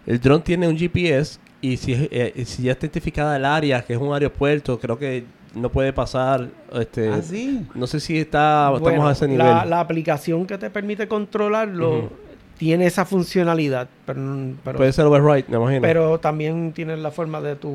el 0.07 0.21
dron 0.21 0.43
tiene 0.43 0.69
un 0.69 0.79
GPS 0.79 1.41
y 1.61 1.77
si, 1.77 1.95
es- 1.95 2.09
eh, 2.13 2.45
si 2.47 2.63
ya 2.63 2.71
está 2.73 2.87
identificada 2.87 3.37
el 3.37 3.45
área, 3.45 3.83
que 3.85 3.95
es 3.95 3.99
un 3.99 4.15
aeropuerto, 4.15 4.79
creo 4.79 4.97
que 4.97 5.25
no 5.57 5.71
puede 5.73 5.93
pasar. 5.93 6.47
Este, 6.73 7.09
¿Ah, 7.09 7.21
sí? 7.21 7.67
No 7.75 7.89
sé 7.89 7.99
si 7.99 8.17
está, 8.19 8.69
Bueno, 8.71 8.87
estamos 8.87 9.09
a 9.09 9.13
ese 9.13 9.27
nivel. 9.27 9.45
La, 9.45 9.65
la 9.65 9.81
aplicación 9.81 10.47
que 10.47 10.57
te 10.57 10.71
permite 10.71 11.09
controlarlo. 11.09 12.11
Tiene 12.59 12.87
esa 12.87 13.05
funcionalidad, 13.05 13.89
pero, 14.05 14.21
pero, 14.65 14.77
puede 14.79 14.93
ser 14.93 15.07
override, 15.07 15.45
me 15.49 15.57
imagino. 15.57 15.81
pero 15.83 16.19
también 16.21 16.73
tienes 16.73 16.99
la 16.99 17.11
forma 17.11 17.41
de 17.41 17.57
tu 17.57 17.71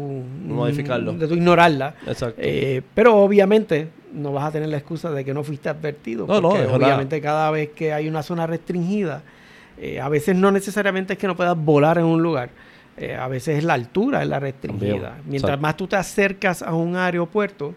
Modificarlo. 0.46 1.14
de 1.14 1.28
tu 1.28 1.34
ignorarla. 1.36 1.96
Exacto. 2.06 2.36
Eh, 2.38 2.82
pero 2.94 3.16
obviamente 3.18 3.88
no 4.14 4.32
vas 4.34 4.46
a 4.46 4.52
tener 4.52 4.70
la 4.70 4.78
excusa 4.78 5.10
de 5.12 5.24
que 5.26 5.34
no 5.34 5.44
fuiste 5.44 5.70
advertido. 5.70 6.28
No, 6.28 6.42
no, 6.42 6.50
porque 6.50 6.66
una- 6.68 6.76
obviamente 6.76 7.20
cada 7.22 7.50
vez 7.50 7.70
que 7.70 7.94
hay 7.94 8.08
una 8.08 8.22
zona 8.24 8.46
restringida, 8.46 9.24
eh, 9.80 10.00
a 10.00 10.10
veces 10.10 10.36
no 10.36 10.52
necesariamente 10.52 11.14
es 11.14 11.20
que 11.20 11.26
no 11.28 11.36
puedas 11.36 11.58
volar 11.58 11.98
en 11.98 12.06
un 12.06 12.22
lugar. 12.22 12.50
Eh, 12.98 13.16
a 13.16 13.28
veces 13.28 13.58
es 13.60 13.64
la 13.64 13.74
altura 13.74 14.22
es 14.24 14.28
la 14.30 14.40
restringida. 14.40 14.90
También, 15.10 15.12
Mientras 15.28 15.60
más 15.60 15.76
tú 15.78 15.88
te 15.88 15.96
acercas 15.96 16.62
a 16.62 16.74
un 16.74 16.96
aeropuerto, 16.96 17.74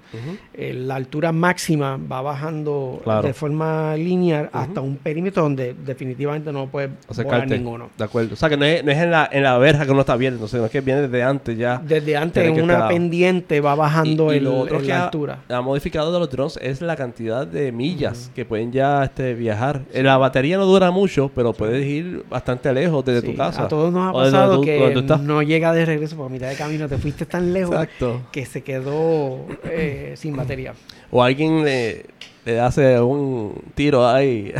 eh, 0.54 0.72
la 0.74 0.96
altura 0.96 1.32
máxima 1.32 1.96
va 1.96 2.22
bajando 2.22 3.00
Claro. 3.04 3.26
de 3.26 3.32
forma 3.34 3.96
lineal 3.96 4.50
hasta 4.52 4.80
un 4.80 4.96
perímetro 4.96 5.42
donde 5.42 5.74
definitivamente 5.74 6.52
no 6.52 6.66
puedes 6.66 6.90
volar 7.24 7.48
ninguno. 7.48 7.90
De 7.96 8.04
acuerdo. 8.04 8.34
O 8.34 8.36
sea, 8.36 8.48
que 8.48 8.56
no 8.56 8.64
es, 8.64 8.84
no 8.84 8.90
es 8.92 8.98
en, 8.98 9.10
la, 9.10 9.28
en 9.30 9.42
la 9.42 9.56
verja 9.58 9.84
que 9.84 9.90
uno 9.92 10.00
está 10.00 10.16
viendo, 10.16 10.46
sino 10.48 10.64
es 10.66 10.70
que 10.70 10.80
viene 10.80 11.02
desde 11.02 11.22
antes 11.22 11.56
ya. 11.56 11.80
Desde 11.84 12.16
antes 12.16 12.44
en 12.44 12.62
una 12.62 12.88
pendiente 12.88 13.60
va 13.60 13.74
bajando 13.74 14.32
Y- 14.32 14.34
y 14.34 14.38
el, 14.38 14.44
lo 14.44 14.58
otro 14.60 14.76
el- 14.78 14.82
que 14.82 14.88
la 14.88 15.04
altura. 15.04 15.38
Ha 15.48 15.60
modificado 15.60 16.12
de 16.12 16.18
los 16.18 16.30
drones 16.30 16.58
es 16.62 16.80
la 16.80 16.96
cantidad 16.96 17.46
de 17.46 17.72
millas 17.72 18.30
que 18.34 18.44
pueden 18.44 18.72
ya 18.72 19.04
este, 19.04 19.34
viajar. 19.34 19.82
Eh, 19.92 20.02
La 20.02 20.16
batería 20.18 20.56
no 20.58 20.66
dura 20.66 20.90
mucho, 20.90 21.30
pero 21.34 21.52
puedes 21.52 21.84
ir 21.86 22.24
bastante 22.28 22.72
lejos 22.72 23.04
desde 23.04 23.20
Sí, 23.22 23.32
tu 23.32 23.36
casa. 23.36 23.64
A 23.64 23.68
todos 23.68 23.92
nos 23.92 24.08
ha 24.08 24.12
pasado 24.12 24.60
que 24.60 24.78
está. 25.14 25.24
no 25.24 25.42
llega 25.42 25.72
de 25.72 25.84
regreso 25.84 26.16
por 26.16 26.30
mitad 26.30 26.48
de 26.48 26.56
camino, 26.56 26.88
te 26.88 26.98
fuiste 26.98 27.26
tan 27.26 27.52
lejos 27.52 27.74
Exacto. 27.74 28.22
que 28.32 28.44
se 28.46 28.62
quedó 28.62 29.46
eh, 29.64 30.14
sin 30.16 30.36
batería. 30.36 30.74
O 31.10 31.22
alguien 31.22 31.64
le, 31.64 32.06
le 32.44 32.60
hace 32.60 33.00
un 33.00 33.54
tiro 33.74 34.06
ahí. 34.08 34.52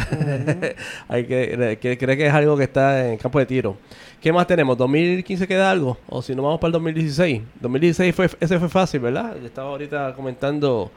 Hay 1.09 1.24
que, 1.26 1.78
que 1.80 1.99
cree 1.99 2.16
que 2.16 2.26
es 2.26 2.32
algo 2.32 2.57
que 2.57 2.64
está 2.64 3.11
en 3.11 3.18
campo 3.18 3.38
de 3.38 3.47
tiro. 3.47 3.76
¿Qué 4.20 4.32
más 4.32 4.47
tenemos? 4.47 4.76
¿2015 4.78 5.47
queda 5.47 5.70
algo? 5.70 5.99
O 6.09 6.22
si 6.22 6.34
no 6.34 6.42
vamos 6.42 6.59
para 6.59 6.68
el 6.68 6.72
2016. 6.72 7.42
2016 7.61 8.14
fue, 8.14 8.30
ese 8.40 8.59
fue 8.59 8.68
fácil, 8.68 9.01
¿verdad? 9.01 9.36
Yo 9.40 9.47
estaba 9.47 9.68
ahorita 9.70 10.14
comentando... 10.14 10.90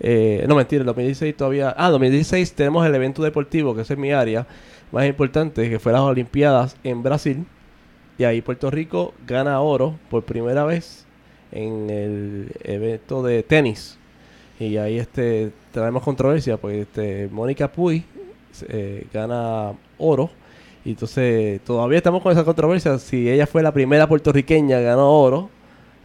eh, 0.00 0.44
no, 0.48 0.54
mentira, 0.56 0.80
el 0.80 0.86
2016 0.86 1.36
todavía... 1.36 1.74
Ah, 1.78 1.90
2016 1.90 2.52
tenemos 2.54 2.86
el 2.86 2.94
evento 2.94 3.22
deportivo, 3.22 3.74
que 3.74 3.82
es 3.82 3.96
mi 3.96 4.12
área 4.12 4.46
más 4.92 5.06
importante, 5.06 5.68
que 5.70 5.78
fue 5.78 5.92
las 5.92 6.00
Olimpiadas 6.02 6.76
en 6.84 7.02
Brasil. 7.02 7.44
Y 8.18 8.24
ahí 8.24 8.42
Puerto 8.42 8.70
Rico 8.70 9.14
gana 9.26 9.60
oro 9.60 9.94
por 10.10 10.24
primera 10.24 10.64
vez 10.64 11.06
en 11.52 11.88
el 11.88 12.52
evento 12.64 13.22
de 13.22 13.42
tenis. 13.42 13.96
Y 14.58 14.76
ahí 14.76 14.98
este 14.98 15.52
traemos 15.72 16.02
controversia, 16.02 16.56
pues 16.56 16.78
este 16.78 17.28
Mónica 17.30 17.70
Puy 17.70 18.04
eh, 18.68 19.06
gana 19.12 19.72
oro. 19.98 20.30
Y 20.84 20.90
entonces 20.90 21.60
todavía 21.64 21.98
estamos 21.98 22.22
con 22.22 22.32
esa 22.32 22.44
controversia. 22.44 22.98
Si 22.98 23.28
ella 23.30 23.46
fue 23.46 23.62
la 23.62 23.72
primera 23.72 24.08
puertorriqueña, 24.08 24.80
ganó 24.80 25.10
oro. 25.10 25.50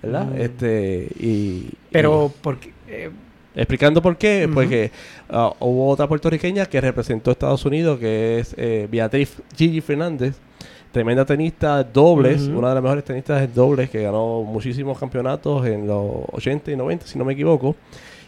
¿Verdad? 0.01 0.25
Mm. 0.25 0.41
Este, 0.41 1.07
y, 1.17 1.69
Pero, 1.89 2.31
porque, 2.41 2.73
eh, 2.89 3.09
y 3.55 3.59
explicando 3.59 4.01
por 4.01 4.17
qué, 4.17 4.49
porque 4.53 4.91
ah, 5.29 5.53
hubo 5.59 5.87
otra 5.87 6.07
puertorriqueña 6.07 6.65
que 6.65 6.81
representó 6.81 7.31
a 7.31 7.33
Estados 7.33 7.63
Unidos, 7.65 7.99
que 7.99 8.39
es 8.39 8.53
eh, 8.57 8.87
Beatriz 8.91 9.41
Gigi 9.55 9.79
Fernández. 9.79 10.35
Tremenda 10.93 11.25
tenista, 11.25 11.83
dobles, 11.83 12.43
Ujú. 12.47 12.59
una 12.59 12.69
de 12.69 12.75
las 12.75 12.83
mejores 12.83 13.03
tenistas 13.03 13.41
en 13.41 13.51
dobles, 13.53 13.89
que 13.89 14.03
ganó 14.03 14.43
muchísimos 14.43 14.97
campeonatos 14.99 15.65
en 15.65 15.87
los 15.87 16.05
80 16.31 16.71
y 16.71 16.75
90, 16.75 17.07
si 17.07 17.17
no 17.17 17.25
me 17.25 17.33
equivoco. 17.33 17.75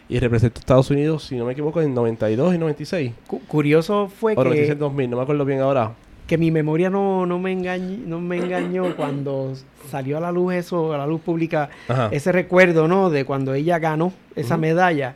Y 0.09 0.17
representó 0.19 0.57
a 0.57 0.61
Estados 0.61 0.89
Unidos, 0.89 1.23
si 1.25 1.35
no 1.35 1.45
me 1.45 1.51
equivoco, 1.51 1.79
en 1.79 1.93
92 1.93 2.55
y 2.55 2.57
96. 2.57 3.11
cu- 3.27 3.39
curioso 3.47 4.07
fue 4.07 4.33
O 4.33 4.43
96 4.43 4.69
que, 4.69 4.75
2000, 4.79 5.09
no 5.11 5.17
me 5.17 5.23
acuerdo 5.23 5.45
bien 5.45 5.59
ahora. 5.61 5.91
que 6.25 6.39
mi 6.39 6.49
memoria 6.49 6.89
no, 6.89 7.27
no, 7.27 7.37
me 7.37 7.51
engañó, 7.51 7.99
no 8.07 8.19
me 8.19 8.37
engañó 8.37 8.95
cuando 8.97 9.53
salió 9.91 10.17
a 10.17 10.19
la 10.19 10.31
luz 10.31 10.55
eso, 10.55 10.91
a 10.91 10.97
la 10.97 11.05
luz 11.05 11.21
pública, 11.21 11.69
Ajá. 11.87 12.09
ese 12.11 12.31
recuerdo, 12.31 12.87
¿no? 12.87 13.11
De 13.11 13.25
cuando 13.25 13.53
ella 13.53 13.77
ganó 13.77 14.11
esa 14.35 14.55
Ujú. 14.55 14.61
medalla. 14.61 15.15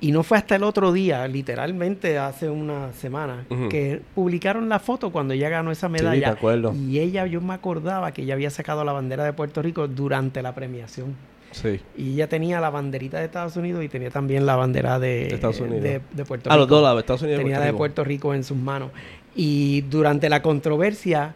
Y 0.00 0.12
no 0.12 0.22
fue 0.22 0.38
hasta 0.38 0.54
el 0.54 0.62
otro 0.62 0.92
día, 0.92 1.26
literalmente 1.26 2.18
hace 2.18 2.48
una 2.48 2.92
semana, 2.92 3.46
que 3.68 4.00
publicaron 4.14 4.68
la 4.68 4.78
foto 4.78 5.10
cuando 5.10 5.34
ella 5.34 5.48
ganó 5.48 5.72
esa 5.72 5.88
Sí, 5.88 5.92
medalla. 5.92 6.28
de 6.28 6.32
acuerdo. 6.36 6.72
y 6.72 7.00
ella, 7.00 7.26
yo 7.26 7.40
me 7.40 7.54
acordaba 7.54 8.12
que 8.12 8.22
ella 8.22 8.34
había 8.34 8.50
sacado 8.50 8.84
la 8.84 8.92
bandera 8.92 9.24
de 9.24 9.32
Puerto 9.32 9.60
Rico 9.60 9.88
durante 9.88 10.40
la 10.40 10.54
premiación. 10.54 11.16
Sí. 11.50 11.80
Y 11.96 12.12
ella 12.12 12.28
tenía 12.28 12.60
la 12.60 12.70
banderita 12.70 13.18
de 13.18 13.24
Estados 13.24 13.56
Unidos 13.56 13.82
y 13.82 13.88
tenía 13.88 14.10
también 14.10 14.46
la 14.46 14.54
bandera 14.54 14.98
de, 15.00 15.24
De 15.28 15.34
Estados 15.34 15.58
Unidos. 15.60 15.82
de- 15.82 16.00
de 16.12 16.24
Puerto 16.24 16.50
A 16.50 16.52
Rico. 16.52 16.60
los 16.60 16.68
dos 16.68 16.82
lados, 16.82 17.00
Estados 17.00 17.22
Unidos 17.22 17.38
Tenía 17.40 17.56
Puerto 17.56 17.66
la 17.66 17.72
de. 17.72 17.78
Puerto 17.78 18.04
Rico 18.04 18.34
en 18.34 18.44
sus 18.44 18.56
manos. 18.56 18.90
Y 19.34 19.80
durante 19.90 20.28
la 20.28 20.42
controversia, 20.42 21.34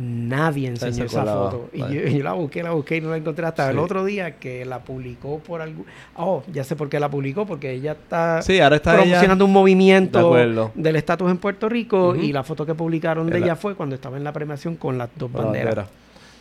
nadie 0.00 0.70
Nadie 0.70 0.76
se 0.76 0.86
enseñó 0.88 1.06
esa 1.06 1.24
foto. 1.24 1.68
Y 1.72 1.78
yo, 1.78 1.88
yo 1.88 2.22
la 2.24 2.32
busqué, 2.32 2.62
la 2.62 2.70
busqué 2.72 2.96
y 2.96 3.00
no 3.00 3.10
la 3.10 3.16
encontré 3.18 3.44
hasta 3.46 3.70
el 3.70 3.78
otro 3.78 4.04
día 4.04 4.36
que 4.38 4.64
la 4.64 4.80
publicó 4.80 5.38
por 5.38 5.60
algún... 5.60 5.84
Oh, 6.16 6.42
ya 6.52 6.64
sé 6.64 6.76
por 6.76 6.88
qué 6.88 6.98
la 6.98 7.08
publicó, 7.10 7.46
porque 7.46 7.70
ella 7.72 7.92
está 7.92 8.42
Sí, 8.42 8.60
ahora 8.60 8.76
está 8.76 8.94
ella- 8.94 9.02
promocionando 9.02 9.44
un 9.44 9.52
movimiento 9.52 10.34
del 10.74 10.96
estatus 10.96 11.30
en 11.30 11.38
Puerto 11.38 11.68
Rico 11.68 12.14
y 12.16 12.32
la 12.32 12.42
foto 12.42 12.64
que 12.66 12.74
publicaron 12.74 13.28
de 13.28 13.38
ella 13.38 13.56
fue 13.56 13.74
cuando 13.74 13.94
estaba 13.94 14.16
en 14.16 14.24
la 14.24 14.32
premiación 14.32 14.76
con 14.76 14.96
las 14.98 15.08
dos 15.16 15.30
La 15.32 15.40
banderas. 15.42 15.74
bandera. 15.76 15.88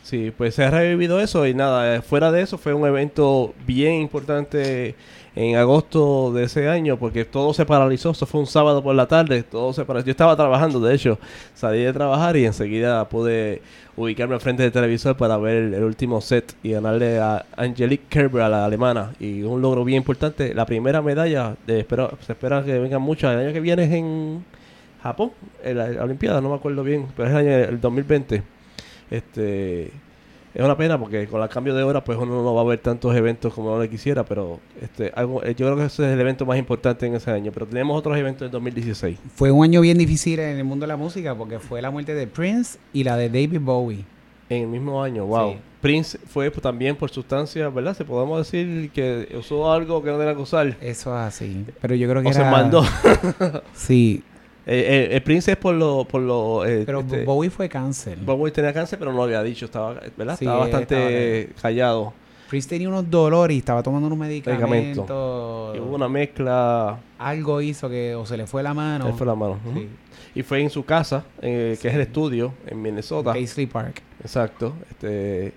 Sí, 0.03 0.31
pues 0.35 0.55
se 0.55 0.63
ha 0.63 0.71
revivido 0.71 1.19
eso 1.19 1.45
y 1.45 1.53
nada, 1.53 1.95
eh, 1.97 2.01
fuera 2.01 2.31
de 2.31 2.41
eso 2.41 2.57
fue 2.57 2.73
un 2.73 2.87
evento 2.87 3.53
bien 3.67 3.93
importante 4.01 4.95
en 5.39 5.55
agosto 5.55 6.33
de 6.33 6.43
ese 6.43 6.67
año 6.67 6.97
porque 6.97 7.23
todo 7.23 7.53
se 7.53 7.65
paralizó, 7.65 8.11
eso 8.11 8.25
fue 8.25 8.41
un 8.41 8.45
sábado 8.45 8.83
por 8.83 8.93
la 8.93 9.07
tarde, 9.07 9.41
todo 9.41 9.71
se 9.71 9.85
paralizó. 9.85 10.07
Yo 10.07 10.11
estaba 10.11 10.35
trabajando, 10.35 10.81
de 10.81 10.93
hecho, 10.93 11.17
salí 11.55 11.79
de 11.81 11.93
trabajar 11.93 12.35
y 12.35 12.45
enseguida 12.45 13.07
pude 13.07 13.61
ubicarme 13.95 14.35
al 14.35 14.41
frente 14.41 14.63
del 14.63 14.73
televisor 14.73 15.15
para 15.15 15.37
ver 15.37 15.73
el, 15.73 15.83
último 15.85 16.19
set 16.19 16.53
y 16.61 16.71
ganarle 16.71 17.19
a 17.19 17.45
Angelique 17.55 18.03
Kerber, 18.09 18.41
a 18.41 18.49
la 18.49 18.65
alemana, 18.65 19.13
y 19.17 19.43
un 19.43 19.61
logro 19.61 19.85
bien 19.85 19.99
importante, 19.99 20.53
la 20.53 20.65
primera 20.65 21.01
medalla, 21.01 21.55
de, 21.65 21.79
espero- 21.79 22.17
se 22.19 22.33
espera 22.33 22.61
que 22.61 22.77
vengan 22.77 23.01
muchas, 23.01 23.33
el 23.33 23.39
año 23.39 23.53
que 23.53 23.61
viene 23.61 23.85
es 23.85 23.93
en 23.93 24.43
Japón, 25.01 25.31
en 25.63 25.77
la, 25.77 25.87
la 25.87 26.03
Olimpiada, 26.03 26.41
no 26.41 26.49
me 26.49 26.55
acuerdo 26.55 26.83
bien, 26.83 27.07
pero 27.15 27.29
es 27.29 27.35
el 27.35 27.37
año 27.37 27.69
el 27.69 27.79
2020. 27.79 28.43
Este 29.09 29.91
es 30.53 30.63
una 30.63 30.75
pena 30.75 30.99
porque 30.99 31.27
con 31.27 31.41
el 31.41 31.49
cambio 31.49 31.75
de 31.75 31.83
hora 31.83 32.03
pues 32.03 32.17
uno 32.17 32.43
no 32.43 32.53
va 32.53 32.61
a 32.61 32.65
ver 32.65 32.79
tantos 32.79 33.15
eventos 33.15 33.53
como 33.53 33.69
uno 33.69 33.81
le 33.81 33.89
quisiera, 33.89 34.23
pero 34.25 34.59
este 34.81 35.11
algo 35.15 35.43
eh, 35.43 35.53
yo 35.55 35.65
creo 35.67 35.77
que 35.77 35.85
ese 35.85 36.05
es 36.07 36.13
el 36.13 36.19
evento 36.19 36.45
más 36.45 36.57
importante 36.57 37.05
en 37.05 37.15
ese 37.15 37.31
año, 37.31 37.51
pero 37.51 37.67
tenemos 37.67 37.97
otros 37.97 38.17
eventos 38.17 38.45
en 38.45 38.51
2016. 38.51 39.17
Fue 39.35 39.51
un 39.51 39.63
año 39.63 39.81
bien 39.81 39.97
difícil 39.97 40.39
en 40.39 40.57
el 40.57 40.63
mundo 40.63 40.83
de 40.85 40.87
la 40.87 40.97
música 40.97 41.35
porque 41.35 41.59
fue 41.59 41.81
la 41.81 41.91
muerte 41.91 42.15
de 42.15 42.27
Prince 42.27 42.79
y 42.93 43.03
la 43.03 43.15
de 43.17 43.29
David 43.29 43.59
Bowie. 43.61 44.05
En 44.49 44.63
el 44.63 44.67
mismo 44.67 45.03
año, 45.03 45.25
wow. 45.27 45.51
Sí. 45.51 45.57
Prince 45.81 46.17
fue 46.17 46.49
pues, 46.51 46.61
también 46.61 46.95
por 46.95 47.09
sustancias, 47.09 47.71
¿verdad? 47.73 47.95
Se 47.95 48.03
podemos 48.03 48.39
decir 48.39 48.89
que 48.91 49.35
usó 49.37 49.71
algo 49.71 50.03
que 50.03 50.09
no 50.11 50.17
que 50.17 50.41
usar. 50.41 50.75
Eso 50.81 51.11
es 51.11 51.27
así. 51.27 51.65
Pero 51.79 51.95
yo 51.95 52.09
creo 52.09 52.21
que 52.23 52.29
O 52.29 52.33
se 52.33 52.41
era... 52.41 52.51
mandó. 52.51 52.83
Sí, 53.73 54.23
Eh, 54.71 55.07
eh, 55.11 55.15
el 55.15 55.23
Prince 55.23 55.53
es 55.53 55.57
por 55.57 55.73
lo... 55.73 56.05
Por 56.05 56.21
lo 56.21 56.63
eh, 56.63 56.83
pero 56.85 56.99
este, 56.99 57.23
Bowie 57.23 57.49
fue 57.49 57.67
cáncer. 57.67 58.19
Bowie 58.19 58.51
tenía 58.51 58.71
cáncer, 58.71 58.99
pero 58.99 59.11
no 59.11 59.17
lo 59.17 59.23
había 59.23 59.41
dicho, 59.41 59.65
estaba, 59.65 59.95
¿verdad? 60.15 60.37
Sí, 60.37 60.45
estaba 60.45 60.59
bastante 60.59 61.49
callado. 61.59 62.13
Prince 62.47 62.69
tenía 62.69 62.87
unos 62.87 63.09
dolores 63.09 63.55
y 63.55 63.59
estaba 63.59 63.81
tomando 63.81 64.05
unos 64.05 64.19
Medicamento. 64.19 64.67
medicamentos. 64.67 65.75
Y 65.75 65.79
hubo 65.79 65.95
una 65.95 66.07
mezcla... 66.07 66.99
Algo 67.17 67.61
hizo 67.61 67.89
que 67.89 68.13
o 68.13 68.27
se 68.27 68.37
le 68.37 68.45
fue 68.45 68.61
la 68.61 68.75
mano. 68.75 69.07
Él 69.07 69.13
fue 69.15 69.25
la 69.25 69.33
mano. 69.33 69.59
Sí. 69.73 69.89
Y 70.35 70.43
fue 70.43 70.61
en 70.61 70.69
su 70.69 70.85
casa, 70.85 71.25
eh, 71.41 71.75
que 71.81 71.87
es 71.87 71.95
el 71.95 72.01
estudio, 72.01 72.53
en 72.67 72.79
Minnesota. 72.79 73.33
Paisley 73.33 73.65
Park. 73.65 74.03
Exacto. 74.21 74.75
Este, 74.91 75.47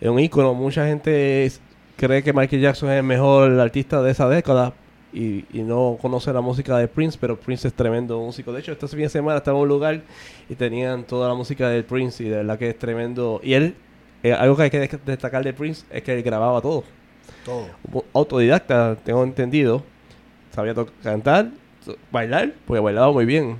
es 0.00 0.08
un 0.08 0.20
ícono. 0.20 0.52
Mucha 0.52 0.86
gente 0.86 1.50
cree 1.96 2.22
que 2.22 2.34
Michael 2.34 2.60
Jackson 2.60 2.90
es 2.90 2.98
el 2.98 3.04
mejor 3.04 3.58
artista 3.58 4.02
de 4.02 4.10
esa 4.10 4.28
década 4.28 4.74
y, 5.12 5.44
y 5.52 5.62
no 5.62 5.98
conoce 6.00 6.32
la 6.32 6.40
música 6.40 6.76
de 6.78 6.86
Prince, 6.88 7.18
pero 7.20 7.38
Prince 7.38 7.68
es 7.68 7.74
tremendo 7.74 8.18
músico. 8.20 8.52
De 8.52 8.60
hecho, 8.60 8.72
este 8.72 8.86
fin 8.88 9.00
de 9.00 9.08
semana 9.08 9.38
estaba 9.38 9.56
en 9.58 9.62
un 9.62 9.68
lugar 9.68 10.02
y 10.48 10.54
tenían 10.54 11.04
toda 11.04 11.28
la 11.28 11.34
música 11.34 11.68
de 11.68 11.82
Prince 11.82 12.22
y 12.24 12.28
de 12.28 12.36
verdad 12.36 12.58
que 12.58 12.70
es 12.70 12.78
tremendo. 12.78 13.40
Y 13.42 13.54
él, 13.54 13.74
eh, 14.22 14.32
algo 14.32 14.56
que 14.56 14.62
hay 14.64 14.70
que 14.70 14.98
destacar 15.06 15.42
de 15.44 15.52
Prince 15.52 15.84
es 15.90 16.02
que 16.02 16.12
él 16.14 16.22
grababa 16.22 16.60
todo. 16.60 16.84
Todo. 17.44 17.66
Autodidacta, 18.12 18.96
tengo 19.04 19.22
entendido. 19.24 19.82
Sabía 20.52 20.74
cantar, 21.02 21.50
bailar, 22.10 22.52
porque 22.66 22.80
bailaba 22.80 23.12
muy 23.12 23.24
bien. 23.24 23.58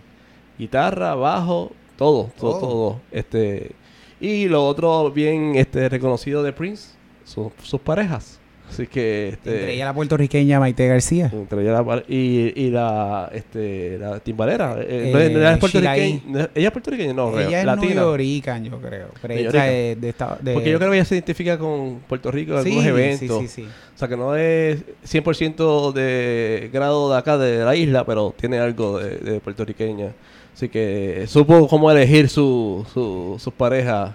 Guitarra, 0.58 1.14
bajo, 1.14 1.70
todo, 1.96 2.30
todo, 2.38 2.50
Todo. 2.52 2.60
todo. 2.60 3.00
Este, 3.12 3.72
y 4.20 4.48
lo 4.48 4.66
otro 4.66 5.10
bien 5.10 5.54
este, 5.56 5.88
reconocido 5.88 6.42
de 6.42 6.52
Prince, 6.52 6.94
su- 7.24 7.52
sus 7.62 7.80
parejas. 7.80 8.39
Así 8.70 8.86
que 8.86 9.30
este, 9.30 9.50
Entre 9.52 9.74
ella 9.74 9.86
la 9.86 9.94
puertorriqueña 9.94 10.60
Maite 10.60 10.86
García. 10.86 11.28
entre 11.32 11.62
ella 11.62 11.82
la 11.82 12.02
y, 12.08 12.52
y 12.54 12.70
la 12.70 13.28
este 13.34 13.98
la 13.98 14.20
timbalera. 14.20 14.76
Eh, 14.80 14.86
Eh, 14.88 15.10
no 15.12 15.18
es- 15.18 15.30
no 15.32 15.38
es 15.38 15.44
Sheila 15.44 15.58
puertorriqueña 15.58 16.48
ella 16.54 16.66
es 16.68 16.70
puertorriqueña 16.72 17.12
no 17.12 17.32
creo, 17.32 17.48
ella 17.48 17.60
es 17.60 17.66
latina. 17.66 17.94
Yo 17.94 18.80
creo. 18.80 19.08
Pero 19.20 19.34
ella 19.34 19.70
es 19.72 20.00
de, 20.00 20.08
esta- 20.08 20.38
de- 20.40 20.52
porque 20.54 20.70
yo 20.70 20.78
creo 20.78 20.90
que 20.90 20.96
ella 20.98 21.04
se 21.04 21.14
identifica 21.16 21.58
con 21.58 22.00
Puerto 22.08 22.30
Rico 22.30 22.56
en 22.58 22.62
Sí, 22.64 22.68
algunos 22.70 22.86
eventos. 22.86 23.40
Sí, 23.42 23.48
sí, 23.48 23.62
sí. 23.62 23.68
o 23.94 23.98
sea 23.98 24.08
que 24.08 24.16
no 24.16 24.36
es 24.36 24.78
100% 25.04 25.92
de 25.92 26.70
grado 26.72 27.10
de 27.12 27.18
acá 27.18 27.36
de 27.38 27.64
la 27.64 27.74
isla 27.76 28.04
pero 28.06 28.34
tiene 28.38 28.58
algo 28.58 28.98
de, 28.98 29.18
de 29.18 29.40
puertorriqueña. 29.40 30.12
Así 30.54 30.68
que 30.68 31.24
supo 31.26 31.66
cómo 31.68 31.90
elegir 31.90 32.28
su, 32.28 32.84
su, 32.92 33.36
sus 33.38 33.52
parejas 33.52 34.12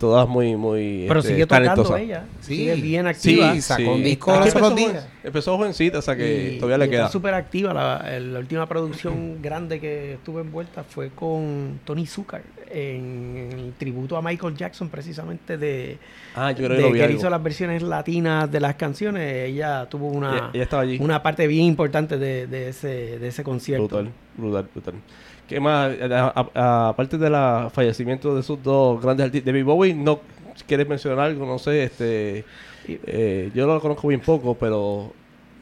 todas 0.00 0.26
muy 0.26 0.56
muy 0.56 1.04
Pero 1.06 1.20
este, 1.20 1.32
sigue 1.34 1.46
tocando 1.46 1.96
ella. 1.96 2.24
Sí. 2.40 2.56
Sigue 2.56 2.74
bien 2.76 3.04
Sí, 3.14 3.38
activa. 3.40 3.60
sacó 3.60 3.90
un 3.92 3.98
sí. 3.98 4.02
disco 4.02 4.32
que 4.32 4.38
otros 4.38 4.54
empezó 4.54 4.74
días. 4.74 5.08
Empezó 5.22 5.56
jovencita, 5.58 5.98
o 5.98 6.02
sea 6.02 6.16
que 6.16 6.54
Y- 6.54 6.58
todavía 6.58 6.78
le 6.78 6.88
queda. 6.90 7.08
súper 7.10 7.34
activa. 7.34 7.74
La, 7.74 8.38
última 8.40 8.66
producción 8.66 9.40
grande 9.42 9.78
que 9.78 10.14
estuve 10.14 10.40
envuelta 10.40 10.82
fue 10.82 11.10
con 11.10 11.78
Tony 11.84 12.06
Zucker 12.06 12.42
en 12.72 13.48
el 13.52 13.72
tributo 13.74 14.16
a 14.16 14.22
Michael 14.22 14.56
Jackson, 14.56 14.88
precisamente 14.88 15.58
de, 15.58 15.98
Ah, 16.34 16.52
yo 16.52 16.58
creo 16.58 16.68
que 16.70 16.74
de 16.76 16.80
lo 16.82 16.86
vi 16.88 16.92
que 16.94 17.04
él 17.04 17.10
algo. 17.10 17.18
hizo 17.20 17.28
las 17.30 17.42
versiones 17.42 17.82
latinas 17.82 18.50
de 18.50 18.60
las 18.60 18.76
canciones. 18.76 19.48
Ella 19.50 19.86
tuvo 19.90 20.06
una, 20.08 20.30
Ella, 20.36 20.50
ella 20.54 20.62
estaba 20.62 20.82
allí. 20.82 20.96
una 21.00 21.22
parte 21.22 21.46
bien 21.46 21.64
importante 21.64 22.16
de, 22.16 22.46
de 22.46 22.68
ese, 22.68 23.18
de 23.18 23.28
ese 23.28 23.42
concierto. 23.44 23.86
Brutal, 23.88 24.12
brutal, 24.36 24.68
brutal. 24.72 24.94
¿Qué 25.50 25.58
más? 25.60 25.92
Aparte 26.54 27.18
del 27.18 27.32
fallecimiento 27.70 28.34
de 28.34 28.40
esos 28.40 28.62
dos 28.62 29.02
grandes 29.02 29.26
artistas, 29.26 29.46
David 29.46 29.64
Bowie, 29.64 29.92
¿no 29.94 30.20
quieres 30.66 30.88
mencionar 30.88 31.18
algo? 31.26 31.44
No 31.44 31.58
sé, 31.58 31.82
este... 31.84 32.44
eh, 32.86 33.50
yo 33.52 33.66
lo 33.66 33.80
conozco 33.80 34.06
bien 34.08 34.20
poco, 34.20 34.54
pero 34.54 35.12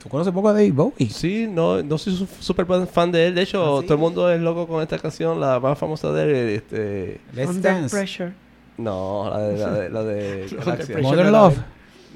¿Tú 0.02 0.08
conoces 0.10 0.32
poco 0.32 0.50
a 0.50 0.52
David 0.52 0.74
Bowie? 0.74 1.08
sí, 1.10 1.46
no, 1.50 1.82
no 1.82 1.96
soy 1.96 2.14
su- 2.16 2.26
súper 2.38 2.66
fan 2.86 3.10
de 3.10 3.28
él. 3.28 3.34
De 3.34 3.42
hecho, 3.42 3.78
¿Ah, 3.78 3.80
sí? 3.80 3.86
todo 3.86 3.94
el 3.94 4.00
mundo 4.00 4.30
es 4.30 4.40
loco 4.40 4.66
con 4.68 4.82
esta 4.82 4.98
canción, 4.98 5.40
la 5.40 5.58
más 5.58 5.78
famosa 5.78 6.12
de 6.12 6.22
él, 6.22 6.48
este... 6.50 7.20
Let's 7.32 7.48
Under 7.50 7.72
Dance. 7.72 7.96
Pressure. 7.96 8.32
No, 8.76 9.28
la 9.30 9.38
de... 9.40 9.58
La 9.58 9.72
de, 9.72 9.88
la 9.90 10.02
de. 10.04 11.00
Modern 11.02 11.26
de 11.26 11.30
la- 11.32 11.40
Love, 11.42 11.56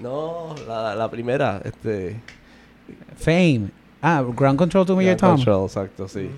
No, 0.02 0.54
la, 0.68 0.94
la 0.94 1.10
primera. 1.10 1.60
Este... 1.64 2.20
Fame. 3.16 3.70
Ah, 4.02 4.22
Ground 4.36 4.58
Control 4.58 4.84
to 4.84 4.94
Major 4.94 5.16
Ground 5.16 5.20
Tom. 5.20 5.36
Control, 5.36 5.64
exacto, 5.66 6.06
sí. 6.08 6.28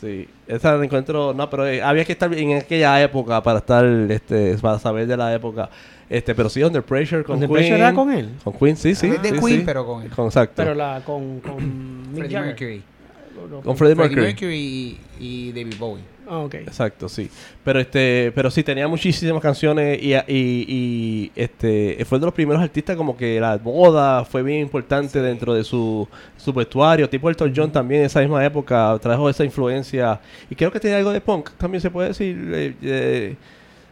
Sí, 0.00 0.28
esa 0.46 0.76
la 0.76 0.84
encuentro, 0.84 1.32
no, 1.32 1.48
pero 1.48 1.66
eh, 1.66 1.82
había 1.82 2.04
que 2.04 2.12
estar 2.12 2.32
en 2.34 2.58
aquella 2.58 3.02
época 3.02 3.42
para 3.42 3.60
estar, 3.60 3.84
este, 3.84 4.56
para 4.58 4.78
saber 4.78 5.06
de 5.06 5.16
la 5.16 5.34
época. 5.34 5.70
Este, 6.08 6.34
pero 6.34 6.48
sí, 6.50 6.62
Under 6.62 6.82
Pressure 6.82 7.24
con 7.24 7.36
Under 7.36 7.48
Queen. 7.48 7.58
Pressure 7.58 7.78
era 7.78 7.94
con 7.94 8.12
él. 8.12 8.30
Con 8.44 8.52
Queen, 8.52 8.76
sí, 8.76 8.94
sí. 8.94 9.10
Ah, 9.16 9.22
de 9.22 9.30
sí, 9.30 9.38
Queen, 9.38 9.60
sí. 9.60 9.62
pero 9.64 9.86
con 9.86 10.02
él. 10.02 10.10
Con, 10.10 10.26
exacto. 10.26 10.54
Pero 10.56 10.74
la 10.74 11.02
con, 11.04 11.40
con 11.40 12.08
Freddie. 12.14 12.40
Mercury. 12.40 12.82
No, 13.34 13.56
no, 13.56 13.62
con 13.62 13.76
Freddie 13.76 13.94
Freddie 13.96 14.16
Mercury. 14.16 14.22
Mercury 14.22 14.98
y, 15.18 15.48
y 15.48 15.52
David 15.52 15.74
Bowie. 15.78 16.15
Ah, 16.28 16.38
ok. 16.40 16.54
Exacto, 16.54 17.08
sí. 17.08 17.30
Pero 17.64 17.78
este, 17.78 18.32
pero 18.34 18.50
sí 18.50 18.62
tenía 18.64 18.88
muchísimas 18.88 19.40
canciones 19.40 20.02
y, 20.02 20.12
y, 20.14 20.20
y, 20.28 21.32
este 21.36 22.04
fue 22.04 22.18
de 22.18 22.24
los 22.26 22.34
primeros 22.34 22.60
artistas 22.62 22.96
como 22.96 23.16
que 23.16 23.38
la 23.40 23.58
moda 23.62 24.24
fue 24.24 24.42
bien 24.42 24.60
importante 24.60 25.20
dentro 25.20 25.54
de 25.54 25.62
su, 25.62 26.08
su 26.36 26.52
vestuario. 26.52 27.08
Tipo 27.08 27.30
Elton 27.30 27.52
John 27.54 27.70
también 27.70 28.00
en 28.00 28.06
esa 28.06 28.20
misma 28.20 28.44
época 28.44 28.98
trajo 29.00 29.30
esa 29.30 29.44
influencia 29.44 30.20
y 30.50 30.54
creo 30.56 30.72
que 30.72 30.80
tenía 30.80 30.96
algo 30.98 31.12
de 31.12 31.20
punk. 31.20 31.50
También 31.58 31.80
se 31.80 31.90
puede 31.90 32.08
decir. 32.08 32.36
eh, 32.52 32.74
eh, 32.82 33.36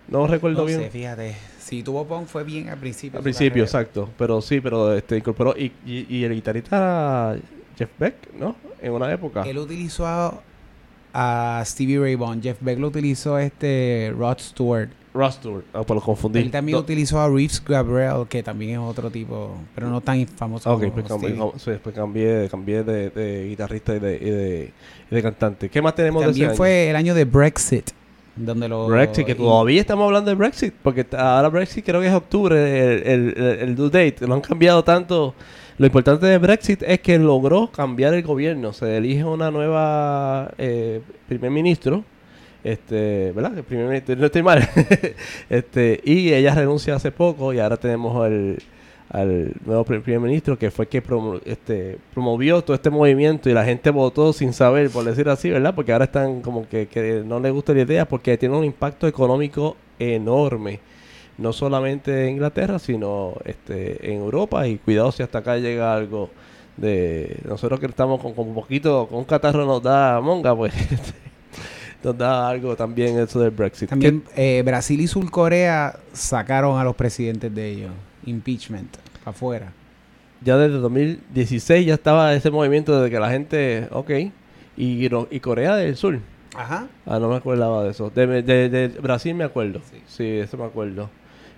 no 0.09 0.27
recuerdo 0.27 0.59
No 0.63 0.65
bien. 0.67 0.81
sé, 0.81 0.91
fíjate. 0.91 1.35
Si 1.61 1.83
tuvo 1.83 2.05
punk 2.05 2.27
fue 2.27 2.45
bien 2.45 2.69
al 2.69 2.79
principio. 2.79 3.19
Al 3.19 3.23
principio, 3.23 3.65
carrera. 3.65 3.65
exacto. 3.65 4.11
Pero 4.19 4.43
sí, 4.43 4.61
pero 4.61 4.93
este 4.93 5.17
incorporó 5.17 5.55
y, 5.57 5.73
y, 5.87 6.07
y 6.19 6.25
el 6.25 6.35
guitarrista 6.35 6.77
era 6.77 7.37
Jeff 7.79 7.91
Beck, 7.99 8.35
¿no? 8.39 8.55
En 8.83 8.93
una 8.93 9.11
época. 9.13 9.43
Él 9.43 9.57
utilizó 9.57 10.43
a, 11.15 11.63
Stevie 11.65 11.99
Ray 11.99 12.15
Vaughan. 12.17 12.43
Jeff 12.43 12.59
Beck 12.61 12.79
lo 12.79 12.89
utilizó 12.89 13.39
este 13.39 14.13
Rod 14.17 14.39
Stewart. 14.39 14.91
Ross 15.15 15.35
Stewart, 15.37 15.63
ah, 15.73 15.85
por 15.85 15.95
lo 15.95 16.03
confundí. 16.03 16.41
Él 16.41 16.51
también 16.51 16.75
No. 16.75 16.81
utilizó 16.81 17.21
a 17.21 17.29
Reeves 17.29 17.63
Gabriel, 17.65 18.27
que 18.29 18.43
también 18.43 18.73
es 18.73 18.79
otro 18.79 19.11
tipo, 19.11 19.55
pero 19.73 19.89
no 19.89 20.01
tan 20.01 20.27
famoso 20.27 20.69
Ah, 20.69 20.75
Ok, 20.75 20.81
como 20.81 20.93
pues 20.95 21.07
cambié, 21.07 21.37
sí, 21.57 21.71
después 21.71 21.95
cambié, 21.95 22.49
cambié 22.51 22.83
de, 22.83 23.11
de 23.11 23.49
guitarrista 23.49 23.95
y 23.95 24.01
de, 24.01 24.15
y 24.17 24.31
de, 24.31 24.73
y 25.09 25.15
de 25.15 25.23
cantante. 25.23 25.69
¿Qué 25.69 25.81
más 25.81 25.95
tenemos 25.95 26.21
de 26.23 26.27
También 26.27 26.49
ese 26.49 26.57
fue 26.57 26.91
el 26.91 26.97
año 26.97 27.15
de 27.15 27.25
Brexit, 27.27 27.91
donde 28.37 28.69
lo... 28.69 28.87
Brexit, 28.89 29.27
que 29.27 29.35
todavía 29.35 29.81
estamos 29.81 30.07
hablando 30.07 30.31
de 30.31 30.35
Brexit, 30.37 30.75
porque 30.83 31.07
ahora 31.17 31.49
Brexit 31.49 31.85
creo 31.85 32.01
que 32.01 32.09
es 32.09 32.13
octubre, 32.15 32.57
el, 32.57 33.03
el, 33.07 33.35
el- 33.37 33.59
el 33.61 33.77
due 33.77 33.91
date. 33.91 34.27
Lo 34.27 34.35
han 34.35 34.41
cambiado 34.41 34.83
tanto. 34.83 35.35
Lo 35.79 35.87
importante 35.87 36.27
de 36.27 36.39
Brexit 36.39 36.83
es 36.83 37.01
que 37.01 37.19
logró 37.19 37.69
cambiar 37.71 38.15
el 38.15 38.23
gobierno. 38.23 38.73
Se 38.73 38.97
elige 38.97 39.25
una 39.25 39.51
nueva 39.51 40.51
eh, 40.59 41.01
primer 41.29 41.51
ministro. 41.51 42.05
Este, 42.63 43.33
¿verdad? 43.33 43.59
El 43.59 43.65
primer 43.65 43.87
ministro, 43.89 44.17
no 44.17 44.27
estoy 44.27 44.43
mal. 44.43 44.67
este, 45.51 46.01
y 46.05 46.33
ella 46.33 46.55
renuncia 46.55 46.95
hace 46.95 47.11
poco 47.13 47.53
y 47.53 47.59
ahora 47.59 47.77
tenemos 47.77 48.27
el, 48.27 48.63
al 49.11 49.53
nuevo 49.65 49.85
pri- 49.85 50.01
primer 50.01 50.21
ministro 50.21 50.59
que 50.59 50.71
fue 50.71 50.89
que 50.89 51.03
promo- 51.03 51.41
este, 51.45 51.99
promovió 52.13 52.63
todo 52.63 52.75
este 52.75 52.91
movimiento 52.91 53.49
y 53.49 53.53
la 53.53 53.65
gente 53.65 53.91
votó 53.91 54.33
sin 54.33 54.53
saber, 54.53 54.91
por 54.91 55.05
decir 55.05 55.29
así, 55.29 55.51
¿verdad? 55.51 55.75
Porque 55.75 55.93
ahora 55.93 56.07
están 56.07 56.41
como 56.41 56.69
que, 56.69 56.87
que 56.89 57.23
no 57.25 57.39
les 57.41 57.53
gusta 57.53 57.73
la 57.75 57.83
idea 57.83 58.09
porque 58.09 58.37
tiene 58.39 58.57
un 58.57 58.65
impacto 58.65 59.07
económico 59.07 59.77
enorme. 59.99 60.81
No 61.37 61.53
solamente 61.53 62.25
en 62.29 62.35
Inglaterra, 62.35 62.79
sino 62.79 63.35
este, 63.45 64.13
en 64.13 64.21
Europa. 64.21 64.67
Y 64.69 64.79
cuidado 64.79 65.11
si 65.13 65.23
hasta 65.23 65.39
acá 65.39 65.57
llega 65.59 65.93
algo 65.93 66.31
de... 66.77 67.39
Nosotros 67.45 67.81
que 67.81 67.87
estamos 67.87 68.21
con, 68.21 68.35
con 68.35 68.55
poquito, 68.55 69.07
con 69.09 69.19
un 69.19 69.25
catarro 69.25 69.67
nos 69.67 69.83
da 69.83 70.21
monga, 70.21 70.55
pues 70.57 70.73
nos 72.05 72.17
da 72.17 72.49
algo 72.49 72.77
también 72.77 73.19
eso 73.19 73.41
del 73.41 73.51
Brexit. 73.51 73.89
También 73.91 74.23
eh, 74.37 74.63
Brasil 74.65 75.01
y 75.01 75.07
Sur 75.09 75.29
Corea 75.31 75.99
sacaron 76.13 76.79
a 76.79 76.85
los 76.85 76.95
presidentes 76.95 77.53
de 77.55 77.69
ellos. 77.69 77.91
Impeachment, 78.27 78.97
afuera. 79.25 79.73
ya 80.43 80.57
desde 80.59 80.77
2016 80.79 81.87
ya 81.87 81.95
estaba 81.95 82.35
ese 82.35 82.51
movimiento 82.51 83.01
de 83.01 83.11
que 83.11 83.19
la 83.19 83.31
gente, 83.31 83.89
ok, 83.91 84.11
y, 84.77 85.09
Corea 85.41 85.77
del 85.77 85.97
Sur, 85.97 86.19
Ajá. 86.57 86.87
ah, 87.07 87.19
no 87.19 87.29
me 87.29 87.37
acordaba 87.37 87.85
de 87.85 87.91
eso, 87.91 88.11
de, 88.11 88.43
de- 88.43 88.69
de 88.69 88.89
Brasil 89.01 89.35
me 89.35 89.45
acuerdo, 89.45 89.81
Sí. 89.91 90.03
sí. 90.07 90.25
eso 90.39 90.57
me 90.59 90.65
acuerdo. 90.65 91.09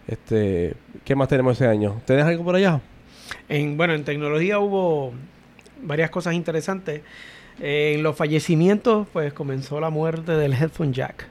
Este, 0.07 0.75
¿qué 1.05 1.17
más 1.17 1.29
tenemos 1.29 1.57
ese 1.61 1.67
año? 1.67 2.01
¿Tienes 2.07 2.25
algo 2.27 2.45
por 2.45 2.55
allá? 2.55 2.81
En, 3.49 3.77
bueno, 3.77 3.93
en 3.95 4.05
tecnología 4.05 4.59
hubo 4.61 5.13
varias 5.83 6.11
cosas 6.11 6.35
interesantes. 6.35 7.03
Eh, 7.61 7.95
en 7.97 8.03
los 8.05 8.15
fallecimientos, 8.15 9.09
pues 9.13 9.33
comenzó 9.33 9.81
la 9.81 9.91
muerte 9.91 10.33
del 10.33 10.53
headphone 10.53 10.93
jack. 10.93 11.27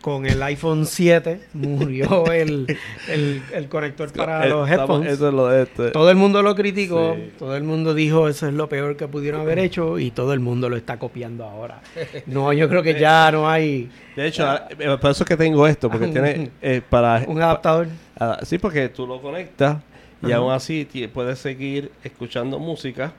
Con 0.00 0.24
el 0.24 0.42
iPhone 0.42 0.86
7 0.86 1.40
murió 1.52 2.32
el, 2.32 2.66
el- 3.08 3.42
el 3.52 3.68
conector 3.68 4.10
para 4.12 4.46
los 4.46 4.68
headphones. 4.70 5.12
Eso 5.12 5.28
es 5.28 5.34
lo 5.34 5.48
de 5.48 5.64
este. 5.64 5.90
Todo 5.90 6.10
el 6.10 6.16
mundo 6.16 6.40
lo 6.42 6.54
criticó, 6.54 7.14
Sí. 7.16 7.32
todo 7.38 7.54
el 7.54 7.64
mundo 7.64 7.92
dijo 7.92 8.26
eso 8.26 8.46
es 8.48 8.54
lo 8.54 8.66
peor 8.68 8.96
que 8.96 9.06
pudieron 9.08 9.42
haber 9.42 9.58
hecho 9.58 9.98
y 9.98 10.10
todo 10.10 10.32
el 10.32 10.40
mundo 10.40 10.70
lo 10.70 10.76
está 10.76 10.98
copiando 10.98 11.44
ahora. 11.44 11.82
No, 12.26 12.50
yo 12.54 12.66
creo 12.70 12.82
que 12.82 12.98
ya 12.98 13.30
no 13.30 13.48
hay 13.50 13.90
De 14.16 14.26
hecho, 14.26 14.46
ah, 14.46 14.66
eh, 14.70 14.96
por 14.98 15.10
eso 15.10 15.22
es 15.24 15.28
que 15.28 15.36
tengo 15.36 15.66
esto, 15.66 15.90
porque 15.90 16.06
tiene 16.08 16.50
eh, 16.62 16.80
para... 16.88 17.22
un 17.26 17.42
adaptador. 17.42 17.88
ah, 18.18 18.38
sí, 18.42 18.56
porque 18.58 18.88
tú 18.88 19.06
lo 19.06 19.20
conectas 19.20 19.78
y 20.22 20.26
Ajá. 20.26 20.36
aún 20.36 20.52
así 20.52 20.88
puedes 21.12 21.38
seguir 21.38 21.90
escuchando 22.02 22.58
música 22.58 23.12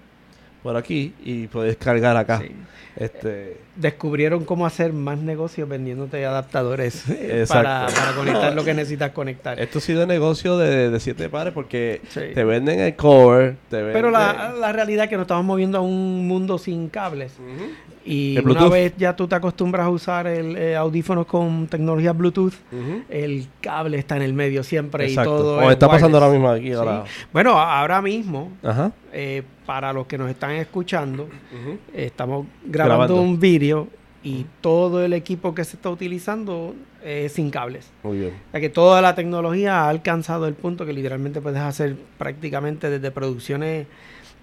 por 0.63 0.75
aquí 0.77 1.13
y 1.23 1.45
puedes 1.47 1.77
cargar 1.77 2.17
acá. 2.17 2.39
Sí. 2.39 2.51
Este, 2.95 3.57
Descubrieron 3.81 4.45
cómo 4.45 4.65
hacer 4.65 4.93
más 4.93 5.17
negocios 5.17 5.67
vendiéndote 5.67 6.25
adaptadores 6.25 7.03
eh, 7.09 7.45
para, 7.47 7.87
para 7.93 8.13
conectar 8.15 8.53
lo 8.53 8.63
que 8.63 8.73
necesitas 8.75 9.11
conectar. 9.11 9.59
Esto 9.59 9.79
ha 9.79 9.81
sido 9.81 10.05
negocio 10.05 10.57
de, 10.57 10.89
de 10.89 10.99
siete 10.99 11.29
pares 11.29 11.53
porque 11.53 12.01
Sí. 12.09 12.21
te 12.33 12.43
venden 12.43 12.79
el 12.79 12.95
cover, 12.95 13.55
te 13.69 13.77
venden... 13.77 13.93
Pero 13.93 14.11
la, 14.11 14.53
la 14.59 14.71
realidad 14.71 15.05
es 15.05 15.09
que 15.09 15.15
nos 15.17 15.23
estamos 15.23 15.45
moviendo 15.45 15.77
a 15.77 15.81
un 15.81 16.27
mundo 16.27 16.57
sin 16.57 16.89
cables. 16.89 17.33
Y 18.03 18.35
El 18.37 18.45
una 18.45 18.53
Bluetooth. 18.53 18.71
vez 18.73 18.93
ya 18.97 19.15
tú 19.15 19.27
te 19.27 19.35
acostumbras 19.35 19.85
a 19.85 19.89
usar 19.89 20.25
el 20.25 20.57
eh, 20.57 20.75
audífonos 20.75 21.27
con 21.27 21.67
tecnología 21.67 22.13
Bluetooth, 22.13 22.53
el 23.09 23.45
cable 23.61 23.97
está 23.99 24.15
en 24.15 24.23
el 24.23 24.33
medio 24.33 24.63
siempre 24.63 25.05
Exacto. 25.05 25.35
y 25.35 25.37
todo 25.37 25.61
es 25.61 25.69
está 25.73 25.87
pasando 25.87 26.17
ahora 26.17 26.31
mismo 26.31 26.49
aquí. 26.49 26.67
Sí. 26.69 26.73
Ahora. 26.73 27.03
Bueno, 27.31 27.59
ahora 27.59 28.01
mismo, 28.01 28.51
Ajá. 28.63 28.91
eh, 29.13 29.43
para 29.67 29.93
los 29.93 30.07
que 30.07 30.17
nos 30.17 30.31
están 30.31 30.51
escuchando, 30.53 31.29
eh, 31.93 32.05
estamos 32.07 32.47
grabando, 32.65 33.05
Grabando. 33.15 33.21
un 33.21 33.39
vídeo 33.39 33.70
y 34.23 34.45
todo 34.61 35.03
el 35.03 35.13
equipo 35.13 35.55
que 35.55 35.63
se 35.63 35.75
está 35.75 35.89
utilizando 35.89 36.75
es 37.03 37.31
sin 37.33 37.49
cables. 37.49 37.89
Muy 38.03 38.19
bien. 38.19 38.33
O 38.49 38.51
sea 38.51 38.59
que 38.61 38.69
toda 38.69 39.01
la 39.01 39.15
tecnología 39.15 39.81
ha 39.85 39.89
alcanzado 39.89 40.47
el 40.47 40.53
punto 40.53 40.85
que 40.85 40.93
literalmente 40.93 41.41
puedes 41.41 41.59
hacer 41.59 41.95
prácticamente 42.19 42.89
desde 42.89 43.09
producciones 43.11 43.87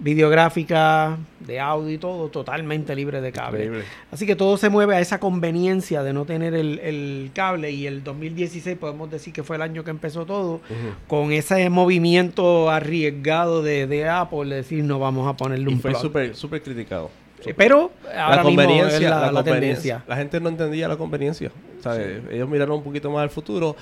videográficas, 0.01 1.18
de 1.41 1.61
audio 1.61 1.91
y 1.93 1.99
todo, 1.99 2.29
totalmente 2.29 2.95
libre 2.95 3.20
de 3.20 3.33
cable. 3.33 3.64
Increíble. 3.64 3.85
Así 4.12 4.26
que 4.26 4.37
todo 4.37 4.57
se 4.57 4.68
mueve 4.68 4.95
a 4.97 5.01
esa 5.01 5.18
conveniencia 5.20 6.03
de 6.03 6.12
no 6.12 6.24
tener 6.24 6.55
el, 6.55 6.79
el 6.81 7.31
cable 7.35 7.70
y 7.72 7.87
el 7.87 8.05
2016 8.05 8.76
podemos 8.79 9.11
decir 9.11 9.33
que 9.33 9.43
fue 9.43 9.57
el 9.57 9.62
año 9.62 9.85
que 9.85 9.91
empezó 9.91 10.24
todo 10.24 10.61
con 11.09 11.33
ese 11.33 11.68
movimiento 11.70 12.70
arriesgado 12.70 13.62
de, 13.62 13.87
de 13.87 14.09
Apple 14.09 14.47
de 14.47 14.57
decir 14.57 14.85
no 14.85 14.99
vamos 14.99 15.29
a 15.29 15.37
ponerle 15.37 15.70
Y 15.70 15.74
un 15.74 15.81
fue 15.81 15.91
plug. 15.91 16.03
súper 16.03 16.37
súper 16.37 16.62
criticado. 16.62 17.11
Eh, 17.47 17.55
Pero 17.57 17.93
ahora 18.16 18.36
la 18.36 18.45
mismo 18.45 18.62
conveniencia, 18.62 18.97
es 18.97 19.03
la, 19.03 19.09
la, 19.11 19.16
la 19.20 19.26
conveniencia. 19.43 19.53
tendencia. 19.53 20.03
La 20.09 20.16
gente 20.16 20.41
no 20.41 20.49
entendía 20.49 20.89
la 20.89 20.97
conveniencia. 20.97 21.51
¿sabes? 21.80 22.22
Ellos 22.30 22.49
miraron 22.49 22.78
un 22.78 22.82
poquito 22.82 23.11
más 23.11 23.22
al 23.22 23.30
futuro. 23.30 23.76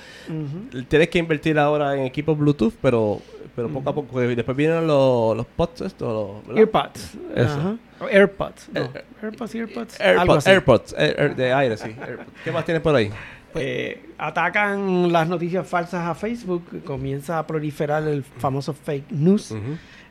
Tienes 0.87 1.09
que 1.09 1.17
invertir 1.19 1.57
ahora 1.57 1.95
en 1.95 2.03
equipos 2.05 2.37
Bluetooth, 2.37 2.73
pero, 2.81 3.19
pero 3.55 3.69
poco 3.69 3.89
a 3.89 3.95
poco. 3.95 4.19
Después 4.19 4.55
vienen 4.55 4.85
los, 4.85 5.35
los 5.35 5.45
pods 5.47 5.81
estos. 5.81 6.43
AirPods. 6.55 7.15
No. 7.35 7.73
Eh, 8.07 8.09
AirPods, 8.11 8.69
AirPods. 8.75 9.99
AirPods. 9.99 10.47
AirPods, 10.47 10.93
Air- 10.97 11.15
Air- 11.19 11.35
de 11.35 11.53
aire, 11.53 11.77
sí. 11.77 11.95
AirPods. 11.99 12.29
¿Qué 12.43 12.51
más 12.51 12.63
tienes 12.65 12.83
por 12.83 12.95
ahí? 12.95 13.11
Eh, 13.55 14.11
atacan 14.19 15.11
las 15.11 15.27
noticias 15.27 15.65
falsas 15.67 16.07
a 16.07 16.13
Facebook, 16.13 16.83
comienza 16.83 17.39
a 17.39 17.47
proliferar 17.47 18.03
el 18.03 18.23
famoso 18.23 18.73
fake 18.73 19.09
news. 19.11 19.55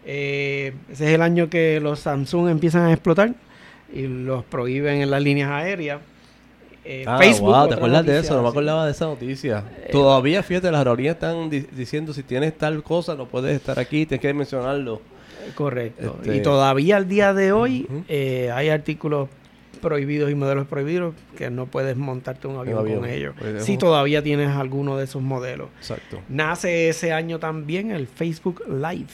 Eh, 0.09 0.73
ese 0.91 1.07
es 1.09 1.11
el 1.15 1.23
año 1.23 1.51
que 1.51 1.81
los 1.81 1.99
Samsung 2.01 2.49
empiezan 2.49 2.83
a 2.87 2.93
explotar 2.93 3.35
y 3.93 4.07
los 4.07 4.45
prohíben 4.45 5.03
en 5.03 5.11
las 5.11 5.21
líneas 5.23 5.51
aéreas. 5.51 6.01
Eh, 6.85 7.03
Ah, 7.07 7.19
Facebook, 7.19 7.51
wow, 7.53 7.69
¿te 7.69 7.75
acuerdas 7.75 8.07
de 8.07 8.19
eso? 8.21 8.37
No 8.37 8.43
me 8.45 8.49
acordaba 8.49 8.87
de 8.87 8.93
esa 8.93 9.07
noticia. 9.07 9.65
Eh, 9.85 9.89
Todavía, 9.91 10.43
fíjate, 10.45 10.71
las 10.71 10.79
aerolíneas 10.79 11.17
están 11.17 11.51
di- 11.51 11.67
diciendo 11.77 12.13
si 12.13 12.23
tienes 12.23 12.57
tal 12.57 12.83
cosa, 12.85 13.17
no 13.17 13.27
puedes 13.27 13.57
estar 13.57 13.79
aquí, 13.81 14.07
tienes 14.07 14.21
que 14.23 14.33
mencionarlo. 14.33 15.03
Correcto. 15.57 16.19
Este- 16.23 16.37
Y 16.37 16.43
todavía 16.43 16.97
al 16.97 17.09
día 17.09 17.35
de 17.35 17.51
hoy 17.53 17.89
eh, 18.09 18.51
hay 18.55 18.69
artículos 18.69 19.29
prohibidos 19.81 20.31
y 20.31 20.35
modelos 20.37 20.67
prohibidos 20.69 21.15
que 21.37 21.51
no 21.51 21.67
puedes 21.67 21.97
montarte 21.97 22.47
un 22.49 22.57
avión, 22.59 22.79
avión. 22.79 23.01
con 23.01 23.09
ellos. 23.11 23.35
Pues, 23.39 23.65
Si 23.65 23.77
todavía 23.77 24.23
tienes 24.23 24.51
alguno 24.51 24.97
de 24.97 25.05
esos 25.05 25.23
modelos. 25.23 25.69
Exacto. 25.79 26.21
Nace 26.29 26.89
ese 26.89 27.13
año 27.13 27.39
también 27.41 27.91
el 27.91 28.07
Facebook 28.07 28.63
Live. 28.69 29.07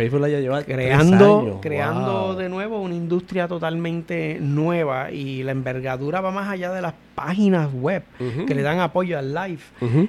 Facebook 0.00 0.20
la 0.20 0.28
lleva 0.28 0.62
creando, 0.62 1.40
años. 1.40 1.56
creando 1.60 2.26
Wow. 2.28 2.36
de 2.36 2.48
nuevo 2.48 2.80
una 2.80 2.94
industria 2.94 3.46
totalmente 3.48 4.38
nueva 4.40 5.10
y 5.10 5.42
la 5.42 5.52
envergadura 5.52 6.20
va 6.20 6.30
más 6.30 6.48
allá 6.48 6.72
de 6.72 6.82
las 6.82 6.94
páginas 7.14 7.68
web 7.72 8.02
que 8.46 8.54
le 8.54 8.62
dan 8.62 8.80
apoyo 8.80 9.18
al 9.18 9.34
live. 9.34 9.60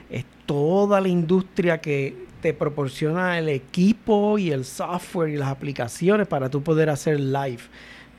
Es 0.10 0.26
toda 0.46 1.02
la 1.02 1.08
industria 1.08 1.80
que 1.80 2.26
te 2.42 2.54
proporciona 2.54 3.38
el 3.38 3.50
equipo 3.50 4.38
y 4.38 4.52
el 4.52 4.66
software 4.66 5.30
y 5.30 5.38
las 5.38 5.50
aplicaciones 5.50 6.28
para 6.28 6.50
tú 6.50 6.62
poder 6.64 6.90
hacer 6.90 7.20
live. 7.20 7.62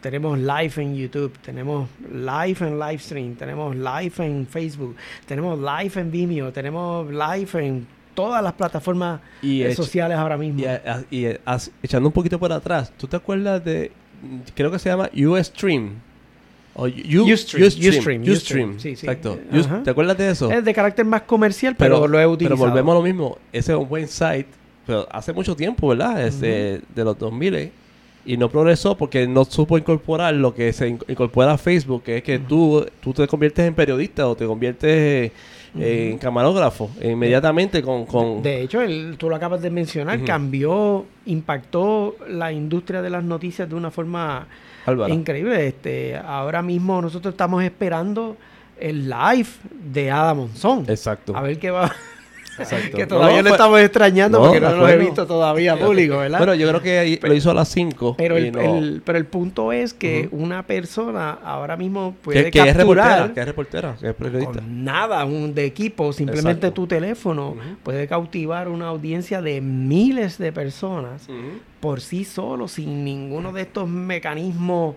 Tenemos 0.01 0.39
live 0.39 0.73
en 0.77 0.97
YouTube, 0.97 1.33
tenemos 1.39 1.89
live 2.11 2.57
en 2.61 2.79
Livestream, 2.79 3.35
tenemos 3.37 3.75
live 3.77 4.13
en 4.19 4.47
Facebook, 4.47 4.97
tenemos 5.27 5.59
live 5.59 6.01
en 6.01 6.11
Vimeo, 6.11 6.53
tenemos 6.53 7.09
live 7.09 7.67
en 7.67 7.87
todas 8.15 8.43
las 8.43 8.53
plataformas 8.55 9.21
Y 9.43 9.63
eh, 9.63 9.75
sociales 9.75 10.17
ahora 10.19 10.37
mismo. 10.37 10.61
Y, 10.61 10.65
a- 10.67 11.05
y, 11.11 11.27
as- 11.45 11.71
echando 11.83 12.09
un 12.09 12.13
poquito 12.13 12.39
por 12.39 12.53
atrás, 12.53 12.93
¿tú 12.97 13.07
te 13.07 13.17
acuerdas 13.17 13.65
de, 13.65 13.91
creo 14.55 14.71
que 14.71 14.79
se 14.79 14.89
llama 14.89 15.11
Ustream? 15.15 15.91
O 16.75 16.85
U- 16.85 16.87
Ustream, 16.89 17.67
Ustream, 17.67 17.67
Ustream, 17.67 18.23
Ustream, 18.23 18.73
sí, 18.79 18.97
sí. 18.97 19.07
exacto. 19.07 19.39
¿Te 19.85 19.91
acuerdas 19.91 20.17
de 20.17 20.31
eso? 20.31 20.51
Es 20.51 20.65
de 20.65 20.73
carácter 20.73 21.05
más 21.05 21.23
comercial, 21.23 21.77
pero, 21.77 22.07
lo 22.09 22.19
he 22.19 22.27
utilizado. 22.27 22.57
Pero 22.59 22.71
volvemos 22.71 22.93
a 22.93 22.99
lo 22.99 23.03
mismo. 23.03 23.39
Ese 23.53 23.73
es 23.73 23.79
un 23.79 23.89
buen 23.89 24.09
site, 24.09 24.47
pero 24.87 25.07
hace 25.13 25.33
mucho 25.35 25.55
tiempo, 25.55 25.89
¿verdad? 25.89 26.27
Este, 26.27 26.81
De 26.95 27.05
los 27.05 27.19
2000 27.19 27.71
y 28.25 28.37
no 28.37 28.49
progresó 28.49 28.97
porque 28.97 29.27
no 29.27 29.45
supo 29.45 29.77
incorporar 29.77 30.33
lo 30.35 30.55
que 30.55 30.73
se 30.73 30.89
in- 30.89 30.99
incorpora 31.09 31.53
a 31.55 31.59
Facebook, 31.59 32.05
que 32.05 32.19
es 32.19 32.23
que 32.23 32.39
tú, 32.39 32.87
tú 33.01 33.13
te 33.13 33.27
conviertes 33.27 33.67
en 33.67 33.75
periodista 33.75 34.27
o 34.29 34.35
te 34.37 34.47
conviertes 34.47 35.33
eh, 35.79 36.11
en 36.13 36.19
camarógrafo 36.19 36.91
inmediatamente 37.03 37.83
con... 37.83 38.05
con 38.07 38.43
De 38.43 38.63
hecho, 38.63 38.81
el- 38.83 39.17
tú 39.19 39.29
lo 39.29 39.37
acabas 39.37 39.63
de 39.63 39.71
mencionar, 39.71 40.23
cambió, 40.25 41.05
impactó 41.27 42.17
la 42.29 42.53
industria 42.53 43.03
de 43.03 43.11
las 43.11 43.25
noticias 43.25 43.69
de 43.69 43.75
una 43.75 43.91
forma 43.91 44.47
Álvaro. 44.87 45.13
increíble. 45.13 45.67
Este, 45.67 46.17
ahora 46.17 46.63
mismo 46.63 47.01
nosotros 47.01 47.33
estamos 47.35 47.63
esperando 47.65 48.37
el 48.79 49.09
live 49.09 49.49
de 49.93 50.11
Adam 50.11 50.39
Monzón. 50.39 50.85
Exacto. 50.89 51.37
A 51.37 51.43
ver 51.43 51.59
qué 51.59 51.71
va. 51.71 51.91
Exacto. 52.59 52.97
que 52.97 53.07
todavía 53.07 53.37
No, 53.39 53.43
lo 53.43 53.49
fue- 53.49 53.57
estamos 53.57 53.81
extrañando 53.81 54.39
No, 54.39 54.45
porque 54.47 54.61
no 54.61 54.77
lo 54.77 54.89
he 54.89 54.97
visto 54.97 55.27
todavía 55.27 55.77
público, 55.77 56.19
¿verdad? 56.19 56.39
Bueno, 56.39 56.55
yo 56.55 56.69
creo 56.69 56.81
que 56.83 57.19
lo 57.23 57.35
hizo 57.35 57.51
a 57.51 57.55
las 57.55 57.69
5. 57.69 58.15
pero, 58.17 58.37
el, 58.37 58.53
no- 58.53 58.61
el- 58.61 59.03
pero 59.05 59.19
el 59.19 59.27
punto 59.27 59.73
es 59.73 59.95
que 59.95 60.29
una 60.33 60.65
persona 60.67 61.39
ahora 61.45 61.77
mismo 61.77 62.15
puede 62.23 62.45
que, 62.45 62.51
que 62.51 62.69
es 62.69 62.77
reportera, 62.77 63.07
capturar 63.09 63.35
que 63.35 63.41
es 63.41 63.47
reportera, 63.47 63.97
que 64.01 64.09
es 64.09 64.15
periodista. 64.15 64.53
con 64.61 64.85
nada 64.85 65.25
un 65.25 65.55
de 65.55 65.65
equipo, 65.65 66.13
simplemente 66.13 66.67
Exacto. 66.67 66.75
tu 66.83 66.87
teléfono 66.87 67.55
puede 67.83 68.07
cautivar 68.07 68.69
una 68.69 68.89
audiencia 68.89 69.41
de 69.43 69.61
miles 69.61 70.39
de 70.39 70.53
personas 70.53 71.27
por 71.83 72.01
sí 72.01 72.25
solo, 72.25 72.69
sin 72.69 73.05
ninguno 73.05 73.53
de 73.53 73.63
estos 73.63 73.89
mecanismos 73.89 74.95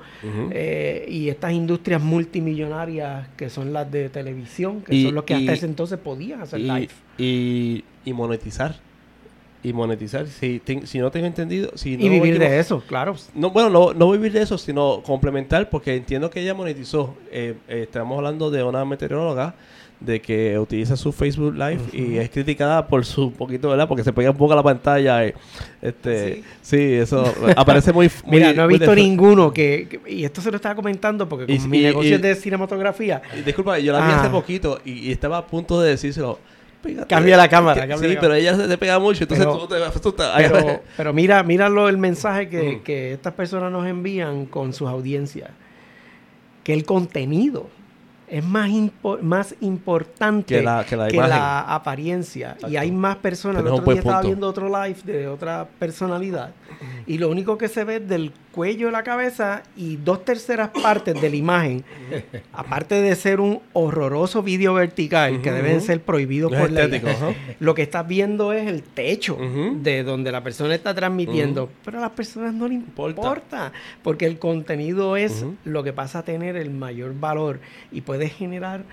eh, 0.51 1.03
y 1.09 1.29
estas 1.29 1.51
industrias 1.51 1.99
multimillonarias 1.99 3.27
que 3.35 3.49
son 3.49 3.73
las 3.73 3.91
de 3.91 4.09
televisión, 4.09 4.81
que 4.81 4.93
Y- 4.95 5.03
son 5.05 5.15
los 5.15 5.23
que 5.23 5.33
y- 5.33 5.37
hasta 5.37 5.53
ese 5.53 5.65
entonces 5.65 5.97
podían 5.97 6.41
hacer 6.41 6.59
y, 6.59 6.63
live. 6.63 6.89
y, 7.17 7.83
y 8.05 8.13
monetizar. 8.13 8.75
Y 9.63 9.73
monetizar. 9.73 10.27
Si, 10.27 10.61
si 10.83 10.99
no 10.99 11.09
tengo 11.09 11.25
entendido. 11.25 11.71
Si 11.73 11.97
no 11.97 12.05
y 12.05 12.09
vivir 12.09 12.37
de 12.37 12.59
eso, 12.59 12.83
claro. 12.85 13.15
No, 13.33 13.49
bueno, 13.49 13.71
no, 13.71 13.93
no 13.95 14.11
vivir 14.11 14.31
de 14.31 14.43
eso, 14.43 14.59
sino 14.59 15.01
complementar, 15.01 15.71
porque 15.71 15.95
entiendo 15.95 16.29
que 16.29 16.39
ella 16.41 16.53
monetizó. 16.53 17.15
Eh, 17.31 17.55
eh, 17.67 17.81
estamos 17.81 18.15
hablando 18.15 18.51
de 18.51 18.61
una 18.63 18.85
meteoróloga 18.85 19.55
de 19.99 20.21
que 20.21 20.59
utiliza 20.59 20.97
su 20.97 21.11
Facebook 21.11 21.53
Live 21.55 21.79
y 21.93 22.17
es 22.17 22.29
criticada 22.29 22.85
por 22.87 23.05
su 23.05 23.31
poquito, 23.31 23.69
¿verdad? 23.69 23.87
Porque 23.87 24.03
se 24.03 24.11
pega 24.13 24.31
un 24.31 24.37
poco 24.37 24.53
a 24.53 24.57
la 24.57 24.63
pantalla. 24.63 25.25
y, 25.25 25.33
este, 25.81 26.43
sí. 26.61 26.77
eso 26.95 27.23
aparece 27.55 27.93
muy. 27.93 28.11
Mira, 28.27 28.53
no 28.53 28.65
he 28.65 28.67
visto 28.67 28.93
ninguno 28.93 29.51
que, 29.53 29.87
que- 29.89 30.11
Y 30.11 30.25
esto 30.25 30.41
se 30.41 30.51
lo 30.51 30.57
estaba 30.57 30.75
comentando 30.75 31.27
porque 31.29 31.51
Y- 31.51 31.57
como 31.57 31.69
mi 31.69 31.81
negocio 31.81 32.15
es 32.15 32.21
de 32.21 32.35
cinematografía. 32.35 33.21
Disculpa, 33.45 33.79
yo 33.79 33.93
la 33.93 33.99
vi 34.05 34.11
Ah. 34.11 34.19
hace 34.21 34.29
poquito 34.29 34.79
y, 34.85 35.11
estaba 35.11 35.37
a 35.37 35.47
punto 35.47 35.79
de 35.81 35.91
decírselo. 35.91 36.39
Cambia 37.07 37.35
la 37.35 37.47
cámara, 37.49 37.81
Que- 37.81 37.87
cambia 37.87 38.09
sí, 38.09 38.13
la 38.15 38.21
pero 38.21 38.33
ella 38.35 38.55
se 38.55 38.67
te 38.67 38.77
pega 38.77 38.99
mucho, 38.99 39.23
entonces 39.23 39.43
Pero- 39.45 39.57
tú 39.57 39.67
te 39.67 39.79
te- 40.11 40.23
Pero, 40.37 40.81
pero 40.97 41.13
mira, 41.13 41.41
míralo 41.41 41.89
el 41.89 41.97
mensaje 41.97 42.47
que, 42.47 42.81
que 42.83 43.13
estas 43.13 43.33
personas 43.33 43.71
nos 43.71 43.87
envían 43.87 44.45
con 44.45 44.71
sus 44.71 44.87
audiencias. 44.87 45.49
Que 46.63 46.73
el 46.73 46.83
contenido 46.83 47.69
es 48.27 48.43
más, 48.43 48.69
impo- 48.69 49.19
más 49.21 49.55
importante 49.61 50.55
Que 50.55 50.61
la- 50.63 50.85
que 50.85 50.95
la 50.95 51.07
que 51.07 51.17
la 51.17 51.61
apariencia. 51.61 52.57
Y 52.67 52.75
hay 52.75 52.91
más 52.91 53.17
personas. 53.17 53.61
El 53.61 53.67
otro 53.67 53.85
día 53.85 53.95
estaba 53.99 54.15
punto. 54.21 54.27
viendo 54.27 54.47
otro 54.47 54.67
live 54.67 54.97
de 55.03 55.27
otra 55.27 55.67
personalidad. 55.79 56.51
Y 57.07 57.17
lo 57.19 57.29
único 57.29 57.57
que 57.57 57.67
se 57.67 57.83
ve 57.83 57.97
es 57.97 58.07
del 58.09 58.31
cuello 58.51 58.87
de 58.87 58.91
la 58.93 59.03
cabeza 59.03 59.63
y 59.75 59.97
dos 59.97 60.23
terceras 60.25 60.69
partes 60.69 61.19
de 61.21 61.29
la 61.29 61.35
imagen. 61.35 61.83
aparte 62.53 62.95
de 63.01 63.15
ser 63.15 63.39
un 63.39 63.59
horroroso 63.73 64.41
vídeo 64.41 64.73
vertical 64.73 65.41
que 65.41 65.51
deben 65.51 65.81
ser 65.81 66.01
prohibidos 66.01 66.51
No 66.51 66.59
por 66.59 66.71
ley. 66.71 66.83
estético, 66.85 67.09
ajá. 67.11 67.33
Lo 67.59 67.75
que 67.75 67.81
estás 67.83 68.07
viendo 68.07 68.53
es 68.53 68.67
el 68.67 68.81
techo 68.83 69.37
de 69.37 70.03
donde 70.03 70.31
la 70.31 70.41
persona 70.41 70.73
está 70.73 70.93
transmitiendo, 70.95 71.69
pero 71.83 71.97
a 71.99 72.01
las 72.01 72.11
personas 72.11 72.53
no 72.53 72.67
le 72.67 72.75
importa, 72.75 73.21
Importa. 73.21 73.71
porque 74.03 74.25
el 74.25 74.39
contenido 74.39 75.15
es 75.17 75.45
lo 75.65 75.83
que 75.83 75.93
pasa 75.93 76.19
a 76.19 76.23
tener 76.23 76.55
el 76.55 76.71
mayor 76.71 77.13
valor 77.19 77.59
y 77.91 78.01
puede 78.01 78.14
generar 78.23 78.85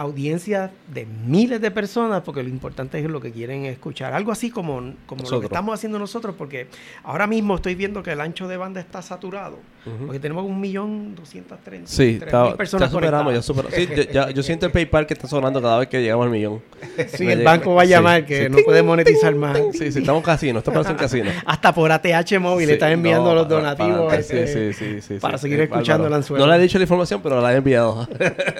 audiencias 0.00 0.70
de 0.92 1.04
miles 1.04 1.60
de 1.60 1.70
personas 1.70 2.22
porque 2.22 2.42
lo 2.42 2.48
importante 2.48 2.98
es 2.98 3.04
lo 3.04 3.20
que 3.20 3.30
quieren 3.32 3.66
escuchar. 3.66 4.14
Algo 4.14 4.32
así 4.32 4.50
como, 4.50 4.94
como 5.06 5.28
lo 5.28 5.40
que 5.40 5.46
estamos 5.46 5.74
haciendo 5.74 5.98
nosotros 5.98 6.34
porque 6.38 6.68
ahora 7.04 7.26
mismo 7.26 7.56
estoy 7.56 7.74
viendo 7.74 8.02
que 8.02 8.12
el 8.12 8.20
ancho 8.20 8.48
de 8.48 8.56
banda 8.56 8.80
está 8.80 9.02
saturado 9.02 9.58
porque 10.06 10.20
tenemos 10.20 10.44
un 10.44 10.60
millón 10.60 11.14
doscientos 11.14 11.58
treinta 11.64 12.54
personas 12.56 12.88
está 12.88 12.98
superando, 12.98 13.30
ya 13.32 13.40
conectadas. 13.40 13.46
supera- 13.46 13.70
sí, 13.70 13.88
ya- 14.12 14.26
ya- 14.26 14.30
yo 14.30 14.42
siento 14.42 14.66
el 14.66 14.72
PayPal 14.72 15.06
que 15.06 15.14
está 15.14 15.26
sonando 15.26 15.60
cada 15.62 15.78
vez 15.78 15.88
que 15.88 16.02
llegamos 16.02 16.24
al 16.26 16.30
millón. 16.32 16.60
Sí, 17.16 17.24
Me 17.24 17.32
el 17.32 17.38
llega- 17.40 17.50
banco 17.50 17.74
va 17.74 17.82
a 17.82 17.84
sí, 17.86 17.90
llamar 17.90 18.26
que 18.26 18.44
sí. 18.44 18.50
no 18.50 18.58
puede 18.64 18.82
monetizar 18.82 19.34
más. 19.34 19.58
Sí, 19.72 19.90
sí, 19.90 20.00
estamos 20.00 20.20
en 20.20 20.24
casino, 20.26 20.58
esto 20.58 20.70
parece 20.72 20.92
un 20.92 20.98
casino. 20.98 21.30
Hasta 21.46 21.74
por 21.74 21.90
ATH 21.92 22.38
móvil 22.38 22.68
están 22.70 22.92
enviando 22.92 23.30
no, 23.30 23.34
los 23.34 23.48
donativos 23.48 24.06
para- 24.10 24.22
sí, 24.22 24.36
sí, 24.46 24.72
sí, 24.74 25.00
sí, 25.00 25.14
para 25.18 25.38
seguir 25.38 25.60
es 25.60 25.70
escuchando 25.70 26.06
el 26.06 26.12
anzuelo. 26.14 26.44
No 26.44 26.52
le 26.52 26.58
he 26.58 26.62
dicho 26.62 26.76
la 26.78 26.84
información, 26.84 27.20
pero 27.22 27.40
la 27.40 27.52
he 27.52 27.56
enviado. 27.56 28.06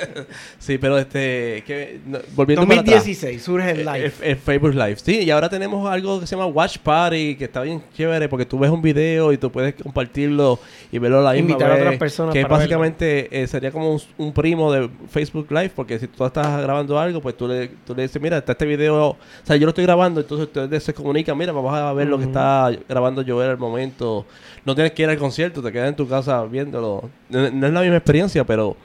sí, 0.58 0.78
pero 0.78 0.98
este, 0.98 1.29
que, 1.66 2.00
no, 2.06 2.18
volviendo 2.34 2.66
para 2.66 2.80
atrás. 2.80 3.04
2016 3.04 3.42
surge 3.42 3.70
el 3.70 3.84
live. 3.84 4.12
El, 4.20 4.30
el 4.30 4.36
Facebook 4.36 4.74
Live. 4.74 4.96
Sí, 4.96 5.20
y 5.20 5.30
ahora 5.30 5.48
tenemos 5.48 5.88
algo 5.90 6.20
que 6.20 6.26
se 6.26 6.36
llama 6.36 6.46
Watch 6.46 6.78
Party, 6.78 7.36
que 7.36 7.44
está 7.44 7.62
bien 7.62 7.82
chévere 7.96 8.28
porque 8.28 8.46
tú 8.46 8.58
ves 8.58 8.70
un 8.70 8.82
video 8.82 9.32
y 9.32 9.38
tú 9.38 9.50
puedes 9.50 9.74
compartirlo 9.74 10.58
y 10.92 10.98
verlo 10.98 11.18
a 11.18 11.22
la 11.22 11.32
misma 11.32 11.50
Invitar 11.50 11.70
a 11.70 11.74
otras 11.74 11.96
personas 11.96 12.34
Que 12.34 12.42
para 12.42 12.56
básicamente 12.56 13.42
eh, 13.42 13.46
sería 13.46 13.70
como 13.70 13.92
un, 13.92 14.00
un 14.18 14.32
primo 14.32 14.72
de 14.72 14.88
Facebook 15.08 15.46
Live, 15.50 15.72
porque 15.74 15.98
si 15.98 16.06
tú 16.06 16.24
estás 16.24 16.62
grabando 16.62 16.98
algo, 16.98 17.20
pues 17.20 17.36
tú 17.36 17.48
le, 17.48 17.68
tú 17.86 17.94
le 17.94 18.02
dices, 18.02 18.20
mira, 18.20 18.38
está 18.38 18.52
este 18.52 18.66
video, 18.66 19.10
o 19.10 19.16
sea, 19.42 19.56
yo 19.56 19.66
lo 19.66 19.70
estoy 19.70 19.84
grabando, 19.84 20.20
entonces 20.20 20.46
ustedes 20.46 20.82
se 20.82 20.94
comunican, 20.94 21.36
mira, 21.36 21.52
vamos 21.52 21.74
a 21.74 21.92
ver 21.92 22.08
lo 22.08 22.18
que 22.18 22.24
está 22.24 22.70
grabando 22.88 23.24
Joel 23.26 23.50
al 23.50 23.58
momento. 23.58 24.26
No 24.64 24.74
tienes 24.74 24.92
que 24.92 25.02
ir 25.02 25.08
al 25.08 25.18
concierto, 25.18 25.62
te 25.62 25.72
quedas 25.72 25.88
en 25.88 25.96
tu 25.96 26.06
casa 26.06 26.44
viéndolo. 26.44 27.08
No, 27.28 27.50
no 27.50 27.66
es 27.66 27.72
la 27.72 27.80
misma 27.80 27.96
experiencia, 27.96 28.44
pero... 28.44 28.76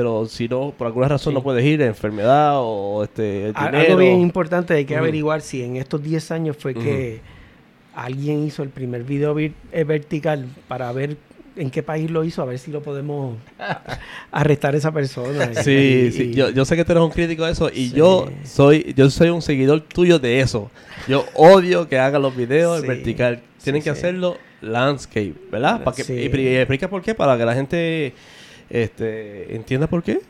Pero 0.00 0.24
si 0.24 0.48
no, 0.48 0.72
por 0.78 0.86
alguna 0.86 1.08
razón 1.08 1.32
Sí. 1.32 1.34
no 1.34 1.42
puedes 1.42 1.62
ir, 1.62 1.82
enfermedad 1.82 2.54
o 2.56 3.04
este, 3.04 3.48
dinero. 3.52 3.78
Algo 3.78 3.96
bien 3.98 4.18
importante, 4.22 4.72
hay 4.72 4.86
que 4.86 4.96
averiguar 4.96 5.42
si 5.42 5.62
en 5.62 5.76
estos 5.76 6.02
10 6.02 6.30
años 6.30 6.56
fue 6.58 6.72
que 6.72 7.20
alguien 7.94 8.46
hizo 8.46 8.62
el 8.62 8.70
primer 8.70 9.04
video 9.04 9.38
eh, 9.38 9.52
vertical 9.86 10.46
para 10.68 10.90
ver 10.92 11.18
en 11.54 11.70
qué 11.70 11.82
país 11.82 12.10
lo 12.10 12.24
hizo, 12.24 12.40
a 12.40 12.46
ver 12.46 12.58
si 12.58 12.70
lo 12.70 12.80
podemos 12.82 13.36
arrestar 14.32 14.72
a 14.74 14.78
esa 14.78 14.90
persona. 14.90 15.52
Sí, 15.62 15.70
Y- 16.08 16.12
sí. 16.12 16.22
y- 16.30 16.34
Yo, 16.34 16.48
yo 16.48 16.64
sé 16.64 16.76
que 16.76 16.84
tú 16.86 16.92
eres 16.92 17.04
un 17.04 17.10
crítico 17.10 17.44
de 17.44 17.52
eso 17.52 17.68
y 17.68 17.88
Sí. 17.88 17.92
yo 17.94 18.26
soy 18.44 18.94
yo 18.96 19.10
soy 19.10 19.28
un 19.28 19.42
seguidor 19.42 19.82
tuyo 19.82 20.18
de 20.18 20.40
eso. 20.40 20.70
Yo 21.08 21.26
odio 21.34 21.88
que 21.90 21.98
hagan 21.98 22.22
los 22.22 22.34
videos 22.34 22.80
Sí. 22.80 22.86
vertical. 22.86 23.42
Tienen 23.62 23.82
Sí, 23.82 23.84
que 23.84 23.90
hacerlo 23.90 24.38
landscape, 24.62 25.34
¿verdad? 25.52 25.84
Para 25.84 25.94
que, 25.94 26.02
y 26.14 26.56
explica 26.56 26.88
por 26.88 27.02
qué, 27.02 27.14
para 27.14 27.36
que 27.36 27.44
la 27.44 27.54
gente 27.54 28.14
este, 28.70 29.54
entienda 29.54 29.86
por 29.86 30.02
qué. 30.02 30.20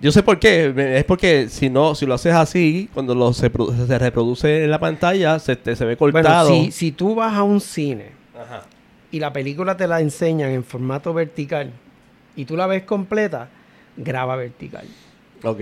Yo 0.00 0.10
sé 0.12 0.22
por 0.22 0.38
qué. 0.38 0.72
Es 0.96 1.04
porque 1.04 1.48
si 1.50 1.68
no, 1.68 1.94
si 1.94 2.06
lo 2.06 2.14
haces 2.14 2.32
así, 2.32 2.88
cuando 2.94 3.14
lo 3.14 3.32
se, 3.34 3.50
se 3.86 3.98
reproduce 3.98 4.64
en 4.64 4.70
la 4.70 4.78
pantalla, 4.78 5.38
se, 5.38 5.56
te- 5.56 5.76
se 5.76 5.84
ve 5.84 5.96
Bueno, 5.96 6.12
cortado. 6.14 6.48
si, 6.48 6.70
si 6.72 6.92
tú 6.92 7.14
vas 7.14 7.34
a 7.34 7.42
un 7.42 7.60
cine 7.60 8.12
Ajá. 8.34 8.62
y 9.10 9.20
la 9.20 9.32
película 9.32 9.76
te 9.76 9.86
la 9.86 10.00
enseñan 10.00 10.50
en 10.50 10.64
formato 10.64 11.12
vertical 11.12 11.70
y 12.34 12.46
tú 12.46 12.56
la 12.56 12.66
ves 12.66 12.84
completa, 12.84 13.48
graba 13.96 14.36
vertical. 14.36 14.86
Ok. 15.42 15.60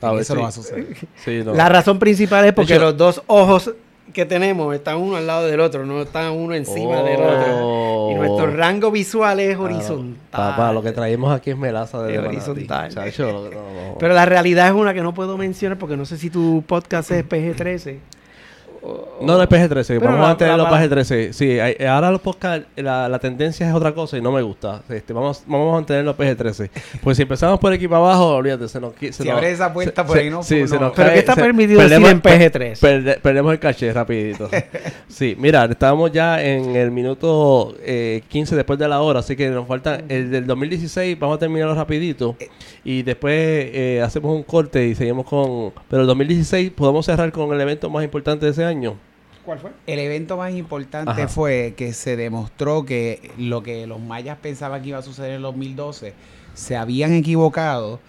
A 0.00 0.12
ver, 0.12 0.22
eso 0.22 0.32
sí. 0.32 0.36
no 0.36 0.42
va 0.42 0.48
a 0.48 0.52
suceder. 0.52 0.96
Sí, 1.16 1.42
no. 1.44 1.54
La 1.54 1.68
razón 1.68 1.98
principal 1.98 2.44
es 2.46 2.54
porque 2.54 2.72
hecho- 2.74 2.82
los 2.84 2.96
dos 2.96 3.22
ojos 3.26 3.72
que 4.12 4.26
tenemos 4.26 4.74
están 4.74 4.98
uno 4.98 5.16
al 5.16 5.26
lado 5.26 5.46
del 5.46 5.60
otro, 5.60 5.86
no 5.86 6.02
están 6.02 6.32
uno 6.32 6.54
encima 6.54 7.02
del 7.02 7.20
otro. 7.20 7.44
Oh. 7.60 8.10
Y 8.10 8.14
nuestro 8.14 8.46
rango 8.54 8.90
visual 8.90 9.40
es 9.40 9.56
Claro. 9.56 9.74
horizontal. 9.74 10.18
Papá, 10.30 10.72
lo 10.72 10.82
que 10.82 10.92
traemos 10.92 11.32
aquí 11.32 11.50
es 11.50 11.56
melaza 11.56 12.02
de 12.02 12.14
Es 12.14 12.20
horizontal. 12.20 12.92
Chacho, 12.92 13.32
no, 13.32 13.50
no. 13.50 13.96
Pero 13.98 14.12
la 14.14 14.26
realidad 14.26 14.66
es 14.68 14.74
una 14.74 14.92
que 14.92 15.02
no 15.02 15.14
puedo 15.14 15.38
mencionar 15.38 15.78
porque 15.78 15.96
no 15.96 16.04
sé 16.04 16.18
si 16.18 16.30
tu 16.30 16.62
podcast 16.66 17.10
es 17.12 17.24
PG-13 17.24 17.98
o- 18.82 19.18
No, 19.22 19.36
no 19.36 19.42
es 19.42 19.48
PG-13, 19.48 19.86
Pero 19.86 20.00
vamos 20.00 20.18
la- 20.18 20.24
a 20.24 20.28
mantener 20.28 20.56
la- 20.56 20.62
los 20.64 20.68
PG-13. 20.72 21.32
Sí, 21.32 21.58
hay- 21.60 21.76
ahora 21.86 22.10
los 22.10 22.20
podcasts, 22.20 22.66
la, 22.76 23.08
la 23.08 23.18
tendencia 23.18 23.68
es 23.68 23.74
otra 23.74 23.92
cosa 23.94 24.16
y 24.18 24.20
no 24.20 24.32
me 24.32 24.42
gusta. 24.42 24.82
Este, 24.88 25.12
vamos, 25.12 25.42
vamos 25.46 25.70
a 25.72 25.74
mantener 25.76 26.04
los 26.04 26.16
PG-13. 26.16 26.70
Pues 27.02 27.16
si 27.16 27.22
empezamos 27.22 27.60
por 27.60 27.72
aquí 27.72 27.86
para 27.86 27.98
abajo, 28.00 28.28
olvídate, 28.36 28.68
se 28.68 28.80
nos... 28.80 28.94
Se 28.98 29.12
Si 29.12 29.24
nos- 29.24 29.36
abre 29.36 29.50
esa 29.52 29.72
puerta 29.72 30.02
se- 30.02 30.06
por 30.08 30.18
ahí, 30.18 30.30
no- 30.30 30.42
Sí, 30.42 30.60
no- 30.62 30.66
se 30.68 30.78
nos 30.78 30.92
¿Pero 30.92 31.06
cae- 31.08 31.12
qué 31.14 31.18
está 31.20 31.34
se- 31.34 31.40
permitido 31.40 31.80
decir 31.80 32.06
en 32.06 32.20
PG-13? 32.22 32.80
perde- 32.80 33.20
perdemos 33.20 33.52
el 33.52 33.58
caché 33.60 33.92
rapidito. 33.92 34.48
sí, 35.08 35.36
mira, 35.38 35.64
estamos 35.66 36.10
ya 36.10 36.42
en 36.42 36.74
el 36.76 36.90
minuto 36.90 37.74
eh, 37.84 38.22
15 38.28 38.56
después 38.56 38.78
de 38.78 38.88
la 38.88 39.00
hora, 39.00 39.20
así 39.20 39.36
que 39.36 39.48
nos 39.50 39.66
falta 39.68 40.00
el 40.08 40.30
del 40.30 40.46
2016, 40.46 41.18
vamos 41.18 41.36
a 41.36 41.38
terminarlo 41.38 41.74
rapidito. 41.74 42.36
Y 42.84 43.02
después 43.02 43.32
eh, 43.36 44.02
hacemos 44.04 44.34
un 44.34 44.42
corte 44.42 44.84
y 44.86 44.94
seguimos 44.96 45.26
con... 45.26 45.72
Pero 45.88 46.02
el 46.02 46.08
2016 46.08 46.72
podemos 46.72 47.06
cerrar 47.06 47.30
con 47.30 47.52
el 47.52 47.60
evento 47.60 47.88
más 47.88 48.02
importante 48.02 48.46
de 48.46 48.52
ese 48.52 48.64
año. 48.64 48.71
¿Cuál 49.44 49.58
fue? 49.58 49.70
El 49.86 49.98
evento 49.98 50.36
más 50.36 50.52
importante 50.54 51.10
Ajá. 51.10 51.28
fue 51.28 51.74
que 51.76 51.92
se 51.92 52.16
demostró 52.16 52.84
que 52.84 53.32
lo 53.38 53.62
que 53.62 53.86
los 53.86 54.00
mayas 54.00 54.38
pensaban 54.38 54.82
que 54.82 54.90
iba 54.90 54.98
a 54.98 55.02
suceder 55.02 55.30
en 55.30 55.36
el 55.36 55.42
2012 55.42 56.14
se 56.54 56.76
habían 56.76 57.12
equivocado 57.12 58.00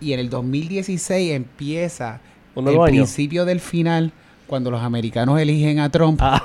y 0.00 0.12
en 0.12 0.20
el 0.20 0.28
2016 0.28 1.32
empieza 1.32 2.20
el 2.54 2.68
año. 2.68 2.84
principio 2.84 3.44
del 3.44 3.60
final 3.60 4.12
cuando 4.46 4.70
los 4.70 4.82
americanos 4.82 5.40
eligen 5.40 5.78
a 5.80 5.90
Trump 5.90 6.20
Ah. 6.22 6.42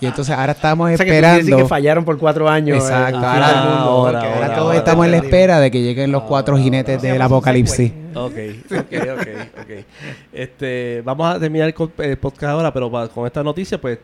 y 0.00 0.06
entonces 0.06 0.34
ahora 0.36 0.52
estamos 0.52 0.90
O 0.90 0.96
sea, 0.96 1.04
que 1.04 1.12
decir 1.12 1.24
esperando 1.24 1.56
que 1.56 1.64
fallaron 1.66 2.04
por 2.04 2.18
cuatro 2.18 2.48
años. 2.48 2.76
eh, 2.76 2.80
Exacto, 2.80 3.18
ahora, 3.18 4.54
todos 4.54 4.74
estamos 4.74 5.04
en 5.06 5.10
la 5.12 5.16
espera 5.18 5.60
de 5.60 5.70
que 5.70 5.82
lleguen 5.82 6.12
los 6.12 6.22
cuatro 6.24 6.56
jinetes 6.58 7.00
del 7.02 7.20
apocalipsis. 7.20 7.90
segue. 7.90 8.08
Ok, 8.14 8.34
ok, 8.72 9.28
ok. 9.62 9.84
Este, 10.32 11.02
vamos 11.04 11.34
a 11.34 11.38
terminar 11.38 11.68
el 11.68 11.74
co- 11.74 11.90
el 11.98 12.16
podcast 12.18 12.52
ahora, 12.52 12.72
pero 12.72 12.90
con 13.10 13.26
esta 13.26 13.42
noticia, 13.42 13.80
pues, 13.80 13.98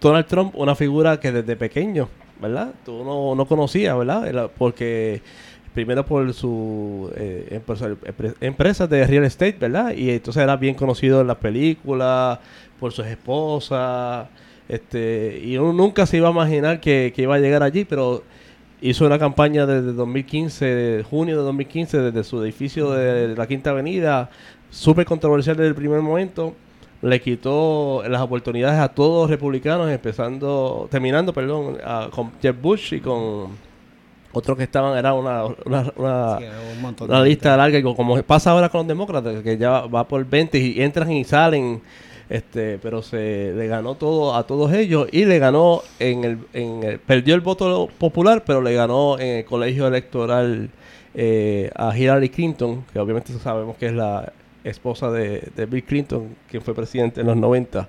Donald 0.00 0.26
Trump, 0.26 0.54
una 0.56 0.74
figura 0.74 1.18
que 1.18 1.32
desde 1.32 1.56
pequeño, 1.56 2.08
¿verdad? 2.40 2.70
Tú 2.84 3.02
no, 3.04 3.34
no 3.34 3.46
conocías, 3.46 3.96
¿verdad? 3.96 4.50
Porque 4.58 5.22
primero 5.76 6.06
por 6.06 6.32
su 6.32 7.12
eh, 7.16 7.48
empresa- 7.50 7.90
empre- 7.90 8.34
empresas 8.40 8.88
de 8.88 9.06
real 9.06 9.24
estate, 9.24 9.56
¿verdad? 9.60 9.92
Y 9.94 10.08
entonces 10.10 10.42
era 10.42 10.56
bien 10.56 10.74
conocido 10.74 11.20
en 11.20 11.26
las 11.26 11.36
películas, 11.36 12.38
por 12.80 12.92
sus 12.92 13.04
esposas, 13.06 14.26
este, 14.68 15.38
y 15.44 15.58
uno 15.58 15.74
nunca 15.74 16.06
se 16.06 16.16
iba 16.16 16.28
a 16.28 16.32
imaginar 16.32 16.80
que, 16.80 17.12
que 17.14 17.22
iba 17.22 17.34
a 17.34 17.38
llegar 17.38 17.62
allí, 17.62 17.84
pero 17.84 18.22
hizo 18.80 19.04
una 19.06 19.18
campaña 19.18 19.66
desde 19.66 19.92
2015, 19.92 20.64
de 20.64 21.02
junio 21.04 21.36
de 21.36 21.42
2015, 21.42 21.98
desde 21.98 22.24
su 22.24 22.42
edificio 22.42 22.90
de 22.92 23.36
la 23.36 23.46
Quinta 23.46 23.70
Avenida, 23.70 24.30
súper 24.70 25.04
controversial 25.04 25.56
desde 25.56 25.68
el 25.68 25.74
primer 25.74 26.00
momento. 26.00 26.54
Le 27.02 27.20
quitó 27.20 28.02
las 28.08 28.22
oportunidades 28.22 28.80
a 28.80 28.88
todos 28.88 29.22
los 29.24 29.30
republicanos, 29.30 29.90
empezando, 29.90 30.88
terminando, 30.90 31.34
perdón, 31.34 31.76
a- 31.84 32.08
con 32.10 32.32
Jeb 32.40 32.56
Bush 32.60 32.94
y 32.94 33.00
con 33.00 33.65
otros 34.36 34.56
que 34.56 34.64
estaban, 34.64 34.96
era 34.98 35.14
una, 35.14 35.44
una, 35.64 35.92
una- 35.96 36.38
Sí, 36.38 36.44
un 37.04 37.10
lista 37.24 37.56
larga, 37.56 37.78
y 37.78 37.82
co- 37.82 37.96
como 37.96 38.22
pasa 38.22 38.50
ahora 38.50 38.68
con 38.68 38.80
los 38.80 38.88
demócratas, 38.88 39.42
que 39.42 39.56
ya 39.56 39.82
va 39.82 40.06
por 40.06 40.24
20 40.24 40.58
y 40.58 40.80
entran 40.82 41.10
y 41.12 41.24
salen, 41.24 41.80
este, 42.28 42.78
pero 42.78 43.02
se 43.02 43.52
le 43.56 43.66
ganó 43.68 43.94
todo 43.94 44.34
a 44.34 44.46
todos 44.46 44.72
ellos 44.72 45.06
y 45.12 45.24
le 45.24 45.38
ganó 45.38 45.82
en 45.98 46.24
el, 46.24 46.38
en 46.52 46.82
el- 46.82 46.98
perdió 46.98 47.34
el 47.34 47.40
voto 47.40 47.88
popular, 47.98 48.42
pero 48.44 48.60
le 48.60 48.74
ganó 48.74 49.18
en 49.18 49.38
el 49.38 49.44
colegio 49.44 49.86
electoral 49.86 50.70
eh, 51.14 51.70
a 51.74 51.96
Hillary 51.96 52.28
Clinton, 52.28 52.84
que 52.92 52.98
obviamente 52.98 53.32
sabemos 53.42 53.76
que 53.78 53.86
es 53.86 53.92
la 53.94 54.32
esposa 54.64 55.10
de, 55.10 55.48
de 55.56 55.66
Bill 55.66 55.84
Clinton, 55.84 56.28
quien 56.50 56.62
fue 56.62 56.74
presidente 56.74 57.20
en 57.22 57.26
los 57.28 57.36
90. 57.36 57.88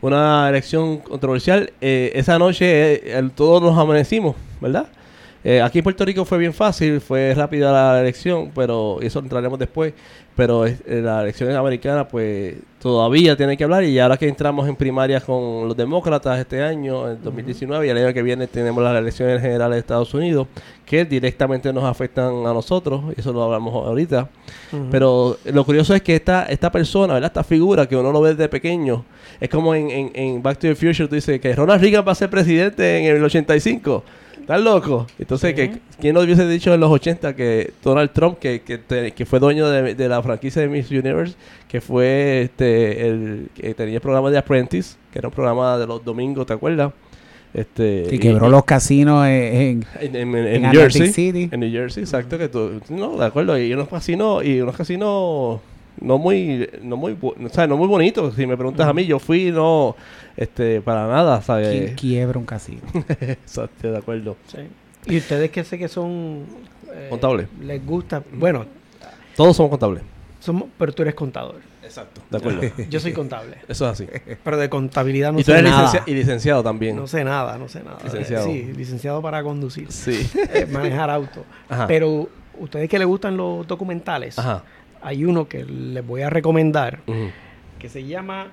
Una 0.00 0.48
elección 0.48 0.98
controversial. 0.98 1.72
Eh, 1.80 2.12
esa 2.14 2.38
noche 2.38 2.94
eh, 2.94 3.18
el- 3.18 3.30
todos 3.32 3.60
nos 3.62 3.76
amanecimos, 3.78 4.34
¿verdad? 4.60 4.86
Eh, 5.44 5.60
aquí 5.60 5.78
en 5.78 5.84
Puerto 5.84 6.04
Rico 6.04 6.24
fue 6.24 6.38
bien 6.38 6.54
fácil, 6.54 7.00
fue 7.00 7.34
rápida 7.34 7.72
la 7.72 8.00
elección, 8.00 8.52
pero 8.54 9.00
eso 9.00 9.18
entraremos 9.18 9.58
después. 9.58 9.92
Pero 10.34 10.64
eh, 10.66 10.78
la 10.86 11.22
elección 11.22 11.54
americana, 11.54 12.08
pues 12.08 12.54
todavía 12.80 13.36
tiene 13.36 13.56
que 13.56 13.64
hablar. 13.64 13.84
Y 13.84 13.98
ahora 13.98 14.16
que 14.16 14.26
entramos 14.26 14.66
en 14.66 14.76
primarias 14.76 15.24
con 15.24 15.68
los 15.68 15.76
demócratas 15.76 16.38
este 16.38 16.62
año, 16.62 17.10
en 17.10 17.22
2019, 17.22 17.86
y 17.86 17.90
el 17.90 17.98
año 17.98 18.14
que 18.14 18.22
viene 18.22 18.46
tenemos 18.46 18.82
las 18.82 18.96
elecciones 18.96 19.42
generales 19.42 19.74
de 19.74 19.80
Estados 19.80 20.14
Unidos, 20.14 20.46
que 20.86 21.04
directamente 21.04 21.70
nos 21.70 21.84
afectan 21.84 22.46
a 22.46 22.54
nosotros. 22.54 23.02
y 23.14 23.20
Eso 23.20 23.32
lo 23.32 23.42
hablamos 23.42 23.74
ahorita. 23.74 24.30
Pero 24.90 25.36
lo 25.44 25.64
curioso 25.64 25.94
es 25.94 26.00
que 26.00 26.16
esta, 26.16 26.44
esta 26.44 26.72
persona, 26.72 27.14
¿verdad? 27.14 27.28
Esta 27.28 27.44
figura 27.44 27.86
que 27.86 27.96
uno 27.96 28.10
lo 28.10 28.22
ve 28.22 28.30
desde 28.30 28.48
pequeño, 28.48 29.04
es 29.38 29.50
como 29.50 29.74
en, 29.74 29.90
en, 29.90 30.10
en 30.14 30.42
Back 30.42 30.60
to 30.60 30.68
the 30.68 30.74
Future, 30.74 31.08
tú 31.08 31.14
dices 31.14 31.38
que 31.40 31.54
Ronald 31.54 31.82
Reagan 31.82 32.04
va 32.08 32.12
a 32.12 32.14
ser 32.14 32.30
presidente 32.30 32.98
en 32.98 33.16
el 33.16 33.22
85. 33.22 34.02
¿Estás 34.42 34.60
loco? 34.60 35.06
Entonces, 35.18 35.54
que, 35.54 35.78
¿quién 36.00 36.14
nos 36.14 36.24
hubiese 36.24 36.46
dicho 36.46 36.72
en 36.74 36.80
los 36.80 36.90
80 36.90 37.34
que 37.34 37.72
Donald 37.82 38.10
Trump, 38.12 38.38
que, 38.38 38.60
que, 38.62 38.76
te- 38.78 39.12
que 39.12 39.24
fue 39.26 39.38
dueño 39.40 39.68
de, 39.70 39.94
de 39.94 40.08
la 40.08 40.22
franquicia 40.22 40.60
de 40.62 40.68
Miss 40.68 40.90
Universe, 40.90 41.34
que 41.68 41.80
fue 41.80 42.42
este 42.42 43.06
el 43.08 43.48
que 43.54 43.72
tenía 43.74 43.94
el 43.96 44.00
programa 44.00 44.30
de 44.30 44.38
Apprentice, 44.38 44.96
que 45.12 45.18
era 45.20 45.28
un 45.28 45.34
programa 45.34 45.78
de 45.78 45.86
los 45.86 46.04
domingos, 46.04 46.46
¿te 46.46 46.52
acuerdas? 46.52 46.92
Este, 47.54 48.04
que 48.08 48.16
y- 48.16 48.18
quebró 48.18 48.48
los 48.48 48.64
casinos 48.64 49.26
en, 49.26 49.84
en, 50.00 50.16
en, 50.16 50.34
en- 50.36 50.62
New 50.62 50.72
Jersey. 50.72 51.12
City. 51.12 51.48
En 51.52 51.60
New 51.60 51.70
Jersey, 51.70 52.02
exacto, 52.02 52.36
que 52.38 52.48
tú, 52.48 52.80
no, 52.88 53.16
de 53.18 53.26
acuerdo, 53.26 53.58
y 53.58 53.72
unos 53.72 53.88
casinos, 53.88 54.44
y 54.44 54.60
unos 54.60 54.74
casinos 54.76 55.60
no 56.02 56.18
muy, 56.18 56.68
no 56.82 56.96
muy, 56.96 57.16
sea, 57.50 57.66
no 57.66 57.76
muy 57.76 57.86
bonitos, 57.88 58.34
si 58.34 58.46
me 58.46 58.56
preguntas 58.56 58.86
a 58.86 58.92
mí, 58.92 59.04
yo 59.06 59.18
fui, 59.18 59.50
no, 59.50 59.96
este, 60.36 60.80
para 60.80 61.06
nada, 61.06 61.36
¿Quién 61.36 61.42
¿sabes? 61.46 61.92
quiebra 61.94 62.38
un 62.38 62.44
casino? 62.46 62.82
Exacto, 63.20 63.90
de 63.92 63.98
acuerdo. 63.98 64.36
Sí. 64.46 64.58
Y 65.06 65.16
ustedes 65.18 65.50
que 65.50 65.64
sé 65.64 65.78
que 65.78 65.88
son... 65.88 66.44
eh, 66.92 67.06
Contables. 67.10 67.48
Les 67.60 67.84
gusta... 67.84 68.22
Bueno, 68.32 68.66
Todos 69.36 69.56
somos 69.56 69.70
contables. 69.70 70.02
somos, 70.40 70.64
pero 70.78 70.92
tú 70.92 71.02
eres 71.02 71.14
contador. 71.14 71.56
Exacto. 71.82 72.20
De 72.30 72.38
acuerdo. 72.38 72.60
Yo 72.88 73.00
soy 73.00 73.12
contable. 73.12 73.56
Eso 73.68 73.84
es 73.86 73.92
así. 73.92 74.06
Pero 74.44 74.56
de 74.56 74.70
contabilidad 74.70 75.32
no 75.32 75.40
y 75.40 75.44
tú 75.44 75.50
sé 75.52 75.58
eres 75.58 75.70
nada. 75.70 75.82
licencia- 75.92 76.04
y 76.06 76.14
licenciado 76.14 76.62
también. 76.62 76.96
No 76.96 77.06
sé 77.06 77.22
nada, 77.24 77.58
no 77.58 77.68
sé 77.68 77.82
nada. 77.82 77.98
Licenciado. 78.04 78.46
Sí, 78.46 78.72
licenciado 78.76 79.20
para 79.20 79.42
conducir. 79.42 79.90
Sí. 79.92 80.26
eh, 80.54 80.66
manejar 80.70 81.10
auto. 81.10 81.44
Ajá. 81.68 81.86
Pero 81.88 82.28
ustedes 82.58 82.88
que 82.88 82.98
les 82.98 83.06
gustan 83.08 83.36
los 83.36 83.66
documentales, 83.66 84.38
Ajá. 84.38 84.62
Hay 85.02 85.24
uno 85.24 85.48
que 85.48 85.64
les 85.64 86.06
voy 86.06 86.22
a 86.22 86.30
recomendar 86.30 87.00
que 87.78 87.88
se 87.88 88.04
llama 88.04 88.48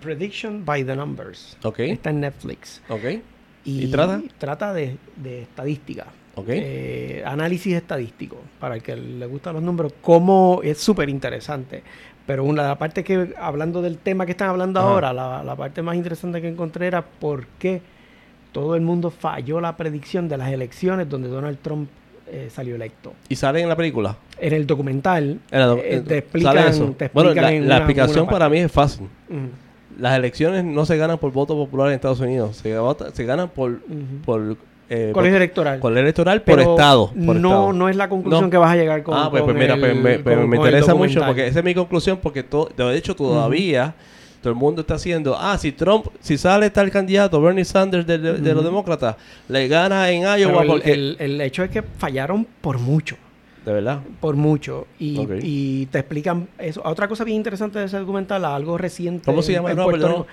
Prediction 0.00 0.64
by 0.64 0.84
the 0.84 0.94
Numbers. 0.96 1.56
Ok. 1.62 1.80
Está 1.80 2.10
en 2.10 2.20
Netflix. 2.20 2.82
Ok. 2.88 3.04
Y, 3.64 3.84
¿Y 3.84 3.90
trata? 3.90 4.22
trata 4.38 4.72
de, 4.72 4.96
de 5.16 5.42
estadística. 5.42 6.06
Ok. 6.34 6.48
Eh, 6.50 7.22
análisis 7.26 7.74
estadístico. 7.74 8.36
Para 8.60 8.76
el 8.76 8.82
que 8.82 8.94
le 8.94 9.26
gustan 9.26 9.54
los 9.54 9.62
números, 9.62 9.94
cómo 10.02 10.60
es 10.62 10.78
súper 10.78 11.08
interesante. 11.08 11.82
Pero 12.26 12.44
una, 12.44 12.62
la 12.64 12.76
parte 12.78 13.02
que, 13.04 13.34
hablando 13.38 13.80
del 13.82 13.98
tema 13.98 14.26
que 14.26 14.32
están 14.32 14.50
hablando 14.50 14.80
Ajá. 14.80 14.88
ahora, 14.88 15.12
la, 15.12 15.42
la 15.42 15.56
parte 15.56 15.80
más 15.80 15.96
interesante 15.96 16.42
que 16.42 16.48
encontré 16.48 16.88
era 16.88 17.02
por 17.02 17.46
qué 17.58 17.80
todo 18.52 18.74
el 18.74 18.82
mundo 18.82 19.10
falló 19.10 19.60
la 19.60 19.76
predicción 19.76 20.28
de 20.28 20.36
las 20.36 20.50
elecciones 20.52 21.08
donde 21.08 21.28
Donald 21.28 21.58
Trump 21.62 21.88
eh, 22.28 22.48
salió 22.52 22.74
electo. 22.76 23.12
¿Y 23.28 23.36
sale 23.36 23.60
en 23.60 23.68
la 23.68 23.76
película? 23.76 24.16
En 24.38 24.52
el 24.52 24.66
documental 24.66 25.38
En 25.50 25.60
la- 25.60 25.72
eh, 25.74 25.80
eh, 25.96 26.02
te 26.06 26.18
explican, 26.18 26.54
sale 26.56 26.70
eso. 26.70 26.94
te 26.98 27.10
bueno, 27.12 27.30
explican 27.30 27.50
la, 27.52 27.56
en 27.56 27.60
la 27.62 27.66
una- 27.66 27.76
explicación 27.84 28.22
una 28.24 28.30
para 28.32 28.48
mí 28.48 28.58
es 28.58 28.72
fácil. 28.72 29.06
Las 29.98 30.16
elecciones 30.18 30.62
no 30.64 30.84
se 30.84 30.96
ganan 30.98 31.18
por 31.18 31.32
voto 31.32 31.54
popular 31.54 31.88
en 31.88 31.94
Estados 31.94 32.20
Unidos. 32.20 32.56
Se, 32.56 32.76
vota- 32.78 33.10
se 33.14 33.24
ganan 33.24 33.48
por, 33.48 33.80
por 34.26 34.56
eh, 34.90 35.10
Colegio 35.14 35.36
electoral. 35.38 35.80
colegio 35.80 36.02
electoral 36.02 36.42
por 36.42 36.56
Pero 36.58 36.70
estado. 36.72 37.06
por 37.08 37.34
no, 37.36 37.48
estado. 37.48 37.72
no 37.72 37.88
es 37.88 37.96
la 37.96 38.08
conclusión 38.08 38.44
No. 38.44 38.50
que 38.50 38.56
vas 38.56 38.72
a 38.72 38.76
llegar 38.76 39.02
con 39.02 39.14
ah, 39.16 39.28
pues, 39.30 39.42
con 39.42 39.52
pues 39.54 39.62
mira, 39.62 39.76
pues 39.78 39.92
el- 39.92 40.00
me, 40.02 40.18
pues 40.18 40.36
con- 40.36 40.48
me 40.48 40.56
interesa 40.56 40.94
mucho 40.94 41.24
porque 41.26 41.46
esa 41.46 41.58
es 41.60 41.64
mi 41.64 41.74
conclusión 41.74 42.18
porque 42.22 42.42
to- 42.42 42.68
de 42.76 42.94
hecho 42.96 43.16
todavía 43.16 43.94
todo 44.40 44.50
el 44.52 44.58
mundo 44.58 44.82
está 44.82 44.94
haciendo, 44.94 45.36
ah, 45.38 45.56
si 45.58 45.72
Trump, 45.72 46.06
si 46.20 46.36
sale 46.38 46.70
tal 46.70 46.90
candidato, 46.90 47.40
Bernie 47.40 47.64
Sanders 47.64 48.06
de, 48.06 48.18
de- 48.18 48.34
de 48.38 48.54
los 48.54 48.64
demócratas, 48.64 49.16
le 49.48 49.66
gana 49.68 50.10
en 50.10 50.22
Iowa 50.22 50.62
el, 50.62 50.68
porque... 50.68 50.92
el- 50.92 51.16
el 51.18 51.40
hecho 51.40 51.62
es 51.64 51.70
que 51.70 51.82
fallaron 51.82 52.46
por 52.60 52.78
mucho. 52.78 53.16
de 53.64 53.72
verdad. 53.72 54.00
Por 54.20 54.36
mucho. 54.36 54.86
Y, 55.00 55.18
y 55.42 55.86
te 55.86 55.98
explican 55.98 56.46
eso. 56.58 56.80
Otra 56.84 57.08
cosa 57.08 57.24
bien 57.24 57.38
interesante 57.38 57.78
de 57.80 57.86
ese 57.86 57.98
documental, 57.98 58.44
algo 58.44 58.78
reciente. 58.78 59.24
¿Cómo 59.24 59.42
se 59.42 59.52
llama? 59.52 59.72
en 59.72 59.76
No. 59.76 60.26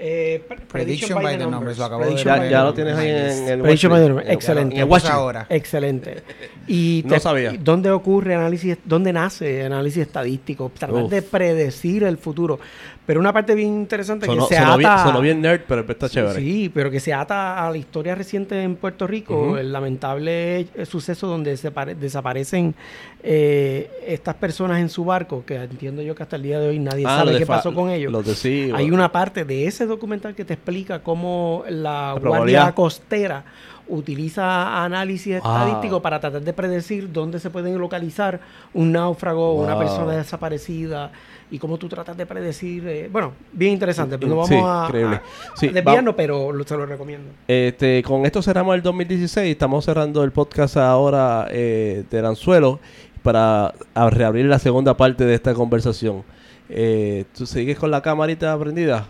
Eh, 0.00 0.42
pre- 0.46 0.58
Prediction 0.60 1.20
by 1.20 1.36
the 1.36 1.46
numbers, 1.46 1.76
lo 1.76 1.84
acabo 1.84 2.02
de 2.02 2.06
Prediction 2.12 2.48
Ya, 2.48 2.62
lo 2.64 2.72
tienes 2.74 2.96
ahí 2.96 3.08
en 3.10 3.48
el 3.48 3.60
Prediction 3.62 3.90
by 3.92 4.00
the 4.00 4.06
Watch 4.06 4.14
numbers. 4.14 4.30
Excelente. 4.34 4.76
En 4.80 4.88
el 4.92 5.06
ahora. 5.10 5.46
Excelente. 5.50 6.22
Y 6.68 7.02
No 7.06 7.18
sabía. 7.18 7.52
¿Dónde 7.58 7.90
ocurre 7.90 8.34
análisis, 8.34 8.78
dónde 8.84 9.12
nace 9.12 9.64
análisis 9.64 10.02
estadístico? 10.02 10.70
Tratar 10.78 11.02
Uf. 11.04 11.10
de 11.10 11.22
predecir 11.22 12.04
el 12.04 12.16
futuro. 12.16 12.60
Pero 13.06 13.20
una 13.20 13.32
parte 13.32 13.54
bien 13.54 13.68
interesante 13.70 14.26
Sonó, 14.26 14.46
que 14.46 14.54
se 14.54 14.60
sonó 14.60 14.72
ata... 14.74 14.76
bien, 14.76 14.98
sonó 14.98 15.20
bien 15.22 15.40
nerd, 15.40 15.62
pero 15.66 15.80
está 15.80 16.10
chévere. 16.10 16.38
Sí, 16.38 16.70
pero 16.72 16.90
que 16.90 17.00
se 17.00 17.14
ata 17.14 17.66
a 17.66 17.70
la 17.70 17.76
historia 17.78 18.14
reciente 18.14 18.62
en 18.62 18.76
Puerto 18.76 19.06
Rico, 19.06 19.56
el 19.56 19.72
lamentable 19.72 20.60
eh, 20.60 20.68
suceso 20.84 21.26
donde 21.26 21.56
se 21.56 21.70
pare- 21.70 21.94
desaparecen 21.94 22.74
eh, 23.22 23.90
estas 24.06 24.34
personas 24.34 24.80
en 24.80 24.90
su 24.90 25.06
barco, 25.06 25.42
que 25.46 25.54
entiendo 25.56 26.02
yo 26.02 26.14
que 26.14 26.22
hasta 26.22 26.36
el 26.36 26.42
día 26.42 26.60
de 26.60 26.68
hoy 26.68 26.78
nadie 26.78 27.04
Ah, 27.06 27.24
sabe 27.24 27.38
qué 27.38 27.46
pasó 27.46 27.72
con 27.74 27.88
ellos. 27.90 28.12
Los 28.12 28.26
de 28.26 28.34
sí. 28.34 28.64
Hay 28.64 28.84
bueno. 28.84 28.96
una 28.96 29.10
parte 29.10 29.46
de 29.46 29.66
ese 29.66 29.86
documental 29.88 30.34
que 30.34 30.44
te 30.44 30.54
explica 30.54 31.02
cómo 31.02 31.64
la, 31.68 32.14
La 32.14 32.20
Guardia. 32.20 32.72
Costera 32.74 33.44
utiliza 33.88 34.84
análisis 34.84 35.40
Wow. 35.40 35.52
estadístico 35.56 36.02
para 36.02 36.20
tratar 36.20 36.42
de 36.42 36.52
predecir 36.52 37.10
dónde 37.12 37.40
se 37.40 37.50
pueden 37.50 37.78
localizar 37.78 38.38
un 38.74 38.92
náufrago 38.92 39.50
o 39.52 39.62
una 39.64 39.74
Wow. 39.74 39.82
persona 39.82 40.12
desaparecida 40.16 41.10
y 41.50 41.58
cómo 41.58 41.78
tú 41.78 41.88
tratas 41.88 42.16
de 42.16 42.26
predecir. 42.26 42.86
eh, 42.86 43.08
bueno, 43.10 43.32
bien 43.52 43.72
interesante, 43.72 44.18
pero 44.18 44.34
no 44.34 44.44
Sí, 44.46 44.54
vamos 44.54 44.68
a, 44.68 44.86
a- 45.14 45.22
Sí, 45.56 45.68
desviarnos, 45.68 46.14
pero 46.14 46.52
lo- 46.52 46.64
se 46.64 46.76
lo 46.76 46.84
recomiendo. 46.84 47.30
Este, 47.48 48.02
con 48.02 48.26
esto 48.26 48.42
cerramos 48.42 48.74
el 48.74 48.82
2016. 48.82 49.50
Estamos 49.52 49.84
cerrando 49.86 50.22
el 50.22 50.32
podcast 50.32 50.76
ahora 50.76 51.46
eh, 51.50 52.04
de 52.10 52.18
Anzuelo 52.26 52.80
para 53.22 53.72
reabrir 54.10 54.44
la 54.46 54.58
segunda 54.58 54.96
parte 54.96 55.24
de 55.24 55.34
esta 55.34 55.54
conversación. 55.54 56.22
Eh, 56.68 57.24
¿Tú 57.36 57.46
sigues 57.46 57.78
con 57.78 57.90
la 57.90 58.02
camarita 58.02 58.56
prendida? 58.58 59.06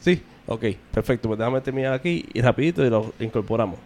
Sí, 0.00 0.22
ok, 0.46 0.64
perfecto. 0.92 1.28
Pues 1.28 1.38
déjame 1.38 1.60
terminar 1.60 1.92
aquí 1.92 2.24
y 2.32 2.40
rapidito 2.40 2.84
y 2.84 2.90
lo 2.90 3.12
incorporamos. 3.20 3.78